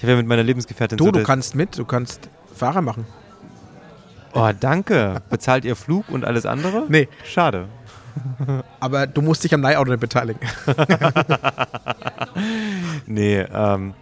[0.00, 3.04] ich habe ja mit meiner Lebensgefährtin du, so du kannst mit, du kannst Fahrer machen.
[4.32, 5.20] Oh, danke.
[5.28, 6.86] Bezahlt ihr Flug und alles andere?
[6.88, 7.68] Nee, Schade.
[8.80, 10.40] aber du musst dich am Leihauto nicht beteiligen.
[13.06, 13.92] Nee, ähm,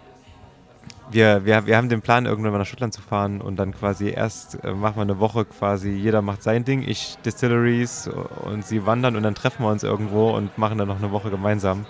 [1.11, 4.11] wir, wir, wir haben den Plan, irgendwann mal nach Schottland zu fahren und dann quasi
[4.11, 8.09] erst äh, machen wir eine Woche quasi, jeder macht sein Ding, ich Distilleries
[8.45, 11.31] und sie wandern und dann treffen wir uns irgendwo und machen dann noch eine Woche
[11.31, 11.87] gemeinsam.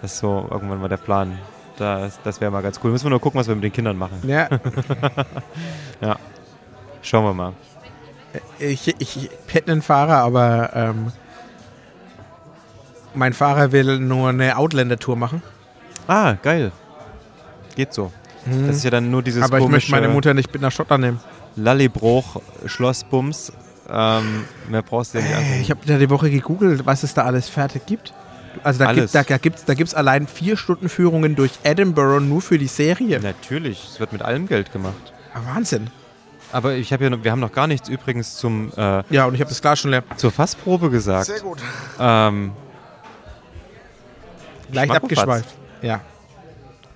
[0.00, 1.38] Das ist so irgendwann mal der Plan.
[1.76, 2.90] Das, das wäre mal ganz cool.
[2.90, 4.22] Müssen wir nur gucken, was wir mit den Kindern machen.
[4.26, 4.48] Ja,
[7.04, 7.52] Schauen wir mal.
[8.58, 11.12] ich, ich, hätte einen Fahrer, aber ähm,
[13.14, 15.42] mein Fahrer will nur eine Outlander-Tour machen.
[16.08, 16.72] Ah, geil.
[17.76, 18.10] Geht so.
[18.46, 21.02] Das ist ja dann nur dieses aber ich möchte meine Mutter nicht mit nach Schottland
[21.04, 21.20] nehmen.
[21.56, 23.52] Lallybruch, Schlossbums.
[23.88, 25.60] Ähm, mehr brauchst du ja nicht Äh.
[25.60, 28.14] Ich habe da die Woche gegoogelt, was es da alles fertig gibt.
[28.62, 29.12] Also da Alles.
[29.12, 32.66] gibt es da, gibt's, da gibt's allein vier Stunden Führungen durch Edinburgh nur für die
[32.66, 33.20] Serie.
[33.20, 35.12] Natürlich, es wird mit allem Geld gemacht.
[35.34, 35.88] Ah, Wahnsinn.
[36.52, 39.34] Aber ich habe ja, noch- wir haben noch gar nichts übrigens zum äh, Ja, und
[39.34, 40.04] ich habe das Glas schon leer.
[40.16, 41.30] zur Fassprobe gesagt.
[41.42, 41.58] gut.
[41.98, 42.52] Ähm,
[44.72, 45.48] Leicht abgeschweift.
[45.82, 46.00] Ja.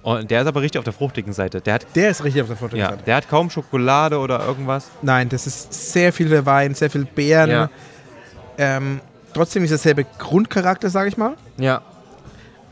[0.03, 1.61] Und der ist aber richtig auf der fruchtigen Seite.
[1.61, 3.03] Der hat, Der ist richtig auf der fruchtigen ja, Seite.
[3.05, 4.89] der hat kaum Schokolade oder irgendwas.
[5.03, 7.51] Nein, das ist sehr viel Wein, sehr viel Beeren.
[7.51, 7.71] Ja.
[8.57, 9.01] Ähm,
[9.35, 11.35] trotzdem ist derselbe Grundcharakter, sage ich mal.
[11.57, 11.83] Ja.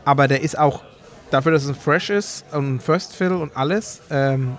[0.05, 0.83] Aber der ist auch,
[1.31, 4.57] dafür, dass es ein Fresh ist und ein First Fill und alles, ähm,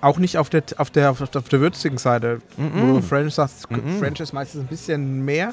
[0.00, 2.40] auch nicht auf der, auf der, auf der, auf der würzigen Seite.
[2.56, 3.98] Wo du French sagst, Mhm.
[3.98, 5.52] French ist meistens ein bisschen mehr.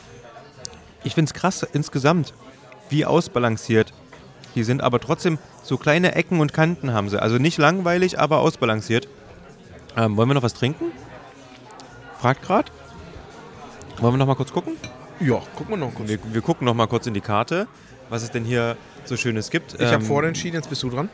[1.04, 2.34] Ich finde es krass insgesamt,
[2.90, 3.94] wie ausbalanciert.
[4.56, 7.20] Die sind aber trotzdem so kleine Ecken und Kanten haben sie.
[7.22, 9.08] Also nicht langweilig, aber ausbalanciert.
[9.98, 10.86] Ähm, wollen wir noch was trinken?
[12.20, 12.72] Fragt gerade.
[14.00, 14.74] Wollen wir noch mal kurz gucken?
[15.24, 16.10] Ja, guck mal noch kurz.
[16.10, 17.68] Wir, wir gucken noch mal kurz in die Karte,
[18.10, 18.76] was es denn hier
[19.06, 19.74] so Schönes gibt.
[19.76, 21.10] Ich habe Ähm, vorhin entschieden, jetzt bist du dran.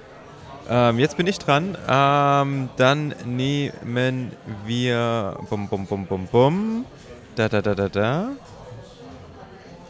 [0.68, 1.78] Ähm, jetzt bin ich dran.
[1.88, 4.32] Ähm, dann nehmen
[4.66, 5.38] wir.
[5.50, 6.86] Bum, bum, bum, bum, bum.
[7.36, 8.30] Da, da, da, da, da.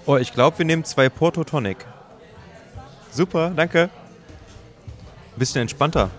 [0.06, 1.78] Oh, ich glaube, wir nehmen zwei Porto Tonic.
[3.12, 3.90] Super, danke.
[5.36, 6.10] Bisschen entspannter.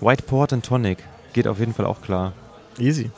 [0.00, 0.98] White Port and Tonic.
[1.32, 2.32] Geht auf jeden Fall auch klar.
[2.78, 3.10] Easy.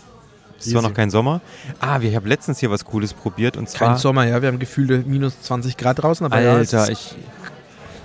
[0.58, 0.74] Es Easy.
[0.76, 1.40] noch kein Sommer.
[1.80, 3.88] Ah, wir haben letztens hier was Cooles probiert und zwar.
[3.88, 4.40] Kein Sommer, ja.
[4.40, 6.24] Wir haben gefühlte minus 20 Grad draußen.
[6.26, 7.14] Aber ja, Alter, ist-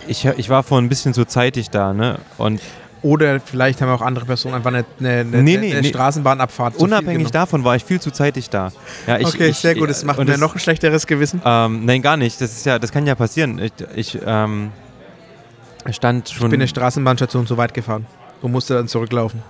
[0.08, 2.20] ich, ich, ich war vor ein bisschen zu zeitig da, ne?
[2.38, 2.60] Und
[3.04, 5.88] Oder vielleicht haben auch andere Personen einfach eine, eine, eine, Nee, nee, eine nee.
[5.90, 6.76] Straßenbahnabfahrt.
[6.76, 8.72] Unabhängig davon war ich viel zu zeitig da.
[9.08, 9.90] Ja, ich, okay, ich, sehr gut.
[9.90, 11.42] Das macht mir das- noch ein schlechteres Gewissen.
[11.46, 12.40] Ähm, nein, gar nicht.
[12.42, 13.60] Das ist ja, das kann ja passieren.
[13.60, 14.72] Ich, ich ähm,
[15.92, 16.48] stand schon.
[16.48, 18.06] Ich bin eine Straßenbahnstation so weit gefahren
[18.42, 19.42] und musste dann zurücklaufen.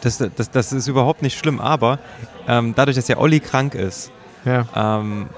[0.00, 1.98] Das, das, das ist überhaupt nicht schlimm, aber
[2.48, 4.10] ähm, dadurch, dass ja Olli krank ist
[4.44, 4.66] Ja.
[4.74, 5.28] ähm,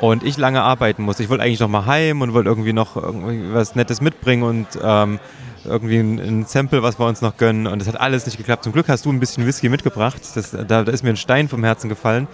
[0.00, 2.96] und ich lange arbeiten muss, ich wollte eigentlich noch mal heim und wollte irgendwie noch
[2.96, 5.20] irgendwie was Nettes mitbringen und ähm,
[5.64, 8.64] irgendwie ein, ein Sample, was wir uns noch gönnen und es hat alles nicht geklappt.
[8.64, 10.20] Zum Glück hast du ein bisschen Whisky mitgebracht.
[10.34, 12.26] Das, da, da ist mir ein Stein vom Herzen gefallen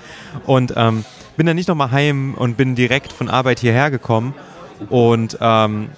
[0.46, 1.04] und ähm,
[1.36, 4.34] bin dann nicht noch mal heim und bin direkt von Arbeit hierher gekommen
[4.88, 5.90] und ähm,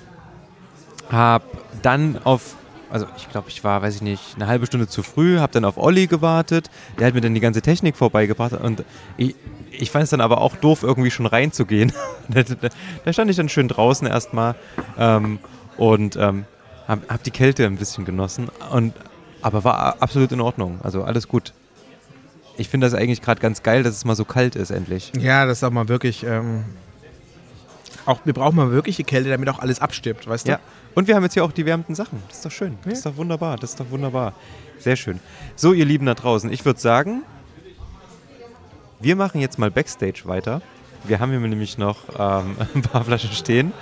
[1.11, 1.45] habe
[1.83, 2.57] dann auf,
[2.91, 5.65] also ich glaube, ich war, weiß ich nicht, eine halbe Stunde zu früh, habe dann
[5.65, 8.85] auf Olli gewartet, der hat mir dann die ganze Technik vorbeigebracht und
[9.17, 9.35] ich,
[9.71, 11.93] ich fand es dann aber auch doof, irgendwie schon reinzugehen.
[12.29, 12.69] da, da,
[13.05, 14.55] da stand ich dann schön draußen erstmal
[14.99, 15.39] ähm,
[15.77, 16.45] und ähm,
[16.89, 18.95] habe hab die Kälte ein bisschen genossen, und,
[19.43, 21.53] aber war absolut in Ordnung, also alles gut.
[22.57, 25.13] Ich finde das eigentlich gerade ganz geil, dass es mal so kalt ist, endlich.
[25.19, 26.25] ja, das ist auch mal wirklich.
[26.25, 26.65] Ähm,
[28.07, 30.61] auch, wir brauchen mal wirkliche Kälte, damit auch alles abstirbt, weißt du?
[30.95, 32.23] Und wir haben jetzt hier auch die wärmenden Sachen.
[32.29, 32.79] Das ist doch schön.
[32.85, 33.57] Das ist doch wunderbar.
[33.57, 34.35] Das ist doch wunderbar.
[34.79, 35.21] Sehr schön.
[35.57, 37.23] So, ihr Lieben da draußen, ich würde sagen,
[38.99, 40.63] wir machen jetzt mal Backstage weiter.
[41.05, 43.73] Wir haben hier nämlich noch ähm, ein paar Flaschen stehen.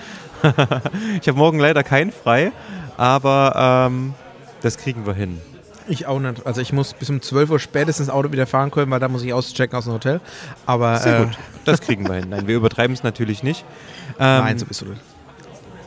[1.20, 2.52] ich habe morgen leider keinen frei,
[2.96, 4.14] aber ähm,
[4.60, 5.40] das kriegen wir hin.
[5.88, 6.46] Ich auch nicht.
[6.46, 9.08] Also ich muss bis um 12 Uhr spätestens das Auto wieder fahren können, weil da
[9.08, 10.20] muss ich auschecken aus dem Hotel.
[10.66, 11.38] Aber Sehr äh, gut.
[11.64, 12.28] Das kriegen wir hin.
[12.28, 13.64] Nein, wir übertreiben es natürlich nicht.
[14.20, 15.00] Ähm, nein, so bist du nicht.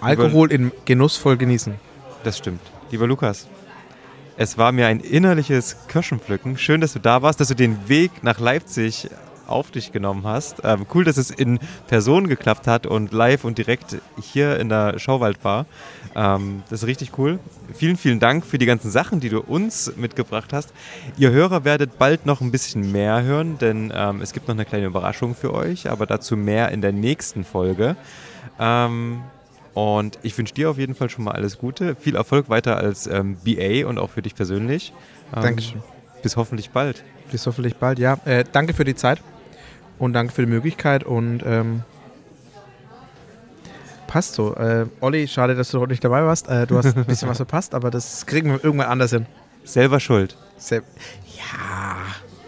[0.02, 1.76] Alkohol in genussvoll genießen.
[2.24, 2.62] Das stimmt.
[2.92, 3.48] Lieber Lukas,
[4.38, 6.58] es war mir ein innerliches Kirschenpflücken.
[6.58, 9.10] Schön, dass du da warst, dass du den Weg nach Leipzig
[9.48, 10.62] auf dich genommen hast.
[10.64, 14.98] Ähm, cool, dass es in Person geklappt hat und live und direkt hier in der
[14.98, 15.66] Schauwaldbar.
[16.16, 17.40] Ähm, das ist richtig cool.
[17.74, 20.74] Vielen, vielen Dank für die ganzen Sachen, die du uns mitgebracht hast.
[21.18, 24.66] Ihr Hörer werdet bald noch ein bisschen mehr hören, denn ähm, es gibt noch eine
[24.66, 27.96] kleine Überraschung für euch, aber dazu mehr in der nächsten Folge.
[28.60, 29.22] Ähm,
[29.74, 31.96] und ich wünsche dir auf jeden Fall schon mal alles Gute.
[31.96, 34.94] Viel Erfolg weiter als ähm, BA und auch für dich persönlich.
[35.36, 35.84] Ähm, Dankeschön.
[36.22, 37.04] Bis hoffentlich bald.
[37.32, 38.18] Bis hoffentlich bald, ja.
[38.26, 39.22] Äh, danke für die Zeit
[39.98, 41.84] und danke für die Möglichkeit und ähm,
[44.08, 44.56] passt so.
[44.56, 46.50] Äh, Olli, schade, dass du heute nicht dabei warst.
[46.50, 49.26] Äh, du hast ein bisschen was verpasst, aber das kriegen wir irgendwann anders hin.
[49.64, 50.36] Selber schuld.
[50.58, 50.84] Sel
[51.38, 51.96] ja,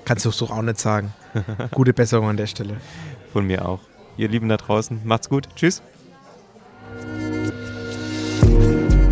[0.03, 1.13] kannst du so auch nicht sagen.
[1.71, 2.77] Gute Besserung an der Stelle.
[3.31, 3.79] Von mir auch.
[4.17, 5.47] Ihr Lieben da draußen, macht's gut.
[5.55, 5.81] Tschüss.
[8.43, 9.02] Thank you.